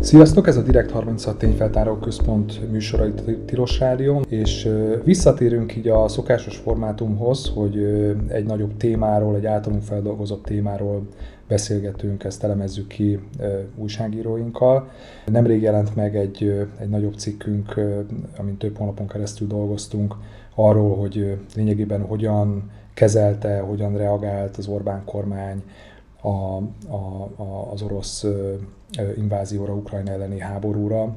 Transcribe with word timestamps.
Sziasztok, 0.00 0.46
ez 0.46 0.56
a 0.56 0.62
Direkt 0.62 0.90
36 0.90 1.38
tényfeltáró 1.38 1.96
központ 1.96 2.70
műsora 2.70 3.06
itt 3.06 3.18
a 3.18 3.44
Tilos 3.44 3.78
Rádió, 3.78 4.24
és 4.28 4.68
visszatérünk 5.04 5.76
így 5.76 5.88
a 5.88 6.08
szokásos 6.08 6.56
formátumhoz, 6.56 7.50
hogy 7.54 7.76
egy 8.28 8.44
nagyobb 8.44 8.76
témáról, 8.76 9.36
egy 9.36 9.46
általunk 9.46 9.82
feldolgozott 9.82 10.44
témáról 10.44 11.06
beszélgetünk, 11.48 12.24
ezt 12.24 12.44
elemezzük 12.44 12.86
ki 12.86 13.18
újságíróinkkal. 13.76 14.88
Nemrég 15.26 15.62
jelent 15.62 15.96
meg 15.96 16.16
egy, 16.16 16.66
egy 16.78 16.88
nagyobb 16.88 17.14
cikkünk, 17.14 17.74
amin 18.36 18.56
több 18.56 18.76
hónapon 18.76 19.06
keresztül 19.08 19.46
dolgoztunk, 19.46 20.14
arról, 20.54 20.96
hogy 20.96 21.36
lényegében 21.56 22.02
hogyan 22.02 22.70
kezelte, 22.94 23.58
hogyan 23.58 23.96
reagált 23.96 24.56
az 24.56 24.66
Orbán 24.66 25.02
kormány 25.04 25.62
a, 26.20 26.56
a, 26.88 27.30
a, 27.36 27.72
az 27.72 27.82
orosz 27.82 28.24
invázióra, 29.16 29.74
Ukrajna 29.74 30.10
elleni 30.10 30.40
háborúra, 30.40 31.16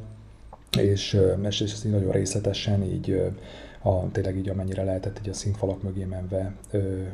és, 0.78 1.20
és 1.50 1.62
ezt 1.62 1.86
így 1.86 1.91
nagyon 1.91 2.12
részletesen 2.12 2.84
így 2.84 3.34
a, 3.81 4.12
tényleg 4.12 4.38
így 4.38 4.50
amennyire 4.50 4.84
lehetett 4.84 5.20
így 5.20 5.30
a 5.30 5.34
színfalak 5.34 5.84
mögé 5.84 6.04
menve 6.04 6.54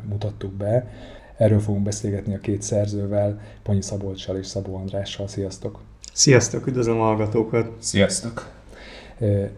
mutattuk 0.09 0.51
be. 0.51 0.87
Erről 1.37 1.59
fogunk 1.59 1.83
beszélgetni 1.83 2.35
a 2.35 2.39
két 2.39 2.61
szerzővel, 2.61 3.41
Ponyi 3.63 3.81
Szabolcssal 3.81 4.37
és 4.37 4.47
Szabó 4.47 4.75
Andrással. 4.75 5.27
Sziasztok! 5.27 5.79
Sziasztok, 6.13 6.67
üdvözlöm 6.67 6.99
a 6.99 7.03
hallgatókat! 7.03 7.71
Sziasztok! 7.79 8.58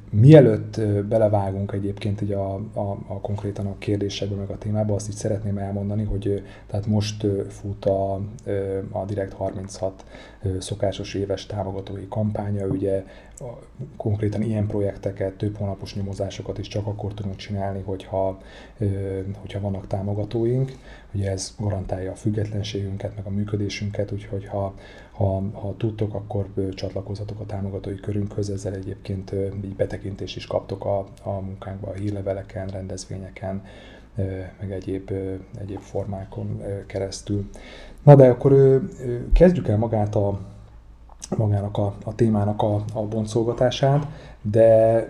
Mielőtt 0.10 0.82
belevágunk 1.08 1.72
egyébként 1.72 2.22
így 2.22 2.32
a, 2.32 2.54
a, 2.56 2.98
a 3.08 3.20
konkrétan 3.22 3.66
a 3.66 3.78
kérdésekbe, 3.78 4.36
meg 4.36 4.50
a 4.50 4.58
témába, 4.58 4.96
azt 4.96 5.10
így 5.10 5.16
szeretném 5.16 5.58
elmondani, 5.58 6.04
hogy 6.04 6.44
tehát 6.68 6.86
most 6.86 7.26
fut 7.50 7.86
a, 7.86 8.14
a 8.92 9.06
Direct 9.06 9.34
36 9.34 10.06
szokásos 10.60 11.14
éves 11.14 11.46
támogatói 11.46 12.08
kampánya, 12.08 12.66
ugye 12.66 13.04
konkrétan 13.98 14.42
ilyen 14.42 14.68
projekteket, 14.68 15.34
több 15.34 15.58
hónapos 15.58 15.96
nyomozásokat 15.96 16.58
is 16.58 16.68
csak 16.68 16.88
akkor 16.88 17.14
tudunk 17.14 17.36
csinálni, 17.36 17.82
hogyha, 17.82 18.42
hogyha 19.40 19.60
vannak 19.60 19.88
támogatóink. 19.88 20.72
Ugye 21.14 21.32
ez 21.32 21.56
garantálja 21.60 22.12
a 22.12 22.16
függetlenségünket, 22.16 23.16
meg 23.16 23.26
a 23.26 23.30
működésünket, 23.30 24.12
úgyhogy 24.12 24.46
ha, 24.48 24.74
ha, 25.12 25.44
ha 25.54 25.74
tudtok, 25.78 26.14
akkor 26.14 26.48
csatlakozhatok 26.74 27.40
a 27.40 27.46
támogatói 27.46 27.96
körünkhöz, 27.96 28.50
ezzel 28.50 28.74
egyébként 28.74 29.32
így 29.64 29.76
betekintést 29.76 30.36
is 30.36 30.48
kaptok 30.48 30.86
a, 30.86 31.00
a 31.24 31.30
munkánkba, 31.30 31.88
a 31.88 31.94
hírleveleken, 31.94 32.68
rendezvényeken, 32.68 33.64
meg 34.60 34.72
egyéb, 34.72 35.12
egyéb 35.60 35.80
formákon 35.80 36.62
keresztül. 36.86 37.50
Na 38.04 38.16
de 38.16 38.30
akkor 38.30 38.82
kezdjük 39.34 39.68
el 39.68 39.78
magát 39.78 40.16
a, 40.16 40.40
magának 41.38 41.78
a, 41.78 41.96
a 42.04 42.16
témának 42.16 42.62
a, 42.62 42.84
a 42.94 43.02
boncolgatását, 43.02 44.08
de 44.42 45.06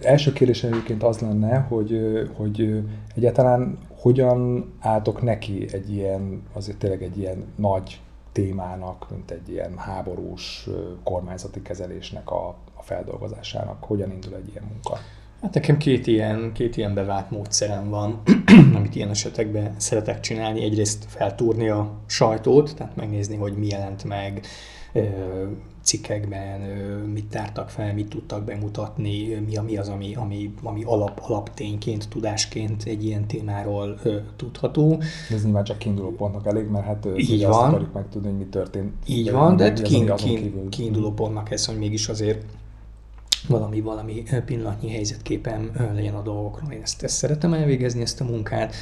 első 0.00 0.32
kérdésem 0.32 0.72
egyébként 0.72 1.02
az 1.02 1.18
lenne, 1.18 1.58
hogy, 1.58 2.00
hogy 2.36 2.82
egyáltalán 3.14 3.78
hogyan 3.96 4.72
álltok 4.78 5.22
neki 5.22 5.66
egy 5.72 5.92
ilyen, 5.92 6.42
azért 6.52 6.78
tényleg 6.78 7.02
egy 7.02 7.18
ilyen 7.18 7.44
nagy 7.56 8.00
témának, 8.34 9.10
mint 9.10 9.30
egy 9.30 9.48
ilyen 9.48 9.78
háborús 9.78 10.68
kormányzati 11.04 11.62
kezelésnek 11.62 12.30
a, 12.30 12.48
a 12.74 12.82
feldolgozásának? 12.82 13.84
Hogyan 13.84 14.12
indul 14.12 14.34
egy 14.34 14.48
ilyen 14.48 14.64
munka? 14.72 14.98
Hát 15.42 15.54
nekem 15.54 15.76
két 15.76 16.06
ilyen, 16.06 16.52
két 16.52 16.76
ilyen 16.76 16.94
bevált 16.94 17.30
módszerem 17.30 17.88
van, 17.88 18.22
amit 18.76 18.94
ilyen 18.94 19.10
esetekben 19.10 19.74
szeretek 19.76 20.20
csinálni. 20.20 20.64
Egyrészt 20.64 21.04
feltúrni 21.08 21.68
a 21.68 21.90
sajtót, 22.06 22.74
tehát 22.76 22.96
megnézni, 22.96 23.36
hogy 23.36 23.56
mi 23.56 23.66
jelent 23.66 24.04
meg, 24.04 24.46
cikkekben 25.82 26.60
mit 27.12 27.24
tártak 27.24 27.68
fel, 27.70 27.94
mit 27.94 28.08
tudtak 28.08 28.44
bemutatni, 28.44 29.34
mi, 29.46 29.58
mi 29.64 29.76
az, 29.76 29.88
ami, 29.88 30.14
ami, 30.14 30.54
ami 30.62 30.82
alap, 30.84 31.22
alaptényként, 31.26 32.08
tudásként 32.08 32.82
egy 32.82 33.04
ilyen 33.04 33.26
témáról 33.26 33.98
ö, 34.02 34.16
tudható. 34.36 35.02
Ez 35.30 35.44
nyilván 35.44 35.64
csak 35.64 35.78
kiinduló 35.78 36.10
pontnak 36.10 36.46
elég, 36.46 36.68
mert 36.68 36.84
hát 36.84 37.08
így 37.16 37.42
van. 37.42 37.50
azt 37.50 37.60
akarjuk 37.60 37.92
megtudni, 37.92 38.28
hogy 38.28 38.38
mi 38.38 38.44
történt. 38.44 38.92
Így 39.06 39.30
van, 39.30 39.56
de 39.56 39.72
kiin, 39.72 40.14
kiin, 40.14 40.68
kiinduló 40.68 41.12
pontnak 41.12 41.50
ez, 41.50 41.66
hogy 41.66 41.78
mégis 41.78 42.08
azért 42.08 42.44
valami, 43.48 43.80
valami 43.80 44.22
pillanatnyi 44.44 44.90
helyzetképem 44.90 45.70
legyen 45.94 46.14
a 46.14 46.22
dolgokról. 46.22 46.72
Én 46.72 46.82
ezt, 46.82 47.02
ezt 47.02 47.16
szeretem 47.16 47.52
elvégezni, 47.52 48.00
ezt 48.00 48.20
a 48.20 48.24
munkát 48.24 48.74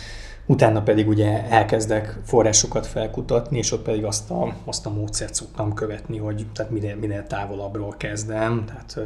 utána 0.46 0.82
pedig 0.82 1.08
ugye 1.08 1.48
elkezdek 1.48 2.18
forrásokat 2.24 2.86
felkutatni, 2.86 3.58
és 3.58 3.72
ott 3.72 3.82
pedig 3.82 4.04
azt 4.04 4.30
a, 4.30 4.54
azt 4.64 4.86
a 4.86 4.90
módszert 4.90 5.34
szoktam 5.34 5.74
követni, 5.74 6.18
hogy 6.18 6.46
tehát 6.54 6.72
minél, 6.72 6.96
minél 6.96 7.26
távolabbról 7.26 7.94
kezdem, 7.96 8.64
tehát 8.66 8.98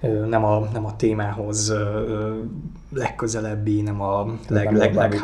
ö, 0.00 0.26
nem, 0.26 0.44
a, 0.44 0.68
nem 0.72 0.84
a 0.84 0.96
témához 0.96 1.68
ö, 1.68 2.34
legközelebbi, 2.92 3.80
nem 3.80 4.00
a 4.00 4.26
leg, 4.48 4.72
leg, 4.72 5.18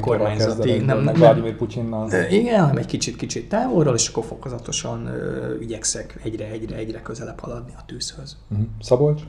kormányzati. 0.00 0.78
Nem, 0.78 0.98
nem, 0.98 1.14
Vladimir 1.14 1.56
Putyinnal. 1.56 2.10
Igen, 2.30 2.60
hanem 2.60 2.76
egy 2.76 2.86
kicsit, 2.86 3.16
kicsit 3.16 3.48
távolról, 3.48 3.94
és 3.94 4.08
akkor 4.08 4.24
fokozatosan 4.24 5.06
ö, 5.06 5.54
igyekszek 5.60 6.20
egyre, 6.22 6.46
egyre, 6.46 6.76
egyre 6.76 7.02
közelebb 7.02 7.40
haladni 7.40 7.72
a 7.76 7.84
tűzhöz. 7.86 8.36
Uh-huh. 8.50 8.66
Szabolcs? 8.80 9.22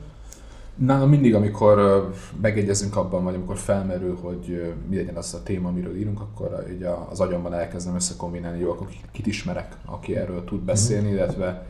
Nálam 0.76 1.08
mindig, 1.08 1.34
amikor 1.34 2.08
megegyezünk 2.40 2.96
abban, 2.96 3.24
vagy 3.24 3.34
amikor 3.34 3.58
felmerül, 3.58 4.18
hogy 4.22 4.74
mi 4.88 4.96
legyen 4.96 5.16
az 5.16 5.34
a 5.34 5.42
téma, 5.42 5.68
amiről 5.68 5.96
írunk, 5.96 6.20
akkor 6.20 6.66
így 6.72 6.86
az 7.10 7.20
agyamban 7.20 7.54
elkezdem 7.54 7.94
összekombinálni, 7.94 8.60
jó, 8.60 8.70
akkor 8.70 8.88
kit 9.12 9.26
ismerek, 9.26 9.76
aki 9.84 10.16
erről 10.16 10.44
tud 10.44 10.60
beszélni, 10.60 11.06
mhm. 11.06 11.16
illetve 11.16 11.66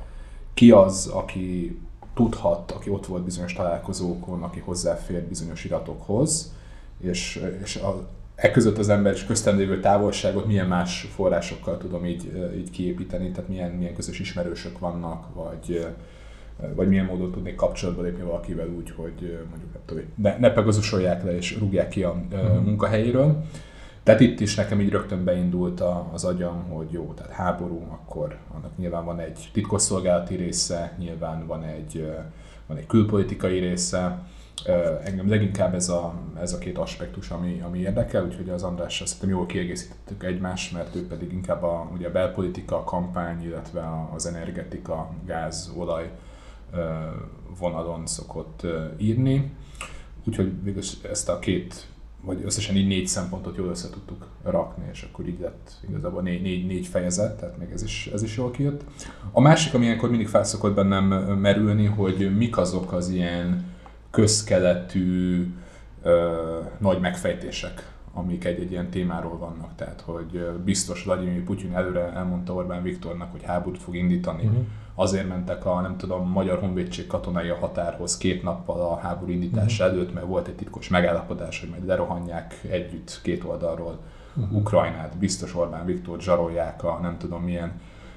ki 0.55 0.71
az, 0.71 1.07
aki 1.07 1.79
tudhat, 2.15 2.71
aki 2.71 2.91
ott 2.91 3.07
volt 3.07 3.25
bizonyos 3.25 3.53
találkozókon, 3.53 4.43
aki 4.43 4.61
hozzáfér 4.61 5.23
bizonyos 5.23 5.65
iratokhoz, 5.65 6.53
és, 7.01 7.45
és 7.63 7.77
a, 7.77 8.09
e 8.35 8.51
között 8.51 8.79
az 8.79 8.89
ember 8.89 9.13
és 9.13 9.25
köztem 9.25 9.57
lévő 9.57 9.81
távolságot 9.81 10.47
milyen 10.47 10.67
más 10.67 11.09
forrásokkal 11.15 11.79
tudom 11.79 12.05
így, 12.05 12.53
így 12.57 12.71
kiépíteni, 12.71 13.31
tehát 13.31 13.49
milyen, 13.49 13.71
milyen 13.71 13.95
közös 13.95 14.21
ismerősök 14.21 14.79
vannak, 14.79 15.35
vagy 15.35 15.87
vagy 16.75 16.89
milyen 16.89 17.05
módon 17.05 17.33
tudnék 17.33 17.55
kapcsolatba 17.55 18.03
lépni 18.03 18.23
valakivel 18.23 18.69
úgy, 18.69 18.91
hogy 18.97 19.39
mondjuk 19.51 19.73
nem 19.73 19.83
tudom, 19.87 20.05
ne, 20.15 20.39
ne 20.39 20.53
pegazusolják 20.53 21.25
le 21.25 21.37
és 21.37 21.59
rúgják 21.59 21.89
ki 21.89 22.03
a 22.03 22.23
uh-huh. 22.33 22.65
munkahelyéről. 22.65 23.45
Tehát 24.03 24.21
itt 24.21 24.41
is 24.41 24.55
nekem 24.55 24.81
így 24.81 24.91
rögtön 24.91 25.25
beindult 25.25 25.83
az 26.13 26.25
agyam, 26.25 26.63
hogy 26.69 26.87
jó, 26.91 27.13
tehát 27.17 27.33
háború, 27.33 27.87
akkor 27.91 28.39
annak 28.55 28.77
nyilván 28.77 29.05
van 29.05 29.21
egy 29.21 29.51
titkosszolgálati 29.53 30.35
része, 30.35 30.95
nyilván 30.99 31.47
van 31.47 31.63
egy, 31.63 32.13
van 32.67 32.77
egy 32.77 32.87
külpolitikai 32.87 33.59
része, 33.59 34.23
engem 35.05 35.29
leginkább 35.29 35.75
ez 35.75 35.89
a, 35.89 36.15
ez 36.41 36.53
a 36.53 36.59
két 36.59 36.79
aspektus, 36.79 37.31
ami, 37.31 37.63
ami 37.67 37.79
érdekel, 37.79 38.25
úgyhogy 38.25 38.49
az 38.49 38.63
Andrással 38.63 39.07
szerintem 39.07 39.39
jól 39.39 39.47
kiegészítettük 39.47 40.25
egymást, 40.25 40.73
mert 40.73 40.95
ő 40.95 41.07
pedig 41.07 41.33
inkább 41.33 41.63
a, 41.63 41.91
ugye 41.95 42.09
a 42.09 42.13
belpolitika, 42.13 42.77
a 42.77 42.85
kampány, 42.85 43.43
illetve 43.43 44.09
az 44.15 44.27
energetika, 44.27 45.11
gáz, 45.25 45.73
olaj 45.77 46.11
vonalon 47.59 48.07
szokott 48.07 48.67
írni. 48.99 49.53
Úgyhogy 50.25 50.63
végül 50.63 50.83
ezt 51.11 51.29
a 51.29 51.39
két, 51.39 51.87
vagy 52.21 52.43
összesen 52.45 52.77
így 52.77 52.87
négy 52.87 53.07
szempontot 53.07 53.57
jól 53.57 53.69
össze 53.69 53.91
tudtuk 53.91 54.27
rakni, 54.43 54.85
és 54.93 55.09
akkor 55.11 55.29
így 55.29 55.41
lett 55.41 55.71
igazából 55.89 56.23
négy, 56.23 56.43
négy, 56.43 56.67
négy 56.67 56.87
fejezet, 56.87 57.39
tehát 57.39 57.59
még 57.59 57.71
ez 57.71 57.83
is, 57.83 58.11
ez 58.13 58.23
is 58.23 58.37
jól 58.37 58.51
kijött. 58.51 58.85
A 59.33 59.41
másik, 59.41 59.75
ami 59.75 59.85
ilyenkor 59.85 60.09
mindig 60.09 60.29
felszokott 60.29 60.75
bennem 60.75 61.05
merülni, 61.39 61.85
hogy 61.85 62.37
mik 62.37 62.57
azok 62.57 62.93
az 62.93 63.09
ilyen 63.09 63.65
közkeletű 64.11 65.47
ö, 66.03 66.35
nagy 66.79 67.01
megfejtések, 67.01 67.93
amik 68.13 68.45
egy-egy 68.45 68.71
ilyen 68.71 68.91
témáról 68.91 69.39
vannak. 69.39 69.75
Tehát, 69.77 70.01
hogy 70.01 70.47
biztos 70.65 71.05
Vladimir 71.05 71.45
Putyin 71.45 71.75
előre 71.75 72.13
elmondta 72.13 72.55
Orbán 72.55 72.83
Viktornak, 72.83 73.33
hogy 73.33 73.43
háborút 73.43 73.83
fog 73.83 73.97
indítani, 73.97 74.45
uh-huh 74.45 74.65
azért 74.99 75.29
mentek 75.29 75.67
a, 75.67 75.81
nem 75.81 75.97
tudom, 75.97 76.31
Magyar 76.31 76.59
Honvédség 76.59 77.07
katonai 77.07 77.49
a 77.49 77.57
határhoz 77.57 78.17
két 78.17 78.43
nappal 78.43 78.81
a 78.81 78.97
háború 78.97 79.31
indítása 79.31 79.85
uh-huh. 79.85 79.99
előtt, 79.99 80.15
mert 80.15 80.27
volt 80.27 80.49
egy 80.49 80.55
titkos 80.55 80.89
megállapodás, 80.89 81.61
hogy 81.61 81.69
majd 81.69 81.87
lerohanják 81.87 82.61
együtt 82.71 83.21
két 83.23 83.45
oldalról 83.45 83.99
uh-huh. 84.37 84.57
Ukrajnát, 84.57 85.17
biztos 85.17 85.55
Orbán 85.55 85.85
Viktor 85.85 86.21
zsarolják 86.21 86.85
a 86.85 86.99
nem 87.03 87.19
tudom 87.19 87.43
milyen 87.43 87.73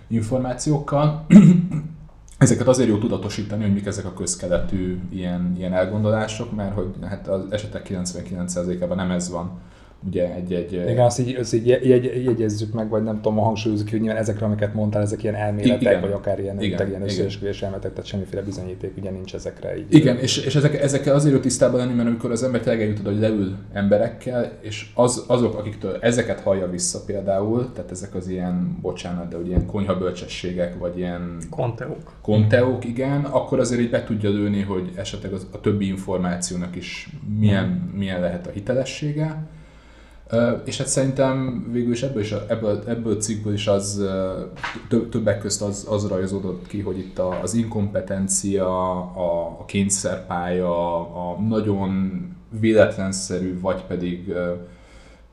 információkkal. 0.08 1.26
Ezeket 2.38 2.68
azért 2.68 2.90
jó 2.90 2.98
tudatosítani, 2.98 3.64
hogy 3.64 3.74
mik 3.74 3.86
ezek 3.86 4.06
a 4.06 4.14
közkeletű 4.14 5.00
ilyen, 5.10 5.54
ilyen 5.58 5.74
elgondolások, 5.74 6.56
mert 6.56 6.74
hogy 6.74 6.94
hát 7.10 7.28
az 7.28 7.42
esetek 7.50 7.88
99%-ában 7.90 8.98
nem 8.98 9.12
ez 9.12 9.32
van, 9.32 9.60
ugye 10.08 10.36
egy-egy... 10.36 10.74
Igen, 10.74 11.06
azt 11.06 11.20
így, 11.20 11.36
azt 11.36 11.54
így 11.54 11.68
jegy, 11.68 12.24
jegyezzük 12.26 12.74
meg, 12.74 12.90
vagy 12.90 13.04
nem 13.04 13.16
tudom, 13.16 13.38
hangsúlyozzuk, 13.38 13.90
hogy 13.90 14.00
nyilván 14.00 14.22
ezekre, 14.22 14.46
amiket 14.46 14.74
mondtál, 14.74 15.02
ezek 15.02 15.24
ilyen 15.24 15.36
elméletek, 15.36 15.82
igen. 15.82 16.02
vagy 16.02 16.12
akár 16.12 16.40
ilyen, 16.40 16.62
igen, 16.62 16.88
ilyen 16.88 17.02
összeesküvés 17.02 17.62
elméletek, 17.62 17.92
tehát 17.92 18.06
semmiféle 18.06 18.42
bizonyíték 18.42 18.98
ugye 18.98 19.10
nincs 19.10 19.34
ezekre. 19.34 19.78
Így 19.78 19.86
igen, 19.90 20.18
és, 20.18 20.38
és 20.46 20.56
ezek, 20.56 20.82
ezekkel 20.82 21.16
azért 21.16 21.34
jó 21.34 21.40
tisztában 21.40 21.80
lenni, 21.80 21.94
mert 21.94 22.08
amikor 22.08 22.32
az 22.32 22.44
ember 22.44 22.62
tényleg 22.62 22.82
eljut 22.82 23.00
hogy 23.00 23.20
leül 23.20 23.56
emberekkel, 23.74 24.52
és 24.62 24.92
az, 24.94 25.24
azok, 25.28 25.58
akiktől 25.58 25.98
ezeket 26.02 26.40
hallja 26.40 26.70
vissza 26.70 27.04
például, 27.06 27.72
tehát 27.74 27.92
ezek 27.92 28.16
az 28.16 28.28
ilyen, 28.28 28.78
bocsánat, 28.82 29.28
de 29.28 29.38
ugye 29.38 29.48
ilyen 29.48 29.66
konyhabölcsességek, 29.66 30.78
vagy 30.78 30.98
ilyen... 30.98 31.38
Konteók. 31.50 32.14
Konteók, 32.22 32.86
igen, 32.86 33.24
akkor 33.24 33.60
azért 33.60 33.82
így 33.82 33.90
be 33.90 34.04
tudja 34.04 34.30
lőni, 34.30 34.62
hogy 34.62 34.92
esetleg 34.96 35.34
az, 35.34 35.48
a 35.52 35.60
többi 35.60 35.88
információnak 35.88 36.76
is 36.76 37.10
milyen, 37.40 37.92
milyen 37.96 38.22
lehet 38.22 38.48
a 38.48 38.52
hitelessége 38.52 39.48
és 40.64 40.78
hát 40.78 40.88
szerintem 40.88 41.68
végül 41.72 41.92
is 41.92 42.04
ebből, 42.04 42.22
is, 42.22 42.32
ebből, 42.32 42.84
ebből 42.88 43.14
a 43.14 43.18
cikkből 43.18 43.54
is 43.54 43.68
az 43.68 44.06
többek 44.88 45.40
közt 45.40 45.62
az, 45.62 45.88
az 45.90 46.08
rajzódott 46.08 46.68
ki, 46.68 46.82
hogy 46.82 46.98
itt 46.98 47.20
az 47.20 47.54
inkompetencia, 47.54 48.92
a, 49.00 49.60
a 49.60 49.66
kényszerpálya, 49.66 51.00
a 51.00 51.40
nagyon 51.42 52.22
véletlenszerű, 52.60 53.60
vagy 53.60 53.84
pedig 53.84 54.34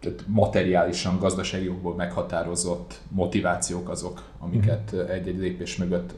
tehát 0.07 0.25
materiálisan, 0.27 1.19
gazdasági 1.19 1.65
jogból 1.65 1.95
meghatározott 1.95 3.01
motivációk 3.09 3.89
azok, 3.89 4.23
amiket 4.39 4.93
mm. 4.97 4.99
egy-egy 4.99 5.39
lépés 5.39 5.77
mögött 5.77 6.15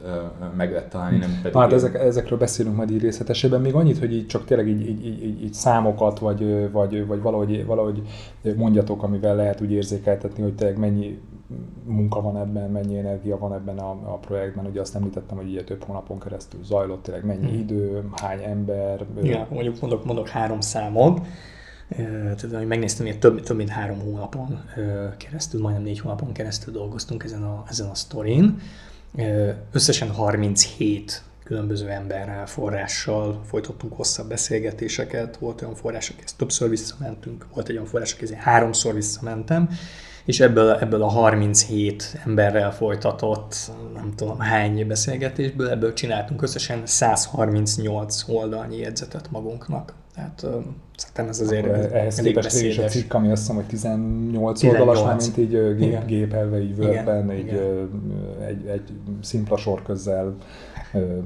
meg 0.57 0.71
lehet 0.71 0.89
találni, 0.89 1.17
nem 1.17 1.39
pedig... 1.41 1.57
Hát 1.57 1.73
ezek, 1.73 1.93
ezekről 1.93 2.39
beszélünk 2.39 2.75
majd 2.75 2.91
így 2.91 3.01
részletesében. 3.01 3.61
Még 3.61 3.73
annyit, 3.73 3.97
hogy 3.97 4.13
így 4.13 4.27
csak 4.27 4.45
tényleg 4.45 4.67
így, 4.67 4.89
így, 4.89 5.05
így, 5.05 5.43
így 5.43 5.53
számokat, 5.53 6.19
vagy, 6.19 6.71
vagy, 6.71 7.07
vagy 7.07 7.21
valahogy, 7.21 7.65
valahogy 7.65 8.01
mondjatok, 8.55 9.03
amivel 9.03 9.35
lehet 9.35 9.61
úgy 9.61 9.71
érzékeltetni, 9.71 10.43
hogy 10.43 10.55
tényleg 10.55 10.77
mennyi 10.77 11.19
munka 11.83 12.21
van 12.21 12.37
ebben, 12.37 12.71
mennyi 12.71 12.97
energia 12.97 13.37
van 13.37 13.53
ebben 13.53 13.77
a, 13.77 13.89
a 13.89 14.17
projektben. 14.17 14.65
Ugye 14.65 14.81
azt 14.81 14.95
említettem, 14.95 15.37
hogy 15.37 15.49
ugye 15.49 15.63
több 15.63 15.83
hónapon 15.83 16.19
keresztül 16.19 16.63
zajlott, 16.63 17.03
tényleg 17.03 17.25
mennyi 17.25 17.51
mm. 17.51 17.59
idő, 17.59 18.09
hány 18.15 18.43
ember. 18.43 19.05
Igen, 19.23 19.47
mondjuk 19.49 19.81
mondok, 19.81 20.05
mondok 20.05 20.27
három 20.27 20.59
számot 20.59 21.21
tehát, 21.95 22.41
hogy 22.41 22.67
megnéztem, 22.67 23.05
hogy 23.05 23.19
több, 23.19 23.43
több 23.43 23.57
mint 23.57 23.69
három 23.69 23.99
hónapon 23.99 24.59
keresztül, 25.17 25.61
majdnem 25.61 25.83
négy 25.83 25.99
hónapon 25.99 26.31
keresztül 26.31 26.73
dolgoztunk 26.73 27.23
ezen 27.23 27.43
a, 27.43 27.63
ezen 27.69 27.87
a 27.87 27.95
sztorin. 27.95 28.61
Összesen 29.71 30.09
37 30.09 31.23
különböző 31.43 31.89
emberrel, 31.89 32.45
forrással 32.45 33.41
folytattunk 33.45 33.93
hosszabb 33.95 34.27
beszélgetéseket, 34.27 35.37
volt 35.37 35.61
olyan 35.61 35.75
forrás, 35.75 36.09
akihez 36.09 36.33
többször 36.33 36.69
visszamentünk, 36.69 37.45
volt 37.53 37.69
egy 37.69 37.75
olyan 37.75 37.87
forrás, 37.87 38.13
akihez 38.13 38.33
háromszor 38.33 38.93
visszamentem, 38.93 39.69
és 40.25 40.39
ebből, 40.39 40.71
ebből 40.71 41.01
a 41.01 41.07
37 41.07 42.19
emberrel 42.25 42.73
folytatott, 42.73 43.71
nem 43.93 44.13
tudom 44.15 44.39
hány 44.39 44.87
beszélgetésből, 44.87 45.69
ebből 45.69 45.93
csináltunk 45.93 46.41
összesen 46.41 46.85
138 46.85 48.23
oldalnyi 48.27 48.77
jegyzetet 48.77 49.31
magunknak. 49.31 49.93
Tehát 50.19 50.45
szerintem 50.95 51.27
ez 51.27 51.39
azért 51.39 51.65
Akkor 51.65 51.95
ehhez 51.95 52.15
képest 52.15 52.61
is 52.61 52.77
a 52.77 52.83
cikk, 52.83 53.13
ami 53.13 53.31
azt 53.31 53.41
hiszem, 53.41 53.55
hogy 53.55 53.65
18, 53.65 54.59
18. 54.59 54.63
oldalas, 54.63 55.03
már 55.03 55.15
mint 55.15 55.37
így 55.37 55.75
gép, 55.75 56.05
gépelve, 56.05 56.61
így 56.61 56.79
Wordben, 56.79 57.31
így 57.31 57.61
egy, 58.47 58.65
egy 58.65 58.91
szimpla 59.21 59.57
sor 59.57 59.83
közzel 59.83 60.35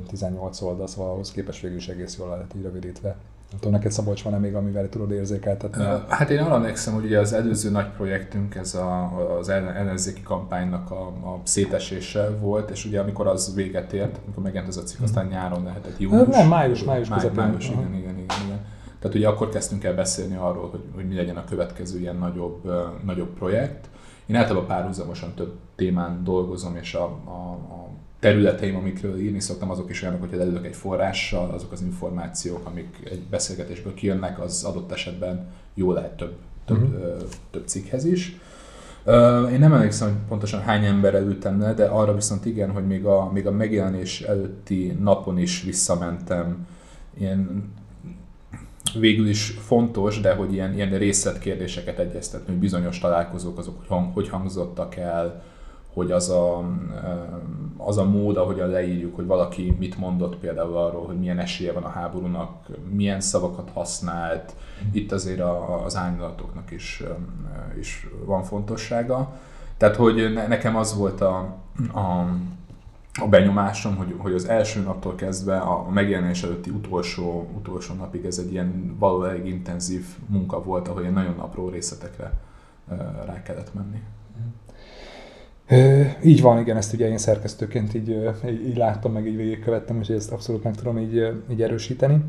18 0.08 0.62
oldal, 0.62 0.88
szóval 0.88 1.12
ahhoz 1.12 1.32
képest 1.32 1.62
végül 1.62 1.78
is 1.78 1.88
egész 1.88 2.18
jól 2.18 2.30
lehet 2.30 2.54
így 2.56 2.64
rövidítve. 2.64 3.16
Nem 3.54 3.62
tudom, 3.62 3.78
neked 3.78 3.92
Szabolcs 3.92 4.24
van-e 4.24 4.38
még, 4.38 4.56
amivel 4.56 4.90
tudod 4.90 5.12
érzékeltetni? 5.12 5.84
Hát 6.08 6.30
én 6.30 6.40
arra 6.40 6.56
emlékszem, 6.56 6.94
hogy 6.94 7.04
ugye 7.04 7.20
az 7.20 7.34
előző 7.34 7.70
nagy 7.70 7.90
projektünk, 7.90 8.56
ez 8.56 8.76
a, 8.76 9.12
az 9.40 9.50
ellenzéki 9.50 10.22
kampánynak 10.22 10.92
a, 10.92 11.08
a 11.08 11.40
szétesése 11.44 12.30
volt, 12.40 12.70
és 12.70 12.86
ugye 12.86 13.00
amikor 13.00 13.28
az 13.28 13.56
véget 13.56 13.94
ért, 13.94 14.20
amikor 14.24 14.44
megjelent 14.44 14.72
ez 14.72 14.78
a 14.78 14.84
cikk, 14.84 15.02
aztán 15.02 15.28
nyáron 15.28 15.64
lehetett 15.64 16.00
június. 16.00 16.28
Nem, 16.28 16.48
május, 16.48 16.84
május, 16.84 17.10
május, 17.10 17.32
május 17.36 17.66
igen, 17.66 17.94
igen, 17.94 18.18
igen, 18.18 18.38
igen. 18.46 18.60
Tehát 19.04 19.18
ugye 19.18 19.28
akkor 19.28 19.50
kezdtünk 19.50 19.84
el 19.84 19.96
beszélni 19.96 20.36
arról, 20.36 20.70
hogy, 20.70 20.84
hogy 20.96 21.08
mi 21.08 21.16
legyen 21.16 21.38
a 21.38 21.44
következő 21.44 22.00
ilyen 22.00 22.16
nagyobb, 22.16 22.72
nagyobb 23.06 23.34
projekt. 23.34 23.90
Én 24.26 24.36
általában 24.36 24.68
párhuzamosan 24.68 25.34
több 25.36 25.54
témán 25.76 26.24
dolgozom, 26.24 26.76
és 26.76 26.94
a, 26.94 27.04
a, 27.26 27.52
a 27.52 27.88
területeim, 28.20 28.76
amikről 28.76 29.20
írni 29.20 29.40
szoktam, 29.40 29.70
azok 29.70 29.90
is 29.90 30.02
olyanok, 30.02 30.20
hogy 30.20 30.40
előlök 30.40 30.66
egy 30.66 30.76
forrással, 30.76 31.50
azok 31.50 31.72
az 31.72 31.82
információk, 31.82 32.66
amik 32.66 33.10
egy 33.12 33.22
beszélgetésből 33.30 33.94
kijönnek, 33.94 34.40
az 34.40 34.64
adott 34.64 34.92
esetben 34.92 35.52
jó 35.74 35.92
lehet 35.92 36.18
több, 36.18 36.36
több, 36.66 36.82
uh-huh. 36.82 37.24
több 37.52 37.68
cikkhez 37.68 38.06
is. 38.06 38.40
Én 39.52 39.60
nem 39.60 39.74
emlékszem, 39.74 40.08
hogy 40.08 40.18
pontosan 40.28 40.62
hány 40.62 40.86
ember 40.86 41.14
ültem 41.14 41.60
le, 41.60 41.74
de 41.74 41.86
arra 41.86 42.16
viszont 42.16 42.46
igen, 42.46 42.72
hogy 42.72 42.88
még 42.88 43.06
a, 43.06 43.32
még 43.32 43.48
a 43.48 43.52
megjelenés 43.52 44.22
előtti 44.22 44.98
napon 45.02 45.38
is 45.38 45.64
visszamentem 45.64 46.68
ilyen 47.18 47.72
végül 49.00 49.28
is 49.28 49.50
fontos, 49.50 50.20
de 50.22 50.34
hogy 50.34 50.54
ilyen, 50.54 50.74
ilyen 50.74 50.98
részletkérdéseket 50.98 52.00
egyeztetni, 52.00 52.52
hogy 52.52 52.62
bizonyos 52.62 53.00
találkozók 53.00 53.58
azok 53.58 53.78
hogy, 53.78 53.88
hang, 53.88 54.14
hogy 54.14 54.30
hangzottak 54.30 54.96
el, 54.96 55.44
hogy 55.94 56.12
az 56.12 56.30
a, 56.30 56.64
az 57.78 57.98
a 57.98 58.04
mód, 58.04 58.38
ahogyan 58.38 58.70
leírjuk, 58.70 59.16
hogy 59.16 59.26
valaki 59.26 59.76
mit 59.80 59.98
mondott 59.98 60.36
például 60.36 60.78
arról, 60.78 61.06
hogy 61.06 61.20
milyen 61.20 61.40
esélye 61.40 61.72
van 61.72 61.84
a 61.84 61.90
háborúnak, 61.90 62.68
milyen 62.90 63.22
szavakat 63.22 63.70
használt, 63.74 64.54
itt 64.92 65.12
azért 65.12 65.40
a, 65.40 65.84
az 65.86 65.96
árnyalatoknak 65.96 66.72
is, 66.72 67.04
is 67.80 68.08
van 68.26 68.44
fontossága. 68.44 69.34
Tehát, 69.78 69.96
hogy 69.96 70.34
nekem 70.34 70.76
az 70.76 70.98
volt 70.98 71.22
a, 71.22 71.38
a 71.94 72.28
a 73.22 73.28
benyomásom, 73.28 73.96
hogy, 73.96 74.16
hogy 74.18 74.34
az 74.34 74.48
első 74.48 74.82
naptól 74.82 75.16
kezdve 75.16 75.58
a 75.58 75.90
megjelenés 75.90 76.44
előtti 76.44 76.70
utolsó, 76.70 77.48
utolsó 77.58 77.94
napig 77.94 78.26
ez 78.26 78.38
egy 78.38 78.52
ilyen 78.52 78.96
valóban 79.00 79.46
intenzív 79.46 80.06
munka 80.28 80.64
volt, 80.64 80.88
ahol 80.88 81.02
ilyen 81.02 81.14
nagyon 81.14 81.40
apró 81.40 81.70
részletekre 81.70 82.32
rá 83.26 83.42
kellett 83.44 83.72
menni. 83.74 84.02
így 86.24 86.42
van, 86.42 86.60
igen, 86.60 86.78
ezt 86.78 86.94
ugye 86.94 87.08
én 87.08 87.18
szerkesztőként 87.18 87.94
így, 87.94 88.34
így 88.68 88.78
láttam, 88.78 89.12
meg 89.12 89.28
így 89.28 89.36
végigkövettem, 89.36 90.00
és 90.00 90.08
ezt 90.08 90.32
abszolút 90.32 90.64
meg 90.64 90.76
tudom 90.76 90.98
így, 90.98 91.44
így 91.50 91.62
erősíteni. 91.62 92.24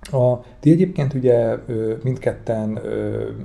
A, 0.00 0.40
ti 0.60 0.70
egyébként 0.70 1.14
ugye 1.14 1.56
mindketten, 2.02 2.76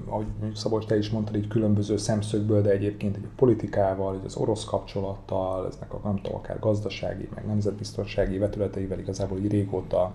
ahogy 0.07 0.25
Szabolcs 0.53 0.85
te 0.85 0.97
is 0.97 1.09
mondtad, 1.09 1.35
így 1.35 1.47
különböző 1.47 1.97
szemszögből, 1.97 2.61
de 2.61 2.69
egyébként 2.69 3.15
egy 3.15 3.27
politikával, 3.35 4.21
az 4.25 4.35
orosz 4.35 4.65
kapcsolattal, 4.65 5.67
eznek 5.67 5.93
a 5.93 5.99
nem 6.03 6.15
tudom, 6.15 6.37
akár 6.37 6.59
gazdasági, 6.59 7.29
meg 7.35 7.45
nemzetbiztonsági 7.45 8.37
vetületeivel 8.37 8.99
igazából 8.99 9.37
így 9.37 9.51
régóta 9.51 10.13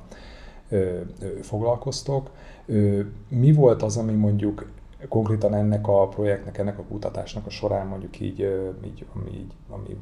foglalkoztok. 1.40 2.31
Mi 3.28 3.52
volt 3.52 3.82
az, 3.82 3.96
ami 3.96 4.12
mondjuk 4.12 4.70
konkrétan 5.08 5.55
ennek 5.55 5.88
a 5.88 6.08
projektnek, 6.08 6.58
ennek 6.58 6.79
a 6.79 6.82
kutatásnak 6.82 7.47
a 7.47 7.50
során 7.50 7.87
mondjuk 7.87 8.20
így, 8.20 8.38
így, 8.85 9.06
ami, 9.14 9.31
így 9.31 9.52
ami 9.69 9.97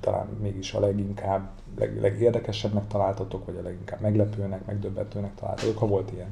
talán 0.00 0.26
mégis 0.42 0.72
a 0.74 0.80
leginkább, 0.80 1.50
leg, 1.78 2.00
legérdekesebbnek 2.00 2.86
találtatok, 2.86 3.46
vagy 3.46 3.56
a 3.56 3.62
leginkább 3.62 4.00
meglepőnek, 4.00 4.66
megdöbbentőnek 4.66 5.34
találtatok, 5.34 5.78
ha 5.78 5.86
volt 5.86 6.12
ilyen? 6.12 6.28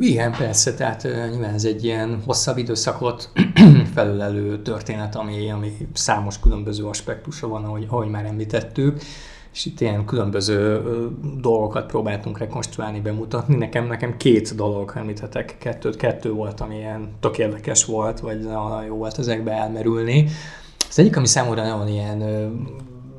Igen, 0.00 0.32
persze, 0.32 0.74
tehát 0.74 1.02
nyilván 1.02 1.54
ez 1.54 1.64
egy 1.64 1.84
ilyen 1.84 2.22
hosszabb 2.24 2.56
időszakot 2.56 3.30
felülelő 3.94 4.62
történet, 4.62 5.14
ami, 5.14 5.50
ami 5.50 5.88
számos 5.92 6.40
különböző 6.40 6.84
aspektusa 6.84 7.48
van, 7.48 7.64
ahogy, 7.64 7.86
ahogy 7.88 8.08
már 8.08 8.24
említettük 8.24 9.00
és 9.52 9.66
itt 9.66 9.80
ilyen 9.80 10.04
különböző 10.04 10.82
dolgokat 11.40 11.86
próbáltunk 11.86 12.38
rekonstruálni, 12.38 13.00
bemutatni. 13.00 13.54
Nekem, 13.54 13.86
nekem 13.86 14.16
két 14.16 14.54
dolog, 14.54 14.92
említhetek, 14.94 15.56
kettőt, 15.58 15.96
kettő 15.96 16.32
volt, 16.32 16.60
ami 16.60 16.76
ilyen 16.76 17.08
tök 17.20 17.38
érdekes 17.38 17.84
volt, 17.84 18.20
vagy 18.20 18.40
nagyon 18.40 18.84
jó 18.84 18.96
volt 18.96 19.18
ezekbe 19.18 19.52
elmerülni. 19.52 20.28
Az 20.88 20.98
egyik, 20.98 21.16
ami 21.16 21.26
számomra 21.26 21.62
nagyon 21.62 21.88
ilyen 21.88 22.22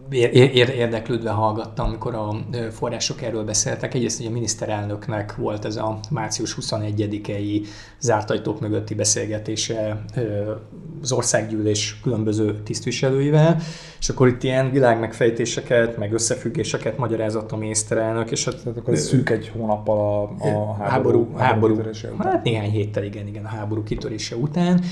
érdeklődve 0.10 1.30
hallgattam, 1.30 1.86
amikor 1.86 2.16
a 2.16 2.36
források 2.72 3.22
erről 3.22 3.44
beszéltek. 3.44 3.94
Egyrészt 3.94 4.18
hogy 4.18 4.28
a 4.28 4.32
miniszterelnöknek 4.32 5.36
volt 5.36 5.66
ez 5.66 5.76
a 5.76 6.00
március 6.10 6.58
21-i 6.62 7.68
zárt 8.00 8.30
ajtók 8.30 8.60
mögötti 8.60 8.94
beszélgetése 8.94 10.04
az 11.02 11.12
országgyűlés 11.12 12.00
különböző 12.02 12.62
tisztviselőivel, 12.64 13.62
és 14.00 14.10
akkor 14.10 14.28
itt 14.28 14.44
ilyen 14.44 14.72
világmegfejtéseket, 14.72 15.98
meg 15.98 16.14
összefüggéseket 16.14 16.98
magyarázott 16.98 17.52
a 17.52 17.58
miniszterelnök, 17.58 18.32
és 18.32 18.46
hát, 18.46 18.58
Tehát 18.64 18.78
akkor 18.78 18.94
ez 18.94 19.06
szűk 19.06 19.30
egy 19.30 19.52
hónappal 19.58 19.98
a, 19.98 20.48
a 20.48 20.74
háború, 20.74 21.34
háború, 21.36 21.38
háború, 21.38 21.76
háború. 21.76 22.30
hát 22.30 22.44
néhány 22.44 22.70
héttel, 22.70 23.04
igen, 23.04 23.28
igen, 23.28 23.46
a 23.46 23.48
háború 23.48 23.84
kitörése 23.84 24.36
után, 24.36 24.84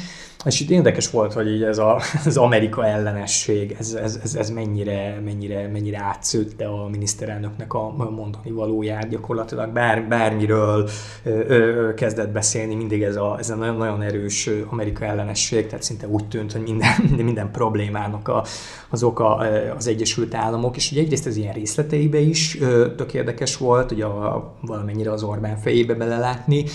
És 0.45 0.59
itt 0.59 0.69
érdekes 0.69 1.09
volt, 1.09 1.33
hogy 1.33 1.47
így 1.47 1.63
ez 1.63 1.77
a, 1.77 2.01
az 2.25 2.37
Amerika 2.37 2.85
ellenesség, 2.85 3.75
ez, 3.79 3.93
ez, 3.93 4.19
ez, 4.23 4.35
ez 4.35 4.49
mennyire, 4.49 5.19
mennyire, 5.25 5.67
mennyire 5.67 5.99
átszőtte 6.01 6.67
a 6.67 6.87
miniszterelnöknek 6.87 7.73
a 7.73 7.93
mondani 8.09 8.51
valóját, 8.51 9.09
gyakorlatilag. 9.09 9.69
Bár, 9.71 10.07
bármiről 10.07 10.89
ö, 11.23 11.29
ö, 11.47 11.93
kezdett 11.93 12.29
beszélni, 12.29 12.75
mindig 12.75 13.01
ez 13.03 13.15
a, 13.15 13.35
ez 13.39 13.49
a 13.49 13.55
nagyon, 13.55 13.75
nagyon 13.75 14.01
erős 14.01 14.49
Amerika 14.69 15.05
ellenesség, 15.05 15.67
tehát 15.67 15.83
szinte 15.83 16.07
úgy 16.07 16.27
tűnt, 16.27 16.51
hogy 16.51 16.61
minden, 16.61 16.95
minden 17.25 17.51
problémának 17.51 18.27
a, 18.27 18.43
az 18.89 19.03
oka 19.03 19.35
az 19.77 19.87
Egyesült 19.87 20.33
Államok, 20.33 20.75
és 20.75 20.91
ugye 20.91 21.01
egyrészt 21.01 21.27
ez 21.27 21.37
ilyen 21.37 21.53
részleteibe 21.53 22.19
is 22.19 22.57
tök 22.97 23.13
érdekes 23.13 23.57
volt, 23.57 23.89
hogy 23.89 24.01
a, 24.01 24.55
valamennyire 24.61 25.11
az 25.11 25.23
Orbán 25.23 25.57
fejébe 25.57 25.93
belelátni, 25.93 26.65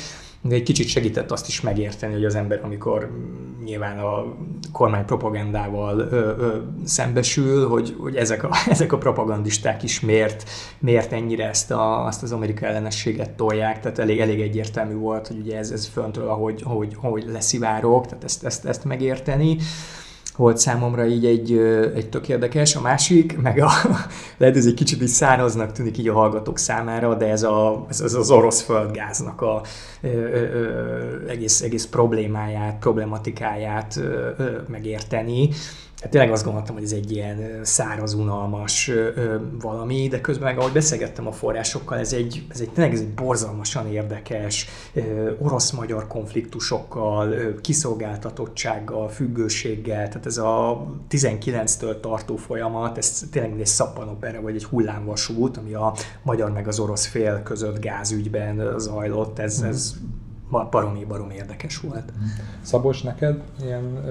de 0.41 0.55
egy 0.55 0.63
kicsit 0.63 0.89
segített 0.89 1.31
azt 1.31 1.49
is 1.49 1.61
megérteni, 1.61 2.13
hogy 2.13 2.25
az 2.25 2.35
ember, 2.35 2.61
amikor 2.65 3.11
nyilván 3.65 3.99
a 3.99 4.37
kormány 4.73 5.05
propagandával 5.05 5.99
ö, 5.99 6.35
ö, 6.39 6.57
szembesül, 6.85 7.69
hogy, 7.69 7.97
hogy 7.99 8.17
ezek, 8.17 8.45
a, 8.45 8.51
ezek 8.71 8.93
a 8.93 8.99
propagandisták 8.99 9.83
is 9.83 10.01
miért, 10.01 10.51
miért 10.79 11.13
ennyire 11.13 11.49
ezt 11.49 11.71
a, 11.71 12.05
azt 12.05 12.23
az 12.23 12.33
Amerika 12.33 12.67
ellenességet 12.67 13.31
tolják, 13.31 13.81
tehát 13.81 13.99
elég, 13.99 14.21
elég 14.21 14.41
egyértelmű 14.41 14.95
volt, 14.95 15.27
hogy 15.27 15.39
ugye 15.39 15.59
ez, 15.59 15.71
ez 15.71 15.87
föntől, 15.87 16.29
ahogy, 16.29 16.63
ahogy, 16.65 16.97
ahogy 17.01 17.25
leszivárok, 17.33 18.07
tehát 18.07 18.25
ezt, 18.25 18.45
ezt, 18.45 18.65
ezt 18.65 18.85
megérteni 18.85 19.57
volt 20.37 20.59
számomra 20.59 21.07
így 21.07 21.27
egy, 21.27 21.53
egy 21.95 22.09
tök 22.09 22.29
érdekes. 22.29 22.77
A 22.77 22.81
másik, 22.81 23.41
meg 23.41 23.59
a, 23.59 23.71
lehet 24.39 24.57
ez 24.57 24.67
egy 24.67 24.75
kicsit 24.75 25.03
is 25.03 25.11
száraznak 25.11 25.73
tűnik 25.73 25.99
így 25.99 26.09
a 26.09 26.13
hallgatók 26.13 26.59
számára, 26.59 27.15
de 27.15 27.27
ez, 27.27 27.43
a, 27.43 27.87
ez 27.89 28.15
az 28.15 28.31
orosz 28.31 28.63
földgáznak 28.63 29.41
a 29.41 29.63
ö, 30.01 30.09
ö, 30.09 31.29
egész, 31.29 31.61
egész 31.63 31.87
problémáját, 31.87 32.79
problematikáját 32.79 33.97
ö, 33.97 34.29
ö, 34.37 34.51
megérteni 34.69 35.49
hát 36.01 36.11
tényleg 36.11 36.33
azt 36.33 36.45
gondoltam, 36.45 36.75
hogy 36.75 36.85
ez 36.85 36.93
egy 36.93 37.11
ilyen 37.13 37.61
száraz, 37.63 38.15
unalmas 38.15 38.91
valami, 39.61 40.09
de 40.09 40.21
közben 40.21 40.45
meg 40.45 40.59
ahogy 40.59 40.73
beszélgettem 40.73 41.27
a 41.27 41.33
forrásokkal, 41.33 41.99
ez 41.99 42.13
egy, 42.13 42.47
ez 42.49 42.61
egy 42.61 42.71
tényleg 42.71 42.93
ez 42.93 43.01
egy 43.01 43.15
borzalmasan 43.15 43.93
érdekes 43.93 44.69
orosz-magyar 45.39 46.07
konfliktusokkal, 46.07 47.35
kiszolgáltatottsággal, 47.61 49.09
függőséggel, 49.09 50.09
tehát 50.09 50.27
ez 50.27 50.39
a 50.39 50.87
19-től 51.11 52.01
tartó 52.01 52.37
folyamat, 52.37 52.99
ez 52.99 53.23
tényleg 53.31 53.61
egy 53.61 53.67
szappanopera, 53.67 54.41
vagy 54.41 54.55
egy 54.55 54.65
hullámvasút, 54.65 55.57
ami 55.57 55.75
a 55.75 55.95
magyar 56.23 56.53
meg 56.53 56.69
az 56.69 56.79
orosz 56.79 57.07
fél 57.07 57.43
között 57.43 57.81
gázügyben 57.81 58.79
zajlott, 58.79 59.39
ez, 59.39 59.61
ez 59.61 59.95
baromi, 60.51 61.05
baromi 61.05 61.35
érdekes 61.35 61.81
volt. 61.81 62.13
Szabos, 62.61 63.03
neked 63.03 63.43
ilyen... 63.65 64.05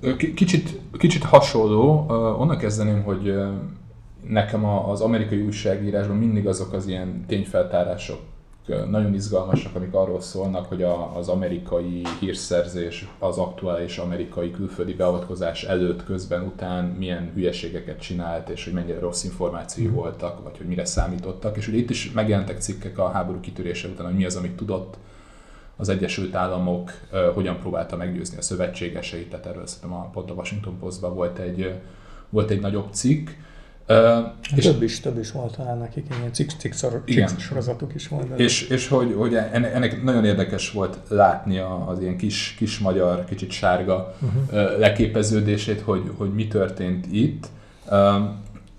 Ö... 0.00 0.16
Kicsit, 0.16 0.80
kicsit 0.92 1.22
hasonló. 1.22 2.06
Onnan 2.38 2.58
kezdeném, 2.58 3.02
hogy 3.02 3.34
nekem 4.28 4.64
az 4.64 5.00
amerikai 5.00 5.42
újságírásban 5.42 6.16
mindig 6.16 6.46
azok 6.46 6.72
az 6.72 6.86
ilyen 6.86 7.24
tényfeltárások 7.26 8.18
nagyon 8.90 9.14
izgalmasak, 9.14 9.74
amik 9.74 9.94
arról 9.94 10.20
szólnak, 10.20 10.66
hogy 10.66 10.82
a, 10.82 11.16
az 11.16 11.28
amerikai 11.28 12.02
hírszerzés, 12.20 13.08
az 13.18 13.38
aktuális 13.38 13.98
amerikai 13.98 14.50
külföldi 14.50 14.94
beavatkozás 14.94 15.64
előtt, 15.64 16.04
közben, 16.04 16.42
után 16.42 16.84
milyen 16.84 17.30
hülyeségeket 17.34 18.00
csinált, 18.00 18.48
és 18.48 18.64
hogy 18.64 18.72
mennyire 18.72 18.98
rossz 18.98 19.24
információi 19.24 19.88
voltak, 19.88 20.42
vagy 20.42 20.56
hogy 20.56 20.66
mire 20.66 20.84
számítottak. 20.84 21.56
És 21.56 21.68
ugye 21.68 21.78
itt 21.78 21.90
is 21.90 22.12
megjelentek 22.12 22.60
cikkek 22.60 22.98
a 22.98 23.08
háború 23.08 23.40
kitörése 23.40 23.88
után, 23.88 24.06
hogy 24.06 24.16
mi 24.16 24.24
az, 24.24 24.36
amit 24.36 24.56
tudott 24.56 24.96
az 25.76 25.88
Egyesült 25.88 26.34
Államok 26.34 26.92
hogyan 27.34 27.58
próbálta 27.58 27.96
meggyőzni 27.96 28.36
a 28.36 28.42
szövetségeseit, 28.42 29.30
tehát 29.30 29.46
erről 29.46 29.66
szerintem 29.66 29.98
a, 29.98 30.10
pont 30.12 30.30
a 30.30 30.34
Washington 30.34 30.78
Postban 30.78 31.14
volt 31.14 31.38
egy, 31.38 31.74
volt 32.28 32.50
egy 32.50 32.60
nagyobb 32.60 32.88
cikk. 32.92 33.28
Uh, 33.88 33.96
és 34.56 34.64
több 34.64 34.82
is, 34.82 35.00
több 35.00 35.18
is 35.18 35.32
volt 35.32 35.56
talán 35.56 35.78
nekik, 35.78 36.06
ilyen 36.18 36.32
cikk, 36.32 36.50
cikk, 36.58 36.72
szor, 36.72 37.02
igen. 37.04 37.26
cikk 37.26 37.38
sorozatok 37.38 37.94
is 37.94 38.08
volt. 38.08 38.38
És, 38.38 38.68
és 38.68 38.88
hogy, 38.88 39.14
hogy 39.16 39.34
ennek 39.34 40.02
nagyon 40.02 40.24
érdekes 40.24 40.70
volt 40.70 40.98
látni 41.08 41.58
az 41.86 42.00
ilyen 42.00 42.16
kis, 42.16 42.54
kis 42.58 42.78
magyar, 42.78 43.24
kicsit 43.24 43.50
sárga 43.50 44.16
uh-huh. 44.20 44.78
leképeződését, 44.78 45.80
hogy, 45.80 46.10
hogy 46.16 46.34
mi 46.34 46.48
történt 46.48 47.06
itt 47.12 47.46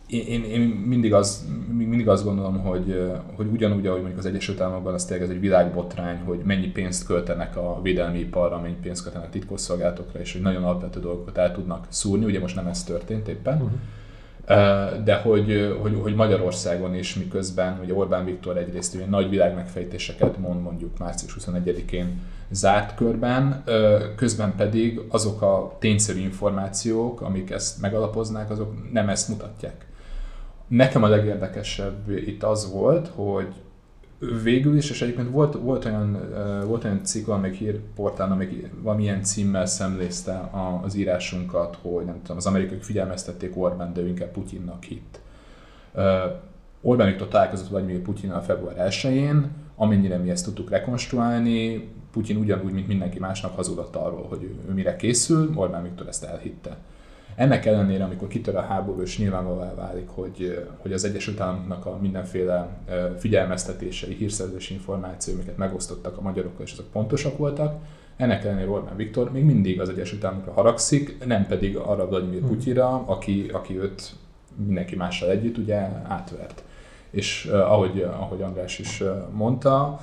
én, 0.08 0.44
én 0.44 0.62
mindig, 0.62 1.14
az, 1.14 1.48
mindig 1.78 2.08
azt 2.08 2.24
gondolom, 2.24 2.60
hogy, 2.60 3.12
hogy 3.36 3.48
ugyanúgy, 3.52 3.88
ahogy 3.88 4.00
mondjuk 4.00 4.20
az 4.20 4.26
Egyesült 4.26 4.62
Államokban, 4.62 4.94
az 4.94 5.06
tényleg 5.06 5.26
ez 5.28 5.34
egy 5.34 5.40
világbotrány, 5.40 6.18
hogy 6.26 6.40
mennyi 6.44 6.68
pénzt 6.68 7.06
költenek 7.06 7.58
a 7.58 7.80
védelmi 7.82 8.20
iparra, 8.20 8.60
mennyi 8.62 8.78
pénzt 8.82 9.04
költenek 9.04 9.28
a 9.28 9.32
titkosszolgálatokra, 9.32 10.20
és 10.20 10.34
hogy 10.34 10.42
nagyon 10.42 10.64
alapvető 10.64 11.00
dolgokat 11.00 11.38
el 11.38 11.52
tudnak 11.52 11.86
szúrni. 11.90 12.26
Ugye 12.26 12.40
most 12.40 12.56
nem 12.56 12.68
ez 12.68 12.84
történt 12.84 13.28
éppen. 13.28 13.54
Uh-huh. 13.54 13.80
De 15.04 15.16
hogy, 15.16 15.78
hogy, 15.82 16.00
hogy 16.02 16.16
Magyarországon 16.16 16.96
is 16.96 17.16
miközben 17.16 17.80
ugye 17.84 17.94
Orbán 17.94 18.26
Viktor 18.26 18.58
egyrészt 18.58 18.96
ugye 18.96 19.06
nagy 19.06 19.30
világmegfejtéseket 19.30 20.38
mond 20.38 20.62
mondjuk 20.62 20.98
március 20.98 21.38
21-én 21.40 22.22
zárt 22.50 22.96
körben, 22.96 23.64
közben 24.16 24.56
pedig 24.56 25.02
azok 25.10 25.42
a 25.42 25.76
tényszerű 25.80 26.20
információk, 26.20 27.22
amik 27.22 27.50
ezt 27.50 27.82
megalapoznák, 27.82 28.50
azok 28.50 28.92
nem 28.92 29.10
ezt 29.10 29.30
mutatják. 29.30 29.87
Nekem 30.68 31.04
a 31.04 31.08
legérdekesebb 31.08 32.10
itt 32.10 32.44
az 32.44 32.72
volt, 32.72 33.08
hogy 33.08 33.54
végül 34.44 34.78
is, 34.78 34.90
és 34.90 35.02
egyébként 35.02 35.30
volt, 35.30 35.56
volt, 35.56 35.86
olyan, 35.86 36.20
volt 36.66 36.84
olyan 36.84 37.04
cikk, 37.04 37.26
valamelyik 37.26 37.56
hírportál, 37.56 38.32
amelyik 38.32 38.70
valamilyen 38.82 39.24
címmel 39.24 39.66
szemlézte 39.66 40.50
az 40.84 40.96
írásunkat, 40.96 41.78
hogy 41.82 42.06
nem 42.06 42.20
tudom, 42.22 42.38
az 42.38 42.46
amerikai 42.46 42.78
figyelmeztették 42.80 43.58
Orbán, 43.58 43.94
de 43.94 44.08
inkább 44.08 44.32
Putyinnak 44.32 44.84
hitt. 44.84 45.20
Orbán 46.82 47.08
Viktor 47.08 47.28
találkozott 47.28 47.70
Vladimir 47.70 48.00
Putyinnal 48.00 48.42
február 48.42 48.88
1-én, 48.90 49.50
amennyire 49.76 50.18
mi 50.18 50.30
ezt 50.30 50.46
tudtuk 50.46 50.70
rekonstruálni, 50.70 51.90
Putyin 52.12 52.38
ugyanúgy, 52.38 52.74
mint 52.74 52.88
mindenki 52.88 53.20
másnak 53.20 53.56
hazudott 53.56 53.96
arról, 53.96 54.26
hogy 54.30 54.44
ő 54.44 54.74
mire 54.74 54.96
készül, 54.96 55.52
Orbán 55.56 55.84
Viktor 55.84 56.08
ezt 56.08 56.24
elhitte. 56.24 56.78
Ennek 57.38 57.66
ellenére, 57.66 58.04
amikor 58.04 58.28
kitör 58.28 58.56
a 58.56 58.62
háború, 58.62 59.02
és 59.02 59.18
nyilvánvalóan 59.18 59.76
válik, 59.76 60.08
hogy, 60.08 60.66
hogy 60.78 60.94
az 60.94 61.04
Egyesült 61.04 61.40
Államoknak 61.40 61.86
a 61.86 61.98
mindenféle 62.02 62.68
figyelmeztetései, 63.18 64.14
hírszerzési 64.14 64.74
információ, 64.74 65.34
amiket 65.34 65.58
megosztottak 65.58 66.18
a 66.18 66.22
magyarokkal, 66.22 66.66
és 66.66 66.72
azok 66.72 66.92
pontosak 66.92 67.38
voltak, 67.38 67.76
ennek 68.16 68.46
ellenére 68.46 68.70
Orbán 68.70 68.96
Viktor 68.96 69.32
még 69.32 69.44
mindig 69.44 69.82
az 69.82 69.90
Egyesült 69.90 70.24
Államokra 70.24 70.52
haragszik, 70.52 71.26
nem 71.26 71.46
pedig 71.48 71.78
arra 71.78 72.08
Vladimir 72.08 72.40
hmm. 72.40 72.50
Putyira, 72.50 73.04
aki, 73.06 73.50
aki 73.54 73.78
őt 73.80 74.12
mindenki 74.56 74.96
mással 74.96 75.30
együtt 75.30 75.58
ugye 75.58 75.76
átvert. 76.08 76.64
És 77.10 77.46
ahogy, 77.46 78.02
ahogy 78.02 78.42
András 78.42 78.80
is 78.80 79.04
mondta, 79.32 80.00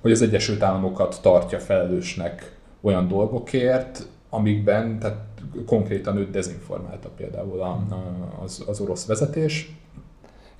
hogy 0.00 0.10
az 0.10 0.22
Egyesült 0.22 0.62
Államokat 0.62 1.18
tartja 1.22 1.58
felelősnek 1.58 2.56
olyan 2.80 3.08
dolgokért, 3.08 4.08
amikben 4.30 4.98
tehát 4.98 5.35
konkrétan 5.66 6.16
őt 6.16 6.30
dezinformálta 6.30 7.08
például 7.16 7.60
a, 7.60 7.70
a, 7.70 8.42
az, 8.42 8.64
az 8.66 8.80
orosz 8.80 9.06
vezetés. 9.06 9.76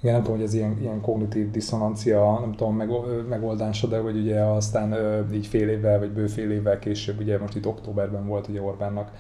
Igen, 0.01 0.15
nem 0.15 0.23
tudom, 0.23 0.37
hogy 0.37 0.47
ez 0.47 0.55
ilyen, 0.55 0.79
ilyen 0.81 1.01
kognitív 1.01 1.51
diszonancia, 1.51 2.39
nem 2.41 2.53
tudom, 2.53 2.77
meg, 2.77 2.89
megoldása, 3.29 3.87
de 3.87 3.99
hogy 3.99 4.17
ugye 4.17 4.41
aztán 4.41 4.95
így 5.33 5.47
fél 5.47 5.69
évvel, 5.69 5.99
vagy 5.99 6.11
bőfél 6.11 6.51
évvel 6.51 6.79
később, 6.79 7.19
ugye 7.21 7.39
most 7.39 7.57
itt 7.57 7.67
októberben 7.67 8.27
volt 8.27 8.49
ugye 8.49 8.61
Orbánnak 8.63 9.11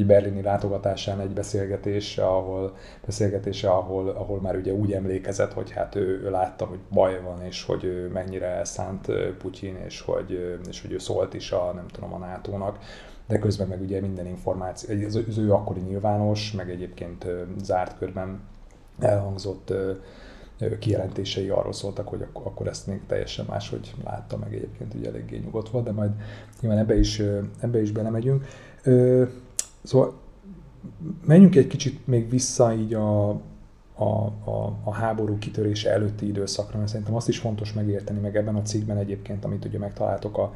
egy 0.00 0.06
berlini 0.06 0.42
látogatásán 0.42 1.20
egy 1.20 1.30
beszélgetés, 1.30 2.18
ahol, 2.18 2.76
beszélgetése, 3.06 3.70
ahol, 3.70 4.08
ahol 4.08 4.40
már 4.40 4.56
ugye 4.56 4.72
úgy 4.72 4.92
emlékezett, 4.92 5.52
hogy 5.52 5.70
hát 5.70 5.94
ő, 5.94 6.20
ő 6.24 6.30
látta, 6.30 6.64
hogy 6.64 6.78
baj 6.92 7.20
van, 7.22 7.42
és 7.42 7.64
hogy 7.64 8.08
mennyire 8.12 8.46
elszánt 8.46 9.06
Putyin, 9.38 9.76
és 9.84 10.00
hogy, 10.00 10.58
és 10.68 10.80
hogy 10.80 10.92
ő 10.92 10.98
szólt 10.98 11.34
is 11.34 11.52
a, 11.52 11.72
nem 11.74 11.86
tudom, 11.86 12.14
a 12.14 12.18
NATO-nak 12.18 12.78
de 13.30 13.38
közben 13.38 13.68
meg 13.68 13.80
ugye 13.80 14.00
minden 14.00 14.26
információ, 14.26 15.06
az, 15.06 15.20
az 15.28 15.38
ő 15.38 15.52
akkori 15.52 15.80
nyilvános, 15.80 16.52
meg 16.52 16.70
egyébként 16.70 17.26
zárt 17.62 17.98
körben 17.98 18.40
elhangzott 18.98 19.72
kijelentései 20.78 21.48
arról 21.48 21.72
szóltak, 21.72 22.08
hogy 22.08 22.26
akkor 22.32 22.66
ezt 22.66 22.86
még 22.86 23.00
teljesen 23.06 23.46
máshogy 23.48 23.94
látta, 24.04 24.36
meg 24.36 24.54
egyébként 24.54 24.94
ugye 24.94 25.08
eléggé 25.08 25.36
nyugodt 25.36 25.68
volt, 25.68 25.84
de 25.84 25.92
majd 25.92 26.10
nyilván 26.60 26.78
ebbe 26.78 26.98
is, 26.98 27.22
ebbe 27.60 27.80
is 27.80 27.92
belemegyünk. 27.92 28.46
Szóval 29.82 30.18
menjünk 31.26 31.56
egy 31.56 31.66
kicsit 31.66 32.06
még 32.06 32.30
vissza 32.30 32.72
így 32.74 32.94
a, 32.94 33.40
a, 34.00 34.32
a, 34.50 34.78
a 34.84 34.92
háború 34.92 35.38
kitörése 35.38 35.90
előtti 35.90 36.26
időszakra, 36.26 36.78
mert 36.78 36.90
szerintem 36.90 37.14
azt 37.14 37.28
is 37.28 37.38
fontos 37.38 37.72
megérteni, 37.72 38.20
meg 38.20 38.36
ebben 38.36 38.56
a 38.56 38.62
cikkben 38.62 38.96
egyébként, 38.96 39.44
amit 39.44 39.64
ugye 39.64 39.78
megtaláltok 39.78 40.38
a, 40.38 40.54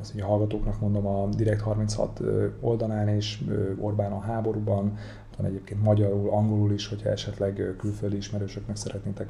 azt 0.00 0.14
ugye 0.14 0.22
a 0.22 0.26
hallgatóknak 0.26 0.80
mondom, 0.80 1.06
a 1.06 1.28
Direkt 1.28 1.60
36 1.60 2.20
oldalán 2.60 3.08
és 3.08 3.44
Orbán 3.80 4.12
a 4.12 4.20
háborúban, 4.20 4.98
van 5.36 5.46
egyébként 5.46 5.82
magyarul, 5.82 6.30
angolul 6.30 6.72
is, 6.72 6.88
hogyha 6.88 7.08
esetleg 7.08 7.74
külföldi 7.78 8.16
ismerősöknek 8.16 8.76
szeretnétek 8.76 9.28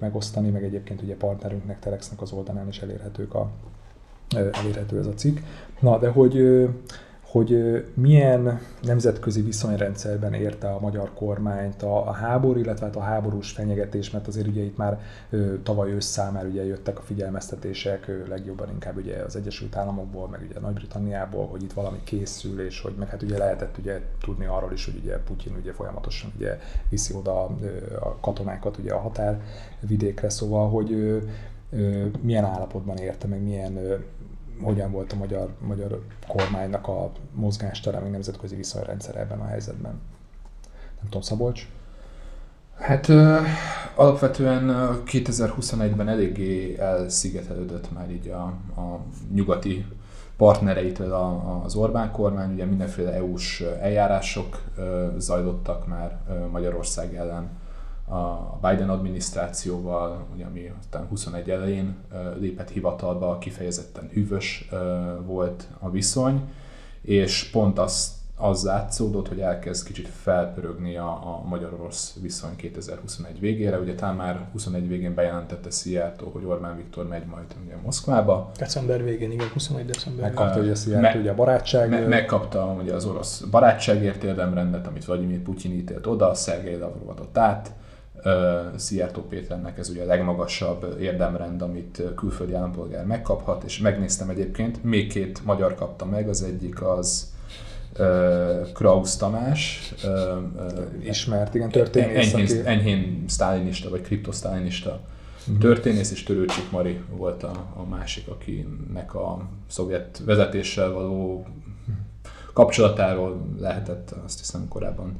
megosztani, 0.00 0.50
meg 0.50 0.64
egyébként 0.64 1.02
ugye 1.02 1.16
partnerünknek, 1.16 1.78
Telexnek 1.78 2.20
az 2.20 2.32
oldalán 2.32 2.68
is 2.68 2.80
elérhetők 2.80 3.34
a, 3.34 3.50
elérhető 4.52 4.98
ez 4.98 5.06
a 5.06 5.14
cikk. 5.14 5.38
Na, 5.80 5.98
de 5.98 6.08
hogy 6.08 6.66
hogy 7.32 7.84
milyen 7.94 8.60
nemzetközi 8.82 9.42
viszonyrendszerben 9.42 10.34
érte 10.34 10.68
a 10.68 10.80
magyar 10.80 11.10
kormányt 11.14 11.82
a, 11.82 12.08
a 12.08 12.12
háború, 12.12 12.60
illetve 12.60 12.86
hát 12.86 12.96
a 12.96 13.00
háborús 13.00 13.50
fenyegetés, 13.50 14.10
mert 14.10 14.26
azért 14.26 14.46
ugye 14.46 14.62
itt 14.62 14.76
már 14.76 15.00
ö, 15.30 15.54
tavaly 15.62 15.92
ősszel 15.92 16.30
már 16.30 16.46
ugye 16.46 16.64
jöttek 16.64 16.98
a 16.98 17.02
figyelmeztetések, 17.02 18.08
ö, 18.08 18.26
legjobban 18.28 18.70
inkább 18.70 18.96
ugye 18.96 19.16
az 19.16 19.36
Egyesült 19.36 19.76
Államokból, 19.76 20.28
meg 20.28 20.46
ugye 20.48 20.60
Nagy-Britanniából, 20.60 21.46
hogy 21.46 21.62
itt 21.62 21.72
valami 21.72 22.00
készül, 22.04 22.60
és 22.60 22.80
hogy 22.80 22.94
meg 22.98 23.08
hát 23.08 23.22
ugye 23.22 23.38
lehetett 23.38 23.78
ugye 23.78 24.00
tudni 24.20 24.44
arról 24.44 24.72
is, 24.72 24.84
hogy 24.84 25.00
ugye 25.02 25.18
Putyin 25.18 25.56
ugye 25.60 25.72
folyamatosan 25.72 26.32
ugye 26.36 26.58
viszi 26.88 27.14
oda 27.14 27.56
ö, 27.62 27.96
a 28.00 28.16
katonákat 28.20 28.78
ugye 28.78 28.92
a 28.92 28.98
határvidékre, 28.98 30.30
szóval 30.30 30.68
hogy 30.68 30.92
ö, 30.92 31.18
ö, 31.70 32.06
milyen 32.20 32.44
állapotban 32.44 32.96
érte, 32.96 33.26
meg 33.26 33.42
milyen 33.42 33.76
ö, 33.76 33.94
hogyan 34.60 34.90
volt 34.90 35.12
a 35.12 35.16
magyar, 35.16 35.48
magyar 35.60 36.02
kormánynak 36.26 36.88
a 36.88 37.12
mozgástere, 37.32 38.00
meg 38.00 38.10
nemzetközi 38.10 38.56
viszonyrendszer 38.56 39.16
ebben 39.16 39.40
a 39.40 39.46
helyzetben. 39.46 40.00
Nem 40.96 41.04
tudom, 41.04 41.20
Szabolcs? 41.20 41.68
Hát 42.78 43.08
ö, 43.08 43.38
alapvetően 43.94 44.64
2021-ben 45.06 46.08
eléggé 46.08 46.76
elszigetelődött 46.78 47.92
már 47.92 48.10
így 48.10 48.28
a, 48.28 48.42
a 48.80 49.00
nyugati 49.34 49.86
partnereitől 50.36 51.12
az 51.64 51.74
Orbán 51.74 52.10
kormány, 52.10 52.52
ugye 52.52 52.64
mindenféle 52.64 53.12
EU-s 53.12 53.60
eljárások 53.80 54.60
zajlottak 55.16 55.86
már 55.86 56.18
Magyarország 56.50 57.14
ellen 57.14 57.50
a 58.12 58.58
Biden 58.60 58.90
adminisztrációval, 58.90 60.26
ugye, 60.34 60.44
ami 60.44 60.72
aztán 60.78 61.06
21 61.06 61.50
elején 61.50 61.96
lépett 62.38 62.70
hivatalba, 62.70 63.38
kifejezetten 63.38 64.08
hűvös 64.12 64.68
volt 65.26 65.68
a 65.78 65.90
viszony, 65.90 66.40
és 67.02 67.50
pont 67.50 67.78
az, 67.78 68.12
az 68.36 68.64
látszódott, 68.64 69.28
hogy 69.28 69.40
elkezd 69.40 69.86
kicsit 69.86 70.08
felpörögni 70.08 70.96
a, 70.96 71.08
a 71.08 71.42
magyar-orosz 71.48 72.16
viszony 72.20 72.56
2021 72.56 73.40
végére. 73.40 73.78
Ugye 73.78 73.94
talán 73.94 74.14
már 74.14 74.48
21 74.52 74.88
végén 74.88 75.14
bejelentette 75.14 75.70
Szijjártó, 75.70 76.30
hogy 76.32 76.44
Orbán 76.44 76.76
Viktor 76.76 77.08
megy 77.08 77.26
majd 77.26 77.46
ugye 77.64 77.76
Moszkvába. 77.82 78.50
December 78.58 79.04
végén, 79.04 79.32
igen, 79.32 79.48
21 79.52 79.86
december 79.86 80.24
Megkapta 80.24 80.60
ugye 80.60 80.74
Szijjártó 80.74 81.18
ugye 81.18 81.30
a 81.30 81.34
barátság. 81.34 81.90
Me, 81.90 82.06
megkapta 82.06 82.76
ugye 82.80 82.94
az 82.94 83.04
orosz 83.04 83.40
barátságért 83.40 84.22
érdemrendet, 84.22 84.86
amit 84.86 85.04
Vladimir 85.04 85.42
Putyin 85.42 85.72
ítélt 85.72 86.06
oda, 86.06 86.34
Szergei 86.34 86.76
Lavrov 86.76 87.08
adott 87.08 87.38
át 87.38 87.72
Szijjártó 88.76 89.22
Péternek 89.22 89.78
ez 89.78 89.88
ugye 89.88 90.02
a 90.02 90.06
legmagasabb 90.06 90.96
érdemrend, 91.00 91.62
amit 91.62 92.02
külföldi 92.16 92.54
állampolgár 92.54 93.06
megkaphat, 93.06 93.62
és 93.62 93.78
megnéztem 93.78 94.28
egyébként, 94.28 94.84
még 94.84 95.12
két 95.12 95.44
magyar 95.44 95.74
kapta 95.74 96.04
meg, 96.04 96.28
az 96.28 96.42
egyik 96.42 96.82
az 96.82 97.32
Krausz 98.74 99.16
Tamás. 99.16 99.94
Ismert, 101.00 101.54
igen, 101.54 101.68
történész. 101.68 102.34
Enyhén, 102.34 102.66
enyhén 102.66 103.24
sztálinista, 103.26 103.90
vagy 103.90 104.00
kriptosztálinista 104.00 105.00
uh-huh. 105.40 105.58
történész, 105.58 106.10
és 106.10 106.22
Törőcsik 106.22 106.70
Mari 106.70 107.00
volt 107.10 107.42
a, 107.42 107.72
a 107.76 107.84
másik, 107.84 108.28
akinek 108.28 109.14
a 109.14 109.48
szovjet 109.68 110.22
vezetéssel 110.24 110.90
való 110.90 111.46
kapcsolatáról 112.52 113.42
lehetett 113.58 114.14
azt 114.24 114.38
hiszem 114.38 114.68
korábban 114.68 115.16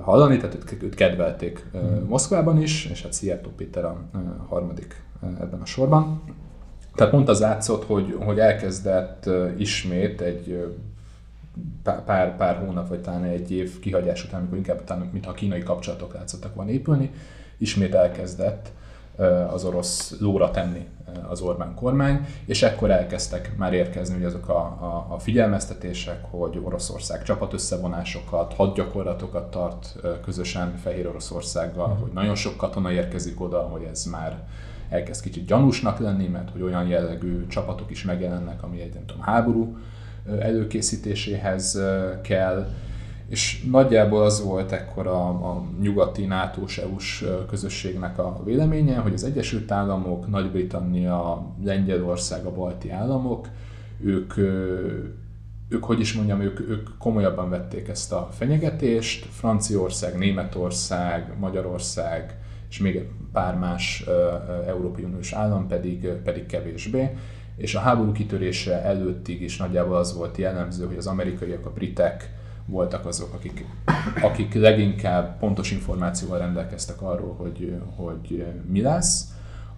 hallani, 0.00 0.36
tehát 0.36 0.82
őt, 0.82 0.94
kedvelték. 0.94 1.66
Moszkvában 2.06 2.62
is, 2.62 2.86
és 2.86 3.02
hát 3.02 3.12
Szijjártó 3.12 3.50
Péter 3.56 3.84
a 3.84 3.96
harmadik 4.48 5.02
ebben 5.22 5.60
a 5.60 5.66
sorban. 5.66 6.22
Tehát 6.94 7.12
pont 7.12 7.28
az 7.28 7.40
látszott, 7.40 7.84
hogy, 7.84 8.16
hogy 8.20 8.38
elkezdett 8.38 9.30
ismét 9.56 10.20
egy 10.20 10.74
pár, 11.82 12.36
pár 12.36 12.56
hónap, 12.56 12.88
vagy 12.88 13.00
talán 13.00 13.24
egy 13.24 13.50
év 13.50 13.78
kihagyás 13.78 14.24
után, 14.24 14.40
amikor 14.40 14.56
inkább 14.56 14.84
talán, 14.84 15.08
mintha 15.12 15.30
a 15.30 15.34
kínai 15.34 15.62
kapcsolatok 15.62 16.14
látszottak 16.14 16.54
volna 16.54 16.70
épülni, 16.70 17.10
ismét 17.58 17.94
elkezdett 17.94 18.70
az 19.52 19.64
orosz 19.64 20.16
lóra 20.20 20.50
tenni 20.50 20.86
az 21.28 21.40
Orbán 21.40 21.74
kormány, 21.74 22.26
és 22.46 22.62
ekkor 22.62 22.90
elkezdtek 22.90 23.56
már 23.56 23.72
érkezni 23.72 24.16
ugye 24.16 24.26
azok 24.26 24.48
a, 24.48 24.58
a, 24.58 25.06
a 25.08 25.18
figyelmeztetések, 25.18 26.24
hogy 26.30 26.60
Oroszország 26.64 27.22
csapat 27.22 27.52
összevonásokat, 27.52 28.54
hadgyakorlatokat 28.54 29.50
tart 29.50 29.96
közösen 30.24 30.76
Fehér 30.76 31.06
Oroszországgal, 31.06 31.94
mm. 31.94 32.00
hogy 32.00 32.10
nagyon 32.12 32.34
sok 32.34 32.56
katona 32.56 32.90
érkezik 32.90 33.40
oda, 33.40 33.58
hogy 33.58 33.82
ez 33.82 34.04
már 34.04 34.38
elkezd 34.88 35.22
kicsit 35.22 35.46
gyanúsnak 35.46 35.98
lenni, 35.98 36.26
mert 36.26 36.50
hogy 36.50 36.62
olyan 36.62 36.86
jellegű 36.86 37.46
csapatok 37.46 37.90
is 37.90 38.04
megjelennek, 38.04 38.62
ami 38.62 38.80
egy 38.80 38.94
nem 38.94 39.06
tudom, 39.06 39.22
háború 39.22 39.76
előkészítéséhez 40.40 41.80
kell, 42.22 42.66
és 43.28 43.64
nagyjából 43.70 44.22
az 44.22 44.44
volt 44.44 44.72
ekkor 44.72 45.06
a, 45.06 45.28
a 45.28 45.64
nyugati 45.80 46.26
nato 46.26 46.62
EU-s 46.82 47.24
közösségnek 47.48 48.18
a 48.18 48.42
véleménye, 48.44 48.96
hogy 48.96 49.12
az 49.12 49.24
Egyesült 49.24 49.70
Államok, 49.70 50.28
Nagy-Britannia, 50.28 51.46
Lengyelország, 51.64 52.44
a 52.44 52.52
balti 52.52 52.90
államok, 52.90 53.48
ők, 54.00 54.36
ők 55.68 55.84
hogy 55.84 56.00
is 56.00 56.12
mondjam, 56.12 56.40
ők, 56.40 56.60
ők 56.60 56.88
komolyabban 56.98 57.50
vették 57.50 57.88
ezt 57.88 58.12
a 58.12 58.28
fenyegetést, 58.32 59.26
Franciaország, 59.30 60.18
Németország, 60.18 61.32
Magyarország, 61.38 62.38
és 62.68 62.78
még 62.78 63.08
pár 63.32 63.58
más 63.58 64.04
Európai 64.66 65.04
Uniós 65.04 65.32
állam 65.32 65.66
pedig, 65.66 66.08
pedig 66.08 66.46
kevésbé. 66.46 67.16
És 67.56 67.74
a 67.74 67.80
háború 67.80 68.12
kitörése 68.12 68.82
előttig 68.82 69.42
is 69.42 69.56
nagyjából 69.56 69.96
az 69.96 70.16
volt 70.16 70.36
jellemző, 70.36 70.86
hogy 70.86 70.96
az 70.96 71.06
amerikaiak, 71.06 71.66
a 71.66 71.72
britek, 71.72 72.34
voltak 72.66 73.06
azok, 73.06 73.34
akik, 73.34 73.66
akik 74.22 74.54
leginkább 74.54 75.38
pontos 75.38 75.70
információval 75.70 76.38
rendelkeztek 76.38 77.02
arról, 77.02 77.34
hogy, 77.34 77.74
hogy 77.96 78.46
mi 78.68 78.80
lesz. 78.80 79.24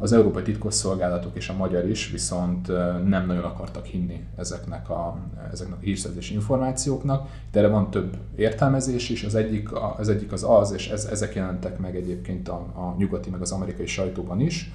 Az 0.00 0.12
európai 0.12 0.42
titkosszolgálatok 0.42 1.36
és 1.36 1.48
a 1.48 1.56
magyar 1.56 1.88
is 1.88 2.10
viszont 2.10 2.66
nem 3.08 3.26
nagyon 3.26 3.44
akartak 3.44 3.84
hinni 3.84 4.26
ezeknek 4.36 4.90
a, 4.90 5.18
ezeknek 5.52 5.76
a 5.78 5.82
hírszerzési 5.82 6.34
információknak. 6.34 7.28
De 7.52 7.58
erre 7.58 7.68
van 7.68 7.90
több 7.90 8.16
értelmezés 8.36 9.08
is. 9.08 9.24
Az 9.24 9.34
egyik 9.34 9.68
az, 9.98 10.08
egyik 10.08 10.32
az, 10.32 10.44
az 10.48 10.72
és 10.72 10.88
ez, 10.88 11.04
ezek 11.04 11.34
jelentek 11.34 11.78
meg 11.78 11.96
egyébként 11.96 12.48
a, 12.48 12.54
a 12.54 12.94
nyugati 12.98 13.30
meg 13.30 13.40
az 13.40 13.52
amerikai 13.52 13.86
sajtóban 13.86 14.40
is, 14.40 14.72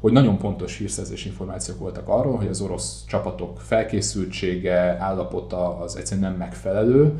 hogy 0.00 0.12
nagyon 0.12 0.38
pontos 0.38 0.76
hírszerzési 0.76 1.28
információk 1.28 1.78
voltak 1.78 2.08
arról, 2.08 2.36
hogy 2.36 2.46
az 2.46 2.60
orosz 2.60 3.04
csapatok 3.06 3.60
felkészültsége, 3.60 4.96
állapota 4.98 5.78
az 5.78 5.96
egyszerűen 5.96 6.30
nem 6.30 6.38
megfelelő, 6.38 7.18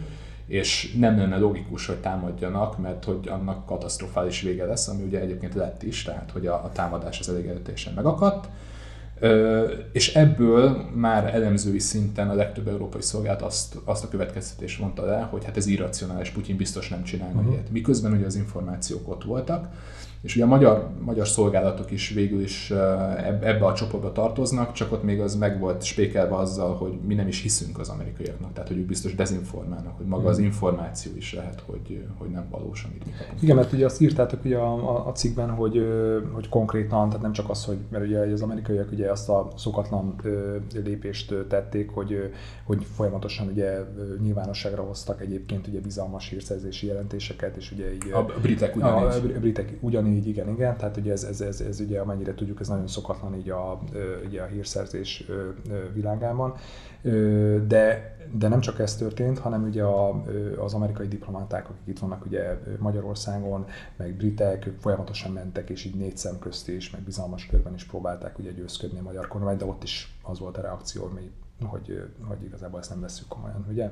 és 0.50 0.92
nem 0.98 1.18
lenne 1.18 1.38
logikus, 1.38 1.86
hogy 1.86 1.96
támadjanak, 1.96 2.78
mert 2.78 3.04
hogy 3.04 3.28
annak 3.28 3.66
katasztrofális 3.66 4.40
vége 4.40 4.64
lesz, 4.64 4.88
ami 4.88 5.02
ugye 5.02 5.20
egyébként 5.20 5.54
lett 5.54 5.82
is, 5.82 6.02
tehát 6.02 6.30
hogy 6.30 6.46
a, 6.46 6.54
a 6.54 6.70
támadás 6.72 7.20
az 7.20 7.28
elég 7.28 7.46
erőteljesen 7.46 7.92
megakadt. 7.94 8.48
Ö, 9.18 9.68
és 9.92 10.14
ebből 10.14 10.84
már 10.94 11.34
elemzői 11.34 11.78
szinten 11.78 12.30
a 12.30 12.34
legtöbb 12.34 12.68
európai 12.68 13.00
szolgálat 13.00 13.42
azt, 13.42 13.76
azt 13.84 14.04
a 14.04 14.08
következtetést 14.08 14.80
mondta 14.80 15.04
le, 15.04 15.20
hogy 15.20 15.44
hát 15.44 15.56
ez 15.56 15.66
irracionális, 15.66 16.30
Putyin 16.30 16.56
biztos 16.56 16.88
nem 16.88 17.02
csinálna 17.02 17.38
uh-huh. 17.38 17.52
ilyet. 17.52 17.70
Miközben 17.70 18.12
ugye 18.12 18.26
az 18.26 18.36
információk 18.36 19.08
ott 19.08 19.24
voltak, 19.24 19.68
és 20.22 20.34
ugye 20.34 20.44
a 20.44 20.48
magyar, 20.48 20.88
magyar 21.00 21.28
szolgálatok 21.28 21.90
is 21.90 22.08
végül 22.10 22.40
is 22.42 22.70
ebbe 23.40 23.66
a 23.66 23.74
csoportba 23.74 24.12
tartoznak, 24.12 24.72
csak 24.72 24.92
ott 24.92 25.02
még 25.02 25.20
az 25.20 25.36
meg 25.36 25.58
volt 25.58 25.82
spékelve 25.82 26.34
azzal, 26.34 26.74
hogy 26.74 26.98
mi 27.06 27.14
nem 27.14 27.28
is 27.28 27.42
hiszünk 27.42 27.78
az 27.78 27.88
amerikaiaknak, 27.88 28.52
tehát 28.52 28.68
hogy 28.68 28.78
ők 28.78 28.86
biztos 28.86 29.14
dezinformálnak, 29.14 29.96
hogy 29.96 30.06
maga 30.06 30.28
az 30.28 30.36
hmm. 30.36 30.44
információ 30.44 31.12
is 31.16 31.34
lehet, 31.34 31.62
hogy, 31.66 32.04
hogy 32.18 32.28
nem 32.28 32.46
valós, 32.50 32.84
amit 32.84 33.04
mi 33.04 33.12
kapunk. 33.18 33.42
Igen, 33.42 33.56
mert 33.56 33.72
ugye 33.72 33.84
azt 33.84 34.00
írtátok 34.00 34.44
ugye 34.44 34.56
a, 34.56 34.72
a, 34.72 35.06
a 35.06 35.12
cikkben, 35.12 35.50
hogy, 35.50 35.86
hogy 36.32 36.48
konkrétan, 36.48 37.08
tehát 37.08 37.22
nem 37.22 37.32
csak 37.32 37.50
az, 37.50 37.64
hogy, 37.64 37.78
mert 37.88 38.04
ugye 38.04 38.18
az 38.18 38.42
amerikaiak 38.42 38.92
ugye 38.92 39.10
azt 39.10 39.28
a 39.28 39.48
szokatlan 39.56 40.14
lépést 40.84 41.34
tették, 41.48 41.90
hogy, 41.90 42.32
hogy 42.64 42.86
folyamatosan 42.94 43.46
ugye 43.46 43.78
nyilvánosságra 44.22 44.82
hoztak 44.82 45.20
egyébként 45.20 45.66
ugye 45.66 45.80
bizalmas 45.80 46.28
hírszerzési 46.28 46.86
jelentéseket, 46.86 47.56
és 47.56 47.72
ugye 47.72 47.94
így... 47.94 48.12
A 48.12 48.24
britek 48.42 48.76
ugyanígy. 48.76 49.02
A, 49.02 49.36
a 49.36 49.40
britek 49.40 49.72
ugyanígy 49.80 50.09
ugyanígy, 50.10 50.28
igen, 50.28 50.48
igen, 50.48 50.76
tehát 50.76 50.96
ugye 50.96 51.12
ez, 51.12 51.24
ez, 51.24 51.40
ez, 51.40 51.60
ez 51.60 51.80
ugye 51.80 52.00
amennyire 52.00 52.34
tudjuk, 52.34 52.60
ez 52.60 52.68
nagyon 52.68 52.86
szokatlan 52.86 53.34
így 53.34 53.50
a, 53.50 53.78
ugye 54.26 54.42
a 54.42 54.46
hírszerzés 54.46 55.24
világában, 55.92 56.54
de, 57.66 58.16
de 58.32 58.48
nem 58.48 58.60
csak 58.60 58.78
ez 58.78 58.96
történt, 58.96 59.38
hanem 59.38 59.62
ugye 59.62 59.82
a, 59.82 60.24
az 60.58 60.74
amerikai 60.74 61.08
diplomaták, 61.08 61.68
akik 61.68 61.86
itt 61.86 61.98
vannak 61.98 62.24
ugye 62.24 62.58
Magyarországon, 62.78 63.66
meg 63.96 64.14
britek, 64.14 64.66
ők 64.66 64.80
folyamatosan 64.80 65.32
mentek, 65.32 65.70
és 65.70 65.84
így 65.84 65.94
négy 65.94 66.16
szem 66.16 66.38
közt 66.38 66.68
is, 66.68 66.90
meg 66.90 67.00
bizalmas 67.00 67.46
körben 67.46 67.74
is 67.74 67.84
próbálták 67.84 68.38
ugye 68.38 68.50
győzködni 68.50 68.98
a 68.98 69.02
magyar 69.02 69.28
kormány, 69.28 69.56
de 69.56 69.64
ott 69.64 69.82
is 69.82 70.18
az 70.22 70.38
volt 70.38 70.56
a 70.56 70.62
reakció, 70.62 71.10
hogy, 71.62 72.02
hogy 72.22 72.44
igazából 72.44 72.80
ezt 72.80 72.90
nem 72.90 73.00
veszük 73.00 73.28
komolyan, 73.28 73.66
ugye? 73.70 73.90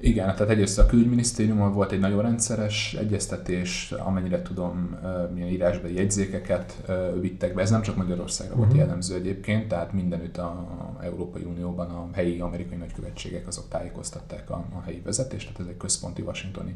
Igen, 0.00 0.26
tehát 0.26 0.50
egyrészt 0.50 0.78
a 0.78 0.86
külügyminisztériumon 0.86 1.72
volt 1.72 1.92
egy 1.92 1.98
nagyon 1.98 2.22
rendszeres 2.22 2.94
egyeztetés, 2.94 3.92
amennyire 3.92 4.42
tudom, 4.42 4.98
milyen 5.34 5.48
írásbeli 5.48 5.94
jegyzékeket 5.94 6.82
vittek 7.20 7.54
be. 7.54 7.62
Ez 7.62 7.70
nem 7.70 7.82
csak 7.82 7.96
Magyarországra 7.96 8.54
uh-huh. 8.54 8.66
volt 8.66 8.78
mhm. 8.78 8.86
jellemző 8.86 9.14
egyébként, 9.14 9.68
tehát 9.68 9.92
mindenütt 9.92 10.36
a 10.36 10.68
Európai 11.00 11.42
Unióban 11.42 11.90
a 11.90 12.08
helyi 12.12 12.40
amerikai 12.40 12.76
nagykövetségek 12.76 13.46
azok 13.46 13.68
tájékoztatták 13.68 14.50
a, 14.50 14.64
a 14.74 14.80
helyi 14.84 15.00
vezetést, 15.04 15.46
tehát 15.46 15.60
ez 15.60 15.66
egy 15.66 15.76
központi 15.76 16.22
washingtoni 16.22 16.74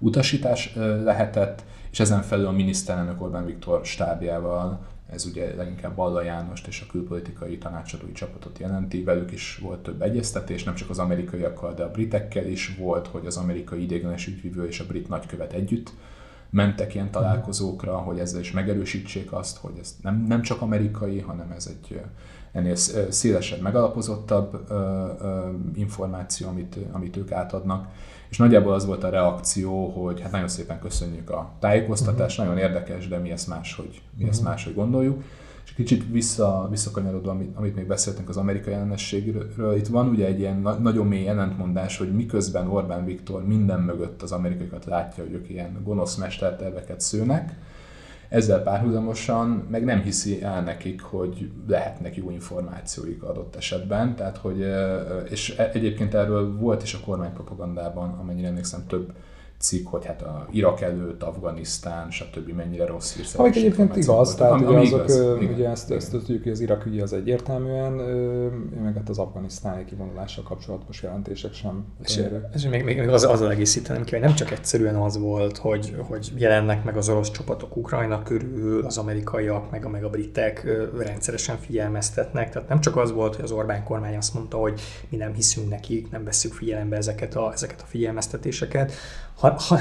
utasítás 0.00 0.74
lehetett, 1.04 1.64
és 1.90 2.00
ezen 2.00 2.22
felül 2.22 2.46
a 2.46 2.50
miniszterelnök 2.50 3.22
Orbán 3.22 3.46
Viktor 3.46 3.84
stábjával 3.84 4.80
ez 5.12 5.26
ugye 5.26 5.54
leginkább 5.54 5.94
Balla 5.94 6.22
Jánost 6.22 6.66
és 6.66 6.80
a 6.80 6.90
külpolitikai 6.90 7.58
tanácsadói 7.58 8.12
csapatot 8.12 8.58
jelenti, 8.58 9.02
velük 9.02 9.32
is 9.32 9.58
volt 9.62 9.82
több 9.82 10.02
egyeztetés, 10.02 10.64
nem 10.64 10.74
csak 10.74 10.90
az 10.90 10.98
amerikaiakkal, 10.98 11.74
de 11.74 11.82
a 11.82 11.90
britekkel 11.90 12.46
is 12.46 12.76
volt, 12.78 13.06
hogy 13.06 13.26
az 13.26 13.36
amerikai 13.36 13.82
ideiglenes 13.82 14.26
ügyvívő 14.26 14.66
és 14.66 14.80
a 14.80 14.86
brit 14.86 15.08
nagykövet 15.08 15.52
együtt 15.52 15.92
mentek 16.50 16.94
ilyen 16.94 17.10
találkozókra, 17.10 17.96
hogy 17.96 18.18
ezzel 18.18 18.40
is 18.40 18.52
megerősítsék 18.52 19.32
azt, 19.32 19.56
hogy 19.56 19.78
ez 19.80 19.96
nem, 20.02 20.24
nem 20.28 20.42
csak 20.42 20.62
amerikai, 20.62 21.18
hanem 21.18 21.50
ez 21.50 21.66
egy 21.66 22.00
ennél 22.52 22.76
szélesebb, 23.10 23.60
megalapozottabb 23.60 24.72
információ, 25.74 26.48
amit, 26.48 26.76
amit 26.92 27.16
ők 27.16 27.32
átadnak. 27.32 27.88
És 28.30 28.38
nagyjából 28.38 28.72
az 28.72 28.86
volt 28.86 29.04
a 29.04 29.08
reakció, 29.08 29.88
hogy 29.88 30.20
hát 30.20 30.30
nagyon 30.30 30.48
szépen 30.48 30.80
köszönjük 30.80 31.30
a 31.30 31.52
tájékoztatást, 31.58 32.38
uh-huh. 32.38 32.54
nagyon 32.54 32.70
érdekes, 32.70 33.08
de 33.08 33.18
mi 33.18 33.30
ezt 33.30 33.48
máshogy, 33.48 33.90
mi 33.90 34.00
uh-huh. 34.14 34.28
ezt 34.28 34.40
mhm. 34.40 34.48
máshogy 34.48 34.74
gondoljuk. 34.74 35.22
És 35.64 35.76
kicsit 35.76 36.04
vissza, 36.10 36.66
visszakanyarodva, 36.70 37.30
amit, 37.30 37.56
amit 37.56 37.74
még 37.74 37.86
beszéltünk 37.86 38.28
az 38.28 38.36
amerikai 38.36 38.72
ellenességről, 38.72 39.76
itt 39.76 39.86
van 39.86 40.08
ugye 40.08 40.26
egy 40.26 40.38
ilyen 40.38 40.60
na- 40.60 40.78
nagyon 40.78 41.06
mély 41.06 41.28
ellentmondás, 41.28 41.98
hogy 41.98 42.14
miközben 42.14 42.68
Orbán 42.68 43.04
Viktor 43.04 43.46
minden 43.46 43.80
mögött 43.80 44.22
az 44.22 44.32
amerikaiakat 44.32 44.84
látja, 44.84 45.24
hogy 45.24 45.32
ők 45.32 45.50
ilyen 45.50 45.80
gonosz 45.84 46.16
mesterterveket 46.16 47.00
szőnek, 47.00 47.54
ezzel 48.30 48.62
párhuzamosan 48.62 49.48
meg 49.70 49.84
nem 49.84 50.02
hiszi 50.02 50.42
el 50.42 50.62
nekik, 50.62 51.00
hogy 51.00 51.50
lehetnek 51.68 52.16
jó 52.16 52.30
információik 52.30 53.22
adott 53.22 53.56
esetben, 53.56 54.16
tehát 54.16 54.36
hogy, 54.36 54.66
és 55.30 55.54
e, 55.56 55.70
egyébként 55.72 56.14
erről 56.14 56.56
volt 56.56 56.82
is 56.82 56.94
a 56.94 57.00
kormánypropagandában, 57.04 58.10
amennyire 58.10 58.48
emlékszem 58.48 58.86
több 58.86 59.12
cikk, 59.60 59.88
hogy 59.88 60.04
hát 60.06 60.22
a 60.22 60.46
Irak 60.50 60.80
előtt, 60.80 61.22
Afganisztán, 61.22 62.10
stb. 62.10 62.50
mennyire 62.50 62.86
rossz 62.86 63.14
hír. 63.14 63.26
Ami 63.36 63.48
egyébként 63.48 63.96
igaz, 63.96 64.34
tehát 64.34 64.52
ami, 64.52 64.64
ugye 64.64 64.76
ami 64.76 64.86
azok, 64.86 65.04
igaz, 65.04 65.54
ugye 65.54 65.68
ezt, 65.68 65.90
ezt 65.90 66.10
tudjuk, 66.10 66.42
hogy 66.42 66.52
az 66.52 66.60
Irak 66.60 66.86
ügyi 66.86 67.00
az 67.00 67.12
egyértelműen, 67.12 67.92
meg 68.82 68.94
hát 68.94 69.08
az 69.08 69.18
afganisztáni 69.18 69.84
kivonulással 69.84 70.44
kapcsolatos 70.44 71.02
jelentések 71.02 71.52
sem. 71.52 71.84
És, 72.04 72.20
és 72.54 72.68
még, 72.68 72.84
még 72.84 73.08
az, 73.08 73.24
azzal 73.24 73.50
egészítenem 73.50 74.04
ki, 74.04 74.10
hogy 74.10 74.24
nem 74.24 74.34
csak 74.34 74.50
egyszerűen 74.50 74.94
az 74.94 75.18
volt, 75.18 75.56
hogy, 75.56 75.94
hogy 76.08 76.32
jelennek 76.36 76.84
meg 76.84 76.96
az 76.96 77.08
orosz 77.08 77.30
csapatok 77.30 77.76
Ukrajna 77.76 78.22
körül, 78.22 78.84
az 78.84 78.98
amerikaiak, 78.98 79.70
meg 79.70 79.84
a, 79.84 79.88
meg 79.88 80.04
a 80.04 80.10
britek 80.10 80.66
rendszeresen 80.98 81.56
figyelmeztetnek, 81.56 82.50
tehát 82.50 82.68
nem 82.68 82.80
csak 82.80 82.96
az 82.96 83.12
volt, 83.12 83.34
hogy 83.34 83.44
az 83.44 83.50
Orbán 83.50 83.84
kormány 83.84 84.16
azt 84.16 84.34
mondta, 84.34 84.56
hogy 84.56 84.80
mi 85.08 85.16
nem 85.16 85.34
hiszünk 85.34 85.68
nekik, 85.68 86.10
nem 86.10 86.24
veszük 86.24 86.52
figyelembe 86.52 86.96
ezeket 86.96 87.34
a, 87.34 87.52
ezeket 87.52 87.80
a 87.80 87.86
figyelmeztetéseket, 87.86 88.92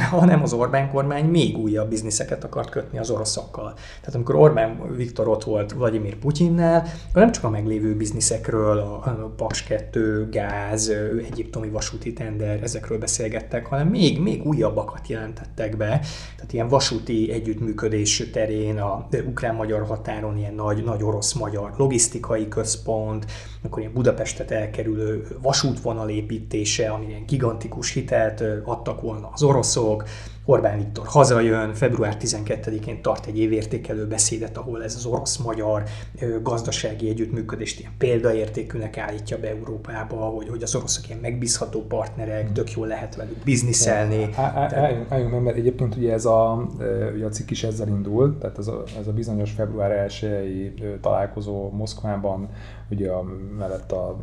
hanem 0.10 0.43
az 0.43 0.54
Orbán 0.54 0.89
kormány 0.89 1.26
még 1.26 1.58
újabb 1.58 1.89
bizniszeket 1.89 2.43
akart 2.43 2.69
kötni 2.69 3.00
az 3.00 3.10
oroszokkal. 3.10 3.74
Tehát 3.74 4.15
amikor 4.15 4.36
Orbán 4.36 4.95
Viktor 4.95 5.28
ott 5.28 5.43
volt 5.43 5.74
Vladimir 5.74 6.17
akkor 6.19 7.22
nem 7.22 7.32
csak 7.32 7.43
a 7.43 7.50
meglévő 7.50 7.95
bizniszekről, 7.95 8.78
a 8.78 9.34
Paks 9.36 9.63
2, 9.63 10.30
gáz, 10.32 10.91
egyiptomi 11.32 11.69
vasúti 11.69 12.13
tender, 12.13 12.63
ezekről 12.63 12.98
beszélgettek, 12.98 13.65
hanem 13.65 13.88
még, 13.88 14.22
még 14.22 14.45
újabbakat 14.45 15.08
jelentettek 15.08 15.78
be. 15.78 15.88
Tehát 16.36 16.54
ilyen 16.54 16.67
vasúti 16.67 17.32
együttműködés 17.32 18.30
terén, 18.34 18.80
a 18.80 19.08
ukrán-magyar 19.28 19.86
határon 19.86 20.38
ilyen 20.38 20.54
nagy, 20.54 20.84
nagy 20.84 21.04
orosz-magyar 21.04 21.74
logisztikai 21.78 22.48
központ, 22.48 23.26
akkor 23.63 23.80
ilyen 23.80 23.93
Budapestet 23.93 24.52
elkerülő 24.52 25.28
vasútvonal 25.41 26.10
építése, 26.10 26.89
ami 26.89 27.06
ilyen 27.06 27.26
gigantikus 27.26 27.93
hitelt 27.93 28.43
adtak 28.65 29.02
volna 29.02 29.30
az 29.34 29.43
oroszok, 29.50 30.04
Orbán 30.46 30.78
Viktor 30.78 31.08
hazajön, 31.08 31.74
február 31.74 32.18
12-én 32.20 33.02
tart 33.02 33.26
egy 33.26 33.40
évértékelő 33.40 34.08
beszédet, 34.08 34.58
ahol 34.58 34.84
ez 34.84 34.96
az 34.96 35.06
orosz-magyar 35.06 35.84
gazdasági 36.42 37.10
együttműködést 37.10 37.80
ilyen 37.80 37.92
példaértékűnek 37.98 38.98
állítja 38.98 39.40
be 39.40 39.50
Európába, 39.50 40.16
hogy, 40.16 40.50
hogy 40.50 40.64
az 40.64 40.76
oroszok 40.76 41.08
ilyen 41.08 41.20
megbízható 41.20 41.82
partnerek, 41.82 42.44
hmm. 42.44 42.54
tök 42.54 42.72
jól 42.72 42.88
lehet 42.88 43.16
velük 43.16 43.38
bizniszelni. 43.44 44.30
Álljunk 45.10 45.32
meg, 45.32 45.42
mert 45.42 45.58
egyébként 45.58 45.96
ugye 45.96 46.14
ez 46.14 46.26
a, 46.26 46.68
ugye 47.16 47.26
a 47.26 47.30
cikk 47.30 47.50
is 47.50 47.64
ezzel 47.64 47.88
indul, 47.88 48.38
tehát 48.38 48.58
ez 48.58 48.68
a, 48.68 48.84
ez 49.00 49.08
a 49.08 49.12
bizonyos 49.12 49.52
február 49.52 49.92
1 49.92 51.00
találkozó 51.02 51.70
Moszkvában, 51.70 52.50
ugye 52.90 53.12
a, 53.12 53.24
mellett 53.58 53.92
a 53.92 54.18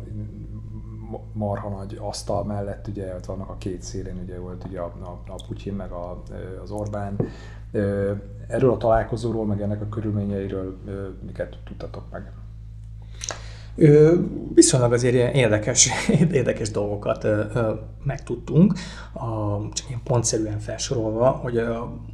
marha 1.33 1.69
nagy 1.69 1.97
asztal 2.01 2.43
mellett 2.43 2.87
ugye 2.87 3.15
ott 3.15 3.25
vannak 3.25 3.49
a 3.49 3.57
két 3.57 3.81
szélén, 3.81 4.19
ugye 4.23 4.39
volt 4.39 4.63
ugye 4.63 4.79
a, 4.79 4.93
a, 5.01 5.31
a 5.31 5.43
Putyin 5.47 5.73
meg 5.73 5.91
a, 5.91 6.21
az 6.61 6.71
Orbán. 6.71 7.15
Erről 8.47 8.71
a 8.71 8.77
találkozóról, 8.77 9.45
meg 9.45 9.61
ennek 9.61 9.81
a 9.81 9.89
körülményeiről 9.89 10.77
miket 11.25 11.57
tudtatok 11.65 12.03
meg? 12.11 12.31
Viszonylag 14.53 14.93
azért 14.93 15.35
érdekes, 15.35 15.89
érdekes 16.31 16.71
dolgokat 16.71 17.27
megtudtunk, 18.03 18.73
csak 19.73 19.87
ilyen 19.87 20.01
pontszerűen 20.03 20.59
felsorolva, 20.59 21.29
hogy 21.29 21.61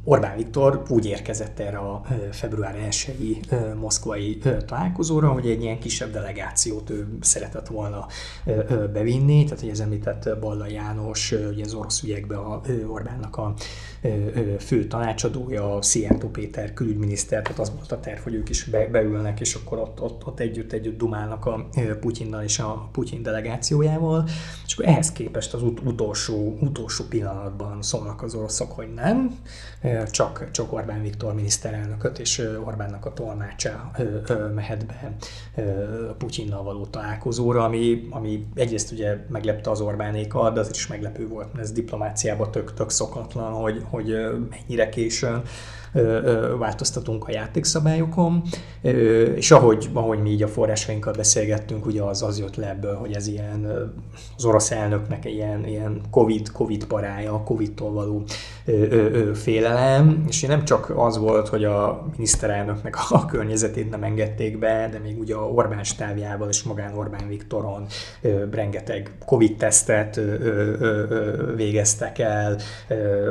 Orbán 0.04 0.36
Viktor 0.36 0.82
úgy 0.88 1.06
érkezett 1.06 1.58
erre 1.58 1.78
a 1.78 2.02
február 2.30 2.76
1 2.76 3.40
moszkvai 3.80 4.38
találkozóra, 4.66 5.28
hogy 5.28 5.46
egy 5.46 5.62
ilyen 5.62 5.78
kisebb 5.78 6.12
delegációt 6.12 6.90
ő 6.90 7.18
szeretett 7.20 7.68
volna 7.68 8.06
bevinni, 8.92 9.44
tehát 9.44 9.60
hogy 9.60 9.68
ez 9.68 9.80
említett 9.80 10.38
Balla 10.40 10.66
János, 10.66 11.34
ugye 11.50 11.64
az 11.64 11.74
orosz 11.74 12.02
ügyekben 12.02 12.38
a 12.38 12.60
Orbánnak 12.86 13.36
a 13.36 13.54
fő 14.58 14.86
tanácsadója, 14.86 15.78
Szijjártó 15.82 16.28
Péter 16.28 16.72
külügyminiszter, 16.72 17.42
tehát 17.42 17.58
az 17.58 17.72
volt 17.76 17.92
a 17.92 18.00
terv, 18.00 18.18
hogy 18.18 18.34
ők 18.34 18.48
is 18.48 18.64
be, 18.64 18.86
beülnek, 18.86 19.40
és 19.40 19.54
akkor 19.54 19.78
ott, 19.78 20.02
ott, 20.02 20.26
ott 20.26 20.40
együtt, 20.40 20.72
együtt 20.72 20.98
dumálnak 20.98 21.46
a 21.46 21.53
Putyinnal 22.00 22.42
és 22.42 22.58
a 22.58 22.88
Putyin 22.92 23.22
delegációjával, 23.22 24.24
és 24.66 24.72
akkor 24.72 24.88
ehhez 24.88 25.12
képest 25.12 25.54
az 25.54 25.62
ut- 25.62 25.80
utolsó, 25.84 26.58
utolsó 26.60 27.04
pillanatban 27.04 27.82
szólnak 27.82 28.22
az 28.22 28.34
oroszok, 28.34 28.72
hogy 28.72 28.94
nem, 28.94 29.38
csak, 30.10 30.50
csak 30.50 30.72
Orbán 30.72 31.02
Viktor 31.02 31.34
miniszterelnököt 31.34 32.18
és 32.18 32.50
Orbánnak 32.64 33.06
a 33.06 33.12
tolmácsa 33.12 33.90
mehet 34.54 34.86
be 34.86 35.16
a 36.10 36.12
Putyinnal 36.12 36.62
való 36.62 36.86
találkozóra, 36.86 37.64
ami, 37.64 38.06
ami 38.10 38.46
egyrészt 38.54 38.92
ugye 38.92 39.16
meglepte 39.28 39.70
az 39.70 39.80
Orbánékat, 39.80 40.54
de 40.54 40.60
az 40.60 40.70
is 40.70 40.86
meglepő 40.86 41.28
volt, 41.28 41.52
mert 41.52 41.64
ez 41.64 41.72
diplomáciában 41.72 42.50
tök, 42.50 42.74
tök 42.74 42.90
szokatlan, 42.90 43.52
hogy, 43.52 43.84
hogy 43.90 44.16
mennyire 44.50 44.88
későn 44.88 45.42
változtatunk 46.58 47.28
a 47.28 47.30
játékszabályokon, 47.30 48.42
és 49.34 49.50
ahogy, 49.50 49.88
ahogy 49.92 50.22
mi 50.22 50.30
így 50.30 50.42
a 50.42 50.48
forrásainkkal 50.48 51.12
beszélgettünk, 51.12 51.86
ugye 51.86 52.02
az 52.02 52.22
az 52.22 52.38
jött 52.38 52.56
le 52.56 52.68
ebből, 52.68 52.94
hogy 52.94 53.12
ez 53.12 53.26
ilyen 53.26 53.92
az 54.36 54.44
orosz 54.44 54.70
elnöknek 54.70 55.24
ilyen, 55.24 55.66
ilyen 55.66 56.00
COVID, 56.10 56.52
COVID 56.52 56.84
parája, 56.84 57.42
COVID-tól 57.44 57.92
való 57.92 58.22
félelem, 59.34 60.24
és 60.28 60.42
nem 60.42 60.64
csak 60.64 60.92
az 60.96 61.18
volt, 61.18 61.48
hogy 61.48 61.64
a 61.64 62.06
miniszterelnöknek 62.10 62.96
a 63.10 63.24
környezetét 63.24 63.90
nem 63.90 64.02
engedték 64.02 64.58
be, 64.58 64.88
de 64.92 64.98
még 64.98 65.18
ugye 65.18 65.34
a 65.34 65.48
Orbán 65.48 65.84
stávjával 65.84 66.48
és 66.48 66.62
magán 66.62 66.96
Orbán 66.96 67.28
Viktoron 67.28 67.86
rengeteg 68.50 69.12
COVID-tesztet 69.26 70.20
végeztek 71.56 72.18
el, 72.18 72.56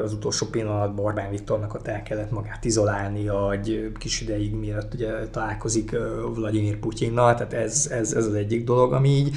az 0.03 0.13
utolsó 0.13 0.47
pillanatban 0.47 1.05
Orbán 1.05 1.29
Viktornak 1.29 1.73
ott 1.73 1.87
el 1.87 2.03
kellett 2.03 2.31
magát 2.31 2.52
magát 2.53 2.65
izolálni 2.65 3.29
egy 3.51 3.91
kis 3.97 4.21
ideig, 4.21 4.53
mielőtt 4.53 4.93
ugye 4.93 5.27
találkozik 5.31 5.95
Vladimir 6.33 6.77
Putyinnal, 6.77 7.33
tehát 7.33 7.53
ez, 7.53 7.87
ez, 7.91 8.13
ez 8.13 8.25
az 8.25 8.33
egyik 8.33 8.63
dolog, 8.63 8.93
ami 8.93 9.09
így 9.09 9.35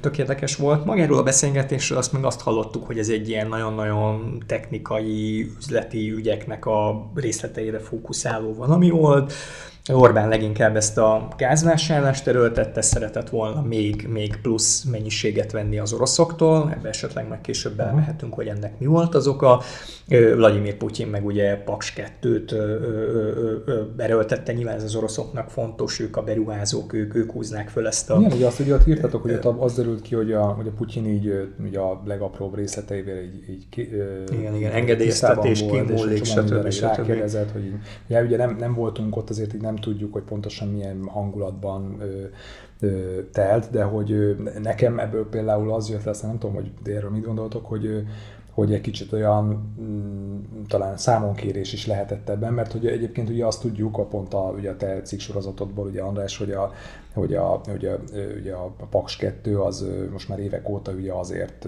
tök 0.00 0.18
érdekes 0.18 0.56
volt. 0.56 0.84
Magáról 0.84 1.18
a 1.18 1.22
beszélgetésről 1.22 1.98
azt 1.98 2.12
meg 2.12 2.24
azt 2.24 2.40
hallottuk, 2.40 2.86
hogy 2.86 2.98
ez 2.98 3.08
egy 3.08 3.28
ilyen 3.28 3.48
nagyon-nagyon 3.48 4.42
technikai, 4.46 5.50
üzleti 5.58 6.10
ügyeknek 6.10 6.66
a 6.66 7.10
részleteire 7.14 7.78
fókuszáló 7.78 8.54
van, 8.54 8.70
ami 8.70 8.90
volt, 8.90 9.32
Orbán 9.92 10.28
leginkább 10.28 10.76
ezt 10.76 10.98
a 10.98 11.28
gázvásárlást 11.36 12.26
erőltette, 12.26 12.82
szeretett 12.82 13.28
volna 13.28 13.62
még, 13.62 14.06
még 14.08 14.36
plusz 14.42 14.84
mennyiséget 14.84 15.52
venni 15.52 15.78
az 15.78 15.92
oroszoktól, 15.92 16.70
ebbe 16.72 16.88
esetleg 16.88 17.28
meg 17.28 17.40
később 17.40 17.76
belemehetünk, 17.76 18.34
hogy 18.34 18.46
ennek 18.46 18.78
mi 18.78 18.86
volt 18.86 19.14
az 19.14 19.26
oka. 19.26 19.62
Vladimir 20.08 20.76
Putyin 20.76 21.06
meg 21.06 21.24
ugye 21.24 21.56
Paks 21.56 21.92
2-t 22.22 22.52
erőltette, 23.96 24.52
nyilván 24.52 24.74
ez 24.74 24.82
az 24.82 24.94
oroszoknak 24.94 25.50
fontos, 25.50 26.00
ők 26.00 26.16
a 26.16 26.22
beruházók, 26.22 26.92
ők, 26.92 27.14
ők 27.14 27.30
húznák 27.30 27.68
föl 27.68 27.86
ezt 27.86 28.10
a... 28.10 28.18
Igen, 28.18 28.32
ugye 28.32 28.46
azt, 28.46 28.56
hogy 28.56 28.70
ott 28.70 28.86
írtatok, 28.86 29.22
hogy 29.22 29.32
ott 29.32 29.44
az 29.44 29.74
derült 29.74 30.02
ki, 30.02 30.14
hogy 30.14 30.32
a, 30.32 30.42
hogy 30.42 30.66
a 30.66 30.72
Putyin 30.76 31.06
így 31.06 31.48
ugye 31.64 31.78
a 31.78 32.02
legapróbb 32.04 32.54
részleteivel 32.54 33.22
így, 33.22 33.48
így 33.48 33.68
ki, 33.70 33.88
igen, 34.32 34.54
igen, 34.54 34.72
engedélyeztetés, 34.72 35.60
kimúlik, 35.60 36.24
stb. 36.24 36.70
stb. 36.70 36.96
Rákérdezett, 36.96 37.50
hogy 37.50 37.72
ugye, 38.08 38.22
ugye 38.22 38.36
nem, 38.36 38.56
nem 38.58 38.74
voltunk 38.74 39.16
ott, 39.16 39.30
azért 39.30 39.54
így 39.54 39.60
nem 39.60 39.73
tudjuk, 39.76 40.12
hogy 40.12 40.22
pontosan 40.22 40.68
milyen 40.68 41.04
hangulatban 41.06 42.02
telt, 43.32 43.70
de 43.70 43.82
hogy 43.82 44.36
nekem 44.62 44.98
ebből 44.98 45.28
például 45.28 45.72
az 45.72 45.90
jött 45.90 46.06
aztán 46.06 46.30
nem 46.30 46.38
tudom, 46.38 46.54
hogy 46.54 46.70
erről 46.84 47.10
mit 47.10 47.24
gondoltok, 47.24 47.66
hogy 47.66 48.04
hogy 48.54 48.74
egy 48.74 48.80
kicsit 48.80 49.12
olyan 49.12 49.74
mm, 49.80 50.38
talán 50.68 50.96
számonkérés 50.96 51.72
is 51.72 51.86
lehetett 51.86 52.28
ebben, 52.28 52.52
mert 52.52 52.72
hogy 52.72 52.86
egyébként 52.86 53.28
ugye 53.28 53.46
azt 53.46 53.60
tudjuk, 53.60 53.98
a 53.98 54.04
pont 54.04 54.34
a, 54.34 54.54
ugye 54.56 54.70
a 54.70 54.76
te 54.76 55.02
cikk 55.02 55.18
sorozatodból, 55.18 55.86
ugye 55.86 56.02
András, 56.02 56.38
hogy 56.38 56.50
a, 56.50 56.72
hogy 57.14 57.34
a, 57.34 57.52
a, 57.52 57.60
ugye 58.38 58.52
a 58.52 58.74
Paks 58.90 59.16
2 59.16 59.60
az 59.60 59.86
most 60.12 60.28
már 60.28 60.38
évek 60.38 60.68
óta 60.68 60.92
ugye 60.92 61.12
azért 61.12 61.66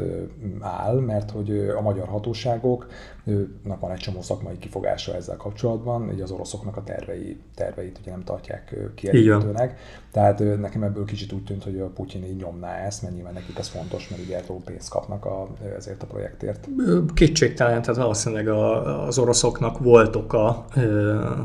áll, 0.60 1.00
mert 1.00 1.30
hogy 1.30 1.72
a 1.76 1.80
magyar 1.80 2.06
hatóságoknak 2.06 3.80
van 3.80 3.90
egy 3.90 3.98
csomó 3.98 4.22
szakmai 4.22 4.58
kifogása 4.58 5.14
ezzel 5.14 5.36
kapcsolatban, 5.36 6.08
ugye 6.08 6.22
az 6.22 6.30
oroszoknak 6.30 6.76
a 6.76 6.82
tervei, 6.82 7.40
terveit 7.54 7.98
ugye 8.02 8.10
nem 8.10 8.24
tartják 8.24 8.76
kielégítőnek. 8.94 9.78
Tehát 10.12 10.58
nekem 10.60 10.82
ebből 10.82 11.04
kicsit 11.04 11.32
úgy 11.32 11.44
tűnt, 11.44 11.64
hogy 11.64 11.78
a 11.78 11.86
Putyin 11.86 12.24
így 12.24 12.36
nyomná 12.36 12.76
ezt, 12.76 13.02
mert 13.02 13.14
nyilván 13.14 13.32
nekik 13.32 13.58
ez 13.58 13.68
fontos, 13.68 14.08
mert 14.08 14.22
ugye 14.22 14.36
erről 14.36 14.60
pénzt 14.64 14.88
kapnak 14.88 15.24
a, 15.24 15.48
ezért 15.76 16.02
a 16.02 16.06
projektért. 16.06 16.68
Kétségtelen, 17.14 17.82
tehát 17.82 18.00
valószínűleg 18.00 18.48
a, 18.48 19.06
az 19.06 19.18
oroszoknak 19.18 19.78
volt 19.78 20.16
oka, 20.16 20.64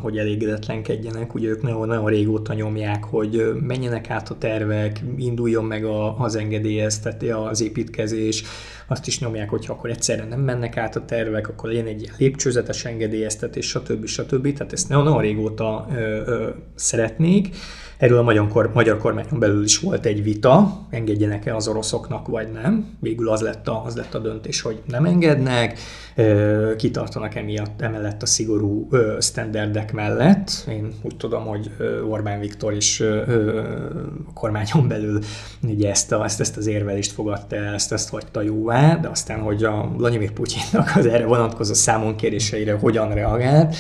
hogy 0.01 0.17
elégedetlenkedjenek, 0.17 1.33
ugye 1.33 1.47
ők 1.47 1.61
nagyon, 1.61 1.87
nagyon 1.87 2.09
régóta 2.09 2.53
nyomják, 2.53 3.03
hogy 3.03 3.51
menjen 3.59 3.90
menjenek 3.91 4.09
át 4.09 4.29
a 4.29 4.37
tervek, 4.37 5.01
induljon 5.17 5.65
meg 5.65 5.85
a, 5.85 6.19
az 6.19 6.35
engedélyezteti, 6.35 7.29
az 7.29 7.61
építkezés, 7.61 8.43
azt 8.87 9.07
is 9.07 9.19
nyomják, 9.19 9.49
hogy 9.49 9.65
akkor 9.67 9.89
egyszerre 9.89 10.23
nem 10.23 10.39
mennek 10.39 10.77
át 10.77 10.95
a 10.95 11.05
tervek, 11.05 11.47
akkor 11.47 11.69
legyen 11.69 11.85
egy 11.85 12.11
lépcsőzetes 12.17 12.85
engedélyeztetés, 12.85 13.67
stb. 13.67 14.05
stb. 14.05 14.53
Tehát 14.53 14.73
ezt 14.73 14.89
nagyon, 14.89 15.03
nagyon 15.03 15.21
régóta 15.21 15.87
ö, 15.91 15.99
ö, 16.25 16.49
szeretnék. 16.75 17.55
Erről 18.01 18.17
a 18.17 18.21
magyar, 18.21 18.47
kor, 18.47 18.71
magyar 18.73 18.97
kormányon 18.97 19.39
belül 19.39 19.63
is 19.63 19.79
volt 19.79 20.05
egy 20.05 20.23
vita, 20.23 20.85
engedjenek-e 20.89 21.55
az 21.55 21.67
oroszoknak, 21.67 22.27
vagy 22.27 22.51
nem. 22.51 22.97
Végül 22.99 23.29
az 23.29 23.41
lett 23.41 23.67
a, 23.67 23.83
az 23.85 23.95
lett 23.95 24.13
a 24.13 24.19
döntés, 24.19 24.61
hogy 24.61 24.81
nem 24.85 25.05
engednek, 25.05 25.79
kitartanak 26.77 27.35
emiatt, 27.35 27.81
emellett 27.81 28.21
a 28.21 28.25
szigorú 28.25 28.89
standardek 29.19 29.93
mellett. 29.93 30.65
Én 30.69 30.93
úgy 31.01 31.15
tudom, 31.17 31.45
hogy 31.45 31.71
Orbán 32.09 32.39
Viktor 32.39 32.73
is 32.73 32.99
a 34.27 34.33
kormányon 34.33 34.87
belül 34.87 35.19
ugye 35.63 35.89
ezt, 35.89 36.11
a, 36.11 36.23
ezt, 36.23 36.39
ezt 36.39 36.57
az 36.57 36.67
érvelést 36.67 37.11
fogadta 37.11 37.55
ezt, 37.55 37.91
ezt 37.91 38.09
hagyta 38.09 38.41
jóvá, 38.41 38.95
de 38.95 39.07
aztán, 39.07 39.39
hogy 39.39 39.63
a 39.63 39.91
Vladimir 39.97 40.31
Putyinnak 40.31 40.91
az 40.95 41.05
erre 41.05 41.25
vonatkozó 41.25 41.73
számon 41.73 42.15
kéréseire 42.15 42.73
hogyan 42.73 43.13
reagált, 43.13 43.75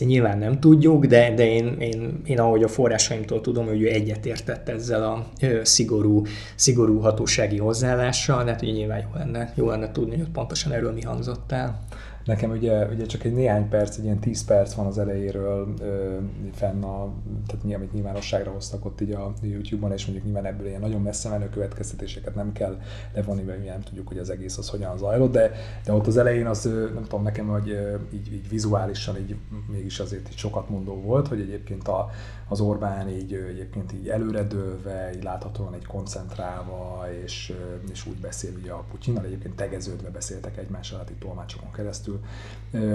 ezt 0.00 0.04
nyilván 0.04 0.38
nem 0.38 0.60
tudjuk, 0.60 1.06
de, 1.06 1.34
de 1.34 1.46
én, 1.46 1.76
én, 1.78 2.20
én, 2.24 2.38
ahogy 2.38 2.62
a 2.62 2.68
forrásaimtól 2.68 3.40
tudom, 3.40 3.66
hogy 3.66 3.82
ő 3.82 3.88
egyetértett 3.88 4.68
ezzel 4.68 5.02
a 5.02 5.26
szigorú, 5.62 6.22
szigorú 6.54 6.98
hatósági 6.98 7.58
hozzáállással, 7.58 8.44
de 8.44 8.50
hát 8.50 8.62
ugye 8.62 8.72
nyilván 8.72 9.00
jó 9.00 9.08
lenne, 9.14 9.52
jó 9.54 9.68
lenne 9.68 9.92
tudni, 9.92 10.16
hogy 10.16 10.28
pontosan 10.28 10.72
erről 10.72 10.92
mi 10.92 11.02
hangzott 11.02 11.52
el. 11.52 11.84
Nekem 12.24 12.50
ugye, 12.50 12.86
ugye 12.86 13.06
csak 13.06 13.24
egy 13.24 13.32
néhány 13.32 13.68
perc, 13.68 13.96
egy 13.96 14.04
ilyen 14.04 14.18
10 14.18 14.44
perc 14.44 14.74
van 14.74 14.86
az 14.86 14.98
elejéről 14.98 15.74
ö, 15.80 16.16
fenn 16.52 16.82
a, 16.82 17.12
tehát 17.46 17.62
nyilván, 17.62 17.80
amit 17.80 17.92
nyilvánosságra 17.92 18.50
hoztak 18.50 18.84
ott 18.84 19.00
így 19.00 19.12
a 19.12 19.32
YouTube-on, 19.42 19.92
és 19.92 20.04
mondjuk 20.04 20.24
nyilván 20.24 20.46
ebből 20.46 20.66
ilyen 20.66 20.80
nagyon 20.80 21.02
messze 21.02 21.28
menő 21.28 21.48
következtetéseket 21.48 22.34
nem 22.34 22.52
kell 22.52 22.80
levonni, 23.14 23.42
mert 23.42 23.64
nem 23.64 23.80
tudjuk, 23.80 24.08
hogy 24.08 24.18
az 24.18 24.30
egész 24.30 24.58
az 24.58 24.68
hogyan 24.68 24.98
zajlott, 24.98 25.32
de, 25.32 25.52
de 25.84 25.92
ott 25.92 26.06
az 26.06 26.16
elején 26.16 26.46
az, 26.46 26.64
nem 26.94 27.02
tudom, 27.02 27.22
nekem, 27.22 27.46
hogy 27.46 27.78
így, 28.12 28.32
így 28.32 28.48
vizuálisan 28.48 29.16
így 29.16 29.36
mégis 29.72 29.98
azért 29.98 30.28
így 30.28 30.36
sokat 30.36 30.68
mondó 30.68 30.94
volt, 31.00 31.28
hogy 31.28 31.40
egyébként 31.40 31.88
a, 31.88 32.10
az 32.48 32.60
Orbán 32.60 33.08
így 33.08 33.32
egyébként 33.32 33.92
így 33.92 34.08
előredőlve, 34.08 35.14
így 35.14 35.22
láthatóan 35.22 35.74
egy 35.74 35.86
koncentrálva, 35.86 37.06
és, 37.24 37.52
és 37.90 38.06
úgy 38.06 38.16
beszél 38.16 38.52
ugye 38.62 38.72
a 38.72 38.84
Putyinnal, 38.90 39.24
egyébként 39.24 39.56
tegeződve 39.56 40.10
beszéltek 40.10 40.58
egymással, 40.58 40.98
hát 40.98 41.10
itt 41.10 41.20
tolmácsokon 41.20 41.72
keresztül. 41.72 42.20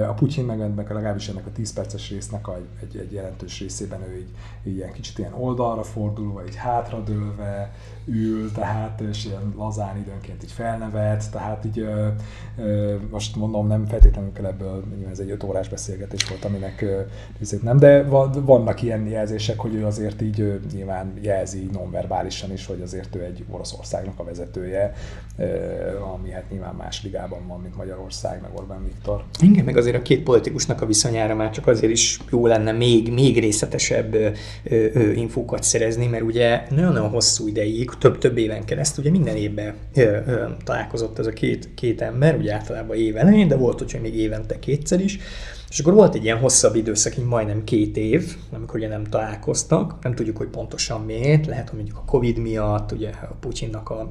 A 0.07 0.13
Putyin 0.13 0.45
meg, 0.45 0.75
meg 0.75 0.91
legalábbis 0.91 1.29
ennek 1.29 1.45
a 1.45 1.51
10 1.51 1.73
perces 1.73 2.09
résznek 2.09 2.47
a, 2.47 2.57
egy, 2.81 2.97
egy 2.97 3.11
jelentős 3.11 3.59
részében 3.59 4.01
ő 4.01 4.17
így, 4.17 4.29
így 4.63 4.75
ilyen 4.75 4.91
kicsit 4.91 5.17
ilyen 5.17 5.33
oldalra 5.33 5.83
fordulva, 5.83 6.45
így 6.45 6.55
hátradőlve 6.55 7.73
ül, 8.11 8.51
tehát 8.51 9.01
és 9.11 9.25
ilyen 9.25 9.53
lazán 9.57 9.97
időnként 9.97 10.43
így 10.43 10.51
felnevet, 10.51 11.31
tehát 11.31 11.65
így 11.65 11.85
most 13.11 13.35
mondom, 13.35 13.67
nem 13.67 13.85
feltétlenül 13.85 14.31
kell 14.31 14.45
ebből, 14.45 14.83
ez 15.11 15.19
egy 15.19 15.29
5 15.29 15.43
órás 15.43 15.69
beszélgetés 15.69 16.29
volt, 16.29 16.45
aminek 16.45 16.85
nem, 17.61 17.77
de 17.77 18.03
vannak 18.45 18.81
ilyen 18.81 19.07
jelzések, 19.07 19.59
hogy 19.59 19.75
ő 19.75 19.85
azért 19.85 20.21
így 20.21 20.59
nyilván 20.73 21.13
jelzi 21.21 21.69
nonverbálisan 21.71 22.51
is, 22.51 22.65
hogy 22.65 22.81
azért 22.81 23.15
ő 23.15 23.23
egy 23.23 23.45
Oroszországnak 23.49 24.19
a 24.19 24.23
vezetője, 24.23 24.93
ami 26.13 26.31
hát 26.31 26.49
nyilván 26.49 26.75
más 26.75 27.03
ligában 27.03 27.47
van, 27.47 27.59
mint 27.59 27.75
Magyarország, 27.75 28.41
meg 28.41 28.51
Orbán 28.55 28.83
Viktor. 28.83 29.23
Igen, 29.41 29.65
meg 29.65 29.77
azért 29.77 29.95
a 29.95 30.01
két 30.01 30.23
politikusnak 30.23 30.81
a 30.81 30.85
viszonyára 30.85 31.35
már 31.35 31.49
csak 31.49 31.67
azért 31.67 31.91
is 31.91 32.19
jó 32.31 32.47
lenne 32.47 32.71
még, 32.71 33.13
még 33.13 33.39
részletesebb 33.39 34.15
infókat 35.15 35.63
szerezni, 35.63 36.07
mert 36.07 36.23
ugye 36.23 36.63
nagyon-nagyon 36.69 37.09
hosszú 37.09 37.47
ideig, 37.47 37.89
több-több 37.99 38.37
éven 38.37 38.65
keresztül, 38.65 39.03
ugye 39.03 39.11
minden 39.11 39.35
évben 39.35 39.73
találkozott 40.63 41.19
ez 41.19 41.25
a 41.25 41.31
két, 41.31 41.69
két 41.75 42.01
ember, 42.01 42.35
ugye 42.35 42.53
általában 42.53 42.97
évelején, 42.97 43.47
de 43.47 43.55
volt, 43.55 43.79
hogy 43.79 44.01
még 44.01 44.15
évente 44.15 44.59
kétszer 44.59 44.99
is, 44.99 45.19
és 45.69 45.79
akkor 45.79 45.93
volt 45.93 46.15
egy 46.15 46.23
ilyen 46.23 46.37
hosszabb 46.37 46.75
időszak, 46.75 47.17
így 47.17 47.25
majdnem 47.25 47.63
két 47.63 47.97
év, 47.97 48.35
amikor 48.51 48.79
ugye 48.79 48.87
nem 48.87 49.03
találkoztak, 49.03 49.95
nem 50.01 50.15
tudjuk, 50.15 50.37
hogy 50.37 50.47
pontosan 50.47 51.01
miért, 51.01 51.45
lehet, 51.45 51.69
hogy 51.69 51.77
mondjuk 51.77 51.97
a 51.97 52.03
Covid 52.05 52.37
miatt, 52.37 52.91
ugye 52.91 53.09
a 53.09 53.35
Putyinnak 53.39 53.89
a 53.89 54.09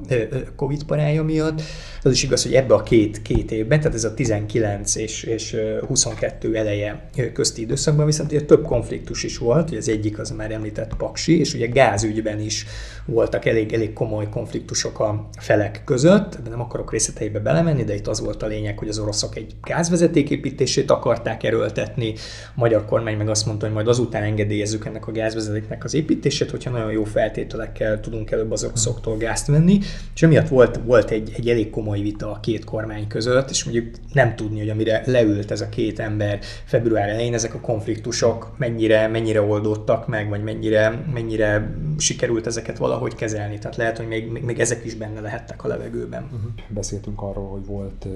Covid 0.55 0.83
parája 0.83 1.23
miatt. 1.23 1.61
Az 2.03 2.11
is 2.11 2.23
igaz, 2.23 2.43
hogy 2.43 2.53
ebbe 2.53 2.73
a 2.73 2.83
két, 2.83 3.21
két 3.21 3.51
évben, 3.51 3.79
tehát 3.79 3.95
ez 3.95 4.03
a 4.03 4.13
19 4.13 4.95
és, 4.95 5.23
és 5.23 5.57
22 5.87 6.55
eleje 6.55 7.09
közti 7.33 7.61
időszakban 7.61 8.05
viszont 8.05 8.31
ugye 8.31 8.41
több 8.41 8.65
konfliktus 8.65 9.23
is 9.23 9.37
volt, 9.37 9.69
ugye 9.69 9.77
az 9.77 9.89
egyik 9.89 10.19
az 10.19 10.31
már 10.31 10.51
említett 10.51 10.95
Paksi, 10.95 11.39
és 11.39 11.53
ugye 11.53 11.67
gázügyben 11.67 12.39
is 12.39 12.65
voltak 13.05 13.45
elég, 13.45 13.73
elég 13.73 13.93
komoly 13.93 14.29
konfliktusok 14.29 14.99
a 14.99 15.29
felek 15.37 15.81
között, 15.85 16.39
de 16.43 16.49
nem 16.49 16.61
akarok 16.61 16.91
részleteibe 16.91 17.39
belemenni, 17.39 17.83
de 17.83 17.95
itt 17.95 18.07
az 18.07 18.19
volt 18.19 18.43
a 18.43 18.47
lényeg, 18.47 18.77
hogy 18.77 18.87
az 18.87 18.99
oroszok 18.99 19.35
egy 19.35 19.55
gázvezeték 19.63 20.29
építését 20.29 20.91
akarták 20.91 21.43
erőltetni, 21.49 22.13
a 22.47 22.51
magyar 22.55 22.85
kormány 22.85 23.17
meg 23.17 23.29
azt 23.29 23.45
mondta, 23.45 23.65
hogy 23.65 23.75
majd 23.75 23.87
azután 23.87 24.23
engedélyezzük 24.23 24.85
ennek 24.85 25.07
a 25.07 25.11
gázvezetéknek 25.11 25.83
az 25.83 25.93
építését, 25.93 26.51
hogyha 26.51 26.69
nagyon 26.69 26.91
jó 26.91 27.03
feltételekkel 27.03 27.99
tudunk 27.99 28.31
előbb 28.31 28.51
az 28.51 28.63
oroszoktól 28.63 29.17
gázt 29.17 29.47
venni, 29.47 29.79
és 30.15 30.23
emiatt 30.23 30.47
volt, 30.47 30.79
volt 30.85 31.11
egy, 31.11 31.31
egy 31.35 31.49
elég 31.49 31.69
komoly 31.69 31.99
vita 31.99 32.31
a 32.31 32.39
két 32.39 32.63
kormány 32.63 33.07
között, 33.07 33.49
és 33.49 33.63
mondjuk 33.63 33.95
nem 34.13 34.35
tudni, 34.35 34.59
hogy 34.59 34.69
amire 34.69 35.01
leült 35.05 35.51
ez 35.51 35.61
a 35.61 35.69
két 35.69 35.99
ember 35.99 36.39
február 36.65 37.09
elején, 37.09 37.33
ezek 37.33 37.53
a 37.53 37.59
konfliktusok 37.59 38.53
mennyire, 38.57 39.07
mennyire 39.07 39.41
oldódtak 39.41 40.07
meg, 40.07 40.29
vagy 40.29 40.43
mennyire, 40.43 41.03
mennyire 41.13 41.75
sikerült 41.97 42.47
ezeket 42.47 42.77
valahogy 42.77 43.15
kezelni. 43.15 43.57
Tehát 43.57 43.77
lehet, 43.77 43.97
hogy 43.97 44.07
még, 44.07 44.31
még, 44.31 44.43
még 44.43 44.59
ezek 44.59 44.85
is 44.85 44.95
benne 44.95 45.19
lehettek 45.19 45.63
a 45.63 45.67
levegőben. 45.67 46.23
Uh-huh. 46.23 46.51
Beszéltünk 46.67 47.21
arról, 47.21 47.49
hogy 47.49 47.65
volt 47.65 48.07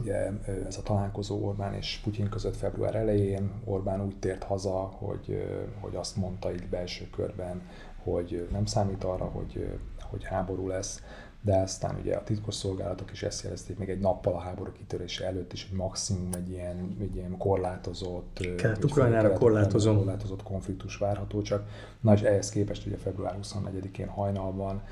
ugye 0.00 0.30
ez 0.66 0.76
a 0.78 0.82
találkozó 0.82 1.44
Orbán 1.44 1.74
és 1.74 2.00
Putyin 2.02 2.28
között 2.28 2.56
február 2.56 2.94
elején. 2.94 3.50
Orbán 3.64 4.04
úgy 4.04 4.16
tért 4.16 4.42
haza, 4.42 4.70
hogy, 4.70 5.44
hogy 5.80 5.96
azt 5.96 6.16
mondta 6.16 6.52
itt 6.52 6.68
belső 6.68 7.10
körben, 7.10 7.62
hogy 8.02 8.48
nem 8.52 8.64
számít 8.64 9.04
arra, 9.04 9.24
hogy, 9.24 9.78
hogy 10.10 10.24
háború 10.24 10.66
lesz, 10.66 11.02
de 11.44 11.56
aztán 11.56 11.96
ugye 12.00 12.16
a 12.16 12.22
titkos 12.22 12.54
szolgálatok 12.54 13.12
is 13.12 13.22
ezt 13.22 13.42
jelezték 13.42 13.78
még 13.78 13.88
egy 13.88 14.00
nappal 14.00 14.34
a 14.34 14.38
háború 14.38 14.72
kitörése 14.72 15.26
előtt 15.26 15.52
is, 15.52 15.68
hogy 15.68 15.78
maximum 15.78 16.28
egy 16.32 16.50
ilyen, 16.50 16.96
egy 17.00 17.16
ilyen 17.16 17.36
korlátozott, 17.36 18.38
kelet-ukrajnára 18.56 19.32
korlátozó. 19.32 19.96
korlátozott 19.96 20.42
konfliktus 20.42 20.96
várható, 20.96 21.42
csak 21.42 21.68
nagy 22.00 22.24
ehhez 22.24 22.50
képest 22.50 22.86
ugye 22.86 22.96
február 22.96 23.38
24-én 23.42 24.08
hajnalban 24.08 24.82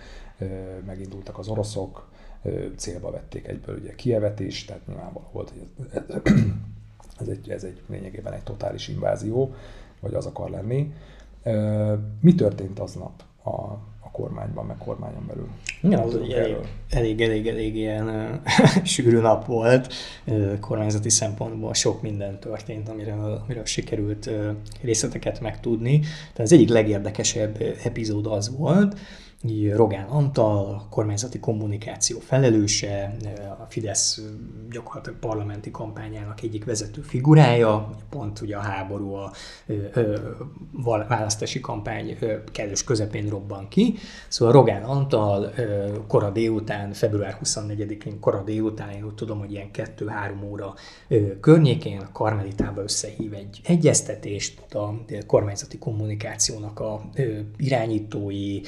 megindultak 0.86 1.38
az 1.38 1.48
oroszok, 1.48 2.08
célba 2.76 3.10
vették 3.10 3.46
egyből 3.46 3.78
ugye 3.78 3.94
Kievet 3.94 4.40
is, 4.40 4.64
tehát 4.64 4.86
nyilvánvaló 4.86 5.28
volt, 5.32 5.50
hogy 5.50 5.90
ez, 5.92 6.02
ez 7.20 7.28
egy, 7.28 7.50
ez 7.50 7.64
egy 7.64 7.80
lényegében 7.86 8.32
egy 8.32 8.42
totális 8.42 8.88
invázió, 8.88 9.54
vagy 10.00 10.14
az 10.14 10.26
akar 10.26 10.50
lenni. 10.50 10.92
Mi 12.20 12.34
történt 12.34 12.78
aznap 12.78 13.22
a, 13.42 13.50
a 14.00 14.10
kormányban, 14.12 14.66
meg 14.66 14.76
kormányon 14.76 15.26
belül? 15.26 15.48
Ja, 15.82 16.02
az 16.02 16.14
elég, 16.14 16.56
elég, 16.90 17.20
elég, 17.20 17.46
elég 17.46 17.76
ilyen 17.76 18.40
sűrű 18.84 19.18
nap 19.18 19.46
volt. 19.46 19.92
Kormányzati 20.60 21.10
szempontból 21.10 21.74
sok 21.74 22.02
minden 22.02 22.38
történt, 22.40 22.88
amiről, 22.88 23.40
amiről 23.44 23.64
sikerült 23.64 24.30
részleteket 24.80 25.40
megtudni. 25.40 25.98
Tehát 25.98 26.38
az 26.38 26.52
egyik 26.52 26.68
legérdekesebb 26.68 27.62
epizód 27.84 28.26
az 28.26 28.56
volt, 28.56 28.98
Rogán 29.74 30.08
Antal, 30.08 30.64
a 30.64 30.86
kormányzati 30.90 31.38
kommunikáció 31.38 32.18
felelőse, 32.18 33.16
a 33.60 33.64
Fidesz 33.68 34.22
gyakorlatilag 34.70 35.18
parlamenti 35.18 35.70
kampányának 35.70 36.42
egyik 36.42 36.64
vezető 36.64 37.00
figurája, 37.00 37.90
pont 38.10 38.40
ugye 38.40 38.56
a 38.56 38.60
háború 38.60 39.12
a 39.12 39.32
választási 41.08 41.60
kampány 41.60 42.18
kellős 42.52 42.84
közepén 42.84 43.28
robban 43.28 43.68
ki. 43.68 43.94
Szóval 44.28 44.54
Rogán 44.54 44.82
Antal 44.82 45.52
kora 46.06 46.30
délután, 46.30 46.92
február 46.92 47.38
24-én 47.44 48.20
kora 48.20 48.42
délután, 48.42 48.90
én 48.90 49.04
úgy 49.04 49.14
tudom, 49.14 49.38
hogy 49.38 49.52
ilyen 49.52 49.70
2-3 49.72 50.50
óra 50.50 50.74
környékén 51.40 52.00
a 52.00 52.12
Karmelitába 52.12 52.82
összehív 52.82 53.32
egy 53.34 53.60
egyeztetést, 53.64 54.74
a 54.74 54.94
kormányzati 55.26 55.78
kommunikációnak 55.78 56.80
a 56.80 57.02
irányítói, 57.56 58.60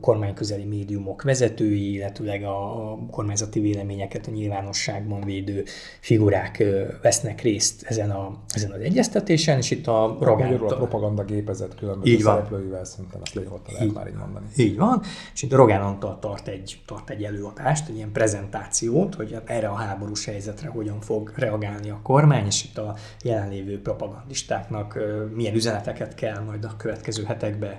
kormányközeli 0.00 0.64
médiumok 0.64 1.22
vezetői, 1.22 1.92
illetőleg 1.92 2.42
a, 2.42 2.90
a 2.92 2.98
kormányzati 3.10 3.60
véleményeket 3.60 4.26
a 4.26 4.30
nyilvánosságban 4.30 5.20
védő 5.20 5.64
figurák 6.00 6.64
vesznek 7.02 7.40
részt 7.40 7.82
ezen, 7.82 8.10
a, 8.10 8.38
ezen 8.48 8.70
az 8.70 8.80
egyeztetésen, 8.80 9.58
és 9.58 9.70
itt 9.70 9.86
a 9.86 10.16
Rogán... 10.20 10.52
A 10.52 10.76
propaganda 10.76 11.24
gépezet 11.24 11.74
különböző 11.74 12.12
így 12.12 12.20
szereplőivel 12.20 12.84
szerintem 12.84 13.20
ezt 13.24 13.34
nyugodtan 13.34 13.74
lehet 13.74 13.94
már 13.94 14.06
így 14.08 14.14
mondani. 14.14 14.46
Így 14.56 14.76
van, 14.76 15.02
és 15.34 15.42
itt 15.42 15.52
a 15.52 15.56
Rogán 15.56 15.82
Antal 15.82 16.18
tart 16.18 16.48
egy, 16.48 16.80
tart 16.86 17.10
egy 17.10 17.24
előadást, 17.24 17.88
egy 17.88 17.96
ilyen 17.96 18.12
prezentációt, 18.12 19.14
hogy 19.14 19.36
erre 19.44 19.68
a 19.68 19.74
háborús 19.74 20.24
helyzetre 20.24 20.68
hogyan 20.68 21.00
fog 21.00 21.32
reagálni 21.36 21.90
a 21.90 22.00
kormány, 22.02 22.46
és 22.46 22.64
itt 22.64 22.78
a 22.78 22.96
jelenlévő 23.22 23.80
propagandistáknak 23.80 24.98
milyen 25.34 25.54
üzeneteket 25.54 26.14
kell 26.14 26.40
majd 26.40 26.64
a 26.64 26.76
következő 26.76 27.24
hetekben 27.24 27.74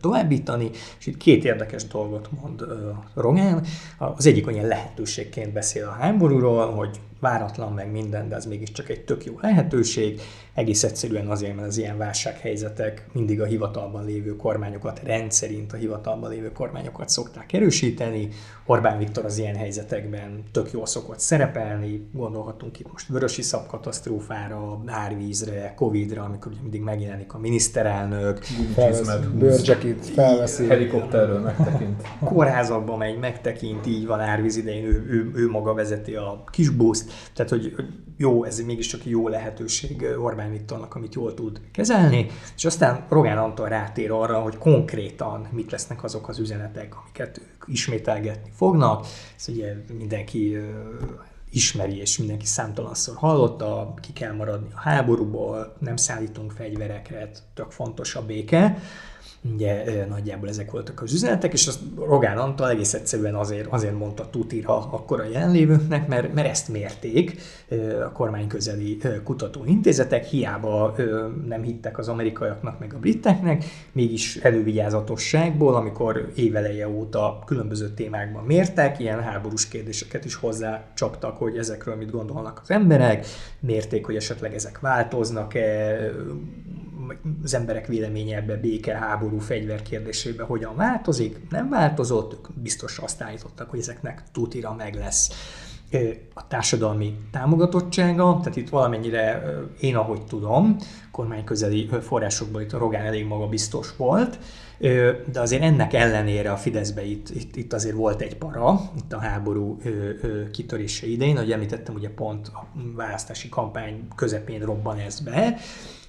továbbítani, 0.00 0.70
és 1.02 1.08
itt 1.08 1.16
két 1.16 1.44
érdekes 1.44 1.86
dolgot 1.86 2.28
mond 2.40 2.64
Rogán. 3.14 3.64
Az 3.98 4.26
egyik 4.26 4.46
olyan 4.46 4.66
lehetőségként 4.66 5.52
beszél 5.52 5.84
a 5.84 5.90
háborúról, 5.90 6.70
hogy 6.70 7.00
váratlan 7.20 7.72
meg 7.72 7.90
minden, 7.90 8.28
de 8.28 8.34
ez 8.34 8.46
mégiscsak 8.46 8.88
egy 8.88 9.00
tök 9.00 9.24
jó 9.24 9.38
lehetőség. 9.40 10.20
Egész 10.54 10.82
egyszerűen 10.84 11.26
azért, 11.26 11.54
mert 11.54 11.68
az 11.68 11.76
ilyen 11.76 11.98
válsághelyzetek 11.98 13.06
mindig 13.12 13.40
a 13.40 13.44
hivatalban 13.44 14.04
lévő 14.04 14.36
kormányokat, 14.36 15.00
rendszerint 15.04 15.72
a 15.72 15.76
hivatalban 15.76 16.30
lévő 16.30 16.52
kormányokat 16.52 17.08
szokták 17.08 17.52
erősíteni. 17.52 18.28
Orbán 18.66 18.98
Viktor 18.98 19.24
az 19.24 19.38
ilyen 19.38 19.54
helyzetekben 19.54 20.42
tök 20.50 20.72
jól 20.72 20.86
szokott 20.86 21.18
szerepelni, 21.18 22.08
gondolhatunk 22.12 22.80
itt 22.80 22.92
most 22.92 23.08
vörösi 23.08 23.42
katasztrófára, 23.66 24.82
árvízre, 24.86 25.74
Covid-ra, 25.76 26.22
amikor 26.22 26.52
ugye 26.52 26.60
mindig 26.62 26.80
megjelenik 26.80 27.34
a 27.34 27.38
miniszterelnök. 27.38 28.38
Bőrcsekit 29.38 30.06
felveszi. 30.06 30.66
Helikopterről 30.66 31.40
megtekint. 31.40 32.02
Kórházakba 32.24 32.96
megy, 32.96 33.18
megtekint, 33.18 33.86
így 33.86 34.06
van 34.06 34.20
árvíz 34.20 34.56
idején, 34.56 34.84
ő, 34.84 35.06
ő, 35.08 35.30
ő 35.34 35.48
maga 35.48 35.74
vezeti 35.74 36.14
a 36.14 36.44
kisbuszt, 36.50 37.12
tehát, 37.34 37.50
hogy 37.50 37.74
jó, 38.22 38.44
ez 38.44 38.60
mégiscsak 38.60 39.04
jó 39.04 39.28
lehetőség 39.28 40.06
Orbán 40.18 40.50
Viktornak, 40.50 40.94
amit 40.94 41.14
jól 41.14 41.34
tud 41.34 41.60
kezelni, 41.72 42.26
és 42.56 42.64
aztán 42.64 43.06
Rogán 43.08 43.38
Antal 43.38 43.68
rátér 43.68 44.10
arra, 44.10 44.40
hogy 44.40 44.58
konkrétan 44.58 45.48
mit 45.50 45.70
lesznek 45.70 46.04
azok 46.04 46.28
az 46.28 46.38
üzenetek, 46.38 46.94
amiket 47.00 47.38
ők 47.38 47.64
ismételgetni 47.66 48.50
fognak. 48.54 49.06
Ez 49.36 49.48
ugye 49.48 49.74
mindenki 49.98 50.56
ismeri, 51.50 52.00
és 52.00 52.18
mindenki 52.18 52.46
számtalanszor 52.46 53.16
hallotta, 53.16 53.94
ki 54.00 54.12
kell 54.12 54.32
maradni 54.32 54.68
a 54.74 54.80
háborúból, 54.80 55.76
nem 55.78 55.96
szállítunk 55.96 56.52
fegyvereket, 56.52 57.42
tök 57.54 57.70
fontos 57.70 58.14
a 58.14 58.26
béke. 58.26 58.78
Ugye 59.54 60.06
nagyjából 60.08 60.48
ezek 60.48 60.70
voltak 60.70 61.02
az 61.02 61.12
üzenetek, 61.12 61.52
és 61.52 61.66
azt 61.66 61.80
Rogán 61.96 62.38
Antal 62.38 62.70
egész 62.70 62.94
egyszerűen 62.94 63.34
azért, 63.34 63.66
azért 63.70 63.98
mondta 63.98 64.30
tutira 64.30 64.90
akkor 64.90 65.20
a 65.20 65.24
jelenlévőknek, 65.24 66.08
mert, 66.08 66.34
mert 66.34 66.48
ezt 66.48 66.68
mérték 66.68 67.40
a 68.04 68.12
kormányközeli 68.12 68.98
kutatóintézetek, 69.24 70.24
hiába 70.24 70.94
nem 71.46 71.62
hittek 71.62 71.98
az 71.98 72.08
amerikaiaknak 72.08 72.78
meg 72.78 72.94
a 72.94 72.98
briteknek, 72.98 73.64
mégis 73.92 74.36
elővigyázatosságból, 74.36 75.74
amikor 75.74 76.32
éveleje 76.34 76.88
óta 76.88 77.42
különböző 77.46 77.88
témákban 77.88 78.44
mértek, 78.44 78.98
ilyen 78.98 79.22
háborús 79.22 79.68
kérdéseket 79.68 80.24
is 80.24 80.34
hozzá 80.34 80.84
csaptak, 80.94 81.36
hogy 81.36 81.56
ezekről 81.56 81.96
mit 81.96 82.10
gondolnak 82.10 82.60
az 82.62 82.70
emberek, 82.70 83.26
mérték, 83.60 84.06
hogy 84.06 84.16
esetleg 84.16 84.54
ezek 84.54 84.80
változnak-e, 84.80 85.98
az 87.42 87.54
emberek 87.54 87.86
véleménye 87.86 88.36
ebbe 88.36 88.56
béke, 88.56 88.96
háború, 88.96 89.38
fegyver 89.38 89.82
kérdésébe 89.82 90.42
hogyan 90.42 90.76
változik, 90.76 91.50
nem 91.50 91.68
változott, 91.68 92.32
ők 92.32 92.52
biztos 92.54 92.98
azt 92.98 93.22
állítottak, 93.22 93.70
hogy 93.70 93.78
ezeknek 93.78 94.22
tutira 94.32 94.74
meg 94.74 94.94
lesz 94.94 95.30
a 96.34 96.46
társadalmi 96.46 97.18
támogatottsága, 97.30 98.38
tehát 98.38 98.56
itt 98.56 98.68
valamennyire 98.68 99.42
én 99.80 99.96
ahogy 99.96 100.22
tudom, 100.22 100.76
kormányközeli 101.10 101.88
forrásokból 102.00 102.60
itt 102.60 102.72
Rogán 102.72 103.06
elég 103.06 103.26
maga 103.26 103.46
biztos 103.46 103.96
volt, 103.96 104.38
de 105.32 105.40
azért 105.40 105.62
ennek 105.62 105.92
ellenére 105.92 106.52
a 106.52 106.56
Fideszbe 106.56 107.04
itt, 107.04 107.30
itt, 107.30 107.56
itt 107.56 107.72
azért 107.72 107.94
volt 107.94 108.20
egy 108.20 108.36
para, 108.36 108.80
itt 108.96 109.12
a 109.12 109.18
háború 109.18 109.78
kitörése 110.52 111.06
idején, 111.06 111.36
ahogy 111.36 111.52
említettem, 111.52 111.94
ugye 111.94 112.10
pont 112.10 112.48
a 112.48 112.66
választási 112.96 113.48
kampány 113.48 114.08
közepén 114.16 114.60
robban 114.60 114.98
ez 114.98 115.20
be, 115.20 115.56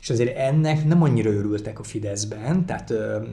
és 0.03 0.09
azért 0.09 0.37
ennek 0.37 0.85
nem 0.85 1.03
annyira 1.03 1.31
örültek 1.31 1.79
a 1.79 1.83
Fideszben, 1.83 2.65
tehát 2.65 2.89
ö, 2.89 3.23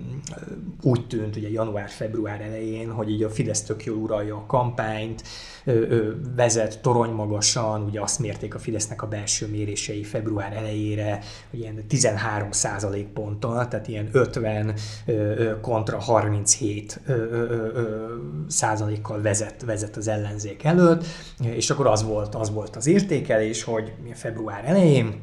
úgy 0.82 1.06
tűnt 1.06 1.36
ugye 1.36 1.50
január-február 1.50 2.40
elején, 2.40 2.90
hogy 2.90 3.10
így 3.10 3.22
a 3.22 3.30
Fidesz 3.30 3.62
tök 3.62 3.84
jól 3.84 3.96
uralja 3.96 4.36
a 4.36 4.46
kampányt, 4.46 5.22
ö, 5.64 5.72
ö, 5.72 6.12
vezet 6.36 6.80
torony 6.80 7.10
magasan, 7.10 7.82
ugye 7.82 8.00
azt 8.00 8.18
mérték 8.18 8.54
a 8.54 8.58
Fidesznek 8.58 9.02
a 9.02 9.06
belső 9.06 9.46
mérései 9.46 10.02
február 10.02 10.52
elejére, 10.52 11.20
hogy 11.50 11.58
ilyen 11.58 11.84
13% 11.88 13.06
ponttal, 13.14 13.68
tehát 13.68 13.88
ilyen 13.88 14.08
50 14.12 14.74
ö, 15.06 15.60
kontra 15.60 15.98
37 15.98 17.00
ö, 17.06 17.12
ö, 17.12 17.44
ö, 17.74 18.14
százalékkal 18.48 19.20
vezet, 19.20 19.62
vezet 19.64 19.96
az 19.96 20.08
ellenzék 20.08 20.64
előtt, 20.64 21.06
és 21.42 21.70
akkor 21.70 21.86
az 21.86 22.02
volt, 22.02 22.34
az 22.34 22.50
volt 22.50 22.76
az 22.76 22.86
értékelés, 22.86 23.62
hogy 23.62 23.92
február 24.14 24.64
elején 24.64 25.20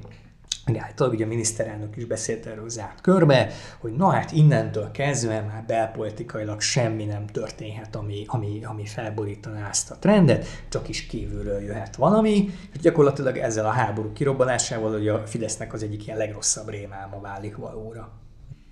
de 0.74 0.82
általában 0.82 1.16
ugye 1.16 1.26
a 1.26 1.28
miniszterelnök 1.28 1.98
is 1.98 2.06
beszélt 2.06 2.46
erről 2.46 2.70
zárt 2.70 3.02
körbe, 3.02 3.50
hogy 3.80 3.94
na 3.94 4.10
hát 4.10 4.32
innentől 4.32 4.92
kezdve 4.92 5.42
már 5.42 5.64
belpolitikailag 5.68 6.62
semmi 6.62 7.06
nem 7.06 7.26
történhet, 7.26 7.96
ami, 7.96 8.24
ami, 8.28 8.64
ami 8.64 8.86
felborítaná 8.86 9.70
ezt 9.70 9.92
a 9.92 9.96
trendet, 10.00 10.46
csak 10.70 10.90
is 10.90 11.06
kívülről 11.06 11.62
jöhet 11.62 11.96
valami, 11.96 12.50
és 12.74 12.80
gyakorlatilag 12.80 13.38
ezzel 13.38 13.66
a 13.66 13.70
háború 13.70 14.12
kirobbanásával 14.14 14.92
hogy 14.92 15.08
a 15.08 15.28
Fidesznek 15.28 15.74
az 15.74 15.84
egyik 15.84 16.06
ilyen 16.06 16.18
legrosszabb 16.18 16.70
rémálma 16.70 17.20
válik 17.22 17.58
valóra. 17.58 18.10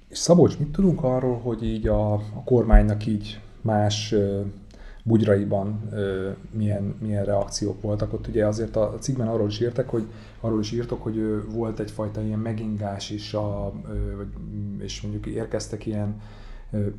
És 0.10 0.18
Szabolcs, 0.18 0.58
mit 0.58 0.72
tudunk 0.72 1.04
arról, 1.04 1.40
hogy 1.40 1.64
így 1.64 1.88
a, 1.88 2.14
a 2.14 2.44
kormánynak 2.46 3.06
így 3.06 3.40
más 3.62 4.16
bugyraiban 5.08 5.90
milyen, 6.52 6.96
milyen 7.02 7.26
reakciók 7.26 7.82
voltak. 7.82 8.14
Ott 8.14 8.28
ugye 8.28 8.48
azért 8.48 8.76
a 8.76 8.96
cikkben 9.00 9.28
arról 9.28 9.48
is 9.48 9.60
írtak, 9.60 9.90
hogy, 9.90 10.08
arról 10.40 10.60
is 10.60 10.72
írtok, 10.72 11.04
hogy 11.04 11.18
ö, 11.18 11.40
volt 11.50 11.80
egyfajta 11.80 12.22
ilyen 12.22 12.40
megingás 12.40 13.10
is, 13.10 13.34
a, 13.34 13.74
ö, 13.90 14.22
és 14.80 15.02
mondjuk 15.02 15.26
érkeztek 15.26 15.86
ilyen 15.86 16.22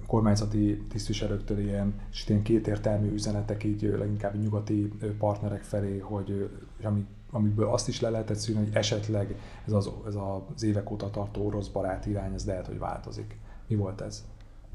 kormányzati 0.07 0.83
tisztviselőktől 0.89 1.59
ilyen, 1.59 1.95
és 2.11 2.29
ilyen 2.29 2.43
kétértelmű 2.43 3.13
üzenetek 3.13 3.65
így 3.65 3.95
leginkább 3.99 4.43
nyugati 4.43 4.93
partnerek 5.19 5.63
felé, 5.63 5.99
hogy 5.99 6.51
ami, 6.83 7.07
amiből 7.31 7.69
azt 7.69 7.89
is 7.89 8.01
le 8.01 8.11
lehetett 8.11 8.37
szűrni, 8.37 8.65
hogy 8.65 8.75
esetleg 8.75 9.37
ez 9.67 9.73
az, 9.73 9.91
ez 10.07 10.15
az 10.55 10.63
évek 10.63 10.91
óta 10.91 11.11
tartó 11.11 11.47
orosz 11.47 11.69
barát 11.69 12.07
irány, 12.07 12.35
ez 12.35 12.47
lehet, 12.47 12.67
hogy 12.67 12.79
változik. 12.79 13.39
Mi 13.67 13.75
volt 13.75 14.01
ez? 14.01 14.25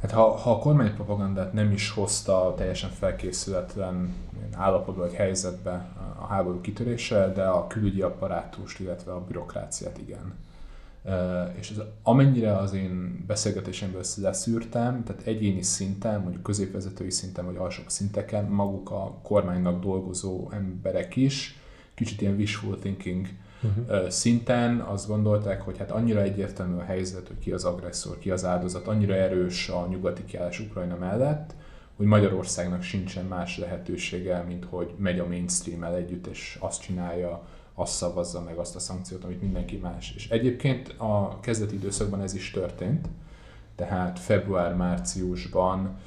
Hát 0.02 0.12
ha, 0.12 0.36
ha 0.36 0.52
a 0.52 0.60
kormánypropagandát 0.60 1.54
nem 1.54 1.72
is 1.72 1.90
hozta 1.90 2.54
teljesen 2.58 2.90
felkészületlen 2.90 4.14
állapotba 4.56 5.02
vagy 5.02 5.14
helyzetbe 5.14 5.90
a 6.20 6.26
háború 6.26 6.62
kitörése, 6.62 7.32
de 7.34 7.44
a 7.44 7.68
külügyi 7.68 8.02
apparátust, 8.02 8.80
illetve 8.80 9.12
a 9.12 9.26
bürokráciát 9.26 9.98
igen. 9.98 10.34
És 11.60 11.70
ez 11.70 11.78
amennyire 12.04 12.58
az 12.58 12.74
én 12.74 13.24
beszélgetésemből 13.28 14.04
leszűrtem, 14.22 15.04
tehát 15.04 15.22
egyéni 15.28 15.62
szinten, 15.62 16.22
mondjuk 16.22 16.44
középvezetői 16.44 17.10
szinten, 17.10 17.46
vagy 17.46 17.56
alsóbb 17.56 17.90
szinteken 17.90 18.46
maguk 18.46 18.92
a 18.92 19.18
kormánynak 19.24 19.82
dolgozó 19.82 20.50
emberek 20.52 21.16
is 21.16 21.60
kicsit 21.94 22.22
ilyen 22.22 22.36
wishful 22.36 22.80
thinking 22.80 23.28
uh-huh. 23.64 24.08
szinten 24.08 24.80
azt 24.80 25.08
gondolták, 25.08 25.62
hogy 25.62 25.78
hát 25.78 25.92
annyira 25.92 26.22
egyértelmű 26.22 26.78
a 26.78 26.84
helyzet, 26.84 27.28
hogy 27.28 27.40
ki 27.40 27.52
az 27.52 27.64
agresszor, 27.64 28.18
ki 28.20 28.32
az 28.32 28.46
áldozat, 28.46 28.88
annyira 28.88 29.14
erős 29.14 29.70
a 29.70 29.88
nyugati 29.90 30.26
kiállás 30.26 30.60
Ukrajna 30.60 30.96
mellett, 30.96 31.54
hogy 31.96 32.06
Magyarországnak 32.06 32.82
sincsen 32.82 33.26
más 33.26 33.58
lehetősége, 33.58 34.42
mint 34.48 34.66
hogy 34.70 34.94
megy 34.98 35.20
a 35.20 35.28
mainstream-el 35.28 35.96
együtt, 35.96 36.28
és 36.28 36.58
azt 36.60 36.82
csinálja, 36.82 37.42
azt 37.74 37.94
szavazza 37.94 38.42
meg 38.42 38.58
azt 38.58 38.76
a 38.76 38.80
szankciót, 38.80 39.24
amit 39.24 39.42
mindenki 39.42 39.78
más. 39.78 40.14
És 40.16 40.30
egyébként 40.30 40.96
a 40.98 41.40
kezdeti 41.40 41.76
időszakban 41.76 42.22
ez 42.22 42.34
is 42.34 42.52
történt, 42.52 43.08
tehát 43.76 44.20
február-márciusban 44.20 45.98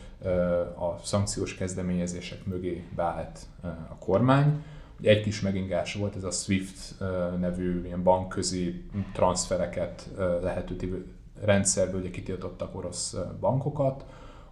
a 0.78 0.98
szankciós 1.02 1.54
kezdeményezések 1.54 2.46
mögé 2.46 2.84
beállt 2.96 3.38
a 3.62 3.96
kormány. 3.98 4.62
Egy 5.04 5.22
kis 5.22 5.40
megingás 5.40 5.94
volt, 5.94 6.16
ez 6.16 6.24
a 6.24 6.30
SWIFT 6.30 6.94
nevű 7.40 7.84
ilyen 7.84 8.02
bankközi 8.02 8.84
transfereket 9.12 10.10
lehetővé 10.42 11.04
rendszerből 11.42 12.00
ugye 12.00 12.10
kitiltottak 12.10 12.76
orosz 12.76 13.16
bankokat, 13.40 14.04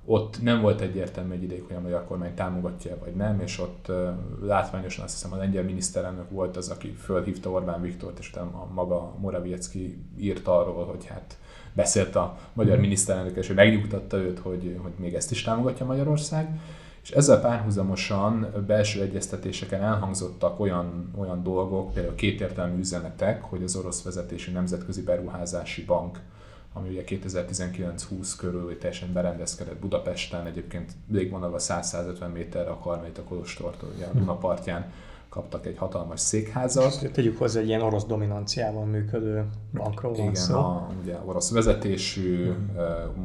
ott 0.05 0.43
nem 0.43 0.61
volt 0.61 0.81
egyértelmű 0.81 1.35
egy 1.35 1.43
ideig, 1.43 1.63
hogy 1.67 1.77
a 1.77 1.81
magyar 1.81 2.05
kormány 2.05 2.35
támogatja 2.35 2.99
vagy 3.05 3.15
nem, 3.15 3.41
és 3.41 3.59
ott 3.59 3.93
látványosan 4.41 5.05
azt 5.05 5.15
hiszem 5.15 5.33
a 5.33 5.37
lengyel 5.37 5.63
miniszterelnök 5.63 6.31
volt 6.31 6.57
az, 6.57 6.69
aki 6.69 6.89
fölhívta 6.89 7.51
Orbán 7.51 7.81
Viktort, 7.81 8.19
és 8.19 8.31
utána 8.31 8.49
a 8.49 8.69
maga 8.75 9.15
Morawiecki 9.21 10.05
írt 10.19 10.47
arról, 10.47 10.85
hogy 10.85 11.07
hát 11.07 11.39
beszélt 11.73 12.17
a 12.17 12.39
magyar 12.53 12.73
mhm. 12.73 12.83
miniszterelnök, 12.83 13.37
és 13.37 13.49
ő 13.49 13.55
megnyugtatta 13.55 14.17
őt, 14.17 14.39
hogy, 14.39 14.79
hogy 14.83 14.93
még 14.97 15.15
ezt 15.15 15.31
is 15.31 15.43
támogatja 15.43 15.87
Magyarország. 15.87 16.61
És 17.03 17.11
ezzel 17.11 17.41
párhuzamosan 17.41 18.53
belső 18.67 19.03
egyeztetéseken 19.03 19.83
elhangzottak 19.83 20.61
olyan, 20.61 21.11
olyan 21.17 21.43
dolgok, 21.43 21.93
például 21.93 22.15
kétértelmű 22.15 22.79
üzenetek, 22.79 23.43
hogy 23.43 23.63
az 23.63 23.77
orosz 23.77 24.03
vezetésű 24.03 24.53
Nemzetközi 24.53 25.03
Beruházási 25.03 25.85
Bank 25.85 26.21
ami 26.73 26.89
ugye 26.89 27.03
2019-20 27.07 28.33
körül 28.39 28.79
teljesen 28.79 29.13
berendezkedett 29.13 29.77
Budapesten, 29.77 30.47
egyébként 30.47 30.93
légvonalva 31.11 31.57
100-150 31.61 32.33
méterre 32.33 32.71
a 32.71 32.79
Karmelita 32.79 33.23
Kolostortól, 33.23 33.91
ugye 33.95 34.07
a 34.07 34.13
Duna 34.13 34.37
partján 34.37 34.93
kaptak 35.33 35.67
egy 35.67 35.79
hatalmas 35.79 36.21
székházat. 36.21 37.11
Tegyük 37.13 37.39
hozzá, 37.39 37.61
egy 37.61 37.67
ilyen 37.67 37.81
orosz 37.81 38.05
dominanciával 38.05 38.85
működő 38.85 39.45
bankról 39.73 40.13
van 40.13 40.21
Igen, 40.21 40.35
szó. 40.35 40.55
A, 40.55 40.89
ugye 41.03 41.17
orosz 41.25 41.51
vezetésű, 41.51 42.51
mm. 42.51 42.77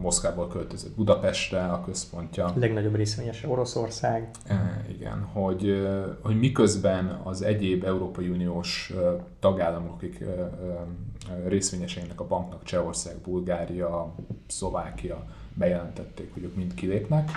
Moszkvából 0.01 0.47
költözött 0.47 0.95
Budapestre 0.95 1.63
a 1.63 1.83
központja. 1.85 2.45
A 2.45 2.53
legnagyobb 2.55 2.95
részvényes 2.95 3.43
Oroszország. 3.47 4.29
E, 4.45 4.85
igen, 4.89 5.21
hogy, 5.33 5.87
hogy 6.21 6.39
miközben 6.39 7.21
az 7.23 7.41
egyéb 7.41 7.83
Európai 7.83 8.29
Uniós 8.29 8.93
tagállamok, 9.39 9.93
akik 9.93 10.23
részvényeseinek 11.47 12.19
a 12.19 12.27
banknak 12.27 12.63
Csehország, 12.63 13.15
Bulgária, 13.23 14.15
Szlovákia 14.47 15.25
bejelentették, 15.53 16.33
hogy 16.33 16.43
ők 16.43 16.55
mind 16.55 16.73
kilépnek, 16.73 17.29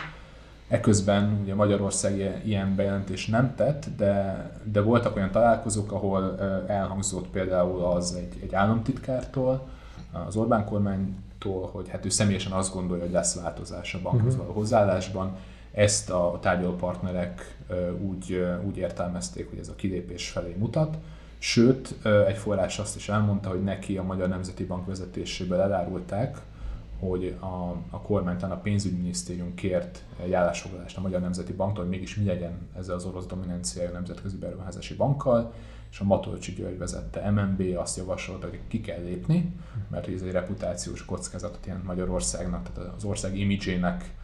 Eközben 0.71 1.39
ugye 1.43 1.55
Magyarország 1.55 2.41
ilyen 2.45 2.75
bejelentés 2.75 3.27
nem 3.27 3.55
tett, 3.55 3.87
de, 3.97 4.51
de 4.73 4.81
voltak 4.81 5.17
olyan 5.17 5.31
találkozók, 5.31 5.93
ahol 5.93 6.41
elhangzott 6.67 7.29
például 7.29 7.85
az 7.85 8.15
egy, 8.15 8.43
egy 8.43 8.55
államtitkártól, 8.55 9.69
az 10.27 10.37
Orbán 10.37 10.65
kormánytól, 10.65 11.69
hogy 11.73 11.89
hát 11.89 12.05
ő 12.05 12.09
személyesen 12.09 12.53
azt 12.53 12.75
gondolja, 12.75 13.03
hogy 13.05 13.13
lesz 13.13 13.41
változás 13.41 13.95
a 13.95 14.01
bankhoz 14.03 14.35
mhm. 14.35 14.43
való 14.43 14.55
hozzáállásban. 14.55 15.37
Ezt 15.73 16.11
a 16.11 16.39
tárgyaló 16.41 16.75
partnerek 16.75 17.59
úgy, 18.09 18.47
úgy 18.67 18.77
értelmezték, 18.77 19.49
hogy 19.49 19.59
ez 19.59 19.69
a 19.69 19.75
kilépés 19.75 20.29
felé 20.29 20.55
mutat. 20.59 20.97
Sőt, 21.39 21.95
egy 22.27 22.37
forrás 22.37 22.79
azt 22.79 22.97
is 22.97 23.09
elmondta, 23.09 23.49
hogy 23.49 23.63
neki 23.63 23.97
a 23.97 24.03
Magyar 24.03 24.29
Nemzeti 24.29 24.65
Bank 24.65 24.87
vezetéséből 24.87 25.61
elárulták, 25.61 26.39
hogy 27.01 27.37
a, 27.41 27.77
a 27.91 28.01
kormány, 28.01 28.37
a 28.37 28.57
pénzügyminisztérium 28.57 29.55
kért 29.55 30.05
egy 30.23 30.33
állásfoglalást 30.33 30.97
a 30.97 31.01
Magyar 31.01 31.21
Nemzeti 31.21 31.53
Banktól, 31.53 31.83
hogy 31.83 31.93
mégis 31.93 32.17
mi 32.17 32.25
legyen 32.25 32.69
ezzel 32.79 32.95
az 32.95 33.05
orosz 33.05 33.27
dominanciája 33.27 33.89
a 33.89 33.93
Nemzetközi 33.93 34.37
Beruházási 34.37 34.95
Bankkal, 34.95 35.53
és 35.91 36.01
a 36.01 36.05
Matolcsi 36.05 36.53
György 36.53 36.79
vezette 36.79 37.31
MNB 37.31 37.77
azt 37.79 37.97
javasolta, 37.97 38.49
hogy 38.49 38.61
ki 38.69 38.81
kell 38.81 39.03
lépni, 39.03 39.55
mert 39.91 40.09
ez 40.09 40.23
egy 40.23 40.33
reputációs 40.33 41.05
kockázatot 41.05 41.67
jelent 41.67 41.85
Magyarországnak, 41.85 42.73
tehát 42.73 42.95
az 42.95 43.05
ország 43.05 43.39
imidzsének 43.39 44.15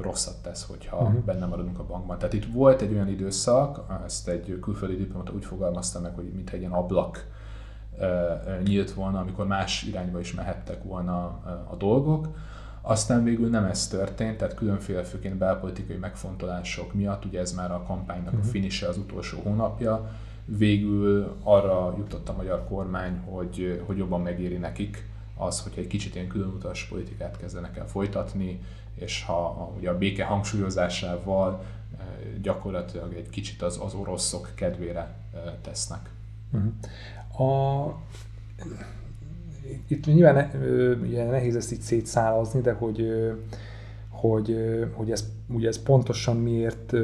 rosszat 0.00 0.42
tesz, 0.42 0.66
hogyha 0.66 0.96
uh-huh. 0.96 1.24
benne 1.24 1.46
maradunk 1.46 1.78
a 1.78 1.86
bankban. 1.86 2.18
Tehát 2.18 2.32
itt 2.32 2.52
volt 2.52 2.80
egy 2.80 2.92
olyan 2.92 3.08
időszak, 3.08 4.02
ezt 4.04 4.28
egy 4.28 4.58
külföldi 4.60 4.96
diplomata 4.96 5.32
úgy 5.32 5.44
fogalmazta 5.44 6.00
meg, 6.00 6.14
hogy 6.14 6.30
mintha 6.34 6.54
egy 6.54 6.60
ilyen 6.60 6.72
ablak 6.72 7.26
nyílt 8.64 8.92
volna, 8.92 9.20
amikor 9.20 9.46
más 9.46 9.82
irányba 9.82 10.20
is 10.20 10.34
mehettek 10.34 10.82
volna 10.82 11.24
a 11.70 11.74
dolgok. 11.78 12.28
Aztán 12.82 13.24
végül 13.24 13.48
nem 13.48 13.64
ez 13.64 13.88
történt, 13.88 14.36
tehát 14.36 14.54
különféle 14.54 15.02
főként 15.02 15.36
belpolitikai 15.36 15.96
megfontolások 15.96 16.94
miatt, 16.94 17.24
ugye 17.24 17.40
ez 17.40 17.52
már 17.52 17.72
a 17.72 17.82
kampánynak 17.82 18.32
a 18.32 18.36
mhm. 18.36 18.46
finise 18.46 18.88
az 18.88 18.96
utolsó 18.96 19.40
hónapja, 19.42 20.10
végül 20.44 21.36
arra 21.42 21.94
jutott 21.98 22.28
a 22.28 22.36
magyar 22.36 22.64
kormány, 22.68 23.18
hogy, 23.18 23.82
hogy 23.86 23.96
jobban 23.96 24.20
megéri 24.20 24.56
nekik 24.56 25.08
az, 25.36 25.62
hogy 25.62 25.72
egy 25.76 25.86
kicsit 25.86 26.14
ilyen 26.14 26.28
különutas 26.28 26.84
politikát 26.84 27.36
kezdenek 27.36 27.76
el 27.76 27.86
folytatni, 27.86 28.60
és 28.94 29.24
ha 29.24 29.72
ugye 29.76 29.90
a 29.90 29.98
béke 29.98 30.24
hangsúlyozásával 30.24 31.64
gyakorlatilag 32.42 33.14
egy 33.14 33.30
kicsit 33.30 33.62
az, 33.62 33.80
az 33.84 33.94
oroszok 33.94 34.50
kedvére 34.54 35.14
tesznek. 35.62 36.10
Uh-huh. 36.52 37.46
A, 37.48 37.98
itt 39.86 40.06
nyilván 40.06 40.50
ugye 41.02 41.24
nehéz 41.24 41.56
ezt 41.56 41.72
így 41.72 41.80
szétszálazni, 41.80 42.60
de 42.60 42.72
hogy, 42.72 43.06
hogy, 44.08 44.56
hogy 44.92 45.10
ez, 45.10 45.28
ugye 45.48 45.68
ez 45.68 45.82
pontosan 45.82 46.36
miért 46.36 46.94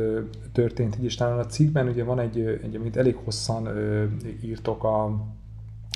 történt 0.53 0.97
így, 0.99 1.05
és 1.05 1.15
talán 1.15 1.39
a 1.39 1.47
cikkben 1.47 1.89
ugye 1.89 2.05
van 2.05 2.21
egy, 2.21 2.39
egy 2.63 2.77
amit 2.77 2.97
elég 2.97 3.17
hosszan 3.25 3.69
írtok 4.43 4.85
a, 4.85 5.05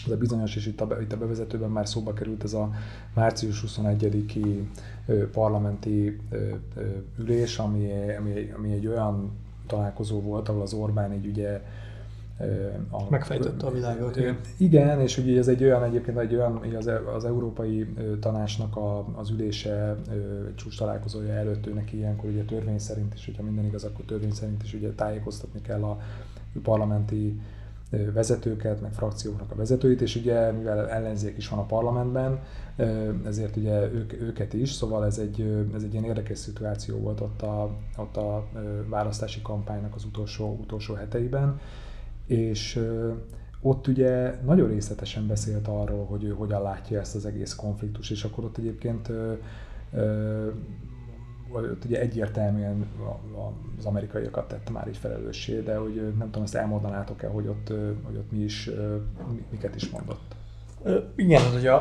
az 0.04 0.10
a 0.12 0.16
bizonyos, 0.16 0.56
és 0.56 0.66
itt 0.66 0.80
a, 0.80 1.00
itt 1.00 1.12
a 1.12 1.16
bevezetőben 1.16 1.70
már 1.70 1.88
szóba 1.88 2.12
került 2.12 2.44
ez 2.44 2.52
a 2.52 2.70
március 3.14 3.64
21-i 3.66 4.62
parlamenti 5.32 6.20
ülés, 7.18 7.58
ami, 7.58 7.90
ami, 8.18 8.52
ami 8.56 8.72
egy 8.72 8.86
olyan 8.86 9.30
találkozó 9.66 10.20
volt, 10.20 10.48
ahol 10.48 10.62
az 10.62 10.72
Orbán 10.72 11.10
egy 11.10 11.26
ugye 11.26 11.62
a, 12.90 13.10
Megfejtette 13.10 13.66
a 13.66 13.70
világot. 13.70 14.18
Igen, 14.56 15.00
és 15.00 15.18
ugye 15.18 15.38
ez 15.38 15.48
egy 15.48 15.64
olyan 15.64 15.84
egyébként 15.84 16.18
egy 16.18 16.34
olyan, 16.34 16.62
az, 16.76 16.90
az 17.14 17.24
Európai 17.24 17.86
Tanácsnak 18.20 18.76
a, 18.76 19.04
az 19.14 19.30
ülése, 19.30 19.96
egy 20.46 20.54
csúcs 20.54 20.78
találkozója 20.78 21.32
előtt 21.32 21.66
ő 21.66 21.72
neki 21.72 21.96
ilyenkor 21.96 22.30
ugye 22.30 22.42
törvény 22.42 22.78
szerint 22.78 23.14
is, 23.14 23.24
hogyha 23.24 23.42
minden 23.42 23.64
igaz, 23.64 23.84
akkor 23.84 24.04
törvény 24.04 24.32
szerint 24.32 24.62
is 24.62 24.74
ugye 24.74 24.90
tájékoztatni 24.90 25.60
kell 25.60 25.82
a 25.82 26.00
parlamenti 26.62 27.40
vezetőket, 27.90 28.80
meg 28.80 28.92
frakcióknak 28.92 29.50
a 29.50 29.54
vezetőit, 29.54 30.00
és 30.00 30.16
ugye 30.16 30.50
mivel 30.50 30.88
ellenzék 30.88 31.36
is 31.36 31.48
van 31.48 31.58
a 31.58 31.66
parlamentben, 31.66 32.40
ezért 33.26 33.56
ugye 33.56 33.92
ők, 33.92 34.12
őket 34.12 34.52
is, 34.52 34.70
szóval 34.72 35.06
ez 35.06 35.18
egy, 35.18 35.66
ez 35.74 35.82
egy 35.82 35.92
ilyen 35.92 36.04
érdekes 36.04 36.38
szituáció 36.38 36.98
volt 36.98 37.20
ott 37.20 37.42
a, 37.42 37.70
ott 37.96 38.16
a 38.16 38.46
választási 38.88 39.42
kampánynak 39.42 39.94
az 39.94 40.04
utolsó, 40.04 40.58
utolsó 40.60 40.94
heteiben 40.94 41.60
és 42.30 42.80
ott 43.60 43.86
ugye 43.86 44.34
nagyon 44.44 44.68
részletesen 44.68 45.26
beszélt 45.26 45.68
arról, 45.68 46.04
hogy 46.04 46.24
ő 46.24 46.30
hogyan 46.30 46.62
látja 46.62 47.00
ezt 47.00 47.14
az 47.14 47.26
egész 47.26 47.54
konfliktus, 47.54 48.10
és 48.10 48.24
akkor 48.24 48.44
ott 48.44 48.58
egyébként 48.58 49.12
ott 51.52 51.84
ugye 51.84 52.00
egyértelműen 52.00 52.86
az 53.78 53.84
amerikaiakat 53.84 54.48
tette 54.48 54.70
már 54.70 54.88
így 54.88 54.96
felelőssé, 54.96 55.60
de 55.60 55.76
hogy 55.76 55.94
nem 56.18 56.26
tudom, 56.26 56.42
ezt 56.42 56.54
elmondanátok-e, 56.54 57.28
hogy 57.28 57.46
ott, 57.46 57.68
hogy 58.02 58.16
ott 58.16 58.32
mi 58.32 58.38
is, 58.38 58.70
miket 59.50 59.74
is 59.74 59.90
mondott. 59.90 60.36
Igen, 61.16 61.42
az 61.42 61.54
ugye 61.54 61.72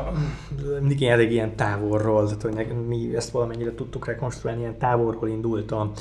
mindig 0.80 1.00
ilyen 1.00 1.12
elég 1.12 1.32
ilyen 1.32 1.56
távolról, 1.56 2.24
tehát 2.24 2.42
hogy 2.42 2.86
mi 2.86 3.16
ezt 3.16 3.30
valamennyire 3.30 3.74
tudtuk 3.74 4.06
rekonstruálni, 4.06 4.60
ilyen 4.60 4.78
távolról 4.78 5.28
indult 5.28 5.72
a 5.72 5.92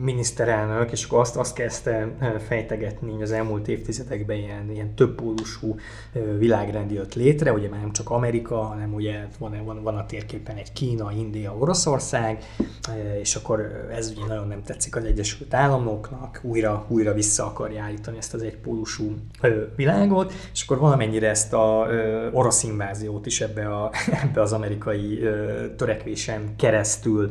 miniszterelnök, 0.00 0.92
és 0.92 1.04
akkor 1.04 1.18
azt, 1.18 1.36
azt 1.36 1.54
kezdte 1.54 2.08
fejtegetni, 2.46 3.22
az 3.22 3.32
elmúlt 3.32 3.68
évtizedekben 3.68 4.36
ilyen, 4.36 4.70
ilyen 4.70 4.94
többpólusú 4.94 5.76
világrend 6.38 6.90
jött 6.90 7.14
létre, 7.14 7.52
ugye 7.52 7.68
már 7.68 7.80
nem 7.80 7.92
csak 7.92 8.10
Amerika, 8.10 8.56
hanem 8.56 8.94
ugye 8.94 9.26
van, 9.38 9.64
van, 9.64 9.82
van 9.82 9.96
a 9.96 10.06
térképen 10.06 10.56
egy 10.56 10.72
Kína, 10.72 11.12
India, 11.12 11.56
Oroszország, 11.58 12.44
és 13.20 13.34
akkor 13.34 13.86
ez 13.90 14.10
ugye 14.16 14.26
nagyon 14.26 14.48
nem 14.48 14.62
tetszik 14.62 14.96
az 14.96 15.04
Egyesült 15.04 15.54
Államoknak, 15.54 16.40
újra, 16.42 16.84
újra 16.88 17.12
vissza 17.12 17.46
akarja 17.46 17.82
állítani 17.82 18.16
ezt 18.16 18.34
az 18.34 18.42
egypólusú 18.42 19.14
világot, 19.76 20.32
és 20.52 20.62
akkor 20.62 20.78
valamennyire 20.78 21.28
ezt 21.28 21.52
a 21.52 21.87
orosz 22.32 22.62
inváziót 22.62 23.26
is 23.26 23.40
ebbe, 23.40 23.66
a, 23.74 23.90
ebbe 24.24 24.40
az 24.40 24.52
amerikai 24.52 25.20
törekvésen 25.76 26.56
keresztül 26.56 27.30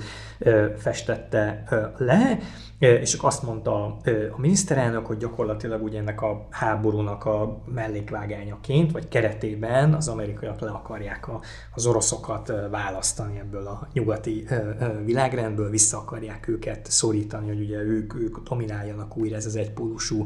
festette 0.78 1.64
le, 1.98 2.38
és 2.80 3.10
csak 3.10 3.24
azt 3.24 3.44
mondta 3.44 3.86
a 4.32 4.36
miniszterelnök, 4.38 5.06
hogy 5.06 5.18
gyakorlatilag 5.18 5.84
ugye 5.84 6.00
ennek 6.00 6.22
a 6.22 6.48
háborúnak 6.50 7.26
a 7.26 7.62
mellékvágányaként, 7.74 8.92
vagy 8.92 9.08
keretében 9.08 9.94
az 9.94 10.08
amerikaiak 10.08 10.60
le 10.60 10.70
akarják 10.70 11.28
az 11.74 11.86
oroszokat 11.86 12.54
választani 12.72 13.40
ebből 13.40 13.68
a 13.68 13.88
nyugati 13.94 14.48
világrendből, 15.06 15.70
vissza 15.70 15.98
akarják 15.98 16.48
őket 16.48 16.92
szorítani, 16.92 17.48
hogy 17.48 17.60
ugye 17.60 17.78
ők, 17.78 18.16
ők 18.16 18.40
domináljanak 18.40 19.18
újra, 19.18 19.36
ez 19.36 19.46
az 19.46 19.56
egypólusú 19.56 20.26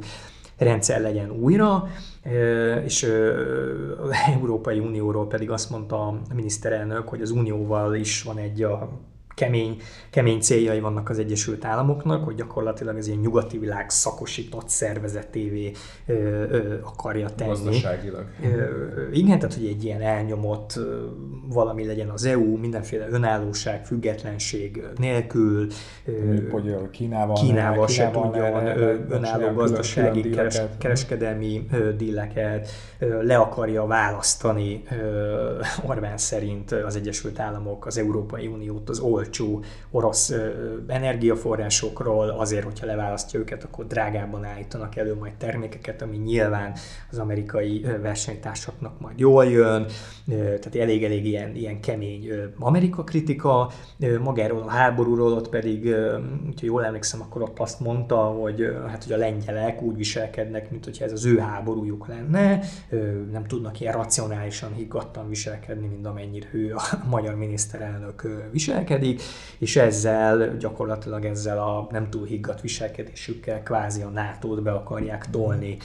rendszer 0.63 1.01
legyen 1.01 1.31
újra, 1.31 1.87
és 2.83 3.03
az 4.01 4.09
Európai 4.33 4.79
Unióról 4.79 5.27
pedig 5.27 5.49
azt 5.49 5.69
mondta 5.69 6.07
a 6.07 6.21
miniszterelnök, 6.33 7.07
hogy 7.09 7.21
az 7.21 7.31
Unióval 7.31 7.95
is 7.95 8.23
van 8.23 8.37
egy 8.37 8.63
a 8.63 8.89
kemény, 9.35 9.81
kemény 10.09 10.39
céljai 10.39 10.79
vannak 10.79 11.09
az 11.09 11.19
Egyesült 11.19 11.65
Államoknak, 11.65 12.23
hogy 12.23 12.35
gyakorlatilag 12.35 12.97
ez 12.97 13.07
ilyen 13.07 13.19
nyugati 13.19 13.57
világ 13.57 13.89
szakosított 13.89 14.69
szervezetévé 14.69 15.71
ö, 16.05 16.13
ö, 16.13 16.73
akarja 16.83 17.29
tenni. 17.29 17.49
Gazdaságilag. 17.49 18.25
Ö, 18.43 19.11
igen, 19.11 19.39
tehát 19.39 19.55
hogy 19.55 19.65
egy 19.65 19.83
ilyen 19.83 20.01
elnyomott 20.01 20.73
ö, 20.75 21.05
valami 21.47 21.85
legyen 21.85 22.09
az 22.09 22.25
EU, 22.25 22.57
mindenféle 22.57 23.07
önállóság, 23.09 23.85
függetlenség 23.85 24.83
nélkül. 24.97 25.67
Ö, 26.05 26.49
hogy 26.49 26.89
Kínával, 26.91 27.35
Kínával 27.35 27.87
se 27.87 28.11
tudjon 28.11 28.65
önálló 29.09 29.53
gazdasági 29.53 30.29
keres, 30.29 30.61
kereskedelmi 30.77 31.65
ö, 31.71 31.95
díleket, 31.95 32.69
ö, 32.99 33.23
le 33.23 33.37
akarja 33.37 33.85
választani 33.85 34.83
ö, 35.01 35.59
Orbán 35.85 36.17
szerint 36.17 36.71
az 36.71 36.95
Egyesült 36.95 37.39
Államok, 37.39 37.85
az 37.85 37.97
Európai 37.97 38.47
Uniót 38.47 38.89
az 38.89 38.99
olcsó 38.99 39.20
olcsó 39.21 39.63
orosz 39.91 40.33
energiaforrásokról, 40.87 42.29
azért, 42.29 42.63
hogyha 42.63 42.85
leválasztja 42.85 43.39
őket, 43.39 43.63
akkor 43.63 43.87
drágában 43.87 44.45
állítanak 44.45 44.95
elő 44.95 45.15
majd 45.15 45.33
termékeket, 45.33 46.01
ami 46.01 46.17
nyilván 46.17 46.73
az 47.11 47.17
amerikai 47.17 47.85
versenytársaknak 48.01 48.99
majd 48.99 49.19
jól 49.19 49.45
jön, 49.45 49.85
tehát 50.27 50.75
elég-elég 50.75 51.25
ilyen, 51.25 51.55
ilyen 51.55 51.81
kemény 51.81 52.29
Amerika 52.59 53.03
kritika, 53.03 53.71
magáról 54.23 54.61
a 54.61 54.69
háborúról 54.69 55.33
ott 55.33 55.49
pedig, 55.49 55.95
hogyha 56.45 56.65
jól 56.65 56.85
emlékszem, 56.85 57.21
akkor 57.21 57.41
ott 57.41 57.59
azt 57.59 57.79
mondta, 57.79 58.15
hogy 58.15 58.75
hát 58.87 59.03
hogy 59.03 59.13
a 59.13 59.17
lengyelek 59.17 59.81
úgy 59.81 59.95
viselkednek, 59.95 60.71
mint 60.71 60.85
hogyha 60.85 61.05
ez 61.05 61.11
az 61.11 61.25
ő 61.25 61.37
háborújuk 61.37 62.07
lenne, 62.07 62.59
nem 63.31 63.45
tudnak 63.47 63.79
ilyen 63.79 63.93
racionálisan, 63.93 64.73
higgadtan 64.73 65.29
viselkedni, 65.29 65.87
mint 65.87 66.05
amennyire 66.05 66.47
ő 66.51 66.75
a 66.75 66.81
magyar 67.09 67.35
miniszterelnök 67.35 68.27
viselkedik, 68.51 69.10
működik, 69.11 69.21
és 69.57 69.75
ezzel 69.75 70.57
gyakorlatilag 70.57 71.25
ezzel 71.25 71.57
a 71.57 71.87
nem 71.91 72.09
túl 72.09 72.25
higgadt 72.25 72.61
viselkedésükkel 72.61 73.63
kvázi 73.63 74.01
a 74.01 74.09
NATO-t 74.09 74.63
be 74.63 74.71
akarják 74.71 75.29
tolni 75.29 75.77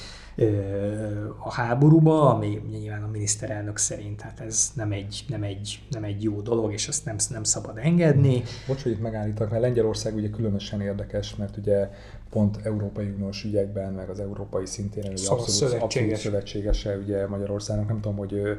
a 1.39 1.53
háborúba, 1.53 2.35
ami 2.35 2.62
nyilván 2.70 3.03
a 3.03 3.07
miniszterelnök 3.07 3.77
szerint 3.77 4.20
hát 4.20 4.41
ez 4.41 4.70
nem 4.74 4.93
egy, 4.93 5.24
nem 5.29 5.43
egy, 5.43 5.83
nem 5.91 6.05
egy 6.05 6.22
jó 6.22 6.41
dolog, 6.41 6.72
és 6.72 6.89
ezt 6.89 7.05
nem, 7.05 7.16
nem 7.31 7.45
szabad 7.45 7.79
engedni. 7.79 8.43
Bocs, 8.66 8.83
hogy 8.83 8.93
itt 8.93 9.01
megállítak, 9.01 9.51
mert 9.51 9.62
Lengyelország 9.62 10.14
ugye 10.14 10.31
különösen 10.31 10.81
érdekes, 10.81 11.37
mert 11.37 11.57
ugye 11.57 11.91
pont 12.31 12.59
Európai 12.62 13.07
Uniós 13.07 13.45
ügyekben, 13.45 13.93
meg 13.93 14.09
az 14.09 14.20
európai 14.20 14.66
szintén 14.66 15.05
ugye 15.05 15.16
szóval 15.16 15.39
abszolút, 15.39 15.72
szövetséges. 15.72 16.12
abszolút 16.12 16.16
szövetségese 16.16 16.97
ugye 16.97 17.27
Magyarországnak, 17.27 17.89
nem 17.89 18.01
tudom, 18.01 18.16
hogy 18.16 18.59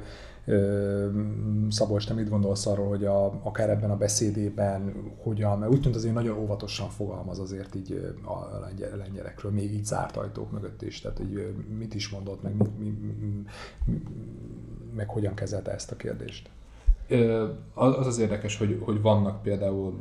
Szabolcs, 1.69 2.07
te 2.07 2.13
mit 2.13 2.29
gondolsz 2.29 2.65
arról, 2.65 2.87
hogy 2.87 3.05
a, 3.05 3.25
akár 3.43 3.69
ebben 3.69 3.91
a 3.91 3.97
beszédében 3.97 4.93
hogyan, 5.23 5.59
mert 5.59 5.71
úgy 5.71 5.81
tűnt 5.81 5.95
azért 5.95 6.13
nagyon 6.13 6.37
óvatosan 6.37 6.89
fogalmaz 6.89 7.39
azért 7.39 7.75
így 7.75 8.15
a 8.25 8.95
lengyelekről, 8.97 9.51
még 9.51 9.73
így 9.73 9.85
zárt 9.85 10.17
ajtók 10.17 10.51
mögött 10.51 10.81
is, 10.81 11.01
tehát 11.01 11.17
hogy 11.17 11.55
mit 11.77 11.95
is 11.95 12.09
mondott, 12.09 12.43
meg, 12.43 12.55
mi, 12.55 12.67
mi, 12.79 13.45
mi, 13.85 14.01
meg 14.95 15.09
hogyan 15.09 15.33
kezelte 15.33 15.71
ezt 15.71 15.91
a 15.91 15.95
kérdést? 15.95 16.49
Az 17.73 18.07
az 18.07 18.19
érdekes, 18.19 18.57
hogy, 18.57 18.81
hogy 18.81 19.01
vannak 19.01 19.41
például 19.41 19.93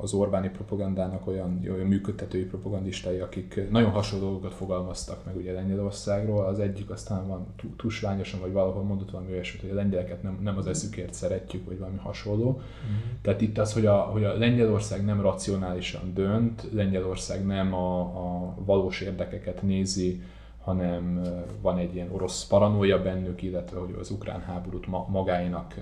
az 0.00 0.12
Orbáni 0.12 0.48
propagandának 0.48 1.26
olyan, 1.26 1.60
olyan 1.72 1.86
működtetői 1.86 2.44
propagandistái, 2.44 3.18
akik 3.18 3.70
nagyon 3.70 3.90
hasonló 3.90 4.24
dolgokat 4.24 4.54
fogalmaztak 4.54 5.24
meg 5.24 5.36
ugye 5.36 5.52
Lengyelországról. 5.52 6.44
Az 6.44 6.58
egyik 6.58 6.90
aztán 6.90 7.26
van 7.26 7.46
tusványosan, 7.76 8.40
vagy 8.40 8.52
valahol 8.52 8.82
mondott 8.82 9.10
valami 9.10 9.32
olyasmit, 9.32 9.60
hogy 9.60 9.70
a 9.70 9.74
lengyeleket 9.74 10.22
nem, 10.22 10.38
nem 10.42 10.56
az 10.56 10.66
eszükért 10.66 11.14
szeretjük, 11.14 11.66
vagy 11.66 11.78
valami 11.78 11.98
hasonló. 11.98 12.50
Mm. 12.50 12.94
Tehát 13.22 13.40
itt 13.40 13.58
az, 13.58 13.72
hogy 13.72 13.86
a, 13.86 13.96
hogy 13.96 14.24
a 14.24 14.38
Lengyelország 14.38 15.04
nem 15.04 15.20
racionálisan 15.20 16.14
dönt, 16.14 16.68
Lengyelország 16.72 17.46
nem 17.46 17.74
a, 17.74 18.00
a 18.00 18.54
valós 18.64 19.00
érdekeket 19.00 19.62
nézi, 19.62 20.22
hanem 20.66 21.22
van 21.60 21.78
egy 21.78 21.94
ilyen 21.94 22.10
orosz 22.12 22.46
paranoia 22.46 23.02
bennük, 23.02 23.42
illetve 23.42 23.78
hogy 23.78 23.96
az 24.00 24.10
ukrán 24.10 24.40
háborút 24.40 24.86
ma, 24.86 25.06
magáinak 25.08 25.74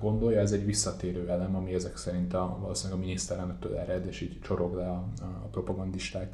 gondolja. 0.00 0.40
Ez 0.40 0.52
egy 0.52 0.64
visszatérő 0.64 1.28
elem, 1.28 1.56
ami 1.56 1.74
ezek 1.74 1.96
szerint 1.96 2.34
a, 2.34 2.58
valószínűleg 2.60 3.02
a 3.02 3.04
miniszterelnöktől 3.04 3.76
ered, 3.76 4.06
és 4.06 4.20
így 4.20 4.40
csorog 4.40 4.74
le 4.74 4.88
a, 4.88 5.04
a 5.20 5.48
propagandisták 5.50 6.32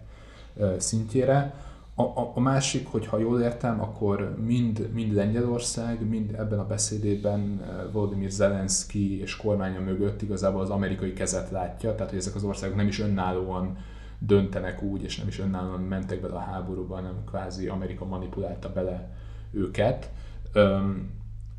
szintjére. 0.79 1.55
A, 1.95 2.03
a, 2.03 2.33
a 2.35 2.41
másik, 2.41 2.87
hogy 2.89 3.07
ha 3.07 3.19
jól 3.19 3.41
értem, 3.41 3.81
akkor 3.81 4.37
mind, 4.45 4.89
mind 4.93 5.15
Lengyelország, 5.15 6.09
mind 6.09 6.35
ebben 6.39 6.59
a 6.59 6.67
beszédében 6.67 7.61
Volodymyr 7.93 8.31
Zelenszky 8.31 9.21
és 9.21 9.37
kormánya 9.37 9.81
mögött 9.81 10.23
igazából 10.23 10.61
az 10.61 10.71
amerikai 10.71 11.13
kezet 11.13 11.51
látja, 11.51 11.95
tehát 11.95 12.11
hogy 12.11 12.19
ezek 12.19 12.35
az 12.35 12.45
országok 12.45 12.77
nem 12.77 12.87
is 12.87 13.01
önállóan 13.01 13.77
döntenek 14.19 14.83
úgy, 14.83 15.03
és 15.03 15.17
nem 15.19 15.29
is 15.29 15.39
önállóan 15.39 15.81
mentek 15.81 16.21
bele 16.21 16.35
a 16.35 16.39
háborúba, 16.39 16.95
hanem 16.95 17.25
kvázi 17.27 17.67
Amerika 17.67 18.05
manipulálta 18.05 18.73
bele 18.73 19.17
őket. 19.51 20.11
Öm, 20.53 21.11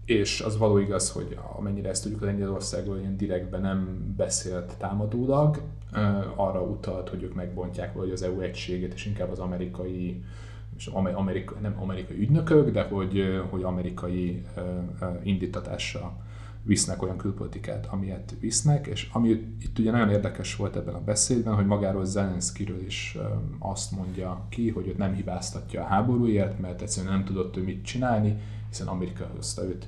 és 0.06 0.42
az 0.42 0.58
való 0.58 0.78
igaz, 0.78 1.12
hogy 1.12 1.38
amennyire 1.58 1.90
ezt 1.90 2.04
tudjuk, 2.04 2.22
Lengyelországról 2.22 2.98
ilyen 2.98 3.18
direktben 3.18 3.62
nem 3.62 4.14
beszélt 4.18 4.76
támadólag, 4.78 5.62
arra 6.36 6.62
utalt, 6.62 7.10
hogy 7.10 7.24
ők 7.24 7.34
megbontják 7.34 7.94
vagy 7.94 8.12
az 8.12 8.22
EU 8.22 8.40
egységét, 8.40 8.94
és 8.94 9.06
inkább 9.06 9.32
az 9.32 9.40
amerikai 9.40 10.24
és 10.78 10.88
Amerika, 11.14 11.56
nem 11.62 11.76
amerikai 11.80 12.18
ügynökök, 12.18 12.72
de 12.72 12.84
hogy, 12.84 13.42
hogy 13.50 13.64
amerikai 13.64 14.46
indítatással 15.24 16.26
visznek 16.68 17.02
olyan 17.02 17.18
külpolitikát, 17.18 17.86
amilyet 17.86 18.36
visznek, 18.40 18.88
és 18.88 19.10
ami 19.12 19.30
itt 19.62 19.80
ugye 19.80 19.92
nagyon 19.92 20.10
érdekes 20.10 20.56
volt 20.56 20.76
ebben 20.76 20.94
a 20.94 21.04
beszédben, 21.04 21.56
hogy 21.56 21.66
magáról 21.66 22.06
Zelenszkiről 22.06 22.86
is 22.86 23.18
azt 23.60 23.92
mondja 23.92 24.46
ki, 24.50 24.70
hogy 24.70 24.88
őt 24.88 24.98
nem 24.98 25.14
hibáztatja 25.14 25.82
a 25.82 25.86
háborúért, 25.86 26.60
mert 26.60 26.82
egyszerűen 26.82 27.14
nem 27.14 27.26
tudott 27.26 27.58
ő 27.58 27.64
mit 27.64 27.86
csinálni, 27.86 28.38
hiszen 28.70 28.88
Amerika 28.88 29.30
hozta 29.36 29.64
őt 29.64 29.88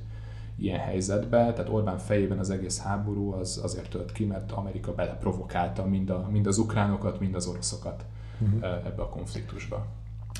ilyen 0.55 0.79
helyzetbe, 0.79 1.53
tehát 1.53 1.71
Orbán 1.71 1.97
fejében 1.97 2.39
az 2.39 2.49
egész 2.49 2.79
háború 2.79 3.31
az 3.31 3.59
azért 3.63 3.89
tört 3.89 4.11
ki, 4.11 4.25
mert 4.25 4.51
Amerika 4.51 4.93
beleprovokálta 4.93 5.85
mind, 5.85 6.09
a, 6.09 6.27
mind 6.31 6.47
az 6.47 6.57
ukránokat, 6.57 7.19
mind 7.19 7.35
az 7.35 7.47
oroszokat 7.47 8.05
uh-huh. 8.39 8.63
ebbe 8.85 9.01
a 9.01 9.09
konfliktusba. 9.09 9.85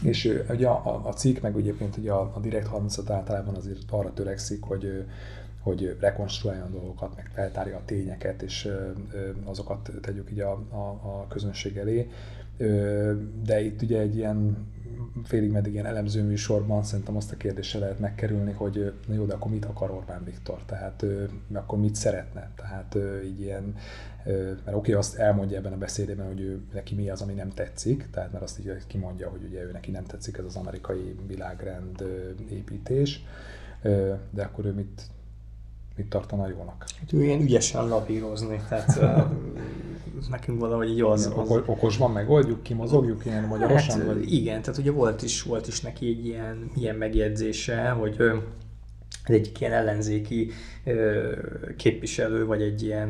És 0.01 0.43
ugye 0.49 0.67
a, 0.67 1.07
a 1.07 1.13
cikk, 1.13 1.41
meg 1.41 1.57
egyébként 1.57 1.97
ugye 1.97 2.11
a, 2.11 2.31
a 2.33 2.39
direkt 2.39 2.67
30 2.67 3.09
általában 3.09 3.55
azért 3.55 3.91
arra 3.91 4.13
törekszik, 4.13 4.63
hogy 4.63 5.05
hogy 5.59 5.97
rekonstruáljon 5.99 6.71
dolgokat, 6.71 7.15
meg 7.15 7.29
feltárja 7.33 7.77
a 7.77 7.85
tényeket, 7.85 8.41
és 8.41 8.71
azokat 9.43 9.91
tegyük 10.01 10.31
így 10.31 10.39
a, 10.39 10.51
a, 10.69 10.87
a 11.03 11.25
közönség 11.29 11.77
elé. 11.77 12.09
De 13.43 13.61
itt 13.61 13.81
ugye 13.81 13.99
egy 13.99 14.15
ilyen 14.15 14.67
félig 15.23 15.51
meddig 15.51 15.73
ilyen 15.73 15.85
elemző 15.85 16.23
műsorban 16.23 16.83
szerintem 16.83 17.15
azt 17.15 17.31
a 17.31 17.37
kérdéssel 17.37 17.79
lehet 17.79 17.99
megkerülni, 17.99 18.51
hogy 18.51 18.93
na 19.07 19.13
jó, 19.13 19.25
de 19.25 19.33
akkor 19.33 19.51
mit 19.51 19.65
akar 19.65 19.91
Orbán 19.91 20.23
Viktor? 20.23 20.59
Tehát 20.65 21.05
akkor 21.53 21.79
mit 21.79 21.95
szeretne? 21.95 22.51
Tehát 22.55 22.97
így 23.25 23.41
ilyen, 23.41 23.75
mert 24.25 24.59
oké, 24.65 24.75
okay, 24.75 24.93
azt 24.93 25.15
elmondja 25.15 25.57
ebben 25.57 25.73
a 25.73 25.77
beszédében, 25.77 26.27
hogy 26.27 26.41
ő, 26.41 26.61
neki 26.73 26.95
mi 26.95 27.09
az, 27.09 27.21
ami 27.21 27.33
nem 27.33 27.49
tetszik, 27.49 28.09
tehát 28.11 28.31
mert 28.31 28.43
azt 28.43 28.59
így 28.59 28.73
kimondja, 28.87 29.29
hogy 29.29 29.43
ugye 29.43 29.63
ő 29.63 29.71
neki 29.71 29.91
nem 29.91 30.03
tetszik 30.03 30.37
ez 30.37 30.45
az 30.45 30.55
amerikai 30.55 31.15
világrend 31.27 32.03
építés, 32.49 33.23
de 34.29 34.43
akkor 34.43 34.65
ő 34.65 34.71
mit, 34.73 35.01
mit 35.99 36.09
tartana 36.09 36.47
jónak. 36.47 36.85
Hát 36.99 37.13
ő 37.13 37.23
ilyen 37.23 37.41
ügyesen 37.41 37.87
lavírozni, 37.87 38.61
tehát 38.69 38.99
nekünk 40.29 40.59
valahogy 40.59 40.89
így 40.89 41.01
az, 41.01 41.33
az... 41.35 41.49
Okosban 41.65 42.11
megoldjuk, 42.11 42.63
kimozogjuk 42.63 43.25
ilyen 43.25 43.43
magyarosan? 43.43 43.97
Hát, 43.97 44.07
vagy? 44.07 44.33
Igen, 44.33 44.61
tehát 44.61 44.79
ugye 44.79 44.91
volt 44.91 45.21
is, 45.21 45.43
volt 45.43 45.67
is 45.67 45.81
neki 45.81 46.07
egy 46.07 46.25
ilyen, 46.25 46.71
ilyen 46.75 46.95
megjegyzése, 46.95 47.89
hogy 47.89 48.17
egy 49.25 49.51
ilyen 49.59 49.73
ellenzéki 49.73 50.51
képviselő, 51.77 52.45
vagy 52.45 52.61
egy 52.61 52.83
ilyen 52.83 53.09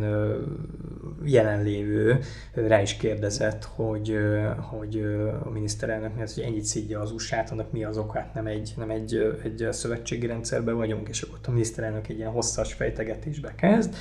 jelenlévő 1.24 2.20
rá 2.54 2.82
is 2.82 2.98
kérdezett, 2.98 3.64
hogy, 3.64 4.18
hogy 4.58 5.06
a 5.44 5.50
miniszterelnök 5.50 6.16
miatt, 6.16 6.34
hogy 6.34 6.44
ennyit 6.44 6.64
szidja 6.64 7.00
az 7.00 7.12
USA-t, 7.12 7.50
annak 7.50 7.72
mi 7.72 7.84
az 7.84 7.98
okát, 7.98 8.34
nem 8.34 8.46
egy, 8.46 8.74
nem 8.78 8.90
egy, 8.90 9.38
egy 9.44 9.68
szövetségi 9.72 10.26
rendszerben 10.26 10.76
vagyunk, 10.76 11.10
és 11.10 11.22
akkor 11.22 11.40
a 11.46 11.52
miniszterelnök 11.52 12.08
egy 12.08 12.18
ilyen 12.18 12.32
hosszas 12.32 12.74
fejtegetésbe 12.74 13.56
kezd, 13.56 13.96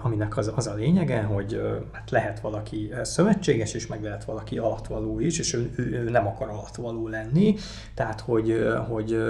aminek 0.00 0.36
az, 0.36 0.52
az 0.54 0.66
a 0.66 0.74
lényege, 0.74 1.20
hogy 1.20 1.60
hát 1.92 2.10
lehet 2.10 2.40
valaki 2.40 2.92
szövetséges, 3.02 3.74
és 3.74 3.86
meg 3.86 4.02
lehet 4.02 4.24
valaki 4.24 4.58
alatvaló 4.58 5.20
is, 5.20 5.38
és 5.38 5.54
ő, 5.54 5.70
ő, 5.76 5.82
ő 5.82 6.10
nem 6.10 6.26
akar 6.26 6.48
alatvaló 6.48 7.08
lenni, 7.08 7.54
tehát 7.94 8.20
hogy, 8.20 8.64
hogy 8.88 9.22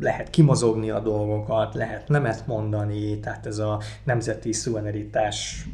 lehet 0.00 0.30
kimozogni 0.30 0.90
a 0.90 1.00
dolgokat, 1.00 1.74
lehet 1.74 2.08
nemet 2.08 2.46
mondani, 2.46 3.18
tehát 3.20 3.46
ez 3.46 3.58
a 3.58 3.80
nemzeti 4.04 4.52
szuverenitás 4.52 5.66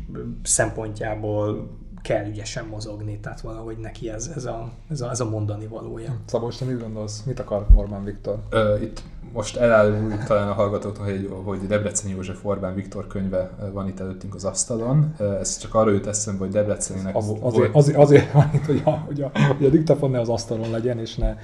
szempontjából 0.70 1.68
kell 2.02 2.26
ügyesen 2.26 2.66
mozogni, 2.66 3.18
tehát 3.20 3.40
valahogy 3.40 3.78
neki 3.78 4.10
ez, 4.10 4.32
ez, 4.34 4.44
a, 4.44 4.70
ez, 4.90 5.00
a, 5.00 5.10
ez 5.10 5.20
a 5.20 5.28
mondani 5.28 5.66
valója. 5.66 6.16
Szabolcs, 6.24 6.58
te 6.58 6.64
mit 6.64 6.80
gondolsz? 6.80 7.22
Mit 7.22 7.40
akar 7.40 7.66
Orbán 7.74 8.04
Viktor? 8.04 8.38
Ö, 8.50 8.80
itt 8.80 9.02
most 9.32 9.56
eláruljuk 9.56 10.24
talán 10.24 10.48
a 10.48 10.52
hallgatóktól, 10.52 11.04
hogy, 11.04 11.30
hogy 11.44 11.58
Debreceni 11.66 12.12
József 12.14 12.44
Orbán 12.44 12.74
Viktor 12.74 13.06
könyve 13.06 13.50
van 13.72 13.88
itt 13.88 14.00
előttünk 14.00 14.34
az 14.34 14.44
asztalon. 14.44 15.14
Ez 15.18 15.58
csak 15.58 15.74
arra 15.74 15.90
jut 15.90 16.06
eszembe, 16.06 16.40
hogy 16.40 16.50
Debrecenének... 16.50 17.16
Az, 17.16 17.32
azért, 17.40 17.74
azért, 17.74 17.98
azért 17.98 18.32
van 18.32 18.50
itt, 18.54 18.64
hogy 18.64 18.82
a, 18.84 18.90
hogy, 18.90 19.22
a, 19.22 19.30
hogy 19.56 19.66
a 19.66 19.70
diktafon 19.70 20.10
ne 20.10 20.20
az 20.20 20.28
asztalon 20.28 20.70
legyen, 20.70 20.98
és 20.98 21.14
ne 21.14 21.36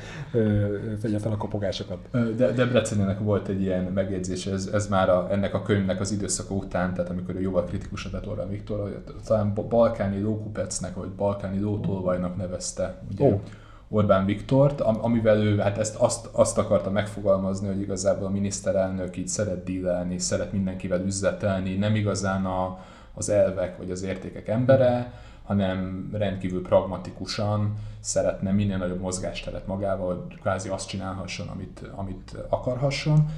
tegye 1.00 1.18
fel 1.18 1.32
a 1.32 1.36
kopogásokat. 1.36 1.98
De, 2.36 2.52
Debrecenének 2.52 3.18
volt 3.18 3.48
egy 3.48 3.60
ilyen 3.60 3.84
megjegyzés, 3.84 4.46
ez, 4.46 4.70
ez 4.72 4.88
már 4.88 5.08
a, 5.08 5.26
ennek 5.30 5.54
a 5.54 5.62
könyvnek 5.62 6.00
az 6.00 6.12
időszaka 6.12 6.54
után, 6.54 6.94
tehát 6.94 7.10
amikor 7.10 7.34
ő 7.34 7.40
jóval 7.40 7.64
kritikusabb 7.64 8.12
lett 8.12 8.26
Orbán 8.26 8.48
Viktor, 8.48 9.02
talán 9.26 9.54
balkáni 9.68 10.20
lókupecnek, 10.20 10.94
vagy 10.94 11.08
balkáni 11.08 11.60
lótolvajnak 11.60 12.36
nevezte. 12.36 12.98
Ugye? 13.10 13.24
Oh 13.24 13.40
Orbán 13.88 14.24
Viktort, 14.24 14.80
amivel 14.80 15.42
ő 15.42 15.58
hát 15.58 15.78
ezt 15.78 15.96
azt, 15.96 16.28
azt 16.32 16.58
akarta 16.58 16.90
megfogalmazni, 16.90 17.66
hogy 17.66 17.80
igazából 17.80 18.26
a 18.26 18.30
miniszterelnök 18.30 19.16
így 19.16 19.28
szeret 19.28 19.64
dílelni, 19.64 20.18
szeret 20.18 20.52
mindenkivel 20.52 21.00
üzletelni, 21.00 21.74
nem 21.74 21.94
igazán 21.94 22.44
a, 22.44 22.78
az 23.14 23.28
elvek 23.28 23.76
vagy 23.76 23.90
az 23.90 24.02
értékek 24.02 24.48
embere, 24.48 25.12
hanem 25.44 26.08
rendkívül 26.12 26.62
pragmatikusan 26.62 27.74
szeretne 28.00 28.50
minél 28.52 28.76
nagyobb 28.76 29.00
mozgásteret 29.00 29.66
magával, 29.66 30.26
hogy 30.28 30.40
kvázi 30.40 30.68
azt 30.68 30.88
csinálhasson, 30.88 31.48
amit, 31.48 31.82
amit 31.94 32.36
akarhasson 32.48 33.28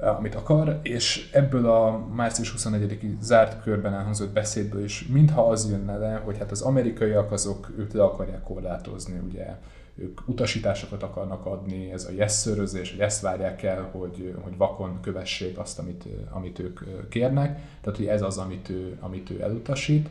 amit 0.00 0.34
akar, 0.34 0.78
és 0.82 1.30
ebből 1.32 1.66
a 1.66 2.06
március 2.14 2.54
21-i 2.56 3.20
zárt 3.20 3.62
körben 3.62 3.94
elhangzott 3.94 4.32
beszédből 4.32 4.84
is 4.84 5.06
mintha 5.06 5.48
az 5.48 5.70
jönne 5.70 5.96
le, 5.96 6.22
hogy 6.24 6.38
hát 6.38 6.50
az 6.50 6.60
amerikaiak 6.60 7.32
azok 7.32 7.72
őt 7.78 7.92
le 7.92 8.02
akarják 8.02 8.42
korlátozni, 8.42 9.18
ugye 9.18 9.56
ők 9.94 10.20
utasításokat 10.28 11.02
akarnak 11.02 11.46
adni, 11.46 11.92
ez 11.92 12.04
a 12.04 12.10
yes 12.10 12.44
hogy 12.44 12.98
ezt 12.98 13.20
várják 13.20 13.62
el, 13.62 13.88
hogy, 13.92 14.34
hogy 14.40 14.56
vakon 14.56 15.00
kövessék 15.00 15.58
azt, 15.58 15.78
amit, 15.78 16.04
amit 16.30 16.58
ők 16.58 17.08
kérnek, 17.08 17.60
tehát 17.80 17.98
hogy 17.98 18.06
ez 18.06 18.22
az, 18.22 18.38
amit 18.38 18.68
ő, 18.68 18.96
amit 19.00 19.30
ő 19.30 19.42
elutasít. 19.42 20.08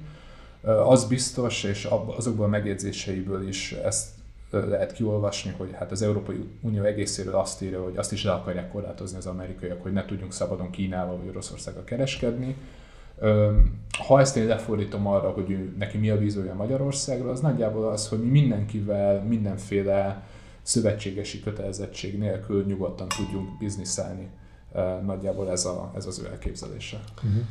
Az 0.62 1.06
biztos, 1.06 1.64
és 1.64 1.88
azokból 2.18 2.46
a 2.46 2.50
megjegyzéseiből 2.50 3.48
is 3.48 3.72
ezt 3.72 4.08
lehet 4.52 4.94
kiolvasni, 4.94 5.54
hogy 5.58 5.70
hát 5.74 5.92
az 5.92 6.02
Európai 6.02 6.50
Unió 6.62 6.84
egészéről 6.84 7.36
azt 7.36 7.62
írja, 7.62 7.84
hogy 7.84 7.98
azt 7.98 8.12
is 8.12 8.24
le 8.24 8.32
akarják 8.32 8.72
korlátozni 8.72 9.18
az 9.18 9.26
amerikaiak, 9.26 9.82
hogy 9.82 9.94
ne 9.94 10.06
tudjunk 10.06 10.34
szabadon 10.34 10.70
Kínával 10.70 11.18
vagy 11.18 11.28
Oroszországgal 11.28 11.84
kereskedni, 11.84 12.56
ha 14.08 14.20
ezt 14.20 14.38
én 14.38 14.46
lefordítom 14.46 15.08
arra, 15.08 15.30
hogy 15.30 15.52
ő, 15.52 15.76
neki 15.78 15.98
mi 15.98 16.10
a 16.10 16.18
vízója 16.18 16.54
Magyarországról, 16.54 17.30
az 17.30 17.40
nagyjából 17.40 17.88
az, 17.88 18.08
hogy 18.08 18.20
mi 18.20 18.30
mindenkivel, 18.30 19.24
mindenféle 19.24 20.24
szövetségesi 20.62 21.42
kötelezettség 21.42 22.18
nélkül 22.18 22.66
nyugodtan 22.66 23.08
tudjunk 23.08 23.58
bizniszelni. 23.58 24.28
Nagyjából 25.06 25.52
ez, 25.52 25.66
a, 25.66 25.92
ez 25.96 26.06
az 26.06 26.20
ő 26.20 26.28
elképzelése. 26.28 27.00
Uh-huh. 27.16 27.42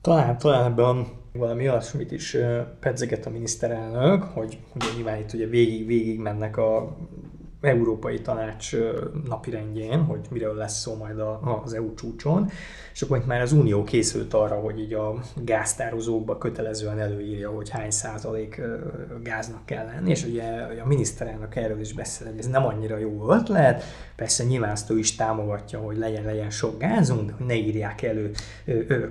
Talán, 0.00 0.38
talán 0.38 0.64
ebben 0.64 1.06
valami 1.32 1.68
olyasmit 1.68 2.12
is 2.12 2.36
pedzeget 2.80 3.26
a 3.26 3.30
miniszterelnök, 3.30 4.22
hogy 4.22 4.58
ugye 4.74 4.86
nyilván 4.94 5.18
itt 5.18 5.32
ugye 5.32 5.46
végig, 5.46 5.86
végig 5.86 6.18
mennek 6.18 6.56
a 6.56 6.96
Európai 7.60 8.20
Tanács 8.20 8.76
napirendjén, 9.24 10.04
hogy 10.04 10.20
miről 10.30 10.54
lesz 10.54 10.78
szó 10.80 10.96
majd 10.96 11.22
az 11.64 11.72
EU 11.72 11.94
csúcson, 11.94 12.50
és 12.92 13.02
akkor 13.02 13.16
itt 13.16 13.26
már 13.26 13.40
az 13.40 13.52
Unió 13.52 13.84
készült 13.84 14.34
arra, 14.34 14.54
hogy 14.54 14.80
így 14.80 14.92
a 14.92 15.14
gáztározókba 15.36 16.38
kötelezően 16.38 16.98
előírja, 16.98 17.50
hogy 17.50 17.68
hány 17.68 17.90
százalék 17.90 18.60
gáznak 19.22 19.66
kell 19.66 19.84
lenni, 19.84 20.10
és 20.10 20.24
ugye 20.24 20.42
a 20.84 20.86
miniszterelnök 20.86 21.56
erről 21.56 21.80
is 21.80 21.92
beszél, 21.92 22.26
hogy 22.26 22.38
ez 22.38 22.46
nem 22.46 22.64
annyira 22.64 22.96
jó 22.96 23.32
ötlet, 23.32 23.82
persze 24.16 24.44
nyilván 24.44 24.70
azt 24.70 24.90
ő 24.90 24.98
is 24.98 25.14
támogatja, 25.14 25.78
hogy 25.78 25.96
legyen, 25.96 26.24
legyen 26.24 26.50
sok 26.50 26.78
gázunk, 26.78 27.26
de 27.26 27.34
hogy 27.36 27.46
ne 27.46 27.54
írják 27.54 28.02
elő 28.02 28.30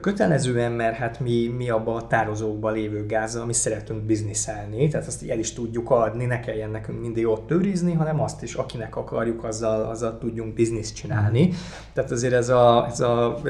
kötelezően, 0.01 0.71
mert 0.71 0.95
hát 0.95 1.19
mi, 1.19 1.47
mi 1.47 1.69
abban 1.69 1.95
a 1.95 2.07
tározókban 2.07 2.73
lévő 2.73 3.05
gázzal, 3.05 3.45
mi 3.45 3.53
szeretünk 3.53 4.03
bizniszelni, 4.03 4.87
tehát 4.87 5.07
azt 5.07 5.29
el 5.29 5.39
is 5.39 5.53
tudjuk 5.53 5.89
adni, 5.89 6.25
ne 6.25 6.39
kelljen 6.39 6.69
nekünk 6.69 7.01
mindig 7.01 7.27
ott 7.27 7.51
őrizni, 7.51 7.93
hanem 7.93 8.21
azt 8.21 8.36
is, 8.41 8.53
akinek 8.53 8.95
akarjuk, 8.95 9.43
azzal, 9.43 9.89
azzal 9.89 10.17
tudjunk 10.17 10.53
bizniszt 10.53 10.95
csinálni. 10.95 11.53
Tehát 11.93 12.11
azért 12.11 12.33
ez 12.33 12.49
a, 12.49 12.87
ez 12.89 12.99
a 12.99 13.41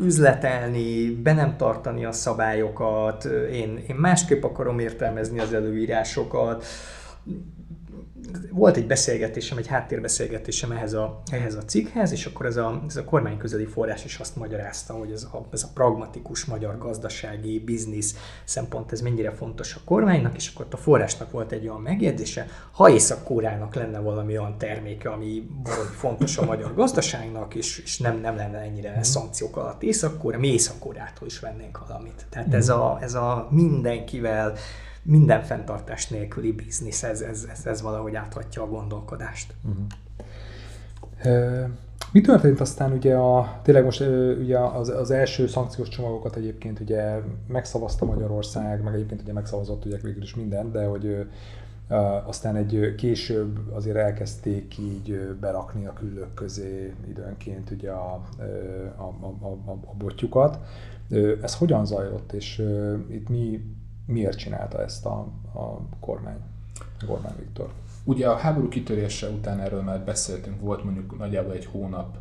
üzletelni, 0.00 1.10
be 1.10 1.32
nem 1.32 1.56
tartani 1.56 2.04
a 2.04 2.12
szabályokat, 2.12 3.24
én, 3.52 3.84
én 3.88 3.96
másképp 3.96 4.44
akarom 4.44 4.78
értelmezni 4.78 5.38
az 5.38 5.52
előírásokat, 5.52 6.64
volt 8.50 8.76
egy 8.76 8.86
beszélgetésem, 8.86 9.58
egy 9.58 9.66
háttérbeszélgetésem 9.66 10.72
ehhez 10.72 10.92
a, 10.92 11.22
ehhez 11.30 11.54
a 11.54 11.64
cikkhez, 11.64 12.12
és 12.12 12.26
akkor 12.26 12.46
ez 12.46 12.56
a, 12.56 12.82
ez 12.86 12.96
a 12.96 13.04
kormányközeli 13.04 13.64
forrás 13.64 14.04
is 14.04 14.18
azt 14.18 14.36
magyarázta, 14.36 14.92
hogy 14.92 15.10
ez 15.10 15.22
a, 15.22 15.46
ez 15.52 15.62
a 15.62 15.68
pragmatikus 15.74 16.44
magyar 16.44 16.78
gazdasági 16.78 17.58
biznisz 17.58 18.14
szempont, 18.44 18.92
ez 18.92 19.00
mennyire 19.00 19.30
fontos 19.30 19.74
a 19.74 19.80
kormánynak, 19.84 20.36
és 20.36 20.50
akkor 20.54 20.66
a 20.70 20.76
forrásnak 20.76 21.30
volt 21.30 21.52
egy 21.52 21.68
olyan 21.68 21.80
megjegyzése, 21.80 22.46
ha 22.72 22.90
észak 22.90 23.22
lenne 23.74 23.98
valami 23.98 24.38
olyan 24.38 24.58
terméke, 24.58 25.08
ami 25.08 25.50
fontos 25.96 26.38
a 26.38 26.44
magyar 26.44 26.74
gazdaságnak, 26.74 27.54
és, 27.54 27.78
és 27.78 27.98
nem, 27.98 28.20
nem 28.20 28.36
lenne 28.36 28.58
ennyire 28.58 28.94
mm. 28.98 29.00
szankciók 29.00 29.56
alatt 29.56 29.82
észak 29.82 30.18
mi 30.38 30.48
észak 30.48 30.84
is 31.26 31.40
vennénk 31.40 31.86
valamit. 31.86 32.26
Tehát 32.30 32.48
mm. 32.48 32.52
ez, 32.52 32.68
a, 32.68 32.98
ez 33.00 33.14
a 33.14 33.48
mindenkivel 33.50 34.54
minden 35.02 35.42
fenntartás 35.42 36.08
nélküli 36.08 36.52
biznisz, 36.52 37.02
ez, 37.02 37.20
ez, 37.20 37.46
ez, 37.52 37.66
ez 37.66 37.82
valahogy 37.82 38.14
áthatja 38.14 38.62
a 38.62 38.68
gondolkodást. 38.68 39.54
Uh-huh. 39.64 39.86
Mi 42.12 42.20
történt 42.20 42.60
aztán 42.60 42.92
ugye 42.92 43.14
a, 43.14 43.60
tényleg 43.62 43.84
most 43.84 44.00
ugye 44.40 44.58
az, 44.58 44.88
az 44.88 45.10
első 45.10 45.46
szankciós 45.46 45.88
csomagokat 45.88 46.36
egyébként 46.36 46.80
ugye 46.80 47.20
megszavazta 47.48 48.04
Magyarország, 48.04 48.82
meg 48.82 48.94
egyébként 48.94 49.22
ugye 49.22 49.32
megszavazott 49.32 49.84
ugye 49.84 49.96
végül 50.02 50.22
is 50.22 50.34
minden, 50.34 50.72
de 50.72 50.84
hogy 50.84 51.26
aztán 52.26 52.56
egy 52.56 52.94
később 52.96 53.58
azért 53.72 53.96
elkezdték 53.96 54.78
így 54.78 55.36
berakni 55.40 55.86
a 55.86 55.92
küllők 55.92 56.34
közé 56.34 56.94
időnként 57.08 57.70
ugye 57.70 57.90
a, 57.90 58.12
a, 58.96 59.02
a, 59.02 59.46
a, 59.66 59.70
a 59.70 59.94
botyukat. 59.98 60.58
Ez 61.42 61.56
hogyan 61.56 61.86
zajlott, 61.86 62.32
és 62.32 62.66
itt 63.10 63.28
mi 63.28 63.60
miért 64.10 64.38
csinálta 64.38 64.82
ezt 64.82 65.06
a, 65.06 65.18
a 65.54 65.80
kormány, 66.00 66.38
Orbán 67.08 67.34
Viktor? 67.38 67.68
Ugye 68.04 68.28
a 68.28 68.36
háború 68.36 68.68
kitörése 68.68 69.28
után 69.28 69.60
erről 69.60 69.82
már 69.82 70.00
beszéltünk, 70.00 70.60
volt 70.60 70.84
mondjuk 70.84 71.18
nagyjából 71.18 71.52
egy 71.52 71.66
hónap, 71.66 72.16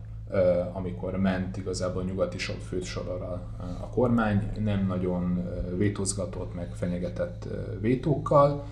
amikor 0.74 1.18
ment 1.18 1.58
igazából 1.58 2.04
nyugati 2.04 2.38
fősorral 2.38 3.42
a 3.82 3.88
kormány, 3.88 4.52
nem 4.64 4.86
nagyon 4.88 5.50
vétózgatott, 5.78 6.56
meg 6.56 6.74
fenyegetett 6.74 7.48
vétókkal. 7.82 8.64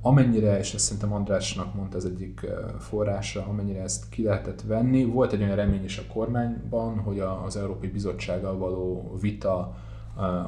Amennyire, 0.00 0.58
és 0.58 0.74
ezt 0.74 0.84
szerintem 0.84 1.12
Andrásnak 1.12 1.74
mondta 1.74 1.96
az 1.96 2.04
egyik 2.04 2.46
forrása, 2.78 3.46
amennyire 3.46 3.82
ezt 3.82 4.08
ki 4.08 4.22
lehetett 4.22 4.62
venni, 4.62 5.04
volt 5.04 5.32
egy 5.32 5.42
olyan 5.42 5.56
remény 5.56 5.84
is 5.84 5.98
a 5.98 6.12
kormányban, 6.12 6.98
hogy 6.98 7.20
az 7.20 7.56
Európai 7.56 7.88
Bizottsággal 7.88 8.58
való 8.58 9.16
vita 9.20 9.76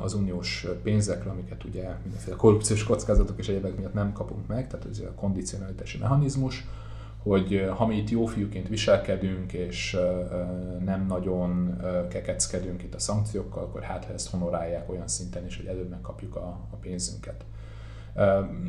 az 0.02 0.14
uniós 0.14 0.66
pénzekre, 0.82 1.30
amiket 1.30 1.64
ugye 1.64 1.88
mindenféle 2.02 2.36
korrupciós 2.36 2.84
kockázatok 2.84 3.38
és 3.38 3.48
egyebek 3.48 3.76
miatt 3.76 3.94
nem 3.94 4.12
kapunk 4.12 4.46
meg, 4.46 4.68
tehát 4.68 4.86
ez 4.90 4.98
a 5.00 5.14
kondicionalitási 5.14 5.98
mechanizmus, 5.98 6.66
hogy 7.22 7.70
ha 7.76 7.86
mi 7.86 7.96
itt 7.96 8.10
jó 8.10 8.26
fiúként 8.26 8.68
viselkedünk, 8.68 9.52
és 9.52 9.96
nem 10.84 11.06
nagyon 11.06 11.80
kekeckedünk 12.08 12.82
itt 12.82 12.94
a 12.94 12.98
szankciókkal, 12.98 13.62
akkor 13.62 13.82
hát 13.82 14.04
ha 14.04 14.12
ezt 14.12 14.30
honorálják 14.30 14.90
olyan 14.90 15.08
szinten 15.08 15.46
is, 15.46 15.56
hogy 15.56 15.66
előbb 15.66 15.88
megkapjuk 15.88 16.36
a, 16.36 16.58
a 16.70 16.76
pénzünket. 16.80 17.44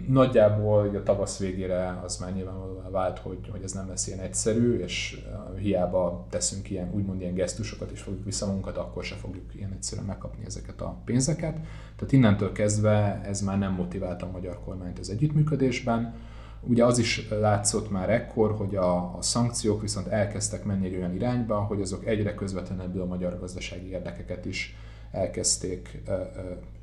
Nagyjából 0.07 0.95
a 0.95 1.03
tavasz 1.03 1.39
végére 1.39 1.99
az 2.03 2.17
már 2.17 2.33
nyilvánvalóan 2.33 2.91
vált, 2.91 3.19
hogy, 3.19 3.49
hogy 3.51 3.63
ez 3.63 3.71
nem 3.71 3.87
lesz 3.87 4.07
ilyen 4.07 4.19
egyszerű, 4.19 4.79
és 4.79 5.25
hiába 5.57 6.25
teszünk 6.29 6.69
ilyen, 6.69 6.91
úgymond 6.93 7.21
ilyen 7.21 7.33
gesztusokat, 7.33 7.91
és 7.91 8.01
fogjuk 8.01 8.25
vissza 8.25 8.45
magunkat, 8.45 8.77
akkor 8.77 9.03
se 9.03 9.15
fogjuk 9.15 9.55
ilyen 9.55 9.71
egyszerűen 9.71 10.07
megkapni 10.07 10.45
ezeket 10.45 10.81
a 10.81 10.97
pénzeket. 11.05 11.53
Tehát 11.95 12.11
innentől 12.11 12.51
kezdve 12.51 13.21
ez 13.25 13.41
már 13.41 13.57
nem 13.57 13.73
motiválta 13.73 14.25
a 14.25 14.31
magyar 14.31 14.59
kormányt 14.63 14.99
az 14.99 15.09
együttműködésben. 15.09 16.13
Ugye 16.61 16.85
az 16.85 16.97
is 16.97 17.27
látszott 17.29 17.91
már 17.91 18.09
ekkor, 18.09 18.51
hogy 18.51 18.75
a, 18.75 19.17
a 19.17 19.21
szankciók 19.21 19.81
viszont 19.81 20.07
elkezdtek 20.07 20.63
menni 20.63 20.85
egy 20.85 20.95
olyan 20.95 21.15
irányba, 21.15 21.59
hogy 21.59 21.81
azok 21.81 22.05
egyre 22.05 22.33
közvetlenebbül 22.33 23.01
a 23.01 23.05
magyar 23.05 23.39
gazdasági 23.39 23.89
érdekeket 23.89 24.45
is 24.45 24.75
elkezdték 25.11 26.01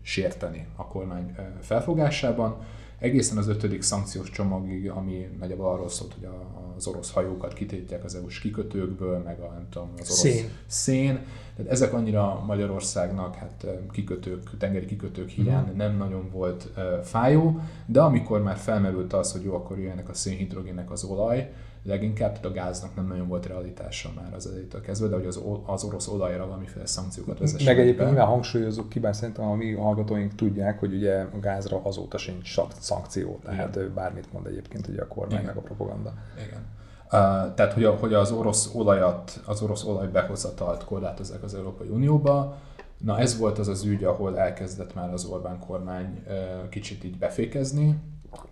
sérteni 0.07 0.67
a 0.77 0.87
kormány 0.87 1.35
felfogásában. 1.61 2.57
Egészen 2.99 3.37
az 3.37 3.49
ötödik 3.49 3.83
szankciós 3.83 4.31
csomagig, 4.31 4.91
ami 4.91 5.29
nagyjából 5.39 5.73
arról 5.73 5.89
szólt, 5.89 6.15
hogy 6.15 6.29
az 6.77 6.87
orosz 6.87 7.13
hajókat 7.13 7.53
kitétják 7.53 8.05
az 8.05 8.15
EU-s 8.15 8.39
kikötőkből, 8.39 9.19
meg 9.19 9.41
a, 9.41 9.53
nem 9.53 9.67
tudom, 9.71 9.89
az 9.93 10.11
orosz 10.11 10.19
szén. 10.19 10.51
szén. 10.67 11.19
Tehát 11.57 11.73
ezek 11.73 11.93
annyira 11.93 12.45
Magyarországnak 12.47 13.35
hát 13.35 13.67
kikötők, 13.93 14.57
tengeri 14.59 14.87
kikötők 14.87 15.29
hiány 15.29 15.63
uh-huh. 15.63 15.77
nem 15.77 15.97
nagyon 15.97 16.31
volt 16.31 16.71
fájó, 17.03 17.61
de 17.87 18.01
amikor 18.01 18.43
már 18.43 18.57
felmerült 18.57 19.13
az, 19.13 19.33
hogy 19.33 19.45
jó, 19.45 19.55
akkor 19.55 19.79
jöjjenek 19.79 20.09
a 20.09 20.15
szénhidrogének 20.15 20.91
az 20.91 21.05
olaj, 21.05 21.53
leginkább, 21.87 22.29
tehát 22.29 22.45
a 22.45 22.53
gáznak 22.53 22.95
nem 22.95 23.07
nagyon 23.07 23.29
volt 23.29 23.47
realitása 23.47 24.11
már 24.17 24.35
az 24.35 24.47
elejétől 24.47 24.81
kezdve, 24.81 25.09
de 25.09 25.15
hogy 25.15 25.27
az, 25.27 25.41
az 25.67 25.85
orosz 25.85 26.09
olajra 26.09 26.47
valamiféle 26.47 26.87
szankciókat 26.87 27.39
vezessen. 27.39 27.75
Meg 27.75 27.83
egyébként 27.83 28.09
nyilván 28.09 28.27
hangsúlyozunk 28.27 28.89
ki, 28.89 28.99
bár 28.99 29.15
szerintem 29.15 29.45
a 29.45 29.55
mi 29.55 29.73
hallgatóink 29.73 30.35
tudják, 30.35 30.79
hogy 30.79 30.95
ugye 30.95 31.21
a 31.21 31.39
gázra 31.41 31.81
azóta 31.83 32.19
sincs 32.19 32.59
szankció, 32.79 33.41
tehát 33.45 33.77
Igen. 33.77 33.95
bármit 33.95 34.33
mond 34.33 34.47
egyébként 34.47 34.89
ugye 34.89 35.03
a 35.03 35.07
kormány 35.07 35.41
Igen. 35.41 35.45
meg 35.45 35.57
a 35.57 35.61
propaganda. 35.61 36.13
Igen. 36.47 36.61
Uh, 37.05 37.55
tehát, 37.55 37.73
hogy, 37.73 37.85
a, 37.85 37.91
hogy 37.91 38.15
az 38.15 38.31
orosz 38.31 38.71
olajat, 38.75 39.41
az 39.45 39.63
orosz 39.63 39.85
olaj 39.85 40.07
behozatalt 40.07 40.85
korlátozzák 40.85 41.43
az 41.43 41.55
Európai 41.55 41.89
Unióba, 41.89 42.57
Na 43.05 43.19
ez 43.19 43.39
volt 43.39 43.59
az 43.59 43.69
az 43.69 43.85
ügy, 43.85 44.05
ahol 44.05 44.39
elkezdett 44.39 44.95
már 44.95 45.13
az 45.13 45.25
Orbán 45.25 45.59
kormány 45.59 46.23
uh, 46.27 46.69
kicsit 46.69 47.05
így 47.05 47.19
befékezni, 47.19 47.99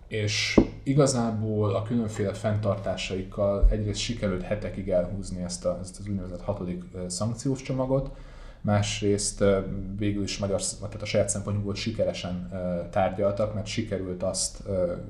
és 0.07 0.59
igazából 0.83 1.75
a 1.75 1.81
különféle 1.81 2.33
fenntartásaikkal 2.33 3.67
egyrészt 3.69 3.99
sikerült 3.99 4.41
hetekig 4.41 4.89
elhúzni 4.89 5.43
ezt, 5.43 5.65
a, 5.65 5.77
ezt 5.81 5.99
az 5.99 6.07
úgynevezett 6.07 6.41
hatodik 6.41 6.83
szankciós 7.07 7.61
csomagot, 7.61 8.11
másrészt 8.61 9.43
végül 9.97 10.23
is 10.23 10.37
magyar, 10.37 10.61
tehát 10.61 11.01
a 11.01 11.05
saját 11.05 11.29
szempontból 11.29 11.75
sikeresen 11.75 12.49
tárgyaltak, 12.91 13.53
mert 13.53 13.65
sikerült 13.65 14.23
azt 14.23 14.63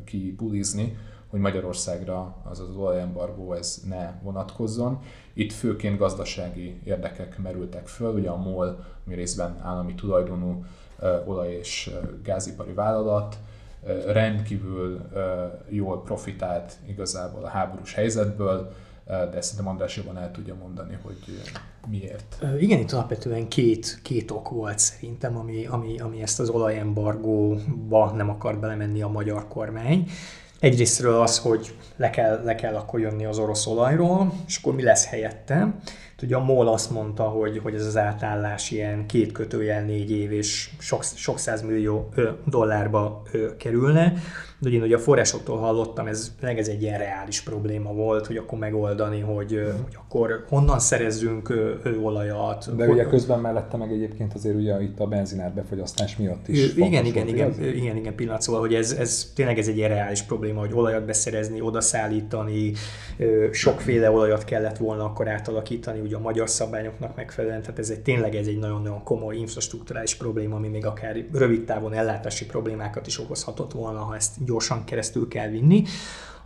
kipulizni, 0.04 0.98
hogy 1.30 1.40
Magyarországra 1.40 2.36
az 2.44 2.60
az 2.60 2.76
olajembargó 2.76 3.54
ez 3.54 3.82
ne 3.88 4.14
vonatkozzon. 4.24 5.00
Itt 5.34 5.52
főként 5.52 5.98
gazdasági 5.98 6.80
érdekek 6.84 7.38
merültek 7.38 7.88
föl, 7.88 8.14
ugye 8.14 8.30
a 8.30 8.38
MOL, 8.38 8.86
ami 9.06 9.16
részben 9.16 9.60
állami 9.62 9.94
tulajdonú 9.94 10.66
olaj- 11.26 11.58
és 11.60 11.92
gázipari 12.24 12.74
vállalat, 12.74 13.38
rendkívül 14.08 15.02
jól 15.70 16.02
profitált 16.04 16.74
igazából 16.88 17.44
a 17.44 17.48
háborús 17.48 17.94
helyzetből, 17.94 18.74
de 19.06 19.42
szerintem 19.42 19.68
András 19.68 19.98
jobban 19.98 20.18
el 20.18 20.32
tudja 20.32 20.56
mondani, 20.56 20.98
hogy 21.04 21.18
miért. 21.90 22.44
Igen, 22.60 22.80
itt 22.80 22.92
alapvetően 22.92 23.48
két, 23.48 24.00
két 24.02 24.32
ok 24.32 24.50
volt 24.50 24.80
szerintem, 24.80 25.38
ami, 25.38 25.66
ami, 25.66 26.00
ami 26.00 26.22
ezt 26.22 26.40
az 26.40 26.50
olajembargóba 26.50 28.12
nem 28.12 28.30
akar 28.30 28.60
belemenni 28.60 29.02
a 29.02 29.08
magyar 29.08 29.48
kormány. 29.48 30.10
Egyrésztről 30.60 31.22
az, 31.22 31.40
hogy 31.40 31.76
le 31.96 32.10
kell, 32.10 32.44
le 32.44 32.56
kell 32.56 32.76
akkor 32.76 33.00
jönni 33.00 33.26
az 33.26 33.38
orosz 33.38 33.68
olajról, 33.68 34.34
és 34.48 34.58
akkor 34.58 34.76
mi 34.76 34.84
lesz 34.84 35.06
helyette. 35.06 35.76
Ugye 36.24 36.36
a 36.36 36.44
MOL 36.44 36.68
azt 36.68 36.92
mondta, 36.92 37.24
hogy, 37.24 37.60
hogy 37.64 37.74
ez 37.74 37.86
az 37.86 37.98
átállás 37.98 38.72
ilyen 38.72 39.06
két 39.06 39.32
kötőjel 39.32 39.84
négy 39.84 40.12
év 40.12 40.32
és 40.32 40.70
sok, 40.80 41.04
sok 41.04 41.40
millió 41.66 42.14
dollárba 42.46 43.24
kerülne. 43.58 44.14
De 44.60 44.70
én 44.70 44.82
ugye 44.82 44.96
a 44.96 45.00
forrásoktól 45.00 45.58
hallottam, 45.58 46.08
ez, 46.08 46.32
ez 46.42 46.68
egy 46.68 46.82
ilyen 46.82 46.98
reális 47.00 47.42
probléma 47.42 47.94
volt, 47.94 48.28
hogy 48.28 48.38
akkor 48.38 48.60
megoldani, 48.60 49.20
hogy, 49.20 49.50
hogy 49.84 49.98
akkor 49.98 50.46
honnan 50.50 50.80
szerezzünk 50.80 51.54
olajat. 52.04 52.76
De 52.76 52.88
ugye 52.88 53.04
közben 53.04 53.40
mellette 53.40 53.78
meg 53.78 53.92
egyébként 53.92 54.34
azért 54.34 54.56
ugye 54.56 54.82
itt 54.82 55.00
a 55.00 55.08
benzinár 55.08 55.54
befogyasztás 55.54 56.18
miatt 56.18 56.48
is. 56.48 56.76
Igen, 56.76 57.06
igen, 57.06 57.06
igen, 57.06 57.28
igen, 57.28 57.64
igen, 57.76 57.98
igen, 57.98 58.16
pillanat, 58.16 58.42
szóval, 58.42 58.62
hogy 58.62 58.74
ez, 58.74 58.92
ez 58.92 59.32
tényleg 59.36 59.58
ez 59.58 59.68
egy 59.68 59.78
ilyen 59.78 59.90
reális 59.90 60.22
probléma, 60.22 60.60
hogy 60.60 60.74
olajat 60.74 61.06
beszerezni, 61.06 61.62
odaszállítani, 61.62 62.72
sokféle 63.52 64.12
olajat 64.12 64.44
kellett 64.44 64.78
volna 64.78 65.04
akkor 65.04 65.28
átalakítani, 65.28 66.00
ugye 66.00 66.16
a 66.16 66.20
magyar 66.20 66.50
szabályoknak 66.50 67.16
megfelelően, 67.16 67.62
tehát 67.62 67.80
ez 67.80 67.90
egy 67.90 68.02
tényleg 68.02 68.36
ez 68.36 68.48
egy 68.48 68.60
nagyon-nagyon 68.60 69.04
komoly 69.04 69.36
infrastruktúrális 69.36 70.16
probléma, 70.16 70.56
ami 70.56 70.68
még 70.68 70.86
akár 70.86 71.26
rövid 71.34 71.66
távon 71.66 71.94
ellátási 71.94 72.46
problémákat 72.46 73.08
is 73.08 73.20
okozhatott 73.20 73.72
volna, 73.72 74.00
ha 74.00 74.16
ezt 74.16 74.44
gyorsan 74.46 74.86
keresztül 74.86 75.28
kell 75.28 75.50
vinni. 75.50 75.84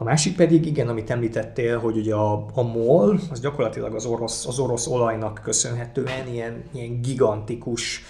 A 0.01 0.03
másik 0.03 0.35
pedig, 0.35 0.65
igen, 0.65 0.87
amit 0.87 1.09
említettél, 1.09 1.79
hogy 1.79 1.97
ugye 1.97 2.13
a, 2.15 2.45
a 2.53 2.61
MOL, 2.61 3.19
az 3.31 3.39
gyakorlatilag 3.39 3.95
az 3.95 4.05
orosz, 4.05 4.47
az 4.47 4.59
orosz 4.59 4.87
olajnak 4.87 5.41
köszönhetően 5.43 6.27
ilyen, 6.33 6.63
ilyen 6.71 7.01
gigantikus 7.01 8.03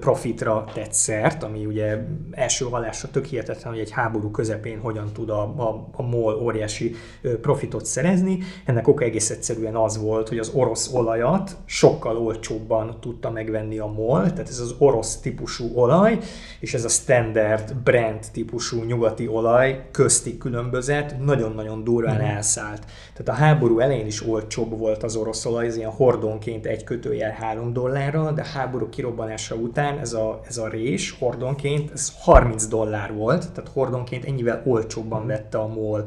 profitra 0.00 0.64
tett 0.74 0.92
szert, 0.92 1.42
ami 1.42 1.66
ugye 1.66 1.98
első 2.30 2.64
hallásra 2.64 3.08
tök 3.10 3.24
hihetetlen, 3.24 3.72
hogy 3.72 3.82
egy 3.82 3.90
háború 3.90 4.30
közepén 4.30 4.78
hogyan 4.78 5.12
tud 5.12 5.30
a, 5.30 5.42
a, 5.42 5.88
a 5.92 6.02
MOL 6.02 6.34
óriási 6.34 6.94
profitot 7.40 7.84
szerezni. 7.84 8.38
Ennek 8.64 8.88
oka 8.88 9.04
egész 9.04 9.30
egyszerűen 9.30 9.76
az 9.76 9.98
volt, 9.98 10.28
hogy 10.28 10.38
az 10.38 10.50
orosz 10.54 10.92
olajat 10.92 11.56
sokkal 11.64 12.16
olcsóbban 12.16 12.96
tudta 13.00 13.30
megvenni 13.30 13.78
a 13.78 13.86
MOL, 13.86 14.32
tehát 14.32 14.48
ez 14.48 14.58
az 14.58 14.74
orosz 14.78 15.16
típusú 15.16 15.70
olaj, 15.74 16.18
és 16.60 16.74
ez 16.74 16.84
a 16.84 16.88
standard 16.88 17.74
brand 17.74 18.26
típusú 18.32 18.82
nyugati 18.82 19.28
olaj 19.28 19.88
közti 19.90 20.36
különbözet 20.98 21.24
nagyon-nagyon 21.24 21.84
durván 21.84 22.16
mm. 22.16 22.20
elszállt. 22.20 22.84
Tehát 23.14 23.40
a 23.40 23.44
háború 23.44 23.78
elején 23.78 24.06
is 24.06 24.26
olcsóbb 24.26 24.78
volt 24.78 25.02
az 25.02 25.16
orosz 25.16 25.44
olaj, 25.44 25.66
ez 25.66 25.76
ilyen 25.76 25.90
hordonként 25.90 26.66
egy 26.66 26.84
kötőjel 26.84 27.30
3 27.30 27.72
dollárra, 27.72 28.32
de 28.32 28.42
a 28.42 28.58
háború 28.58 28.88
kirobbanása 28.88 29.54
után 29.54 29.98
ez 29.98 30.12
a, 30.12 30.40
ez 30.48 30.56
a 30.56 30.68
rés 30.68 31.16
hordonként 31.18 31.90
ez 31.90 32.12
30 32.20 32.66
dollár 32.66 33.14
volt, 33.14 33.52
tehát 33.52 33.70
hordonként 33.72 34.24
ennyivel 34.24 34.62
olcsóbban 34.64 35.26
vette 35.26 35.58
a 35.58 35.66
MOL 35.66 36.04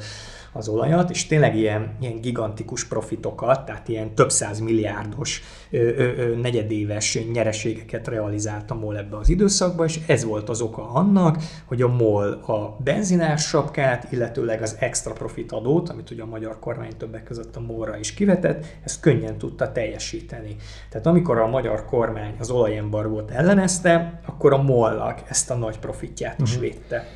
az 0.54 0.68
olajat, 0.68 1.10
és 1.10 1.28
tényleg 1.28 1.56
ilyen, 1.56 1.96
ilyen 2.02 2.22
gigantikus 2.22 2.88
profitokat, 2.88 3.66
tehát 3.66 3.88
ilyen 3.88 4.16
több 4.16 4.32
száz 4.32 4.60
milliárdos 4.60 5.44
ö, 5.70 5.78
ö, 5.78 6.12
ö, 6.18 6.36
negyedéves 6.36 7.20
nyereségeket 7.34 8.08
realizált 8.08 8.72
a 8.72 8.76
MOL 8.76 8.98
ebbe 8.98 9.18
az 9.18 9.30
időszakba, 9.30 9.86
és 9.86 10.00
ez 10.08 10.24
volt 10.24 10.50
az 10.50 10.62
oka 10.62 10.90
annak, 10.90 11.38
hogy 11.66 11.82
a 11.82 11.88
MOL 11.88 12.32
a 12.32 12.78
benzinás 12.84 13.48
sapkát, 13.48 14.12
illetőleg 14.12 14.62
az 14.62 14.76
extra 14.80 15.14
profit 15.14 15.52
adót, 15.52 15.90
amit 15.90 16.12
ugye 16.12 16.22
a 16.22 16.26
magyar 16.26 16.60
kormány 16.60 16.98
többek 16.98 17.24
között 17.24 17.56
a 17.56 17.60
MOL-ra 17.60 17.98
is 17.98 18.14
kivetett, 18.14 18.66
ezt 18.84 19.00
könnyen 19.00 19.38
tudta 19.38 19.72
teljesíteni. 19.72 20.56
Tehát 20.90 21.08
amikor 21.08 21.38
a 21.38 21.48
magyar 21.48 21.86
kormány 21.86 22.36
az 22.40 22.50
olajembargót 22.50 23.32
ellenezte, 23.32 24.20
akkor 24.26 24.54
a 24.54 24.62
MOL-nak 24.62 25.22
ezt 25.30 25.50
a 25.50 25.56
nagy 25.56 25.80
profitját 25.80 26.40
is 26.42 26.56
uh-huh. 26.56 26.70
védte. 26.70 27.08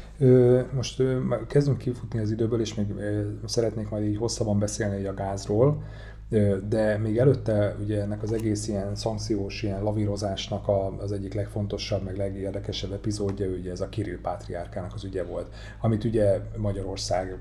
Most 0.74 1.04
kezdünk 1.48 1.78
kifutni 1.78 2.20
az 2.20 2.32
időből, 2.32 2.60
és 2.60 2.76
még 2.76 2.88
szeretnék 3.46 3.90
majd 3.90 4.06
így 4.06 4.18
hosszabban 4.18 4.60
beszélni 4.60 5.06
a 5.06 5.14
gázról, 5.14 5.84
de 6.70 6.98
még 6.98 7.18
előtte 7.18 7.76
ugye 7.82 8.02
ennek 8.02 8.24
az 8.24 8.32
egész 8.32 8.68
ilyen 8.68 8.96
szankciós, 8.96 9.64
ilyen 9.64 9.84
lavírozásnak 9.84 10.68
az 10.98 11.12
egyik 11.12 11.34
legfontosabb, 11.34 12.04
meg 12.04 12.18
legérdekesebb 12.18 12.92
epizódja, 12.92 13.48
ugye 13.48 13.72
ez 13.72 13.82
a 13.82 13.90
Kirill 13.90 14.20
Pátriárkának 14.22 14.94
az 14.94 15.04
ügye 15.04 15.24
volt, 15.24 15.54
amit 15.82 16.04
ugye 16.04 16.40
Magyarország 16.58 17.38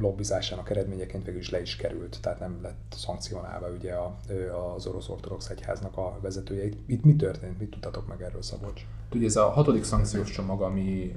lobbizásának 0.00 0.70
eredményeként 0.70 1.24
végül 1.24 1.40
is 1.40 1.50
le 1.50 1.60
is 1.60 1.76
került, 1.76 2.18
tehát 2.20 2.40
nem 2.40 2.58
lett 2.62 2.94
szankcionálva 2.96 3.68
ugye 3.78 3.94
az 4.76 4.86
orosz 4.86 5.08
ortodox 5.08 5.48
egyháznak 5.48 5.96
a 5.96 6.18
vezetője. 6.20 6.68
Itt 6.86 7.04
mi 7.04 7.16
történt? 7.16 7.58
Mit 7.58 7.70
tudtatok 7.70 8.08
meg 8.08 8.22
erről, 8.22 8.42
Szabolcs? 8.42 8.86
Ugye 9.14 9.26
ez 9.26 9.36
a 9.36 9.48
hatodik 9.48 9.84
szankciós 9.84 10.30
csomag, 10.30 10.62
ami 10.62 11.14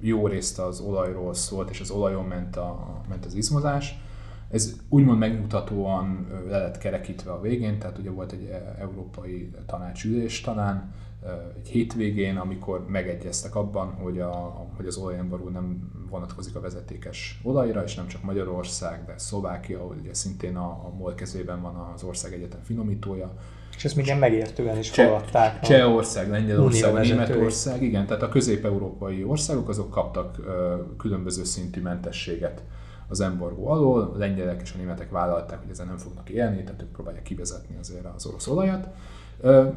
jó 0.00 0.26
részt 0.26 0.58
az 0.58 0.80
olajról 0.80 1.34
szólt, 1.34 1.70
és 1.70 1.80
az 1.80 1.90
olajon 1.90 2.24
ment, 2.24 2.56
a, 2.56 3.00
ment 3.08 3.24
az 3.24 3.34
izmozás, 3.34 4.00
ez 4.52 4.76
úgymond 4.88 5.18
megmutatóan 5.18 6.26
le 6.48 6.58
lett 6.58 6.78
kerekítve 6.78 7.30
a 7.30 7.40
végén, 7.40 7.78
tehát 7.78 7.98
ugye 7.98 8.10
volt 8.10 8.32
egy 8.32 8.50
európai 8.78 9.50
tanácsülés 9.66 10.40
talán, 10.40 10.94
egy 11.56 11.68
hétvégén, 11.68 12.36
amikor 12.36 12.88
megegyeztek 12.88 13.54
abban, 13.54 13.92
hogy, 13.92 14.18
a, 14.18 14.66
hogy 14.76 14.86
az 14.86 14.96
olajembarú 14.96 15.48
nem 15.48 15.90
vonatkozik 16.10 16.56
a 16.56 16.60
vezetékes 16.60 17.40
olajra, 17.42 17.82
és 17.82 17.94
nem 17.94 18.06
csak 18.06 18.22
Magyarország, 18.22 19.04
de 19.04 19.14
Szlovákia, 19.16 19.78
ahol 19.78 19.96
ugye 20.00 20.14
szintén 20.14 20.56
a, 20.56 20.66
a 20.66 20.92
MOL 20.98 21.14
kezében 21.14 21.62
van 21.62 21.74
az 21.94 22.02
ország 22.02 22.32
egyetem 22.32 22.60
finomítója. 22.62 23.32
És 23.76 23.84
ezt 23.84 23.96
még 23.96 24.14
megértően 24.18 24.78
is 24.78 24.90
fogadták. 24.90 25.60
Csehország, 25.60 26.30
Lengyelország, 26.30 26.94
Németország, 26.94 27.82
igen, 27.82 28.06
tehát 28.06 28.22
a 28.22 28.28
közép-európai 28.28 29.24
országok 29.24 29.68
azok 29.68 29.90
kaptak 29.90 30.38
ö, 30.38 30.76
különböző 30.96 31.44
szintű 31.44 31.80
mentességet 31.80 32.62
az 33.12 33.20
embargó 33.20 33.68
alól, 33.68 34.12
a 34.14 34.18
lengyelek 34.18 34.60
és 34.62 34.72
a 34.74 34.78
németek 34.78 35.10
vállalták, 35.10 35.60
hogy 35.60 35.70
ezzel 35.70 35.86
nem 35.86 35.96
fognak 35.96 36.30
élni, 36.30 36.62
tehát 36.62 36.82
ők 36.82 36.92
próbálják 36.92 37.22
kivezetni 37.22 37.76
azért 37.80 38.06
az 38.14 38.26
orosz 38.26 38.46
olajat. 38.46 38.88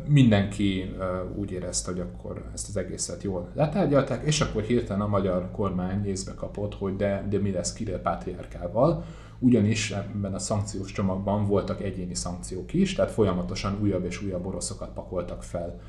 Mindenki 0.07 0.95
úgy 1.35 1.51
érezte, 1.51 1.91
hogy 1.91 1.99
akkor 1.99 2.43
ezt 2.53 2.67
az 2.67 2.77
egészet 2.77 3.23
jól 3.23 3.49
letárgyalták, 3.53 4.25
és 4.25 4.41
akkor 4.41 4.61
hirtelen 4.61 5.01
a 5.01 5.07
magyar 5.07 5.51
kormány 5.51 6.05
észbe 6.05 6.33
kapott, 6.33 6.75
hogy 6.75 6.95
de, 6.95 7.25
de 7.29 7.39
mi 7.39 7.51
lesz 7.51 7.73
Kirill 7.73 8.01
Pátriárkával, 8.01 9.03
ugyanis 9.39 9.91
ebben 9.91 10.33
a 10.33 10.39
szankciós 10.39 10.91
csomagban 10.91 11.45
voltak 11.45 11.81
egyéni 11.81 12.15
szankciók 12.15 12.73
is, 12.73 12.93
tehát 12.93 13.11
folyamatosan 13.11 13.77
újabb 13.81 14.05
és 14.05 14.21
újabb 14.21 14.45
oroszokat 14.45 14.93
pakoltak 14.93 15.43
fel 15.43 15.79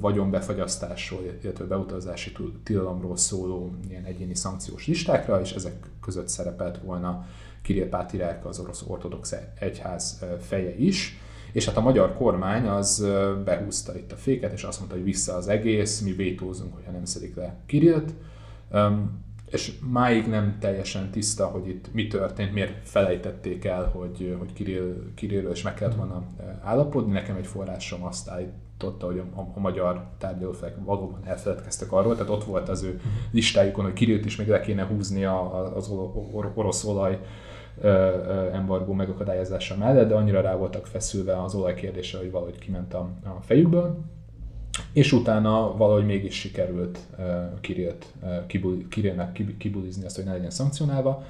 vagyonbefagyasztásról, 0.00 1.20
illetve 1.42 1.64
beutazási 1.64 2.32
tilalomról 2.62 3.16
szóló 3.16 3.74
ilyen 3.88 4.04
egyéni 4.04 4.34
szankciós 4.34 4.86
listákra, 4.86 5.40
és 5.40 5.52
ezek 5.52 5.90
között 6.00 6.28
szerepelt 6.28 6.78
volna 6.78 7.26
Kirill 7.62 7.88
Pátriárka, 7.88 8.48
az 8.48 8.58
orosz 8.58 8.84
ortodox 8.86 9.34
egyház 9.58 10.24
feje 10.40 10.74
is 10.76 11.18
és 11.52 11.66
hát 11.66 11.76
a 11.76 11.80
magyar 11.80 12.14
kormány 12.14 12.66
az 12.66 13.06
behúzta 13.44 13.96
itt 13.96 14.12
a 14.12 14.16
féket, 14.16 14.52
és 14.52 14.62
azt 14.62 14.78
mondta, 14.78 14.96
hogy 14.96 15.06
vissza 15.06 15.34
az 15.34 15.48
egész, 15.48 16.00
mi 16.00 16.12
vétózunk, 16.12 16.74
hogyha 16.74 16.90
nem 16.90 17.04
szedik 17.04 17.36
le 17.36 17.56
Kirillt. 17.66 18.14
És 19.50 19.72
máig 19.92 20.26
nem 20.26 20.56
teljesen 20.60 21.10
tiszta, 21.10 21.46
hogy 21.46 21.68
itt 21.68 21.92
mi 21.92 22.06
történt, 22.06 22.52
miért 22.52 22.88
felejtették 22.88 23.64
el, 23.64 23.84
hogy, 23.84 24.36
hogy 24.38 24.52
Kirill, 24.52 25.12
Kirillről 25.14 25.52
is 25.52 25.62
meg 25.62 25.74
kellett 25.74 25.96
volna 25.96 26.26
állapodni. 26.62 27.12
Nekem 27.12 27.36
egy 27.36 27.46
forrásom 27.46 28.04
azt 28.04 28.28
állította, 28.80 29.06
hogy 29.06 29.22
a, 29.34 29.40
a 29.54 29.60
magyar 29.60 30.04
tárgyalófelek 30.18 30.74
valóban 30.84 31.20
elfeledkeztek 31.24 31.92
arról, 31.92 32.14
tehát 32.14 32.30
ott 32.30 32.44
volt 32.44 32.68
az 32.68 32.82
ő 32.82 33.00
listájukon, 33.30 33.84
hogy 33.84 33.92
Kirillt 33.92 34.24
is 34.24 34.36
még 34.36 34.48
le 34.48 34.60
kéne 34.60 34.84
húzni 34.84 35.24
az 35.24 35.92
orosz 36.54 36.84
olaj 36.84 37.18
embargó 38.52 38.92
megakadályozása 38.92 39.76
mellett, 39.76 40.08
de 40.08 40.14
annyira 40.14 40.40
rá 40.40 40.56
voltak 40.56 40.86
feszülve 40.86 41.42
az 41.42 41.54
olajkérdése, 41.54 42.18
hogy 42.18 42.30
valahogy 42.30 42.58
kiment 42.58 42.94
a, 42.94 43.08
a 43.24 43.40
fejükből. 43.40 43.98
És 44.92 45.12
utána 45.12 45.76
valahogy 45.76 46.04
mégis 46.04 46.34
sikerült 46.34 46.98
uh, 47.18 48.46
Kirillnek 48.88 49.42
kibulizni 49.58 50.04
azt, 50.04 50.16
hogy 50.16 50.24
ne 50.24 50.32
legyen 50.32 50.50
szankcionálva. 50.50 51.24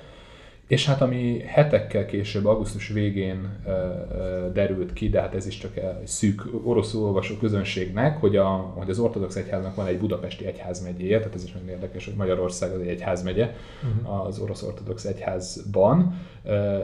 És 0.71 0.87
hát 0.87 1.01
ami 1.01 1.43
hetekkel 1.47 2.07
később, 2.07 2.47
augusztus 2.47 2.89
végén 2.89 3.49
derült 4.53 4.93
ki, 4.93 5.09
de 5.09 5.21
hát 5.21 5.35
ez 5.35 5.47
is 5.47 5.59
csak 5.59 5.77
egy 5.77 6.07
szűk 6.07 6.43
orosz 6.65 6.95
olvasó 6.95 7.35
közönségnek, 7.35 8.21
hogy, 8.21 8.37
a, 8.37 8.47
hogy 8.49 8.91
az 8.91 8.99
ortodox 8.99 9.37
egyháznak 9.37 9.75
van 9.75 9.87
egy 9.87 9.99
budapesti 9.99 10.47
egyházmegyéje, 10.47 11.19
tehát 11.19 11.35
ez 11.35 11.45
is 11.45 11.53
nagyon 11.53 11.69
érdekes, 11.69 12.05
hogy 12.05 12.15
Magyarország 12.15 12.73
az 12.73 12.81
egy 12.81 12.89
egyházmegye 12.89 13.55
uh-huh. 13.83 14.27
az 14.27 14.39
orosz 14.39 14.63
ortodox 14.63 15.05
egyházban. 15.05 16.21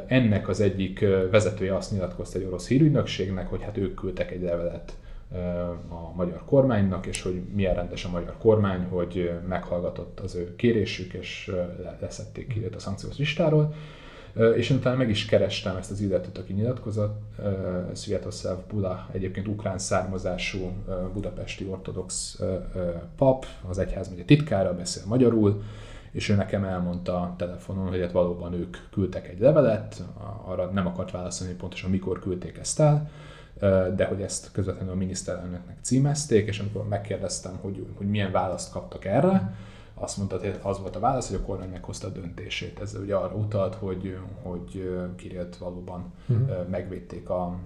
Ennek 0.07 0.49
az 0.49 0.61
egyik 0.61 1.05
vezetője 1.31 1.77
azt 1.77 1.93
nyilatkozta 1.93 2.39
egy 2.39 2.45
orosz 2.45 2.69
hírügynökségnek, 2.69 3.49
hogy 3.49 3.63
hát 3.63 3.77
ők 3.77 3.95
küldtek 3.95 4.31
egy 4.31 4.43
levelet 4.43 4.93
a 5.89 6.15
magyar 6.15 6.43
kormánynak, 6.45 7.07
és 7.07 7.23
hogy 7.23 7.43
milyen 7.55 7.75
rendes 7.75 8.05
a 8.05 8.11
magyar 8.11 8.35
kormány, 8.39 8.85
hogy 8.85 9.31
meghallgatott 9.49 10.21
az 10.21 10.35
ő 10.35 10.55
kérésük, 10.57 11.13
és 11.13 11.53
leszették 12.01 12.47
ki 12.47 12.69
a 12.75 12.79
szankciós 12.79 13.19
listáról. 13.19 13.75
És 14.57 14.71
én 14.71 14.77
utána 14.77 14.97
meg 14.97 15.09
is 15.09 15.25
kerestem 15.25 15.77
ezt 15.77 15.91
az 15.91 16.01
illetőt, 16.01 16.39
aki 16.39 16.53
nyilatkozott, 16.53 17.21
Sviatoslav 17.95 18.59
Bula, 18.69 19.09
egyébként 19.13 19.49
ukrán 19.49 19.79
származású 19.79 20.73
budapesti 21.13 21.67
ortodox 21.71 22.41
pap, 23.17 23.47
az 23.69 23.79
egyházmegye 23.79 24.25
titkára, 24.25 24.75
beszél 24.75 25.03
magyarul, 25.07 25.63
és 26.11 26.29
ő 26.29 26.35
nekem 26.35 26.65
elmondta 26.65 27.35
telefonon, 27.39 27.89
hogy 27.89 28.01
hát 28.01 28.13
valóban 28.13 28.53
ők 28.53 28.77
küldtek 28.91 29.29
egy 29.29 29.41
levelet, 29.41 30.03
arra 30.45 30.67
nem 30.67 30.87
akart 30.87 31.11
válaszolni 31.11 31.55
pontosan 31.55 31.91
mikor 31.91 32.19
küldték 32.19 32.59
ezt 32.59 32.81
el, 32.81 33.11
de 33.97 34.05
hogy 34.09 34.21
ezt 34.21 34.51
közvetlenül 34.53 34.93
a 34.93 34.97
miniszterelnöknek 34.97 35.77
címezték, 35.81 36.49
és 36.49 36.59
amikor 36.59 36.89
megkérdeztem, 36.89 37.59
hogy, 37.61 37.87
hogy 37.95 38.11
milyen 38.11 38.33
választ 38.33 38.73
kaptak 38.73 39.05
erre, 39.05 39.55
azt 39.99 40.17
mondta, 40.17 40.39
hogy 40.39 40.59
az 40.63 40.81
volt 40.81 40.97
a 40.97 41.01
válasz, 41.01 41.29
hogy 41.29 41.39
a 41.43 41.47
kormány 41.47 41.71
meghozta 41.71 42.07
a 42.07 42.11
döntését. 42.11 42.81
Ez 42.81 42.97
ugye 43.03 43.15
arra 43.15 43.35
utalt, 43.35 43.75
hogy, 43.75 44.19
hogy 44.43 44.91
Kirillt 45.17 45.57
valóban 45.57 46.13
uh-huh. 46.29 46.69
megvédték 46.71 47.29
a, 47.29 47.59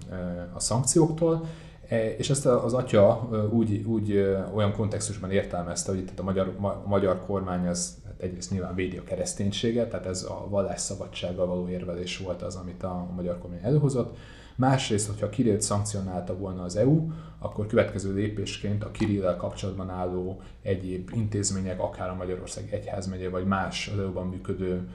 a 0.53 0.59
szankcióktól, 0.59 1.45
e, 1.87 2.15
és 2.15 2.29
ezt 2.29 2.45
az 2.45 2.73
atya 2.73 3.29
úgy, 3.49 3.83
úgy 3.85 4.35
olyan 4.53 4.73
kontextusban 4.73 5.31
értelmezte, 5.31 5.91
hogy 5.91 5.99
itt 5.99 6.19
a 6.19 6.23
magyar, 6.23 6.55
a 6.61 6.87
magyar 6.87 7.25
kormány 7.25 7.67
az 7.67 7.97
hát 8.05 8.21
egyrészt 8.21 8.51
nyilván 8.51 8.75
védi 8.75 8.97
a 8.97 9.03
kereszténységet, 9.03 9.89
tehát 9.89 10.05
ez 10.05 10.23
a 10.23 10.47
vallásszabadsággal 10.49 11.45
való 11.45 11.67
érvelés 11.67 12.17
volt 12.17 12.41
az, 12.41 12.55
amit 12.55 12.83
a 12.83 13.07
magyar 13.15 13.37
kormány 13.37 13.63
előhozott, 13.63 14.17
Másrészt, 14.61 15.07
hogyha 15.07 15.29
Kirillt 15.29 15.61
szankcionálta 15.61 16.37
volna 16.37 16.63
az 16.63 16.75
EU, 16.75 17.11
akkor 17.39 17.67
következő 17.67 18.13
lépésként 18.13 18.83
a 18.83 18.91
Kirillel 18.91 19.35
kapcsolatban 19.35 19.89
álló 19.89 20.41
egyéb 20.61 21.11
intézmények, 21.13 21.79
akár 21.79 22.09
a 22.09 22.15
Magyarország 22.15 22.73
Egyházmegye, 22.73 23.29
vagy 23.29 23.45
más 23.45 23.87
az 23.87 23.99
EU-ban 23.99 24.27
működő 24.27 24.89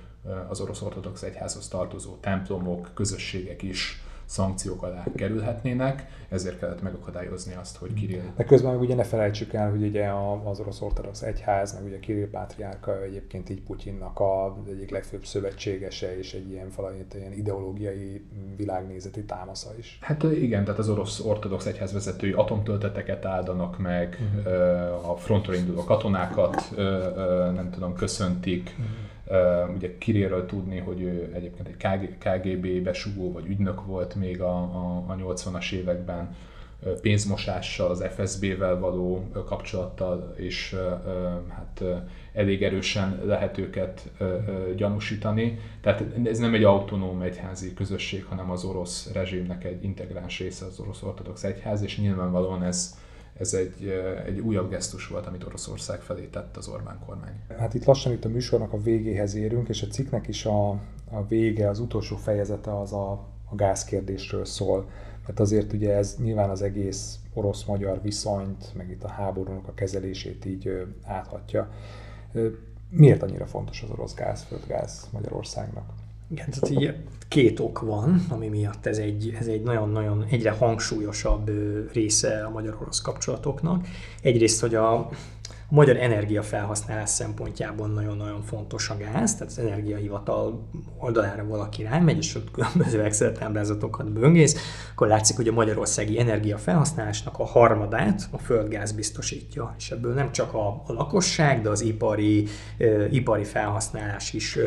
az 0.48 0.60
orosz 0.60 0.82
ortodox 0.82 1.22
egyházhoz 1.22 1.68
tartozó 1.68 2.16
templomok, 2.20 2.90
közösségek 2.94 3.62
is 3.62 4.02
szankciók 4.26 4.82
alá 4.82 5.04
kerülhetnének, 5.14 6.06
ezért 6.28 6.58
kellett 6.58 6.82
megakadályozni 6.82 7.54
azt, 7.54 7.76
hogy 7.76 7.94
Kirill... 7.94 8.22
De 8.36 8.44
közben 8.44 8.72
meg 8.72 8.80
ugye 8.80 8.94
ne 8.94 9.04
felejtsük 9.04 9.52
el, 9.52 9.70
hogy 9.70 9.82
ugye 9.82 10.10
az 10.44 10.60
orosz 10.60 10.80
ortodox 10.80 11.22
egyház, 11.22 11.74
meg 11.74 11.84
ugye 11.84 11.98
Kirill 11.98 12.30
pátriárka 12.30 13.02
egyébként 13.02 13.50
így 13.50 13.60
Putyinnak 13.60 14.20
a 14.20 14.56
egyik 14.68 14.90
legfőbb 14.90 15.24
szövetségese, 15.24 16.18
és 16.18 16.34
egy 16.34 16.50
ilyen 16.50 16.68
valamit 16.76 17.14
ilyen 17.14 17.32
ideológiai 17.32 18.24
világnézeti 18.56 19.24
támasza 19.24 19.70
is. 19.78 19.98
Hát 20.00 20.22
igen, 20.22 20.64
tehát 20.64 20.78
az 20.78 20.88
orosz 20.88 21.20
ortodox 21.20 21.66
egyház 21.66 21.92
vezetői 21.92 22.32
atomtölteteket 22.32 23.24
áldanak 23.24 23.78
meg, 23.78 24.18
uh-huh. 24.36 25.10
a 25.10 25.16
frontra 25.16 25.54
induló 25.54 25.84
katonákat 25.84 26.72
nem 27.54 27.70
tudom, 27.70 27.94
köszöntik, 27.94 28.74
uh-huh 28.78 29.05
Ugye 29.74 29.98
Kiréről 29.98 30.46
tudni, 30.46 30.78
hogy 30.78 31.00
ő 31.00 31.30
egyébként 31.34 31.68
egy 31.68 32.18
KGB 32.18 32.82
besugó 32.82 33.32
vagy 33.32 33.46
ügynök 33.46 33.84
volt 33.84 34.14
még 34.14 34.40
a, 34.40 34.56
a, 34.56 35.04
a 35.06 35.16
80-as 35.16 35.72
években, 35.72 36.34
pénzmosással, 37.00 37.90
az 37.90 38.04
FSB-vel 38.16 38.78
való 38.78 39.30
kapcsolattal, 39.46 40.34
és 40.36 40.76
hát 41.48 41.84
elég 42.32 42.62
erősen 42.62 43.20
lehet 43.24 43.58
őket 43.58 44.10
gyanúsítani. 44.76 45.58
Tehát 45.80 46.04
ez 46.24 46.38
nem 46.38 46.54
egy 46.54 46.64
autonóm 46.64 47.20
egyházi 47.22 47.74
közösség, 47.74 48.24
hanem 48.24 48.50
az 48.50 48.64
orosz 48.64 49.12
rezsimnek 49.12 49.64
egy 49.64 49.84
integráns 49.84 50.38
része 50.38 50.66
az 50.66 50.78
orosz 50.78 51.02
ortodox 51.02 51.44
egyház, 51.44 51.82
és 51.82 51.98
nyilvánvalóan 51.98 52.62
ez 52.62 52.98
ez 53.38 53.54
egy, 53.54 53.88
egy 54.26 54.38
újabb 54.38 54.70
gesztus 54.70 55.08
volt, 55.08 55.26
amit 55.26 55.44
Oroszország 55.44 56.00
felé 56.00 56.26
tett 56.26 56.56
az 56.56 56.68
Orbán 56.68 56.98
kormány. 57.06 57.40
Hát 57.58 57.74
itt 57.74 57.84
lassan 57.84 58.12
itt 58.12 58.24
a 58.24 58.28
műsornak 58.28 58.72
a 58.72 58.82
végéhez 58.82 59.34
érünk, 59.34 59.68
és 59.68 59.82
a 59.82 59.86
cikknek 59.86 60.28
is 60.28 60.46
a, 60.46 60.70
a 61.10 61.26
vége, 61.28 61.68
az 61.68 61.78
utolsó 61.78 62.16
fejezete 62.16 62.78
az 62.78 62.92
a, 62.92 63.10
a 63.50 63.54
gázkérdésről 63.54 64.44
szól. 64.44 64.88
Mert 65.26 65.40
azért 65.40 65.72
ugye 65.72 65.94
ez 65.94 66.16
nyilván 66.18 66.50
az 66.50 66.62
egész 66.62 67.18
orosz-magyar 67.34 68.02
viszonyt, 68.02 68.72
meg 68.74 68.90
itt 68.90 69.04
a 69.04 69.08
háborúnak 69.08 69.68
a 69.68 69.74
kezelését 69.74 70.44
így 70.44 70.86
áthatja. 71.04 71.70
Miért 72.90 73.22
annyira 73.22 73.46
fontos 73.46 73.82
az 73.82 73.90
orosz 73.90 74.14
gáz, 74.14 74.42
földgáz 74.42 75.08
Magyarországnak? 75.12 75.92
Igen, 76.30 76.50
tehát 76.50 76.70
így 76.70 76.94
két 77.28 77.60
ok 77.60 77.80
van, 77.80 78.26
ami 78.28 78.48
miatt 78.48 78.86
ez 78.86 78.98
egy, 78.98 79.36
ez 79.38 79.46
egy 79.46 79.62
nagyon-nagyon 79.62 80.24
egyre 80.30 80.50
hangsúlyosabb 80.50 81.50
része 81.92 82.44
a 82.44 82.50
magyar-orosz 82.50 83.00
kapcsolatoknak. 83.00 83.86
Egyrészt, 84.22 84.60
hogy 84.60 84.74
a, 84.74 85.08
a 85.68 85.74
magyar 85.74 85.96
energiafelhasználás 85.96 87.10
szempontjából 87.10 87.88
nagyon-nagyon 87.88 88.42
fontos 88.42 88.90
a 88.90 88.96
gáz, 88.96 89.34
tehát 89.34 89.52
az 89.52 89.58
energiahivatal 89.58 90.68
oldalára 90.98 91.46
valaki 91.46 91.82
rámegy, 91.82 92.16
és 92.16 92.34
ott 92.34 92.50
különböző 92.50 93.02
Excel 93.02 93.32
táblázatokat 93.32 94.12
böngész, 94.12 94.56
akkor 94.92 95.06
látszik, 95.06 95.36
hogy 95.36 95.48
a 95.48 95.52
magyarországi 95.52 96.18
energiafelhasználásnak 96.18 97.38
a 97.38 97.44
harmadát 97.44 98.28
a 98.30 98.38
földgáz 98.38 98.92
biztosítja, 98.92 99.74
és 99.78 99.90
ebből 99.90 100.14
nem 100.14 100.32
csak 100.32 100.54
a, 100.54 100.68
a 100.68 100.92
lakosság, 100.92 101.62
de 101.62 101.68
az 101.68 101.80
ipari, 101.80 102.46
e, 102.78 103.08
ipari 103.10 103.44
felhasználás 103.44 104.32
is 104.32 104.56
e, 104.56 104.60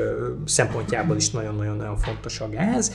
szempontjából 0.45 1.16
is 1.16 1.30
nagyon-nagyon 1.32 1.97
fontos 1.97 2.39
a 2.41 2.50
gáz. 2.50 2.93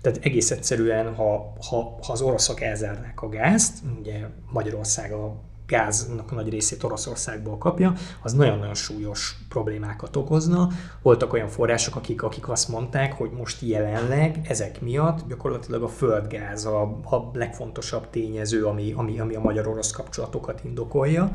Tehát 0.00 0.18
egész 0.22 0.50
egyszerűen, 0.50 1.14
ha, 1.14 1.52
ha, 1.68 1.98
ha 2.06 2.12
az 2.12 2.20
oroszok 2.20 2.60
elzárnák 2.60 3.22
a 3.22 3.28
gázt, 3.28 3.78
ugye 4.00 4.20
Magyarország 4.50 5.12
a 5.12 5.52
gáznak 5.66 6.34
nagy 6.34 6.48
részét 6.48 6.84
Oroszországból 6.84 7.58
kapja, 7.58 7.92
az 8.22 8.32
nagyon-nagyon 8.32 8.74
súlyos 8.74 9.36
problémákat 9.48 10.16
okozna. 10.16 10.68
Voltak 11.02 11.32
olyan 11.32 11.48
források, 11.48 11.96
akik, 11.96 12.22
akik 12.22 12.48
azt 12.48 12.68
mondták, 12.68 13.12
hogy 13.12 13.30
most 13.30 13.62
jelenleg 13.62 14.40
ezek 14.48 14.80
miatt 14.80 15.28
gyakorlatilag 15.28 15.82
a 15.82 15.88
földgáz 15.88 16.64
a, 16.64 16.82
a 16.82 17.30
legfontosabb 17.32 18.10
tényező, 18.10 18.64
ami, 18.64 18.92
ami, 18.96 19.20
ami 19.20 19.34
a 19.34 19.40
magyar-orosz 19.40 19.90
kapcsolatokat 19.90 20.60
indokolja. 20.64 21.30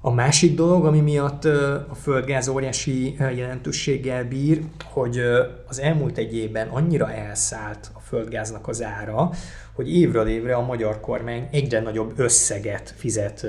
A 0.00 0.10
másik 0.10 0.54
dolog, 0.54 0.84
ami 0.84 1.00
miatt 1.00 1.44
a 1.88 1.94
földgáz 1.94 2.48
óriási 2.48 3.16
jelentőséggel 3.18 4.24
bír, 4.24 4.62
hogy 4.84 5.20
az 5.68 5.80
elmúlt 5.80 6.18
egy 6.18 6.36
évben 6.36 6.68
annyira 6.68 7.12
elszállt 7.12 7.90
földgáznak 8.08 8.68
az 8.68 8.82
ára, 8.82 9.30
hogy 9.72 9.94
évről 9.94 10.28
évre 10.28 10.54
a 10.54 10.64
magyar 10.64 11.00
kormány 11.00 11.48
egyre 11.50 11.80
nagyobb 11.80 12.12
összeget 12.16 12.94
fizet 12.96 13.46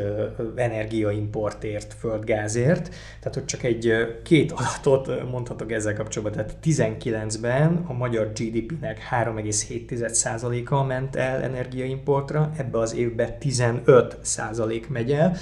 energiaimportért, 0.56 1.94
földgázért. 2.00 2.90
Tehát, 3.20 3.34
hogy 3.34 3.46
csak 3.46 3.64
egy 3.64 3.94
két 4.24 4.52
adatot 4.52 5.32
mondhatok 5.32 5.72
ezzel 5.72 5.94
kapcsolatban. 5.94 6.46
Tehát 6.46 6.58
19-ben 6.64 7.86
a 7.88 7.94
magyar 7.94 8.32
GDP-nek 8.32 9.00
3,7%-a 9.12 10.84
ment 10.84 11.16
el 11.16 11.42
energiaimportra, 11.42 12.52
ebbe 12.58 12.80
az 12.80 12.96
évben 12.96 13.38
15% 13.42 14.88
megy 14.88 15.12
el 15.12 15.38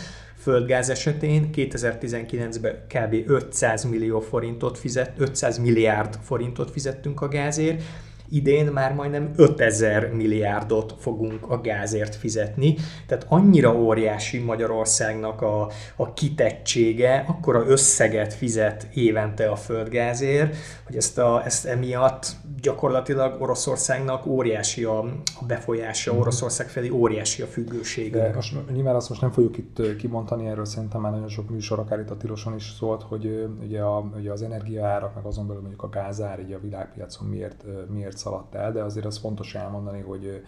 földgáz 0.47 0.89
esetén 0.89 1.49
2019-ben 1.53 2.85
kb. 2.87 3.29
500 3.29 3.83
millió 3.83 4.19
forintot 4.19 4.77
fizet, 4.77 5.13
500 5.17 5.57
milliárd 5.57 6.19
forintot 6.23 6.71
fizettünk 6.71 7.21
a 7.21 7.27
gázért, 7.27 7.83
idén 8.29 8.65
már 8.65 8.93
majdnem 8.93 9.31
5000 9.35 10.11
milliárdot 10.13 10.95
fogunk 10.97 11.49
a 11.49 11.61
gázért 11.61 12.15
fizetni, 12.15 12.75
tehát 13.07 13.25
annyira 13.29 13.75
óriási 13.75 14.39
Magyarországnak 14.39 15.41
a, 15.41 15.69
a 15.95 16.13
kitettsége, 16.13 17.25
akkora 17.27 17.65
összeget 17.67 18.33
fizet 18.33 18.87
évente 18.93 19.49
a 19.49 19.55
földgázért, 19.55 20.55
hogy 20.85 20.95
ezt, 20.95 21.17
a, 21.17 21.41
ezt 21.45 21.65
emiatt 21.65 22.35
gyakorlatilag 22.61 23.41
Oroszországnak 23.41 24.25
óriási 24.25 24.83
a, 24.83 24.99
a 25.39 25.45
befolyása, 25.47 26.11
mhm. 26.11 26.21
Oroszország 26.21 26.67
felé 26.67 26.89
óriási 26.89 27.41
a 27.41 27.45
függősége. 27.45 28.21
De 28.21 28.31
most, 28.35 28.55
nyilván 28.71 28.95
azt 28.95 29.09
most 29.09 29.21
nem 29.21 29.31
fogjuk 29.31 29.57
itt 29.57 29.95
kimondani, 29.97 30.47
erről 30.47 30.65
szerintem 30.65 31.01
már 31.01 31.11
nagyon 31.11 31.29
sok 31.29 31.49
műsor, 31.49 31.79
akár 31.79 31.99
itt 31.99 32.09
a 32.09 32.17
Tiloson 32.17 32.55
is 32.55 32.73
szólt, 32.77 33.03
hogy 33.03 33.49
ugye, 33.63 33.81
a, 33.81 34.09
ugye 34.19 34.31
az 34.31 34.41
energiaárak, 34.41 35.15
meg 35.15 35.25
azon 35.25 35.47
belül 35.47 35.61
mondjuk 35.61 35.83
a 35.83 35.89
gázár, 35.89 36.39
így 36.39 36.51
a 36.51 36.59
világpiacon 36.59 37.27
miért, 37.27 37.65
miért 37.89 38.16
szaladt 38.17 38.55
el, 38.55 38.71
de 38.71 38.81
azért 38.81 39.05
az 39.05 39.17
fontos 39.17 39.55
elmondani, 39.55 40.01
hogy 40.01 40.43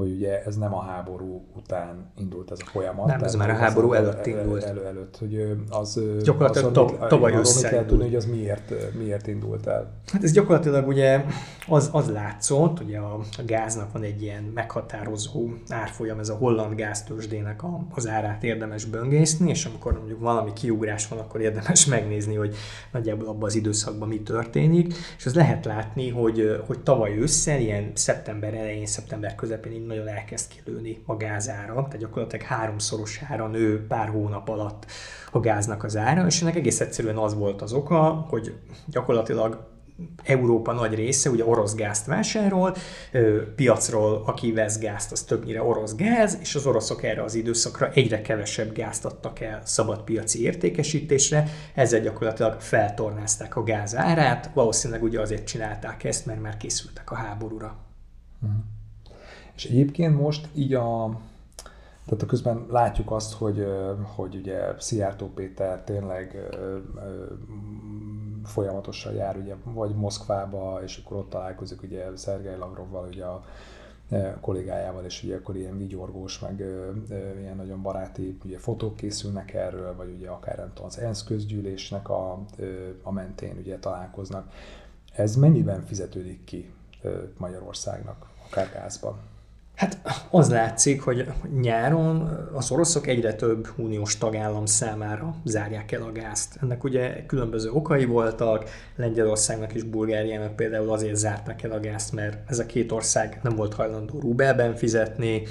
hogy 0.00 0.12
ugye 0.12 0.42
ez 0.44 0.56
nem 0.56 0.74
a 0.74 0.80
háború 0.80 1.44
után 1.56 2.12
indult 2.16 2.50
ez 2.50 2.58
a 2.62 2.68
folyamat. 2.70 3.06
Nem, 3.06 3.22
ez 3.22 3.34
már 3.34 3.50
a 3.50 3.54
háború 3.54 3.92
előtt 3.92 4.26
indult. 4.26 4.62
Elő, 4.62 4.86
előtt, 4.86 5.16
hogy 5.18 5.56
az... 5.70 6.00
Gyakorlatilag 6.22 6.76
az, 6.76 7.08
tavaly 7.08 7.32
össze. 7.32 7.68
kell 7.68 7.84
tudni, 7.84 8.04
hogy 8.04 8.14
az 8.14 8.24
miért, 8.24 8.74
miért 8.98 9.26
indult 9.26 9.66
el. 9.66 9.92
Hát 10.12 10.22
ez 10.22 10.32
gyakorlatilag 10.32 10.88
ugye 10.88 11.24
az, 11.68 11.88
az 11.92 12.10
látszott, 12.10 12.80
ugye 12.80 12.98
a, 12.98 13.14
a 13.38 13.42
gáznak 13.46 13.92
van 13.92 14.02
egy 14.02 14.22
ilyen 14.22 14.42
meghatározó 14.54 15.48
árfolyam, 15.68 16.18
ez 16.18 16.28
a 16.28 16.34
holland 16.34 16.74
gáztősdének 16.74 17.62
a, 17.62 17.86
az 17.94 18.08
árát 18.08 18.44
érdemes 18.44 18.84
böngészni, 18.84 19.50
és 19.50 19.64
amikor 19.64 19.92
mondjuk 19.92 20.20
valami 20.20 20.52
kiugrás 20.52 21.08
van, 21.08 21.18
akkor 21.18 21.40
érdemes 21.40 21.86
megnézni, 21.86 22.34
hogy 22.34 22.54
nagyjából 22.92 23.28
abban 23.28 23.44
az 23.44 23.54
időszakban 23.54 24.08
mi 24.08 24.20
történik, 24.22 24.94
és 25.16 25.26
az 25.26 25.34
lehet 25.34 25.64
látni, 25.64 26.08
hogy, 26.08 26.62
hogy 26.66 26.78
tavaly 26.80 27.18
ősszel, 27.18 27.60
ilyen 27.60 27.90
szeptember 27.94 28.54
elején, 28.54 28.86
szeptember 28.86 29.34
közepén 29.34 29.72
nagyon 29.90 30.08
elkezd 30.08 30.48
kilőni 30.48 31.02
a 31.06 31.16
gázára, 31.16 31.74
tehát 31.74 31.98
gyakorlatilag 31.98 32.46
háromszorosára 32.46 33.46
nő 33.46 33.86
pár 33.86 34.08
hónap 34.08 34.48
alatt 34.48 34.86
a 35.32 35.40
gáznak 35.40 35.84
az 35.84 35.96
ára, 35.96 36.26
és 36.26 36.42
ennek 36.42 36.56
egész 36.56 36.80
egyszerűen 36.80 37.16
az 37.16 37.34
volt 37.34 37.62
az 37.62 37.72
oka, 37.72 38.26
hogy 38.28 38.54
gyakorlatilag 38.86 39.68
Európa 40.22 40.72
nagy 40.72 40.94
része 40.94 41.30
ugye 41.30 41.44
orosz 41.44 41.74
gázt 41.74 42.06
vásárol, 42.06 42.74
piacról 43.56 44.22
aki 44.26 44.52
vesz 44.52 44.78
gázt, 44.78 45.12
az 45.12 45.22
többnyire 45.22 45.62
orosz 45.62 45.94
gáz, 45.94 46.38
és 46.40 46.54
az 46.54 46.66
oroszok 46.66 47.02
erre 47.02 47.22
az 47.22 47.34
időszakra 47.34 47.90
egyre 47.90 48.22
kevesebb 48.22 48.72
gázt 48.72 49.04
adtak 49.04 49.40
el 49.40 49.60
szabad 49.64 50.02
piaci 50.02 50.42
értékesítésre, 50.42 51.48
ezzel 51.74 52.00
gyakorlatilag 52.00 52.60
feltornázták 52.60 53.56
a 53.56 53.62
gáz 53.62 53.96
árát, 53.96 54.50
valószínűleg 54.54 55.02
ugye 55.02 55.20
azért 55.20 55.46
csinálták 55.46 56.04
ezt, 56.04 56.26
mert 56.26 56.40
már 56.40 56.56
készültek 56.56 57.10
a 57.10 57.14
háborúra. 57.14 57.76
Uh-huh. 58.42 58.58
És 59.60 59.66
egyébként 59.66 60.20
most 60.20 60.48
így 60.54 60.74
a, 60.74 61.18
tehát 62.04 62.22
a 62.22 62.26
közben 62.26 62.66
látjuk 62.70 63.10
azt, 63.10 63.32
hogy, 63.32 63.66
hogy 64.14 64.34
ugye 64.34 64.74
Szijjártó 64.78 65.26
Péter 65.26 65.82
tényleg 65.82 66.48
folyamatosan 68.44 69.14
jár 69.14 69.36
ugye 69.36 69.54
vagy 69.64 69.94
Moszkvába, 69.94 70.80
és 70.82 71.02
akkor 71.04 71.16
ott 71.16 71.30
találkozik 71.30 71.82
ugye 71.82 72.16
Szergej 72.16 72.56
Lavrovval, 72.56 73.06
ugye 73.08 73.24
a 73.24 73.44
kollégájával, 74.40 75.04
és 75.04 75.22
ugye 75.22 75.36
akkor 75.36 75.56
ilyen 75.56 75.78
vigyorgós, 75.78 76.38
meg 76.38 76.60
ilyen 77.40 77.56
nagyon 77.56 77.82
baráti 77.82 78.38
ugye 78.44 78.58
fotók 78.58 78.96
készülnek 78.96 79.54
erről, 79.54 79.96
vagy 79.96 80.14
ugye 80.18 80.28
akár 80.28 80.56
nem 80.56 80.70
tudom, 80.74 80.86
az 80.86 80.98
ENSZ 80.98 81.24
közgyűlésnek 81.24 82.08
a, 82.08 82.38
a 83.02 83.12
mentén 83.12 83.56
ugye 83.58 83.78
találkoznak. 83.78 84.52
Ez 85.12 85.36
mennyiben 85.36 85.82
fizetődik 85.82 86.44
ki 86.44 86.72
Magyarországnak, 87.36 88.26
akár 88.46 88.70
gázban? 88.72 89.29
Hát 89.80 90.00
az 90.30 90.50
látszik, 90.50 91.02
hogy 91.02 91.26
nyáron 91.60 92.38
az 92.54 92.70
oroszok 92.70 93.06
egyre 93.06 93.34
több 93.34 93.68
uniós 93.76 94.18
tagállam 94.18 94.66
számára 94.66 95.34
zárják 95.44 95.92
el 95.92 96.02
a 96.02 96.12
gázt. 96.12 96.58
Ennek 96.62 96.84
ugye 96.84 97.26
különböző 97.26 97.70
okai 97.70 98.04
voltak, 98.04 98.64
Lengyelországnak 98.96 99.72
és 99.72 99.82
Bulgáriának 99.82 100.56
például 100.56 100.90
azért 100.90 101.16
zárták 101.16 101.62
el 101.62 101.70
a 101.70 101.80
gázt, 101.80 102.12
mert 102.12 102.50
ez 102.50 102.58
a 102.58 102.66
két 102.66 102.92
ország 102.92 103.40
nem 103.42 103.56
volt 103.56 103.74
hajlandó 103.74 104.18
rubelben 104.18 104.74
fizetni, 104.74 105.42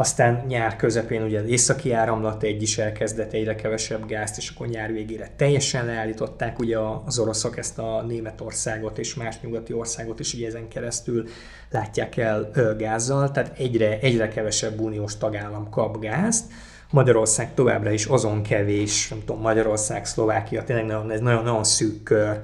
aztán 0.00 0.44
nyár 0.48 0.76
közepén 0.76 1.22
ugye 1.22 1.40
az 1.40 1.46
északi 1.46 1.92
áramlat 1.92 2.42
egy 2.42 2.62
is 2.62 2.78
elkezdett 2.78 3.32
egyre 3.32 3.54
kevesebb 3.54 4.06
gázt, 4.06 4.36
és 4.36 4.50
akkor 4.54 4.66
nyár 4.66 4.92
végére 4.92 5.30
teljesen 5.36 5.86
leállították 5.86 6.58
ugye 6.58 6.78
az 7.04 7.18
oroszok 7.18 7.58
ezt 7.58 7.78
a 7.78 8.02
Németországot 8.08 8.98
és 8.98 9.14
más 9.14 9.40
nyugati 9.40 9.72
országot 9.72 10.20
is 10.20 10.34
ugye 10.34 10.46
ezen 10.46 10.68
keresztül 10.68 11.28
látják 11.70 12.16
el 12.16 12.50
gázzal, 12.78 13.30
tehát 13.30 13.58
egyre, 13.58 13.98
egyre 13.98 14.28
kevesebb 14.28 14.80
uniós 14.80 15.16
tagállam 15.16 15.70
kap 15.70 16.00
gázt. 16.00 16.44
Magyarország 16.90 17.54
továbbra 17.54 17.90
is 17.90 18.04
azon 18.04 18.42
kevés, 18.42 19.08
nem 19.08 19.18
tudom, 19.24 19.40
Magyarország, 19.40 20.06
Szlovákia, 20.06 20.64
tényleg 20.64 20.84
nagyon, 20.86 21.10
ez 21.10 21.20
nagyon-nagyon 21.20 21.64
szűk 21.64 22.02
kör, 22.02 22.40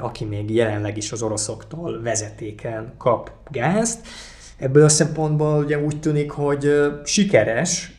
aki 0.00 0.24
még 0.24 0.54
jelenleg 0.54 0.96
is 0.96 1.12
az 1.12 1.22
oroszoktól 1.22 2.02
vezetéken 2.02 2.94
kap 2.98 3.30
gázt 3.50 4.06
Ebből 4.62 4.84
a 4.84 4.88
szempontból 4.88 5.64
ugye 5.64 5.78
úgy 5.78 6.00
tűnik, 6.00 6.30
hogy 6.30 6.92
sikeres 7.04 7.98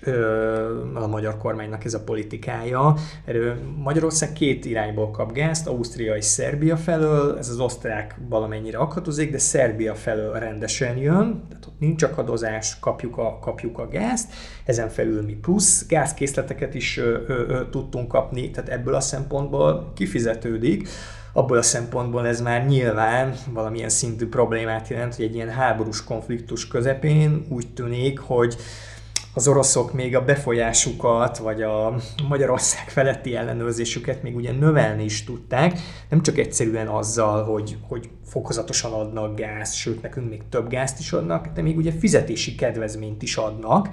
a 0.94 1.08
magyar 1.08 1.38
kormánynak 1.38 1.86
ez 1.86 1.94
a 1.94 2.04
politikája. 2.04 2.96
Magyarország 3.78 4.34
két 4.34 4.66
irányból 4.66 5.12
kap 5.12 5.34
gázt, 5.34 5.68
Ausztria 5.68 6.16
és 6.16 6.26
Szerbia 6.26 6.78
felől, 6.78 7.38
ez 7.38 7.50
az 7.50 7.60
osztrák 7.60 8.16
valamennyire 8.30 8.78
akadozék, 8.78 9.32
de 9.32 9.38
Szerbia 9.38 9.96
felől 9.96 10.34
rendesen 10.34 10.98
jön, 10.98 11.44
tehát 11.50 11.66
ott 11.66 11.80
nincs 11.80 12.04
akadozás, 12.04 12.80
kapjuk 12.80 13.18
a, 13.18 13.40
kapjuk 13.40 13.80
a 13.80 13.88
gázt, 13.88 14.34
ezen 14.66 14.90
felül 14.90 15.22
mi 15.22 15.34
plusz 15.34 15.88
gázkészleteket 15.88 16.74
is 16.74 17.00
tudtunk 17.72 18.08
kapni, 18.08 18.52
tehát 18.52 18.70
ebből 18.70 18.94
a 18.94 19.00
szempontból 19.00 19.92
kifizetődik 19.96 20.88
abból 21.34 21.58
a 21.58 21.62
szempontból 21.62 22.28
ez 22.28 22.42
már 22.42 22.66
nyilván 22.66 23.34
valamilyen 23.50 23.90
szintű 23.90 24.28
problémát 24.28 24.88
jelent, 24.88 25.16
hogy 25.16 25.26
egy 25.26 25.36
ilyen 25.36 25.50
háborús 25.50 26.04
konfliktus 26.04 26.68
közepén 26.68 27.46
úgy 27.50 27.68
tűnik, 27.74 28.20
hogy 28.20 28.56
az 29.36 29.48
oroszok 29.48 29.94
még 29.94 30.16
a 30.16 30.24
befolyásukat, 30.24 31.38
vagy 31.38 31.62
a 31.62 31.96
Magyarország 32.28 32.90
feletti 32.90 33.36
ellenőrzésüket 33.36 34.24
még 34.24 34.36
ugye 34.36 34.52
növelni 34.52 35.04
is 35.04 35.24
tudták, 35.24 35.80
nem 36.10 36.22
csak 36.22 36.38
egyszerűen 36.38 36.88
azzal, 36.88 37.44
hogy, 37.44 37.78
hogy 37.88 38.10
fokozatosan 38.26 38.94
adnak 38.94 39.36
gáz, 39.36 39.74
sőt 39.74 40.02
nekünk 40.02 40.30
még 40.30 40.42
több 40.50 40.70
gázt 40.70 41.00
is 41.00 41.12
adnak, 41.14 41.48
de 41.48 41.62
még 41.62 41.78
ugye 41.78 41.92
fizetési 41.92 42.56
kedvezményt 42.56 43.22
is 43.22 43.36
adnak, 43.36 43.90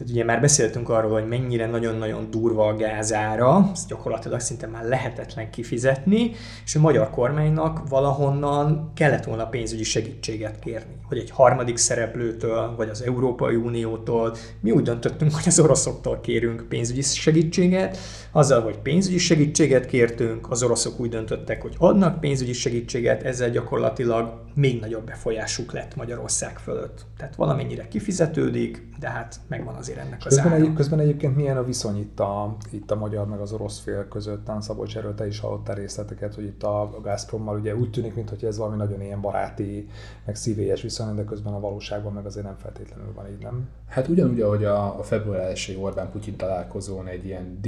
tehát 0.00 0.14
ugye 0.14 0.24
már 0.24 0.40
beszéltünk 0.40 0.88
arról, 0.88 1.10
hogy 1.10 1.28
mennyire 1.28 1.66
nagyon-nagyon 1.66 2.30
durva 2.30 2.66
a 2.66 2.76
gázára, 2.76 3.70
ezt 3.72 3.88
gyakorlatilag 3.88 4.40
szinte 4.40 4.66
már 4.66 4.84
lehetetlen 4.84 5.50
kifizetni, 5.50 6.30
és 6.64 6.74
a 6.74 6.80
magyar 6.80 7.10
kormánynak 7.10 7.88
valahonnan 7.88 8.90
kellett 8.94 9.24
volna 9.24 9.46
pénzügyi 9.46 9.82
segítséget 9.82 10.58
kérni. 10.58 10.94
Hogy 11.08 11.18
egy 11.18 11.30
harmadik 11.30 11.76
szereplőtől, 11.76 12.74
vagy 12.76 12.88
az 12.88 13.02
Európai 13.02 13.54
Uniótól, 13.54 14.36
mi 14.60 14.70
úgy 14.70 14.82
döntöttünk, 14.82 15.34
hogy 15.34 15.44
az 15.46 15.60
oroszoktól 15.60 16.20
kérünk 16.20 16.66
pénzügyi 16.68 17.02
segítséget, 17.02 17.96
azzal, 18.32 18.62
hogy 18.62 18.78
pénzügyi 18.78 19.18
segítséget 19.18 19.86
kértünk, 19.86 20.50
az 20.50 20.62
oroszok 20.62 21.00
úgy 21.00 21.08
döntöttek, 21.08 21.62
hogy 21.62 21.74
adnak 21.78 22.20
pénzügyi 22.20 22.52
segítséget, 22.52 23.22
ezzel 23.22 23.50
gyakorlatilag 23.50 24.40
még 24.54 24.80
nagyobb 24.80 25.04
befolyásuk 25.04 25.72
lett 25.72 25.96
Magyarország 25.96 26.58
fölött. 26.58 27.06
Tehát 27.16 27.36
valamennyire 27.36 27.88
kifizetődik, 27.88 28.88
de 28.98 29.08
hát 29.08 29.40
megvan 29.48 29.74
az 29.74 29.88
azért 29.90 30.06
ennek 30.06 30.26
az 30.26 30.34
közben, 30.34 30.52
egy, 30.52 30.72
közben 30.72 30.98
egyébként 30.98 31.36
milyen 31.36 31.56
a 31.56 31.64
viszony 31.64 31.98
itt 31.98 32.20
a, 32.20 32.56
itt 32.70 32.90
a 32.90 32.96
magyar 32.96 33.26
meg 33.26 33.40
az 33.40 33.52
orosz 33.52 33.78
fél 33.78 34.08
között? 34.08 34.44
Tán 34.44 34.60
Szabolcs 34.60 34.96
erről 34.96 35.14
te 35.14 35.26
is 35.26 35.40
hallottál 35.40 35.74
részleteket, 35.74 36.34
hogy 36.34 36.44
itt 36.44 36.62
a 36.62 36.90
Gazprommal 37.02 37.58
ugye 37.58 37.76
úgy 37.76 37.90
tűnik, 37.90 38.14
mintha 38.14 38.46
ez 38.46 38.58
valami 38.58 38.76
nagyon 38.76 39.02
ilyen 39.02 39.20
baráti, 39.20 39.88
meg 40.26 40.36
szívélyes 40.36 40.82
viszony, 40.82 41.14
de 41.14 41.24
közben 41.24 41.52
a 41.52 41.60
valóságban 41.60 42.12
meg 42.12 42.26
azért 42.26 42.46
nem 42.46 42.56
feltétlenül 42.56 43.12
van 43.14 43.28
így, 43.30 43.42
nem? 43.42 43.68
Hát 43.88 44.08
ugyanúgy, 44.08 44.40
ahogy 44.40 44.64
a, 44.64 44.98
a 44.98 45.02
február 45.02 45.50
1 45.50 45.78
Orbán-Putyin 45.80 46.36
találkozón 46.36 47.06
egy 47.06 47.24
ilyen 47.24 47.58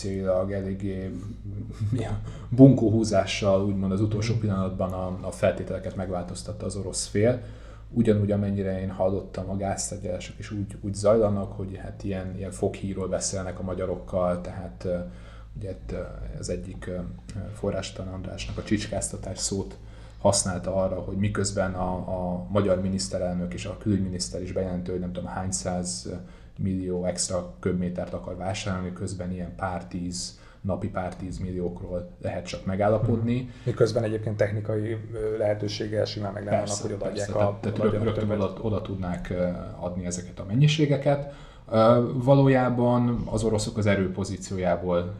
diplomáciailag 0.00 0.52
eléggé 0.52 1.10
bunkóhúzással, 2.48 3.64
úgymond 3.64 3.92
az 3.92 4.00
utolsó 4.00 4.34
pillanatban 4.34 4.92
a, 4.92 5.18
a 5.26 5.30
feltételeket 5.30 5.96
megváltoztatta 5.96 6.66
az 6.66 6.76
orosz 6.76 7.06
fél, 7.06 7.42
ugyanúgy, 7.92 8.30
amennyire 8.30 8.80
én 8.80 8.90
hallottam, 8.90 9.50
a 9.50 9.56
gáztárgyalások 9.56 10.38
is 10.38 10.50
úgy, 10.50 10.76
úgy 10.80 10.94
zajlanak, 10.94 11.52
hogy 11.52 11.76
hát 11.76 12.04
ilyen, 12.04 12.36
ilyen 12.36 12.50
foghíról 12.50 13.08
beszélnek 13.08 13.58
a 13.58 13.62
magyarokkal, 13.62 14.40
tehát 14.40 14.88
ugye 15.56 15.76
az 16.38 16.48
egyik 16.48 16.90
forrástan 17.54 18.08
Andrásnak 18.08 18.58
a 18.58 18.62
csicskáztatás 18.62 19.38
szót 19.38 19.76
használta 20.18 20.74
arra, 20.74 21.00
hogy 21.00 21.16
miközben 21.16 21.74
a, 21.74 21.92
a 21.94 22.46
magyar 22.50 22.80
miniszterelnök 22.80 23.54
és 23.54 23.64
a 23.64 23.76
külügyminiszter 23.78 24.42
is 24.42 24.52
bejelentő, 24.52 24.90
hogy 24.90 25.00
nem 25.00 25.12
tudom 25.12 25.30
hány 25.30 25.50
száz 25.50 26.10
millió 26.62 27.04
extra 27.04 27.54
köbmétert 27.60 28.12
akar 28.12 28.36
vásárolni, 28.36 28.92
közben 28.92 29.32
ilyen 29.32 29.54
pár 29.56 29.86
tíz 29.86 30.38
napi 30.60 30.88
pár 30.88 31.16
tízmilliókról 31.16 32.10
lehet 32.22 32.46
csak 32.46 32.64
megállapodni. 32.64 33.38
Hmm. 33.38 33.50
Miközben 33.64 34.02
egyébként 34.02 34.36
technikai 34.36 34.96
lehetőséggel 35.38 36.04
simán 36.04 36.32
meg 36.32 36.44
nem 36.44 36.52
vannak, 36.52 36.76
hogy 36.82 36.92
odaadják 36.92 37.26
persze, 37.26 37.44
a... 37.44 37.58
Tehát, 37.60 37.78
tehát 37.78 38.02
rögtön 38.02 38.30
oda, 38.30 38.52
oda 38.60 38.82
tudnák 38.82 39.34
adni 39.78 40.06
ezeket 40.06 40.38
a 40.38 40.44
mennyiségeket. 40.44 41.32
Valójában 42.14 43.22
az 43.30 43.44
oroszok 43.44 43.76
az 43.76 43.86
erőpozíciójából 43.86 45.14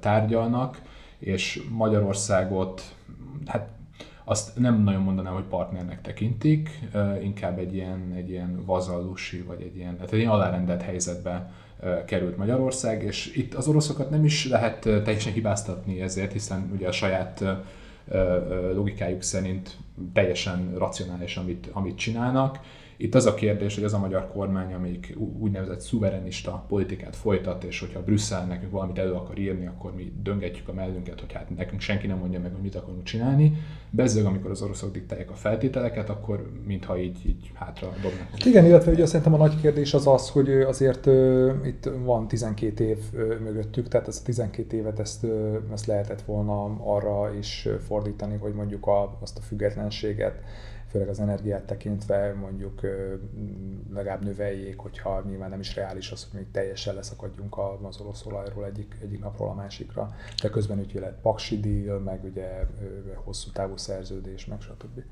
tárgyalnak, 0.00 0.80
és 1.18 1.62
Magyarországot, 1.70 2.82
hát 3.46 3.68
azt 4.24 4.58
nem 4.58 4.82
nagyon 4.82 5.02
mondanám, 5.02 5.34
hogy 5.34 5.44
partnernek 5.44 6.00
tekintik, 6.00 6.80
inkább 7.22 7.58
egy 7.58 7.74
ilyen, 7.74 8.12
egy 8.16 8.30
ilyen 8.30 8.64
vazallusi, 8.64 9.42
vagy 9.42 9.62
egy 9.62 9.76
ilyen, 9.76 9.94
tehát 9.94 10.12
egy 10.12 10.18
ilyen 10.18 10.30
alárendelt 10.30 10.82
helyzetbe 10.82 11.52
került 12.06 12.36
Magyarország, 12.36 13.02
és 13.02 13.32
itt 13.34 13.54
az 13.54 13.68
oroszokat 13.68 14.10
nem 14.10 14.24
is 14.24 14.48
lehet 14.48 14.80
teljesen 14.80 15.32
hibáztatni 15.32 16.00
ezért, 16.00 16.32
hiszen 16.32 16.70
ugye 16.74 16.88
a 16.88 16.92
saját 16.92 17.44
logikájuk 18.74 19.22
szerint 19.22 19.76
teljesen 20.12 20.74
racionális, 20.78 21.36
amit, 21.36 21.68
amit 21.72 21.96
csinálnak. 21.96 22.58
Itt 22.96 23.14
az 23.14 23.26
a 23.26 23.34
kérdés, 23.34 23.74
hogy 23.74 23.84
az 23.84 23.92
a 23.92 23.98
magyar 23.98 24.30
kormány, 24.32 24.72
amelyik 24.72 25.16
úgynevezett 25.38 25.80
szuverenista 25.80 26.64
politikát 26.68 27.16
folytat, 27.16 27.64
és 27.64 27.80
hogyha 27.80 28.02
Brüsszel 28.02 28.44
nekünk 28.44 28.70
valamit 28.70 28.98
elő 28.98 29.12
akar 29.12 29.38
írni, 29.38 29.66
akkor 29.66 29.94
mi 29.94 30.12
döngetjük 30.22 30.68
a 30.68 30.72
mellünket, 30.72 31.20
hogy 31.20 31.32
hát 31.32 31.56
nekünk 31.56 31.80
senki 31.80 32.06
nem 32.06 32.18
mondja 32.18 32.40
meg, 32.40 32.52
hogy 32.52 32.62
mit 32.62 32.74
akarunk 32.74 33.02
csinálni. 33.02 33.52
Bezzeg, 33.90 34.24
amikor 34.24 34.50
az 34.50 34.62
oroszok 34.62 34.92
diktálják 34.92 35.30
a 35.30 35.34
feltételeket, 35.34 36.08
akkor 36.08 36.50
mintha 36.66 36.98
így, 36.98 37.18
így 37.26 37.50
hátra 37.54 37.92
dobnak. 38.02 38.44
Igen, 38.44 38.64
illetve 38.64 38.92
ugye 38.92 39.06
szerintem 39.06 39.34
a 39.34 39.36
nagy 39.36 39.60
kérdés 39.60 39.94
az 39.94 40.06
az, 40.06 40.30
hogy 40.30 40.50
azért 40.50 41.06
itt 41.64 41.90
van 42.04 42.28
12 42.28 42.84
év 42.84 42.98
mögöttük, 43.42 43.88
tehát 43.88 44.08
ezt 44.08 44.20
a 44.20 44.24
12 44.24 44.76
évet 44.76 44.98
ezt, 44.98 45.24
uh, 45.24 45.56
ezt 45.72 45.86
lehetett 45.86 46.22
volna 46.22 46.76
arra 46.84 47.34
is 47.38 47.68
fordítani, 47.86 48.36
hogy 48.36 48.52
mondjuk 48.52 48.86
a, 48.86 49.18
azt 49.20 49.38
a 49.38 49.40
függetlenséget 49.40 50.42
főleg 50.94 51.08
az 51.08 51.20
energiát 51.20 51.62
tekintve 51.62 52.34
mondjuk 52.40 52.80
legalább 53.94 54.24
növeljék, 54.24 54.78
hogyha 54.78 55.22
nyilván 55.28 55.50
nem 55.50 55.60
is 55.60 55.74
reális 55.74 56.10
az, 56.10 56.26
hogy 56.30 56.40
még 56.40 56.50
teljesen 56.52 56.94
leszakadjunk 56.94 57.56
az 57.82 58.00
orosz 58.00 58.26
olajról 58.26 58.64
egyik, 58.64 58.96
egyik 59.02 59.20
napról 59.20 59.48
a 59.48 59.54
másikra, 59.54 60.14
de 60.42 60.48
közben 60.48 60.78
ugye 60.78 61.00
lett 61.00 61.20
paksi 61.22 61.60
deal, 61.60 61.98
meg 61.98 62.24
ugye 62.24 62.48
hosszú 63.14 63.50
távú 63.50 63.76
szerződés, 63.76 64.46
meg 64.46 64.60
stb. 64.60 65.02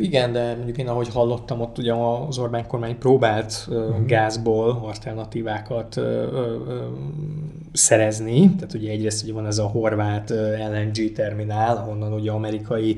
Igen, 0.00 0.32
de 0.32 0.54
mondjuk 0.54 0.78
én 0.78 0.88
ahogy 0.88 1.08
hallottam, 1.08 1.60
ott 1.60 1.78
ugye 1.78 1.94
az 1.94 2.38
Orbán 2.38 2.66
kormány 2.66 2.98
próbált 2.98 3.66
uh-huh. 3.68 4.06
gázból 4.06 4.80
alternatívákat 4.82 6.00
szerezni, 7.72 8.54
tehát 8.54 8.74
ugye 8.74 8.90
egyrészt 8.90 9.22
ugye 9.22 9.32
van 9.32 9.46
ez 9.46 9.58
a 9.58 9.66
horvát 9.66 10.30
LNG 10.70 11.12
terminál, 11.12 11.76
ahonnan 11.76 12.12
ugye 12.12 12.30
amerikai 12.30 12.96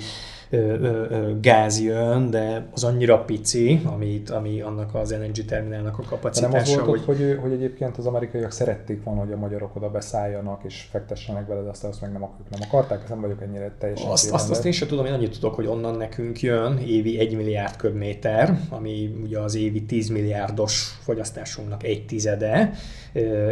gáz 1.40 1.80
jön, 1.80 2.30
de 2.30 2.66
az 2.72 2.84
annyira 2.84 3.18
pici, 3.18 3.80
amit, 3.84 4.30
ami 4.30 4.60
annak 4.60 4.94
az 4.94 5.12
LNG 5.12 5.44
terminálnak 5.44 5.98
a 5.98 6.02
kapacitása. 6.02 6.52
De 6.52 6.74
nem 6.74 6.80
az 6.80 6.86
volt, 6.86 7.04
hogy... 7.04 7.16
hogy, 7.16 7.38
hogy 7.42 7.52
egyébként 7.52 7.96
az 7.96 8.06
amerikaiak 8.06 8.50
szerették 8.50 9.02
volna, 9.02 9.20
hogy 9.20 9.32
a 9.32 9.36
magyarok 9.36 9.76
oda 9.76 9.90
beszálljanak 9.90 10.64
és 10.64 10.86
fektessenek 10.90 11.46
veled, 11.46 11.66
aztán 11.66 11.90
azt 11.90 12.00
meg 12.00 12.12
nem, 12.12 12.20
nem 12.50 12.60
akarták, 12.66 13.08
nem 13.08 13.20
vagyok 13.20 13.42
ennyire 13.42 13.74
teljesen 13.78 14.10
azt, 14.10 14.30
azt, 14.30 14.50
azt 14.50 14.64
én 14.64 14.72
sem 14.72 14.88
tudom, 14.88 15.06
én 15.06 15.12
annyit 15.12 15.32
tudok, 15.32 15.54
hogy 15.54 15.66
onnan 15.66 15.96
nekünk 15.96 16.40
jön 16.40 16.78
évi 16.78 17.18
1 17.18 17.36
milliárd 17.36 17.76
köbméter, 17.76 18.58
ami 18.70 19.18
ugye 19.22 19.38
az 19.38 19.54
évi 19.54 19.84
10 19.84 20.08
milliárdos 20.08 20.98
fogyasztásunknak 21.02 21.82
egy 21.82 22.06
tizede, 22.06 22.72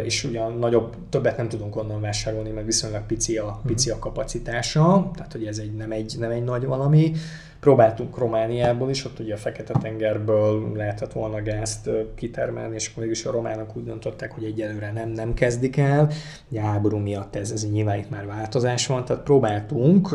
és 0.03 0.23
ugyan 0.23 0.57
nagyobb, 0.57 0.95
többet 1.09 1.37
nem 1.37 1.49
tudunk 1.49 1.75
onnan 1.75 2.01
vásárolni, 2.01 2.49
mert 2.49 2.65
viszonylag 2.65 3.05
pici 3.05 3.37
a, 3.37 3.61
pici 3.65 3.89
a 3.89 3.99
kapacitása, 3.99 5.11
tehát 5.15 5.31
hogy 5.31 5.45
ez 5.45 5.57
egy, 5.57 5.73
nem, 5.73 5.91
egy, 5.91 6.15
nem 6.19 6.31
egy 6.31 6.43
nagy 6.43 6.65
valami. 6.65 7.13
Próbáltunk 7.63 8.17
Romániából 8.17 8.89
is, 8.89 9.05
ott 9.05 9.19
ugye 9.19 9.33
a 9.33 9.37
Fekete-tengerből 9.37 10.71
lehetett 10.75 11.11
volna 11.11 11.41
gázt 11.41 11.89
kitermelni, 12.15 12.75
és 12.75 12.87
akkor 12.87 13.03
mégis 13.03 13.25
a 13.25 13.31
románok 13.31 13.77
úgy 13.77 13.83
döntöttek, 13.83 14.31
hogy 14.31 14.43
egyelőre 14.43 14.91
nem, 14.91 15.09
nem 15.09 15.33
kezdik 15.33 15.77
el. 15.77 16.11
Ugye 16.49 16.61
háború 16.61 16.97
miatt 16.97 17.35
ez, 17.35 17.51
ez 17.51 17.71
nyilván 17.71 17.97
itt 17.97 18.09
már 18.09 18.25
változás 18.25 18.87
van, 18.87 19.05
tehát 19.05 19.23
próbáltunk, 19.23 20.09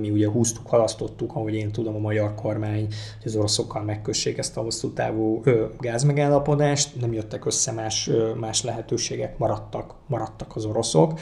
mi 0.00 0.10
ugye 0.10 0.28
húztuk, 0.28 0.66
halasztottuk, 0.66 1.34
ahogy 1.34 1.54
én 1.54 1.72
tudom, 1.72 1.94
a 1.94 1.98
magyar 1.98 2.34
kormány, 2.34 2.86
hogy 3.22 3.24
az 3.24 3.36
oroszokkal 3.36 3.82
megkössék 3.82 4.38
ezt 4.38 4.56
a 4.56 4.60
hosszú 4.60 4.92
távú 4.92 5.42
gázmegállapodást, 5.80 7.00
nem 7.00 7.12
jöttek 7.12 7.44
össze 7.44 7.72
más, 7.72 8.10
más 8.40 8.62
lehetőségek, 8.62 9.38
maradtak, 9.38 9.94
maradtak 10.06 10.56
az 10.56 10.64
oroszok 10.64 11.18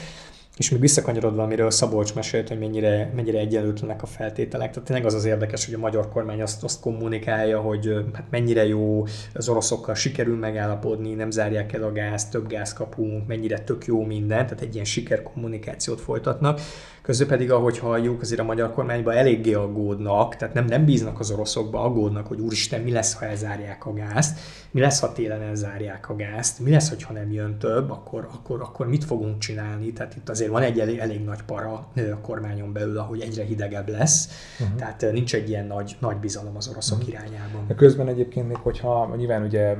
és 0.57 0.69
még 0.69 0.79
visszakanyarodva, 0.79 1.43
amiről 1.43 1.71
Szabolcs 1.71 2.13
mesélt, 2.13 2.47
hogy 2.47 2.59
mennyire, 2.59 3.11
mennyire 3.15 3.39
egyenlőtlenek 3.39 4.01
a 4.01 4.05
feltételek. 4.05 4.69
Tehát 4.69 4.87
tényleg 4.87 5.05
az 5.05 5.13
az 5.13 5.25
érdekes, 5.25 5.65
hogy 5.65 5.73
a 5.73 5.77
magyar 5.77 6.09
kormány 6.09 6.41
azt, 6.41 6.63
azt 6.63 6.79
kommunikálja, 6.79 7.59
hogy 7.59 8.05
hát 8.13 8.25
mennyire 8.29 8.65
jó 8.65 9.05
az 9.33 9.49
oroszokkal 9.49 9.95
sikerül 9.95 10.37
megállapodni, 10.37 11.13
nem 11.13 11.31
zárják 11.31 11.73
el 11.73 11.83
a 11.83 11.91
gáz, 11.91 12.29
több 12.29 12.47
gáz 12.47 12.73
kapunk, 12.73 13.27
mennyire 13.27 13.59
tök 13.59 13.85
jó 13.85 14.05
minden, 14.05 14.43
tehát 14.43 14.61
egy 14.61 14.73
ilyen 14.73 14.85
sikerkommunikációt 14.85 16.01
folytatnak. 16.01 16.59
Közben 17.03 17.27
pedig, 17.27 17.51
ahogy 17.51 17.77
halljuk, 17.77 18.21
azért 18.21 18.39
a 18.39 18.43
magyar 18.43 18.73
kormányban 18.73 19.15
eléggé 19.15 19.53
aggódnak, 19.53 20.35
tehát 20.35 20.53
nem, 20.53 20.65
nem 20.65 20.85
bíznak 20.85 21.19
az 21.19 21.31
oroszokba, 21.31 21.83
aggódnak, 21.83 22.27
hogy 22.27 22.39
úristen, 22.39 22.81
mi 22.81 22.91
lesz, 22.91 23.13
ha 23.13 23.25
elzárják 23.25 23.85
a 23.85 23.93
gázt, 23.93 24.39
mi 24.71 24.79
lesz, 24.79 24.99
ha 24.99 25.11
télen 25.11 25.41
elzárják 25.41 26.09
a 26.09 26.15
gázt, 26.15 26.59
mi 26.59 26.69
lesz, 26.69 27.03
ha 27.03 27.13
nem 27.13 27.31
jön 27.31 27.57
több, 27.57 27.91
akkor, 27.91 28.27
akkor, 28.33 28.61
akkor 28.61 28.87
mit 28.87 29.03
fogunk 29.03 29.37
csinálni. 29.37 29.93
Tehát 29.93 30.15
itt 30.15 30.29
azért 30.29 30.49
van 30.49 30.61
egy 30.61 30.79
elég, 30.79 30.97
elég 30.97 31.23
nagy 31.23 31.41
para 31.41 31.71
a 31.95 32.19
kormányon 32.21 32.73
belül, 32.73 32.97
ahogy 32.97 33.21
egyre 33.21 33.43
hidegebb 33.43 33.89
lesz, 33.89 34.29
uh-huh. 34.59 34.77
tehát 34.77 35.11
nincs 35.11 35.35
egy 35.35 35.49
ilyen 35.49 35.65
nagy, 35.65 35.95
nagy 35.99 36.17
bizalom 36.17 36.55
az 36.55 36.67
oroszok 36.67 36.97
uh-huh. 36.97 37.13
irányában. 37.13 37.67
De 37.67 37.75
közben 37.75 38.07
egyébként 38.07 38.47
még, 38.47 38.57
hogyha 38.57 39.15
nyilván 39.15 39.43
ugye 39.43 39.75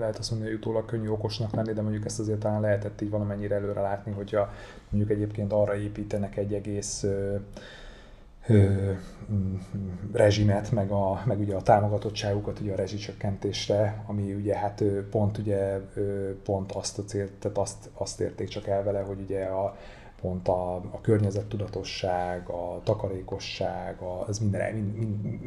lehet 0.00 0.18
azt 0.18 0.30
mondani, 0.30 0.50
hogy 0.50 0.60
utólag 0.60 0.84
könnyű 0.84 1.08
okosnak 1.08 1.52
lenni, 1.54 1.72
de 1.72 1.82
mondjuk 1.82 2.04
ezt 2.04 2.20
azért 2.20 2.38
talán 2.38 2.60
lehetett 2.60 3.00
így 3.00 3.10
valamennyire 3.10 3.54
előre 3.54 3.80
látni, 3.80 4.12
hogyha 4.12 4.52
mondjuk 4.90 5.12
egyébként 5.12 5.52
arra 5.52 5.76
építenek 5.76 6.36
egy 6.36 6.54
egész 6.54 7.02
ö, 7.02 7.36
ö, 8.46 8.92
rezsimet, 10.12 10.70
meg, 10.70 10.90
a, 10.90 11.22
meg 11.24 11.40
ugye 11.40 11.54
a 11.54 11.62
támogatottságukat 11.62 12.60
ugye 12.60 12.72
a 12.72 12.76
rezsicsökkentésre, 12.76 14.04
ami 14.06 14.32
ugye 14.32 14.56
hát 14.56 14.84
pont 15.10 15.38
ugye 15.38 15.80
pont 16.44 16.72
azt 16.72 16.98
a 16.98 17.04
célt, 17.04 17.32
tehát 17.32 17.58
azt, 17.58 17.90
azt 17.94 18.20
érték 18.20 18.48
csak 18.48 18.66
el 18.66 18.82
vele, 18.82 19.00
hogy 19.00 19.20
ugye 19.20 19.44
a, 19.44 19.76
pont 20.20 20.48
a, 20.48 20.74
a 20.74 21.00
környezettudatosság, 21.00 22.48
a 22.48 22.80
takarékosság, 22.82 24.00
a, 24.00 24.24
az 24.28 24.38
minden, 24.38 24.74
mind, 24.74 24.96
mind, 24.96 25.40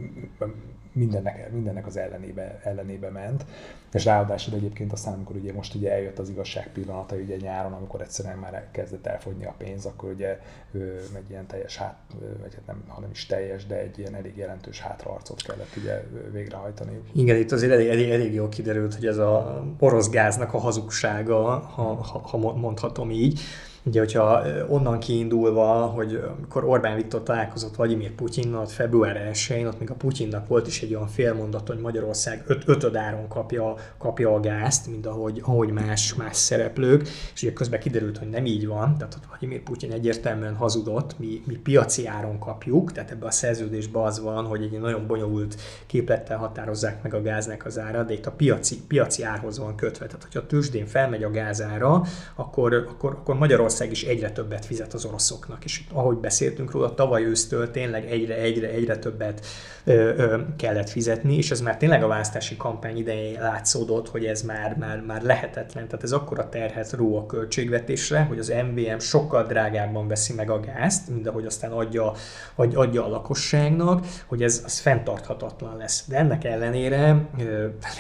mindennek, 0.94 1.52
mindennek 1.52 1.86
az 1.86 1.98
ellenébe, 1.98 2.60
ellenébe 2.64 3.10
ment. 3.10 3.46
És 3.94 4.06
ráadásul 4.06 4.54
egyébként 4.54 4.92
aztán, 4.92 5.14
amikor 5.14 5.36
ugye 5.36 5.54
most 5.54 5.76
ugye 5.76 5.92
eljött 5.92 6.20
az 6.20 6.30
igazság 6.30 6.70
pillanata 6.74 7.16
ugye 7.16 7.36
nyáron, 7.36 7.74
amikor 7.74 8.02
egyszerűen 8.02 8.38
már 8.38 8.68
kezdett 8.72 9.08
elfogyni 9.08 9.46
a 9.46 9.54
pénz, 9.58 9.86
akkor 9.86 10.12
ugye 10.12 10.40
ő, 10.72 11.02
egy 11.16 11.30
ilyen 11.30 11.48
teljes 11.48 11.78
hát, 11.78 11.96
vagy 12.42 12.56
hát 12.56 12.66
nem, 12.66 12.84
hanem 12.88 13.10
is 13.12 13.26
teljes, 13.26 13.66
de 13.66 13.80
egy 13.80 14.00
ilyen 14.00 14.16
elég 14.16 14.38
jelentős 14.38 14.82
hátraarcot 14.82 15.42
kellett 15.42 15.76
ugye 15.78 16.04
végrehajtani. 16.32 17.00
Igen, 17.12 17.38
itt 17.38 17.52
azért 17.52 17.72
elég, 17.72 17.88
elég, 17.88 18.10
elég 18.10 18.34
jól 18.34 18.50
kiderült, 18.50 18.96
hogy 18.96 19.06
ez 19.06 19.18
a 19.18 19.64
orosz 19.80 20.10
gáznak 20.10 20.54
a 20.54 20.58
hazugsága, 20.58 21.44
ha, 21.60 21.84
ha, 21.94 22.20
ha 22.20 22.38
mondhatom 22.38 23.12
így 23.12 23.42
Ugye, 23.86 24.00
hogyha 24.00 24.42
onnan 24.68 25.00
kiindulva, 25.00 25.86
hogy 25.86 26.24
amikor 26.38 26.64
Orbán 26.64 26.96
Viktor 26.96 27.24
találkozott 27.24 27.76
Vladimir 27.76 28.12
Putyinnal, 28.12 28.62
ott 28.62 28.70
február 28.72 29.32
1-én, 29.34 29.68
ott 29.68 29.80
még 29.80 29.90
a 29.90 29.94
Putyinnak 29.94 30.48
volt 30.48 30.68
is 30.68 30.82
egy 30.82 30.96
olyan 30.96 31.08
félmondat, 31.08 31.68
hogy 31.68 31.80
Magyarország 31.80 32.44
öt, 32.48 32.64
ötöd 32.66 32.96
áron 32.96 33.28
kapja, 33.28 33.76
kapja 33.98 34.34
a 34.34 34.40
gázt, 34.40 34.88
mint 34.88 35.06
ahogy, 35.06 35.42
ahogy 35.46 35.72
más, 35.72 36.14
más 36.14 36.36
szereplők, 36.36 37.08
és 37.34 37.44
ugye 37.44 37.54
közben 37.54 37.80
kiderült, 37.80 38.18
hogy 38.18 38.30
nem 38.30 38.46
így 38.46 38.68
van, 38.68 38.98
tehát 38.98 39.14
ott 39.14 39.26
Vladimir 39.30 39.64
Putyin 39.64 39.92
egyértelműen 39.92 40.56
hazudott, 40.56 41.20
mi, 41.20 41.42
mi 41.46 41.56
piaci 41.56 42.08
áron 42.08 42.40
kapjuk, 42.40 42.92
tehát 42.92 43.12
ebben 43.12 43.28
a 43.28 43.32
szerződésben 43.32 44.04
az 44.04 44.22
van, 44.22 44.46
hogy 44.46 44.62
egy 44.62 44.80
nagyon 44.80 45.08
bonyolult 45.08 45.56
képlettel 45.86 46.38
határozzák 46.38 47.04
meg 47.04 47.14
a 47.14 47.22
gáznak 47.22 47.66
az 47.66 47.80
ára, 47.80 48.04
de 48.04 48.14
itt 48.14 48.26
a 48.26 48.32
piaci, 48.32 48.82
piaci 48.88 49.24
árhoz 49.24 49.60
van 49.60 49.76
kötve. 49.76 50.06
Tehát, 50.06 50.24
hogyha 50.24 50.40
a 50.40 50.46
tőzsdén 50.46 50.86
felmegy 50.86 51.24
a 51.24 51.32
gázára, 51.32 52.04
akkor, 52.36 52.74
akkor, 52.74 53.12
akkor 53.12 53.36
Magyarország 53.36 53.72
is 53.82 54.04
egyre 54.04 54.32
többet 54.32 54.66
fizet 54.66 54.94
az 54.94 55.06
oroszoknak. 55.06 55.66
És 55.66 55.82
ahogy 55.92 56.18
beszéltünk 56.18 56.72
róla, 56.72 56.94
tavaly 56.94 57.24
ősztől 57.24 57.72
tényleg 57.72 58.12
egyre, 58.12 58.36
egyre, 58.36 58.70
egyre 58.70 58.98
többet 58.98 59.46
ö, 59.84 59.94
ö, 59.94 60.42
kellett 60.58 60.90
fizetni, 60.90 61.38
és 61.38 61.52
ez 61.52 61.62
már 61.62 61.78
tényleg 61.78 62.04
a 62.04 62.08
választási 62.08 62.58
kampány 62.58 62.98
idején 62.98 63.40
látszódott, 63.40 64.10
hogy 64.10 64.26
ez 64.26 64.42
már, 64.42 64.76
már, 64.80 65.02
már 65.02 65.22
lehetetlen. 65.22 65.86
Tehát 65.88 66.04
ez 66.04 66.12
akkora 66.12 66.50
terhet 66.50 66.92
ró 66.92 67.18
a 67.18 67.26
költségvetésre, 67.26 68.22
hogy 68.22 68.40
az 68.40 68.54
MVM 68.72 68.98
sokkal 68.98 69.44
drágábban 69.44 70.08
veszi 70.08 70.34
meg 70.34 70.50
a 70.50 70.60
gázt, 70.60 71.10
mint 71.10 71.28
ahogy 71.28 71.46
aztán 71.46 71.72
adja, 71.72 72.14
adja, 72.56 72.80
adja 72.80 73.06
a 73.06 73.10
lakosságnak, 73.10 74.06
hogy 74.26 74.44
ez 74.44 74.62
az 74.66 74.80
fenntarthatatlan 74.80 75.78
lesz. 75.78 76.06
De 76.08 76.18
ennek 76.18 76.44
ellenére 76.44 77.30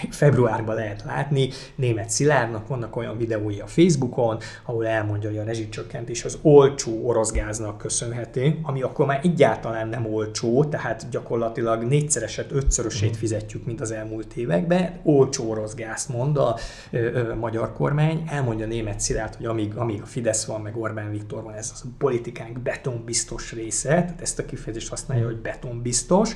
februárban 0.10 0.76
lehet 0.76 1.04
látni, 1.04 1.50
német 1.76 2.10
Szilárdnak 2.10 2.68
vannak 2.68 2.96
olyan 2.96 3.18
videói 3.18 3.60
a 3.60 3.68
Facebookon, 3.68 4.38
ahol 4.66 4.88
elmondja, 4.88 5.30
hogy 5.30 5.38
a 5.38 5.44
rezsicsökkentés 5.64 6.24
az 6.24 6.38
olcsó 6.42 7.08
orosz 7.08 7.32
gáznak 7.32 7.78
köszönhető, 7.78 8.60
ami 8.62 8.82
akkor 8.82 9.06
már 9.06 9.20
egyáltalán 9.24 9.88
nem 9.88 10.06
olcsó, 10.06 10.64
tehát 10.66 11.10
gyakorlatilag 11.10 11.84
négyszereset, 11.84 12.52
ötszörösét 12.52 13.10
mhm. 13.10 13.18
fizetjük, 13.18 13.66
mint 13.66 13.82
az 13.82 13.92
elmúlt 13.92 14.34
években. 14.34 15.00
Olcsó 15.04 15.50
orosz 15.50 15.76
gázt 15.76 16.10
mond 16.10 16.38
a 16.38 16.58
ö, 16.92 16.98
ö, 16.98 17.36
magyar 17.36 17.74
kormány, 17.74 18.24
elmondja 18.28 18.66
német 18.66 19.00
Szilárd, 19.00 19.36
hogy 19.36 19.46
amíg, 19.46 19.76
amíg 19.76 20.02
a 20.02 20.06
Fidesz 20.06 20.46
van, 20.46 20.62
meg 20.62 20.78
Orbán 20.78 21.12
Viktor 21.12 21.44
van, 21.44 21.54
ez 21.54 21.72
az 21.74 21.82
a 21.86 21.90
politikánk 21.98 22.60
betonbiztos 22.60 23.52
része, 23.52 23.88
tehát 23.88 24.22
ezt 24.22 24.40
a 24.40 24.46
kifejezést 24.46 24.90
használja, 24.90 25.26
hogy 25.26 25.38
betonbiztos, 25.38 26.36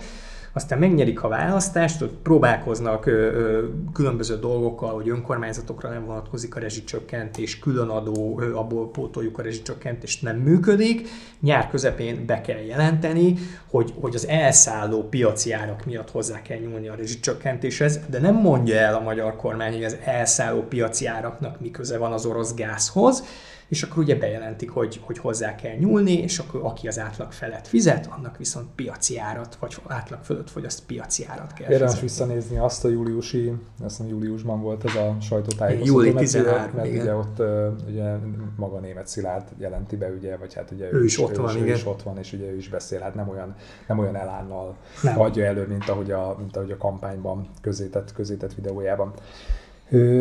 aztán 0.57 0.79
megnyerik 0.79 1.23
a 1.23 1.27
választást, 1.27 2.01
ott 2.01 2.13
próbálkoznak 2.23 3.05
ö, 3.05 3.11
ö, 3.11 3.67
különböző 3.93 4.39
dolgokkal, 4.39 4.93
hogy 4.93 5.09
önkormányzatokra 5.09 5.89
nem 5.89 6.05
vonatkozik 6.05 6.55
a 6.55 6.59
rezsicsökkentés, 6.59 7.59
különadó, 7.59 8.39
ö, 8.39 8.55
abból 8.55 8.91
pótoljuk 8.91 9.37
a 9.39 9.41
rezsicsökkentést, 9.41 10.21
nem 10.21 10.35
működik. 10.35 11.07
Nyár 11.39 11.69
közepén 11.69 12.25
be 12.25 12.41
kell 12.41 12.59
jelenteni, 12.59 13.35
hogy, 13.69 13.93
hogy 13.99 14.15
az 14.15 14.27
elszálló 14.27 15.03
piaci 15.03 15.51
árak 15.51 15.85
miatt 15.85 16.11
hozzá 16.11 16.41
kell 16.41 16.57
nyúlni 16.57 16.87
a 16.87 16.95
rezsicsökkentéshez, 16.95 17.99
de 18.09 18.19
nem 18.19 18.35
mondja 18.35 18.75
el 18.75 18.95
a 18.95 19.01
magyar 19.01 19.35
kormány, 19.35 19.73
hogy 19.73 19.83
az 19.83 19.97
elszálló 20.05 20.61
piaci 20.61 21.05
áraknak 21.05 21.59
mi 21.59 21.71
köze 21.71 21.97
van 21.97 22.11
az 22.11 22.25
orosz 22.25 22.53
gázhoz, 22.53 23.23
és 23.67 23.83
akkor 23.83 24.03
ugye 24.03 24.15
bejelentik, 24.15 24.69
hogy, 24.69 25.01
hogy 25.03 25.17
hozzá 25.17 25.55
kell 25.55 25.75
nyúlni, 25.75 26.13
és 26.13 26.39
akkor 26.39 26.61
aki 26.63 26.87
az 26.87 26.99
átlag 26.99 27.31
felett 27.31 27.67
fizet, 27.67 28.09
annak 28.17 28.37
viszont 28.37 28.67
piaci 28.75 29.19
árat, 29.19 29.55
vagy 29.55 29.75
átlag 29.87 30.19
fölött 30.23 30.49
fogyaszt 30.49 30.85
piaci 30.85 31.25
árat 31.27 31.53
kell 31.53 31.71
Érdemes 31.71 31.99
fizetni. 31.99 32.33
visszanézni 32.33 32.57
azt 32.57 32.85
a 32.85 32.89
júliusi, 32.89 33.53
azt 33.83 33.99
mondom, 33.99 34.17
júliusban 34.17 34.61
volt 34.61 34.85
ez 34.85 34.95
a 34.95 35.17
sajtótájékoztató. 35.21 36.01
Júli 36.01 36.13
13, 36.13 36.71
mert 36.75 36.87
igen. 36.87 37.01
ugye 37.01 37.15
ott 37.15 37.41
ugye 37.89 38.15
maga 38.55 38.79
német 38.79 39.07
Szilárd 39.07 39.47
jelenti 39.57 39.95
be, 39.95 40.07
ugye, 40.07 40.37
vagy 40.37 40.53
hát 40.53 40.71
ugye 40.71 40.85
ő, 40.91 40.97
ő 40.97 41.03
is 41.03 41.19
ott 41.19 41.35
van, 41.35 41.55
ő, 41.55 41.59
igen. 41.59 41.75
is 41.75 41.85
ott 41.85 42.01
van, 42.01 42.17
és 42.17 42.33
ugye 42.33 42.45
ő 42.45 42.55
is 42.55 42.69
beszél, 42.69 42.99
hát 42.99 43.15
nem 43.15 43.29
olyan, 43.29 43.55
nem 43.87 43.99
olyan 43.99 44.15
elánnal 44.15 44.75
nem. 45.01 45.19
adja 45.19 45.45
elő, 45.45 45.67
mint 45.67 45.89
ahogy 45.89 46.11
a, 46.11 46.35
mint 46.39 46.55
ahogy 46.55 46.71
a 46.71 46.77
kampányban 46.77 47.47
közétett, 47.61 48.13
közétett 48.13 48.53
videójában. 48.53 49.13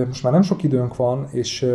Most 0.06 0.22
már 0.22 0.32
nem 0.32 0.42
sok 0.42 0.62
időnk 0.62 0.96
van, 0.96 1.28
és 1.30 1.66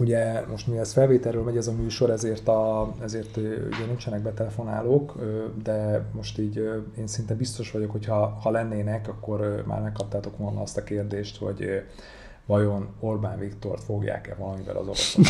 Ugye 0.00 0.46
most 0.46 0.66
mi 0.66 0.78
ez 0.78 0.92
felvételről 0.92 1.42
megy 1.42 1.56
ez 1.56 1.66
a 1.66 1.72
műsor, 1.72 2.10
ezért, 2.10 2.48
a, 2.48 2.92
ezért 3.02 3.36
ugye 3.36 3.86
nincsenek 3.86 4.22
betelefonálók, 4.22 5.18
de 5.62 6.04
most 6.12 6.38
így 6.38 6.56
én 6.98 7.06
szinte 7.06 7.34
biztos 7.34 7.70
vagyok, 7.70 7.90
hogy 7.90 8.04
ha, 8.04 8.38
ha 8.42 8.50
lennének, 8.50 9.08
akkor 9.08 9.62
már 9.66 9.82
megkaptátok 9.82 10.38
volna 10.38 10.60
azt 10.60 10.76
a 10.76 10.84
kérdést, 10.84 11.38
hogy 11.38 11.82
vajon 12.46 12.88
Orbán 13.00 13.38
Viktort 13.38 13.84
fogják-e 13.84 14.34
valamivel 14.34 14.76
az 14.76 14.86
oroszok. 14.86 15.24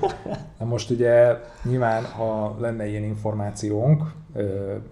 Na 0.58 0.64
most 0.64 0.90
ugye 0.90 1.36
nyilván, 1.62 2.04
ha 2.04 2.56
lenne 2.58 2.86
ilyen 2.86 3.04
információnk, 3.04 4.02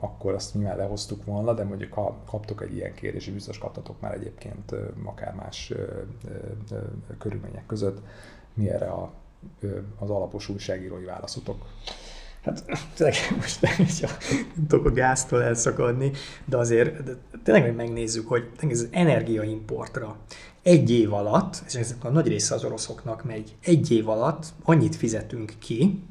akkor 0.00 0.34
azt 0.34 0.54
nyilván 0.54 0.76
lehoztuk 0.76 1.24
volna, 1.24 1.54
de 1.54 1.64
mondjuk 1.64 1.92
ha 1.92 2.16
kaptok 2.30 2.62
egy 2.62 2.74
ilyen 2.74 2.94
kérdést, 2.94 3.32
biztos 3.32 3.58
kaptatok 3.58 4.00
már 4.00 4.12
egyébként 4.12 4.74
akár 5.04 5.34
más 5.34 5.72
körülmények 7.18 7.66
között, 7.66 7.98
mi 8.54 8.70
erre 8.70 8.86
a, 8.86 9.12
az 9.98 10.10
alapos 10.10 10.48
újságírói 10.48 11.04
válaszotok? 11.04 11.66
Hát 12.42 12.64
tényleg 12.96 13.16
most 13.36 13.60
nem 13.60 13.86
tudok 14.68 14.86
a 14.86 14.90
gáztól 14.90 15.42
elszakadni, 15.42 16.10
de 16.44 16.56
azért 16.56 17.02
de 17.02 17.12
tényleg 17.42 17.64
hogy 17.64 17.74
megnézzük, 17.74 18.28
hogy 18.28 18.50
az 18.70 18.88
energiaimportra 18.90 20.16
egy 20.62 20.90
év 20.90 21.12
alatt, 21.12 21.62
és 21.66 21.74
ez 21.74 21.94
a 22.02 22.08
nagy 22.08 22.26
része 22.26 22.54
az 22.54 22.64
oroszoknak 22.64 23.24
megy, 23.24 23.56
egy 23.62 23.90
év 23.90 24.08
alatt 24.08 24.46
annyit 24.62 24.96
fizetünk 24.96 25.52
ki, 25.58 26.02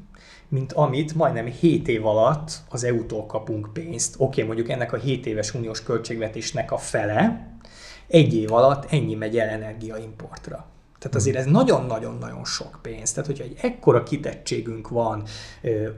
mint 0.48 0.72
amit 0.72 1.14
majdnem 1.14 1.46
7 1.46 1.88
év 1.88 2.06
alatt 2.06 2.62
az 2.68 2.84
EU-tól 2.84 3.26
kapunk 3.26 3.72
pénzt. 3.72 4.14
Oké, 4.14 4.24
okay, 4.24 4.44
mondjuk 4.44 4.68
ennek 4.68 4.92
a 4.92 4.96
7 4.96 5.26
éves 5.26 5.54
uniós 5.54 5.82
költségvetésnek 5.82 6.72
a 6.72 6.76
fele, 6.76 7.48
egy 8.06 8.34
év 8.34 8.52
alatt 8.52 8.92
ennyi 8.92 9.14
megy 9.14 9.38
el 9.38 9.48
energiaimportra. 9.48 10.66
Tehát 11.04 11.18
azért 11.18 11.36
ez 11.36 11.44
nagyon-nagyon-nagyon 11.44 12.44
sok 12.44 12.78
pénz. 12.82 13.12
Tehát, 13.12 13.26
hogyha 13.26 13.44
egy 13.44 13.56
ekkora 13.60 14.02
kitettségünk 14.02 14.88
van 14.88 15.22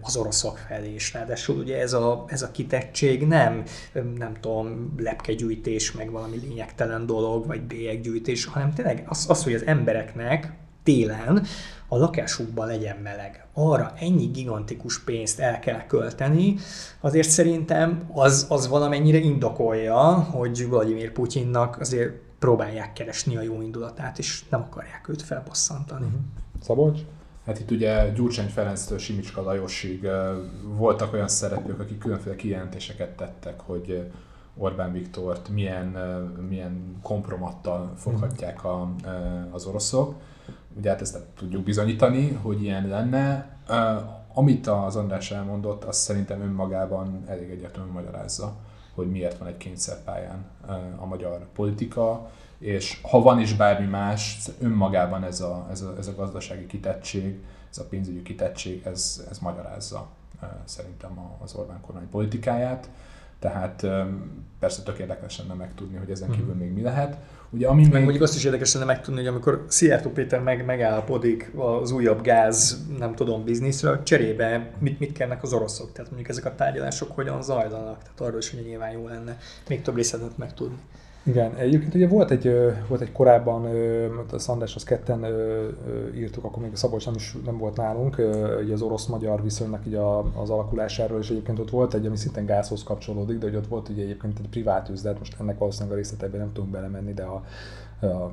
az 0.01 0.16
oroszok 0.16 0.59
felé, 0.59 0.93
és 0.95 1.12
ráadásul 1.12 1.57
ugye 1.57 1.81
ez 1.81 1.93
a, 1.93 2.24
ez 2.28 2.43
a 2.43 2.51
kitettség 2.51 3.27
nem, 3.27 3.62
nem 3.93 4.37
tudom, 4.41 4.95
lepkegyűjtés, 4.99 5.93
meg 5.93 6.11
valami 6.11 6.37
lényegtelen 6.37 7.07
dolog, 7.07 7.47
vagy 7.47 7.62
bélyeggyűjtés, 7.62 8.45
hanem 8.45 8.73
tényleg 8.73 9.05
az, 9.09 9.27
az, 9.28 9.43
hogy 9.45 9.55
az 9.55 9.66
embereknek 9.66 10.53
télen 10.83 11.47
a 11.89 11.97
lakásukban 11.97 12.66
legyen 12.66 12.97
meleg. 12.97 13.47
Arra 13.53 13.93
ennyi 13.99 14.27
gigantikus 14.27 15.01
pénzt 15.01 15.41
el 15.41 15.59
kell 15.59 15.87
költeni, 15.87 16.57
azért 17.01 17.28
szerintem 17.28 18.11
az, 18.12 18.47
az 18.49 18.69
valamennyire 18.69 19.19
indokolja, 19.19 20.03
hogy 20.12 20.69
Vladimir 20.69 21.12
Putyinnak 21.12 21.81
azért 21.81 22.26
próbálják 22.47 22.93
keresni 22.93 23.36
a 23.36 23.43
jó 23.43 23.62
indulatát, 23.62 24.18
és 24.18 24.44
nem 24.48 24.60
akarják 24.60 25.09
őt 25.09 25.23
felbosszantani. 25.23 26.05
Uh-huh. 26.05 26.20
Szabolcs? 26.60 27.01
Hát 27.47 27.60
itt 27.60 27.70
ugye 27.70 28.10
Gyurcsány 28.10 28.48
Ferenctől 28.48 28.98
Simicska 28.98 29.43
Lajosig 29.43 30.09
voltak 30.62 31.12
olyan 31.12 31.28
szereplők, 31.28 31.81
akik 31.81 31.98
különféle 31.98 32.36
kijelentéseket 32.36 33.16
tettek, 33.16 33.60
hogy 33.60 34.10
Orbán 34.56 34.93
Viktort 34.93 35.48
milyen, 35.48 35.86
milyen 36.48 36.98
kompromattal 37.02 37.93
foghatják 37.97 38.64
a, 38.64 38.94
az 39.51 39.64
oroszok. 39.64 40.14
Ugye 40.77 40.90
hát 40.90 41.01
ezt 41.01 41.12
nem 41.12 41.23
tudjuk 41.36 41.62
bizonyítani, 41.62 42.32
hogy 42.43 42.62
ilyen 42.62 42.89
lenne. 42.89 43.56
Amit 44.35 44.66
az 44.66 44.97
András 44.97 45.31
elmondott, 45.31 45.85
az 45.85 45.97
szerintem 45.97 46.40
önmagában 46.40 47.24
elég 47.27 47.51
egyértelműen 47.51 47.94
magyarázza 47.94 48.56
hogy 48.97 49.10
miért 49.10 49.39
van 49.39 49.48
egy 49.48 49.56
kényszerpályán 49.56 50.44
a 50.97 51.06
magyar 51.06 51.47
politika, 51.55 52.31
és 52.59 53.01
ha 53.02 53.20
van 53.20 53.40
is 53.40 53.55
bármi 53.55 53.86
más, 53.86 54.48
önmagában 54.60 55.24
ez 55.24 55.40
a, 55.40 55.66
ez 55.70 55.82
a, 55.82 55.94
ez 55.98 56.06
a 56.06 56.14
gazdasági 56.14 56.66
kitettség, 56.66 57.40
ez 57.70 57.78
a 57.78 57.85
pénzügyi 57.85 58.23
kitettség, 58.23 58.82
ez, 58.86 59.27
ez 59.31 59.39
magyarázza 59.39 60.06
szerintem 60.64 61.36
az 61.43 61.55
Orbán 61.55 61.81
kormány 61.81 62.09
politikáját. 62.10 62.90
Tehát 63.39 63.86
persze 64.59 64.82
tök 64.82 64.98
érdekes 64.98 65.39
lenne 65.39 65.55
megtudni, 65.55 65.97
hogy 65.97 66.10
ezen 66.10 66.31
kívül 66.31 66.55
mhm. 66.55 66.59
még 66.59 66.73
mi 66.73 66.82
lehet. 66.82 67.16
Ugye, 67.51 67.66
ami 67.68 67.82
meg 67.82 67.93
még... 67.93 68.02
mondjuk 68.02 68.23
azt 68.23 68.36
is 68.36 68.44
érdekes 68.44 68.74
lenne 68.74 68.86
megtudni, 68.86 69.20
hogy 69.20 69.28
amikor 69.28 69.64
Szijjártó 69.68 70.10
Péter 70.10 70.40
meg, 70.40 70.64
megállapodik 70.64 71.51
az 71.56 71.90
újabb 71.90 72.23
gáz, 72.23 72.86
nem 72.98 73.14
tudom, 73.14 73.44
bizniszről, 73.44 74.02
cserébe 74.02 74.70
mit, 74.78 74.98
mit 74.98 75.12
kérnek 75.12 75.43
az 75.43 75.52
oroszok? 75.52 75.93
Tehát 75.93 76.10
mondjuk 76.10 76.31
ezek 76.31 76.44
a 76.44 76.55
tárgyalások 76.55 77.10
hogyan 77.14 77.43
zajlanak? 77.43 78.02
Tehát 78.02 78.20
arról 78.20 78.39
is 78.39 78.51
hogy 78.51 78.64
nyilván 78.64 78.90
jó 78.90 79.09
lenne 79.09 79.39
még 79.68 79.82
több 79.82 79.97
részletet 79.97 80.39
megtudni. 80.39 80.78
Igen, 81.27 81.55
egyébként 81.55 81.94
ugye 81.94 82.09
volt 82.09 82.31
egy, 82.31 82.53
volt 82.89 83.01
egy 83.01 83.12
korábban, 83.12 83.65
a 84.32 84.39
Szandás 84.39 84.74
az 84.74 84.85
ketten 84.85 85.27
írtuk, 86.15 86.44
akkor 86.44 86.62
még 86.62 86.73
a 86.73 86.77
Szabolcs 86.77 87.07
nem 87.07 87.15
is 87.15 87.36
nem 87.44 87.59
volt 87.59 87.77
nálunk, 87.77 88.19
ugye 88.62 88.73
az 88.73 88.82
orosz-magyar 88.82 89.43
viszonynak 89.43 89.86
így 89.86 89.94
az 90.43 90.51
alakulásáról, 90.51 91.20
és 91.20 91.31
egyébként 91.31 91.59
ott 91.59 91.70
volt 91.70 91.94
egy, 91.94 92.07
ami 92.07 92.16
szintén 92.16 92.47
gázhoz 92.47 92.82
kapcsolódik, 92.82 93.39
de 93.39 93.47
hogy 93.47 93.57
ott 93.57 93.66
volt 93.66 93.89
ugye 93.89 94.03
egyébként 94.03 94.39
egy 94.39 94.48
privát 94.48 94.89
üzlet, 94.89 95.19
most 95.19 95.40
ennek 95.40 95.59
valószínűleg 95.59 95.94
a 95.94 96.01
részleteiben 96.01 96.40
nem 96.40 96.53
tudunk 96.53 96.73
belemenni, 96.73 97.12
de 97.12 97.24
ha, 97.24 97.43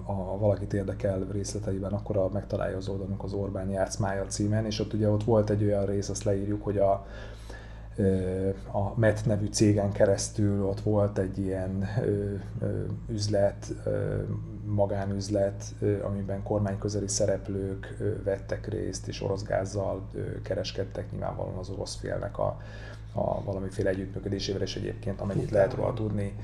ha 0.05 0.37
valakit 0.39 0.73
érdekel 0.73 1.27
részleteiben, 1.31 1.91
akkor 1.91 2.17
a, 2.17 2.29
megtalálja 2.33 2.77
az 2.77 2.87
oldalunk 2.87 3.23
az 3.23 3.33
Orbán 3.33 3.69
játszmája 3.69 4.25
címen, 4.25 4.65
és 4.65 4.79
ott 4.79 4.93
ugye 4.93 5.09
ott 5.09 5.23
volt 5.23 5.49
egy 5.49 5.63
olyan 5.63 5.85
rész, 5.85 6.09
azt 6.09 6.23
leírjuk, 6.23 6.63
hogy 6.63 6.77
a, 6.77 7.05
a 8.71 8.99
MET 8.99 9.25
nevű 9.25 9.47
cégen 9.47 9.91
keresztül 9.91 10.65
ott 10.65 10.79
volt 10.79 11.17
egy 11.17 11.37
ilyen 11.37 11.89
üzlet, 13.09 13.73
magánüzlet, 14.65 15.63
amiben 16.01 16.43
kormányközeli 16.43 17.07
szereplők 17.07 17.97
vettek 18.23 18.67
részt, 18.67 19.07
és 19.07 19.21
orosz 19.21 19.43
gázzal 19.43 20.09
kereskedtek 20.43 21.11
nyilvánvalóan 21.11 21.57
az 21.57 21.69
orosz 21.69 21.95
félnek 21.95 22.37
a, 22.37 22.61
a 23.13 23.43
valamiféle 23.43 23.89
együttműködésével, 23.89 24.61
és 24.61 24.75
egyébként 24.75 25.21
amennyit 25.21 25.51
lehet 25.51 25.73
róla 25.73 25.93
tudni, 25.93 26.35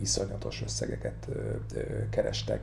iszonyatos 0.00 0.62
összegeket 0.62 1.28
kerestek. 2.10 2.60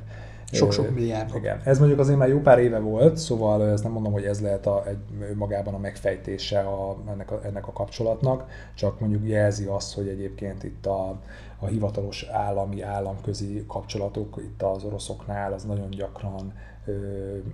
Sok-sok 0.52 0.90
milliárd. 0.90 1.36
Igen. 1.36 1.62
Ez 1.64 1.80
mondjuk 1.80 2.00
azért 2.00 2.18
már 2.18 2.28
jó 2.28 2.40
pár 2.40 2.60
éve 2.60 2.80
volt, 2.80 3.18
szóval 3.18 3.70
ezt 3.70 3.84
nem 3.84 3.92
mondom, 3.92 4.12
hogy 4.12 4.24
ez 4.24 4.42
lehet 4.42 4.66
a, 4.66 4.84
egy, 4.88 4.98
magában 5.36 5.74
a 5.74 5.78
megfejtése 5.78 6.60
a, 6.60 6.98
ennek, 7.10 7.32
a, 7.32 7.40
ennek 7.44 7.68
a 7.68 7.72
kapcsolatnak, 7.72 8.50
csak 8.76 9.00
mondjuk 9.00 9.28
jelzi 9.28 9.66
azt, 9.66 9.94
hogy 9.94 10.08
egyébként 10.08 10.64
itt 10.64 10.86
a, 10.86 11.20
a 11.60 11.66
hivatalos 11.66 12.24
állami, 12.24 12.82
államközi 12.82 13.64
kapcsolatok 13.68 14.38
itt 14.38 14.62
az 14.62 14.84
oroszoknál 14.84 15.54
az 15.54 15.64
nagyon 15.64 15.90
gyakran 15.90 16.54
ö, 16.86 16.92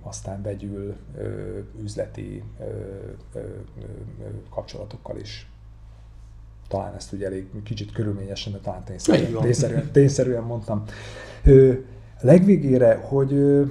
aztán 0.02 0.42
vegyül 0.42 0.96
ö, 1.16 1.58
üzleti 1.82 2.42
ö, 2.60 2.64
ö, 3.34 3.38
ö, 3.38 4.24
kapcsolatokkal 4.50 5.16
is 5.16 5.48
talán 6.68 6.94
ezt 6.94 7.12
ugye 7.12 7.26
elég 7.26 7.46
kicsit 7.64 7.92
körülményesen, 7.92 8.52
de 8.52 8.58
talán 8.58 8.84
tényszerűen, 8.84 9.40
tényszerűen, 9.40 9.90
tényszerűen 9.92 10.42
mondtam. 10.42 10.84
Ö, 11.44 11.72
legvégére, 12.24 12.94
hogy 13.08 13.62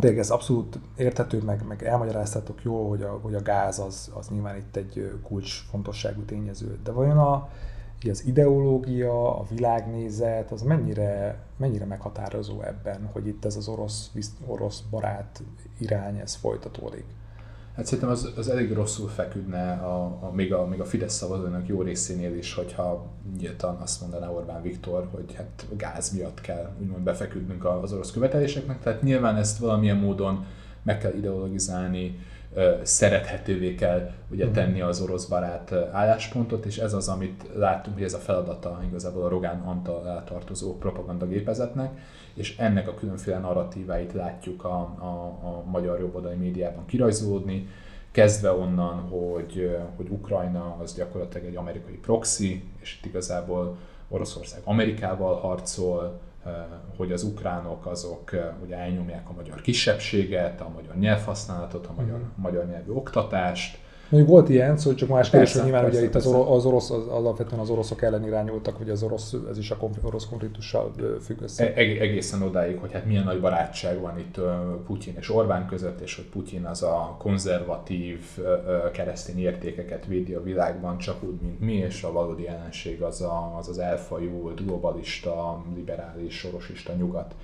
de 0.00 0.16
ez 0.16 0.30
abszolút 0.30 0.78
érthető, 0.96 1.42
meg, 1.42 1.66
meg 1.68 1.82
elmagyaráztatok 1.82 2.62
jó, 2.62 2.88
hogy 2.88 3.02
a, 3.02 3.18
hogy 3.22 3.34
a 3.34 3.42
gáz 3.42 3.78
az, 3.78 4.10
az 4.14 4.28
nyilván 4.28 4.56
itt 4.56 4.76
egy 4.76 5.12
kulcsfontosságú 5.22 6.22
tényező. 6.22 6.78
De 6.84 6.90
vajon 6.92 7.18
a, 7.18 7.48
az 8.10 8.26
ideológia, 8.26 9.38
a 9.38 9.44
világnézet, 9.50 10.50
az 10.50 10.62
mennyire, 10.62 11.38
mennyire 11.56 11.84
meghatározó 11.84 12.62
ebben, 12.62 13.08
hogy 13.12 13.26
itt 13.26 13.44
ez 13.44 13.56
az 13.56 13.68
orosz, 13.68 14.10
orosz 14.46 14.80
barát 14.90 15.42
irány, 15.78 16.18
ez 16.18 16.34
folytatódik? 16.34 17.04
Hát 17.76 17.84
szerintem 17.84 18.08
az, 18.10 18.32
az 18.36 18.48
elég 18.48 18.72
rosszul 18.72 19.08
feküdne 19.08 19.72
a, 19.72 20.18
a, 20.20 20.30
még, 20.34 20.52
a, 20.52 20.66
még 20.66 20.80
a 20.80 20.84
Fidesz 20.84 21.14
szavazónak 21.14 21.66
jó 21.66 21.82
részénél 21.82 22.36
is, 22.36 22.54
hogyha 22.54 23.06
nyíltan 23.38 23.76
azt 23.76 24.00
mondaná 24.00 24.28
Orbán 24.28 24.62
Viktor, 24.62 25.08
hogy 25.10 25.34
hát 25.34 25.66
gáz 25.76 26.12
miatt 26.12 26.40
kell 26.40 26.70
úgymond 26.80 27.02
befeküdnünk 27.02 27.64
az 27.64 27.92
orosz 27.92 28.10
követeléseknek. 28.10 28.82
Tehát 28.82 29.02
nyilván 29.02 29.36
ezt 29.36 29.58
valamilyen 29.58 29.96
módon 29.96 30.44
meg 30.82 30.98
kell 30.98 31.12
ideologizálni, 31.12 32.18
szerethetővé 32.82 33.74
kell 33.74 34.10
ugye 34.30 34.44
mhm. 34.44 34.54
tenni 34.54 34.80
az 34.80 35.00
orosz 35.00 35.24
barát 35.24 35.72
álláspontot, 35.72 36.64
és 36.64 36.78
ez 36.78 36.92
az, 36.92 37.08
amit 37.08 37.44
láttunk, 37.54 37.96
hogy 37.96 38.04
ez 38.04 38.14
a 38.14 38.18
feladata 38.18 38.80
igazából 38.88 39.24
a 39.24 39.28
Rogán 39.28 39.60
Antal 39.60 40.08
eltartozó 40.08 40.78
propagandagépezetnek, 40.78 41.98
és 42.34 42.56
ennek 42.58 42.88
a 42.88 42.94
különféle 42.94 43.38
narratíváit 43.38 44.12
látjuk 44.12 44.64
a, 44.64 44.76
a, 44.98 45.38
a 45.42 45.62
magyar 45.70 46.00
jobboldali 46.00 46.36
médiában 46.36 46.86
kirajzolódni, 46.86 47.68
kezdve 48.10 48.52
onnan, 48.52 48.94
hogy, 48.94 49.76
hogy 49.96 50.08
Ukrajna 50.08 50.76
az 50.82 50.94
gyakorlatilag 50.94 51.46
egy 51.46 51.56
amerikai 51.56 51.94
proxy, 51.94 52.64
és 52.80 52.96
itt 52.98 53.04
igazából 53.04 53.76
Oroszország 54.08 54.60
Amerikával 54.64 55.34
harcol, 55.34 56.20
hogy 56.96 57.12
az 57.12 57.22
ukránok 57.22 57.86
azok 57.86 58.30
ugye 58.62 58.76
elnyomják 58.76 59.28
a 59.28 59.32
magyar 59.32 59.60
kisebbséget, 59.60 60.60
a 60.60 60.68
magyar 60.68 60.96
nyelvhasználatot, 60.96 61.86
a 61.86 61.92
magyar, 61.96 62.18
mm. 62.18 62.42
magyar 62.42 62.66
nyelvű 62.66 62.90
oktatást, 62.90 63.78
Mondjuk 64.14 64.34
volt 64.34 64.48
ilyen, 64.48 64.76
szóval 64.76 64.94
csak 64.94 65.08
más 65.08 65.30
kérdés, 65.30 65.52
hogy 65.52 65.62
nyilván 65.62 65.82
persze, 65.82 65.98
ugye 65.98 66.06
itt 66.06 66.14
az, 66.14 66.26
orosz, 66.26 66.48
az 66.48 66.64
orosz, 66.64 66.90
az, 66.90 67.06
alapvetően 67.06 67.60
az 67.60 67.70
oroszok 67.70 68.02
ellen 68.02 68.24
irányultak, 68.24 68.78
vagy 68.78 68.90
az 68.90 69.02
orosz, 69.02 69.34
ez 69.50 69.58
is 69.58 69.70
a 69.70 69.76
orosz 70.02 70.26
konfliktussal 70.26 70.92
függ 71.20 71.40
össze. 71.40 71.74
E- 71.74 71.80
egészen 71.80 72.42
odáig, 72.42 72.78
hogy 72.78 72.92
hát 72.92 73.04
milyen 73.06 73.24
nagy 73.24 73.40
barátság 73.40 74.00
van 74.00 74.18
itt 74.18 74.40
Putyin 74.86 75.14
és 75.18 75.34
Orbán 75.34 75.66
között, 75.66 76.00
és 76.00 76.16
hogy 76.16 76.24
Putyin 76.24 76.64
az 76.64 76.82
a 76.82 77.16
konzervatív 77.18 78.20
keresztény 78.92 79.38
értékeket 79.38 80.06
védi 80.06 80.34
a 80.34 80.42
világban, 80.42 80.98
csak 80.98 81.22
úgy, 81.22 81.40
mint 81.40 81.60
mi, 81.60 81.74
és 81.74 82.02
a 82.02 82.12
valódi 82.12 82.48
ellenség 82.48 83.02
az 83.02 83.20
a, 83.20 83.56
az, 83.58 83.68
az 83.68 83.78
elfajult, 83.78 84.64
globalista, 84.64 85.64
liberális, 85.74 86.38
sorosista 86.38 86.92
nyugat. 86.92 87.34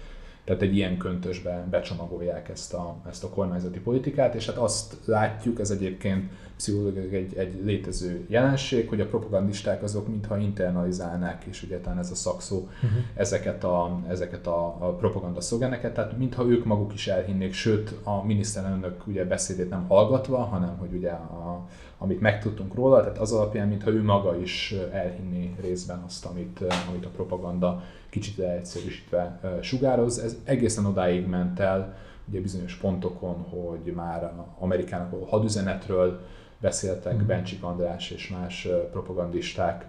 Tehát 0.44 0.62
egy 0.62 0.76
ilyen 0.76 0.96
köntösbe 0.96 1.66
becsomagolják 1.70 2.48
ezt 2.48 2.74
a, 2.74 2.96
ezt 3.08 3.24
a 3.24 3.28
kormányzati 3.28 3.78
politikát, 3.78 4.34
és 4.34 4.46
hát 4.46 4.56
azt 4.56 4.96
látjuk, 5.04 5.60
ez 5.60 5.70
egyébként 5.70 6.30
pszichológiai 6.60 7.14
egy, 7.14 7.36
egy 7.36 7.64
létező 7.64 8.24
jelenség, 8.28 8.88
hogy 8.88 9.00
a 9.00 9.06
propagandisták 9.06 9.82
azok 9.82 10.08
mintha 10.08 10.38
internalizálnák, 10.38 11.44
és 11.44 11.62
ugye 11.62 11.78
talán 11.78 11.98
ez 11.98 12.10
a 12.10 12.14
szakszó, 12.14 12.56
uh-huh. 12.56 12.90
ezeket 13.14 13.64
a, 13.64 14.00
ezeket 14.08 14.46
a, 14.46 14.66
a 14.66 14.94
propaganda 14.94 15.40
szlogeneket, 15.40 15.94
tehát 15.94 16.18
mintha 16.18 16.44
ők 16.44 16.64
maguk 16.64 16.94
is 16.94 17.06
elhinnék, 17.06 17.52
sőt 17.52 17.94
a 18.02 18.24
miniszterelnök 18.24 19.06
ugye 19.06 19.24
beszédét 19.24 19.70
nem 19.70 19.86
hallgatva, 19.88 20.38
hanem 20.38 20.76
hogy 20.78 20.92
ugye 20.92 21.10
a, 21.10 21.68
amit 21.98 22.20
megtudtunk 22.20 22.74
róla, 22.74 23.00
tehát 23.00 23.18
az 23.18 23.32
alapján, 23.32 23.68
mintha 23.68 23.90
ő 23.90 24.02
maga 24.02 24.36
is 24.36 24.74
elhinné 24.92 25.54
részben 25.60 26.02
azt, 26.06 26.24
amit, 26.24 26.64
amit 26.88 27.04
a 27.04 27.08
propaganda 27.08 27.82
kicsit 28.10 28.36
leegyszerűsítve 28.36 29.40
sugároz. 29.60 30.18
Ez 30.18 30.36
egészen 30.44 30.84
odáig 30.84 31.26
ment 31.26 31.60
el, 31.60 31.94
ugye 32.28 32.40
bizonyos 32.40 32.74
pontokon, 32.74 33.34
hogy 33.34 33.92
már 33.94 34.32
Amerikának 34.58 35.12
a 35.12 35.26
hadüzenetről 35.28 36.20
beszéltek 36.60 37.22
mm. 37.22 37.26
Bencsik 37.26 37.62
András 37.62 38.10
és 38.10 38.28
más 38.28 38.68
propagandisták, 38.90 39.86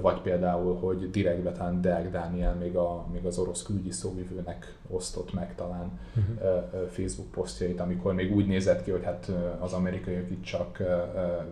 vagy 0.00 0.20
például, 0.20 0.76
hogy 0.76 1.10
direktbe 1.10 1.52
talán 1.52 1.80
Deák 1.80 2.10
Dániel 2.10 2.54
még, 2.54 2.76
a, 2.76 3.06
még 3.12 3.24
az 3.24 3.38
orosz 3.38 3.62
külügyi 3.62 3.90
szóvivőnek 3.90 4.74
osztott 4.88 5.32
meg 5.32 5.54
talán 5.54 5.90
uh-huh. 6.16 6.88
Facebook 6.90 7.30
posztjait, 7.30 7.80
amikor 7.80 8.14
még 8.14 8.34
úgy 8.34 8.46
nézett 8.46 8.84
ki, 8.84 8.90
hogy 8.90 9.04
hát 9.04 9.32
az 9.58 9.72
amerikaiak 9.72 10.30
itt 10.30 10.42
csak 10.42 10.82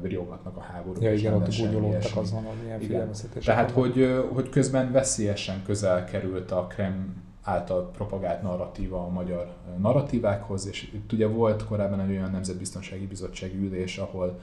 riogatnak 0.03 0.57
a 0.57 0.61
háborút. 0.61 1.03
Ja, 1.03 1.13
igen, 1.13 1.35
ott 1.35 1.49
úgy 1.49 1.75
olódtak 1.75 2.17
azon, 2.17 2.47
igen. 2.81 3.11
Tehát, 3.45 3.71
hogy, 3.71 4.25
hogy 4.33 4.49
közben 4.49 4.93
veszélyesen 4.93 5.63
közel 5.65 6.05
került 6.05 6.51
a 6.51 6.67
Krem 6.67 7.23
által 7.45 7.91
propagált 7.91 8.43
narratíva 8.43 9.05
a 9.05 9.09
magyar 9.09 9.53
narratívákhoz, 9.79 10.67
és 10.67 10.83
itt 10.95 11.13
ugye 11.13 11.27
volt 11.27 11.65
korábban 11.65 12.01
egy 12.01 12.11
olyan 12.11 12.31
nemzetbiztonsági 12.31 13.07
bizottsági 13.07 13.57
ülés, 13.57 13.99
ahol 13.99 14.41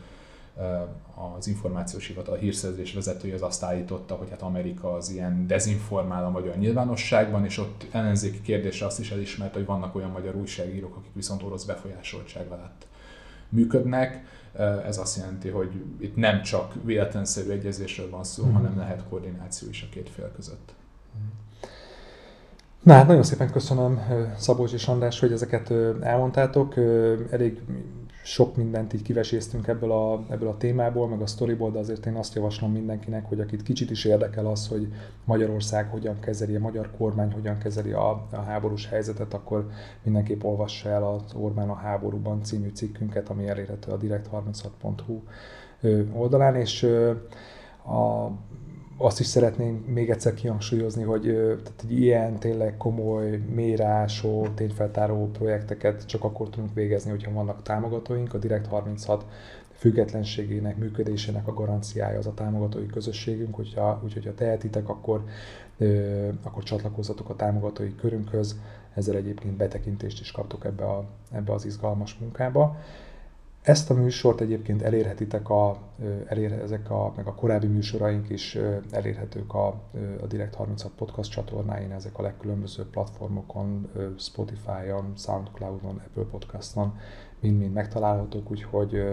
az 1.38 1.48
információs 1.48 2.08
hivatal 2.08 2.38
hírszerzés 2.38 2.94
vezetője 2.94 3.34
az 3.34 3.42
azt 3.42 3.64
állította, 3.64 4.16
hogy 4.16 4.30
hát 4.30 4.42
Amerika 4.42 4.94
az 4.94 5.10
ilyen 5.10 5.48
dezinformál 5.48 6.26
a 6.26 6.30
magyar 6.30 6.58
nyilvánosságban, 6.58 7.46
és 7.46 7.58
ott 7.58 7.88
ellenzéki 7.92 8.42
kérdésre 8.42 8.86
azt 8.86 9.00
is 9.00 9.12
elismert, 9.12 9.54
hogy 9.54 9.66
vannak 9.66 9.96
olyan 9.96 10.10
magyar 10.10 10.36
újságírók, 10.36 10.96
akik 10.96 11.14
viszont 11.14 11.44
orosz 11.44 11.64
befolyásoltság 11.64 12.48
alatt 12.48 12.88
működnek. 13.50 14.24
Ez 14.86 14.98
azt 14.98 15.18
jelenti, 15.18 15.50
hogy 15.50 15.72
itt 16.00 16.16
nem 16.16 16.42
csak 16.42 16.74
véletlenszerű 16.84 17.50
egyezésről 17.50 18.10
van 18.10 18.24
szó, 18.24 18.46
mm. 18.46 18.54
hanem 18.54 18.78
lehet 18.78 19.04
koordináció 19.10 19.70
is 19.70 19.82
a 19.82 19.94
két 19.94 20.10
fél 20.10 20.32
között. 20.36 20.74
Na 22.84 22.94
hát 22.94 23.08
nagyon 23.08 23.24
szépen 23.24 23.52
köszönöm 23.52 24.00
Szabolcs 24.38 24.74
és 24.74 24.88
András, 24.88 25.20
hogy 25.20 25.32
ezeket 25.32 25.74
elmondtátok. 26.02 26.74
Elég 27.30 27.62
sok 28.24 28.56
mindent 28.56 28.94
így 28.94 29.02
kiveséztünk 29.02 29.68
ebből 29.68 29.92
a, 29.92 30.26
ebből 30.30 30.48
a 30.48 30.58
témából, 30.58 31.08
meg 31.08 31.22
a 31.22 31.28
sztoriból, 31.28 31.72
de 31.72 31.80
azért 31.80 32.06
én 32.06 32.16
azt 32.16 32.36
javaslom 32.36 32.72
mindenkinek, 32.72 33.26
hogy 33.26 33.40
akit 33.40 33.64
kicsit 33.64 33.92
is 33.92 34.06
érdekel 34.06 34.46
az, 34.46 34.68
hogy 34.68 34.94
Magyarország 35.26 35.90
hogyan 35.90 36.20
kezeli, 36.20 36.56
a 36.56 36.60
magyar 36.60 36.90
kormány 36.98 37.32
hogyan 37.32 37.58
kezeli 37.58 37.92
a, 37.92 38.28
a 38.32 38.42
háborús 38.46 38.88
helyzetet, 38.88 39.34
akkor 39.34 39.70
mindenképp 40.04 40.44
olvassa 40.44 40.90
el 40.90 41.04
az 41.04 41.34
Orbán 41.34 41.70
a 41.70 41.76
háborúban 41.76 42.44
című 42.44 42.70
cikkünket, 42.74 43.30
ami 43.30 43.48
elérhető 43.48 43.92
a 43.92 43.98
direkt36.hu 43.98 45.22
oldalán, 46.14 46.56
és 46.56 46.84
a 47.86 48.32
azt 48.98 49.20
is 49.20 49.26
szeretném 49.26 49.74
még 49.88 50.10
egyszer 50.10 50.34
kihangsúlyozni, 50.34 51.04
hogy 51.04 51.24
tehát 51.64 51.84
egy 51.84 52.00
ilyen 52.00 52.40
tényleg 52.40 52.78
komoly, 52.78 53.38
mérásó, 53.38 54.48
tényfeltáró 54.56 55.30
projekteket 55.32 56.06
csak 56.06 56.24
akkor 56.24 56.50
tudunk 56.50 56.74
végezni, 56.74 57.10
hogyha 57.10 57.34
vannak 57.34 57.62
támogatóink. 57.62 58.34
A 58.34 58.38
Direkt 58.38 58.68
36 58.68 59.26
függetlenségének, 59.82 60.78
működésének 60.78 61.48
a 61.48 61.54
garanciája 61.54 62.18
az 62.18 62.28
a 62.28 62.34
támogatói 62.34 62.86
közösségünk, 62.86 63.56
hogyha, 63.56 64.02
úgyhogy 64.04 64.26
ha 64.26 64.34
tehetitek, 64.34 64.90
akkor, 64.90 65.24
akkor 66.44 66.64
csatlakozzatok 66.64 67.30
a 67.30 67.36
támogatói 67.36 67.96
körünkhöz, 67.96 68.60
ezzel 68.94 69.16
egyébként 69.16 69.54
betekintést 69.54 70.20
is 70.20 70.32
kaptok 70.32 70.66
ebbe, 70.66 70.84
a, 70.84 71.06
ebbe 71.32 71.54
az 71.54 71.66
izgalmas 71.66 72.18
munkába. 72.20 72.76
Ezt 73.62 73.90
a 73.90 73.94
műsort 73.94 74.42
egyébként 74.42 74.82
elérhetitek, 74.82 75.50
a, 75.50 75.78
elér, 76.26 76.52
ezek 76.52 76.90
a, 76.90 77.14
meg 77.16 77.28
a 77.28 77.34
korábbi 77.34 77.68
műsoraink 77.68 78.30
is 78.30 78.58
elérhetők 78.92 79.54
a, 79.54 79.68
a 80.22 80.26
Direct 80.28 80.56
36 80.56 80.92
podcast 80.96 81.32
csatornáin, 81.32 81.92
ezek 81.92 82.18
a 82.18 82.22
legkülönbözőbb 82.22 82.90
platformokon, 82.90 83.90
Spotify-on, 84.18 85.14
Soundcloud-on, 85.18 86.02
Apple 86.08 86.24
Podcast-on, 86.32 86.94
mind-mind 87.40 87.74
megtalálhatók, 87.74 88.52
úgyhogy, 88.52 89.04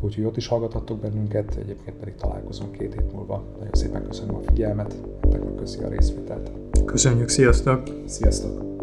úgyhogy 0.00 0.24
ott 0.24 0.36
is 0.36 0.46
hallgathattok 0.46 1.00
bennünket, 1.00 1.56
egyébként 1.56 1.96
pedig 1.96 2.14
találkozunk 2.14 2.72
két 2.72 2.94
hét 2.94 3.12
múlva. 3.12 3.44
Nagyon 3.58 3.74
szépen 3.74 4.04
köszönöm 4.04 4.34
a 4.34 4.40
figyelmet, 4.40 4.96
nektek 5.22 5.54
köszi 5.54 5.82
a 5.82 5.88
részvételt. 5.88 6.50
Köszönjük, 6.84 7.28
sziasztok! 7.28 7.82
Sziasztok! 8.06 8.79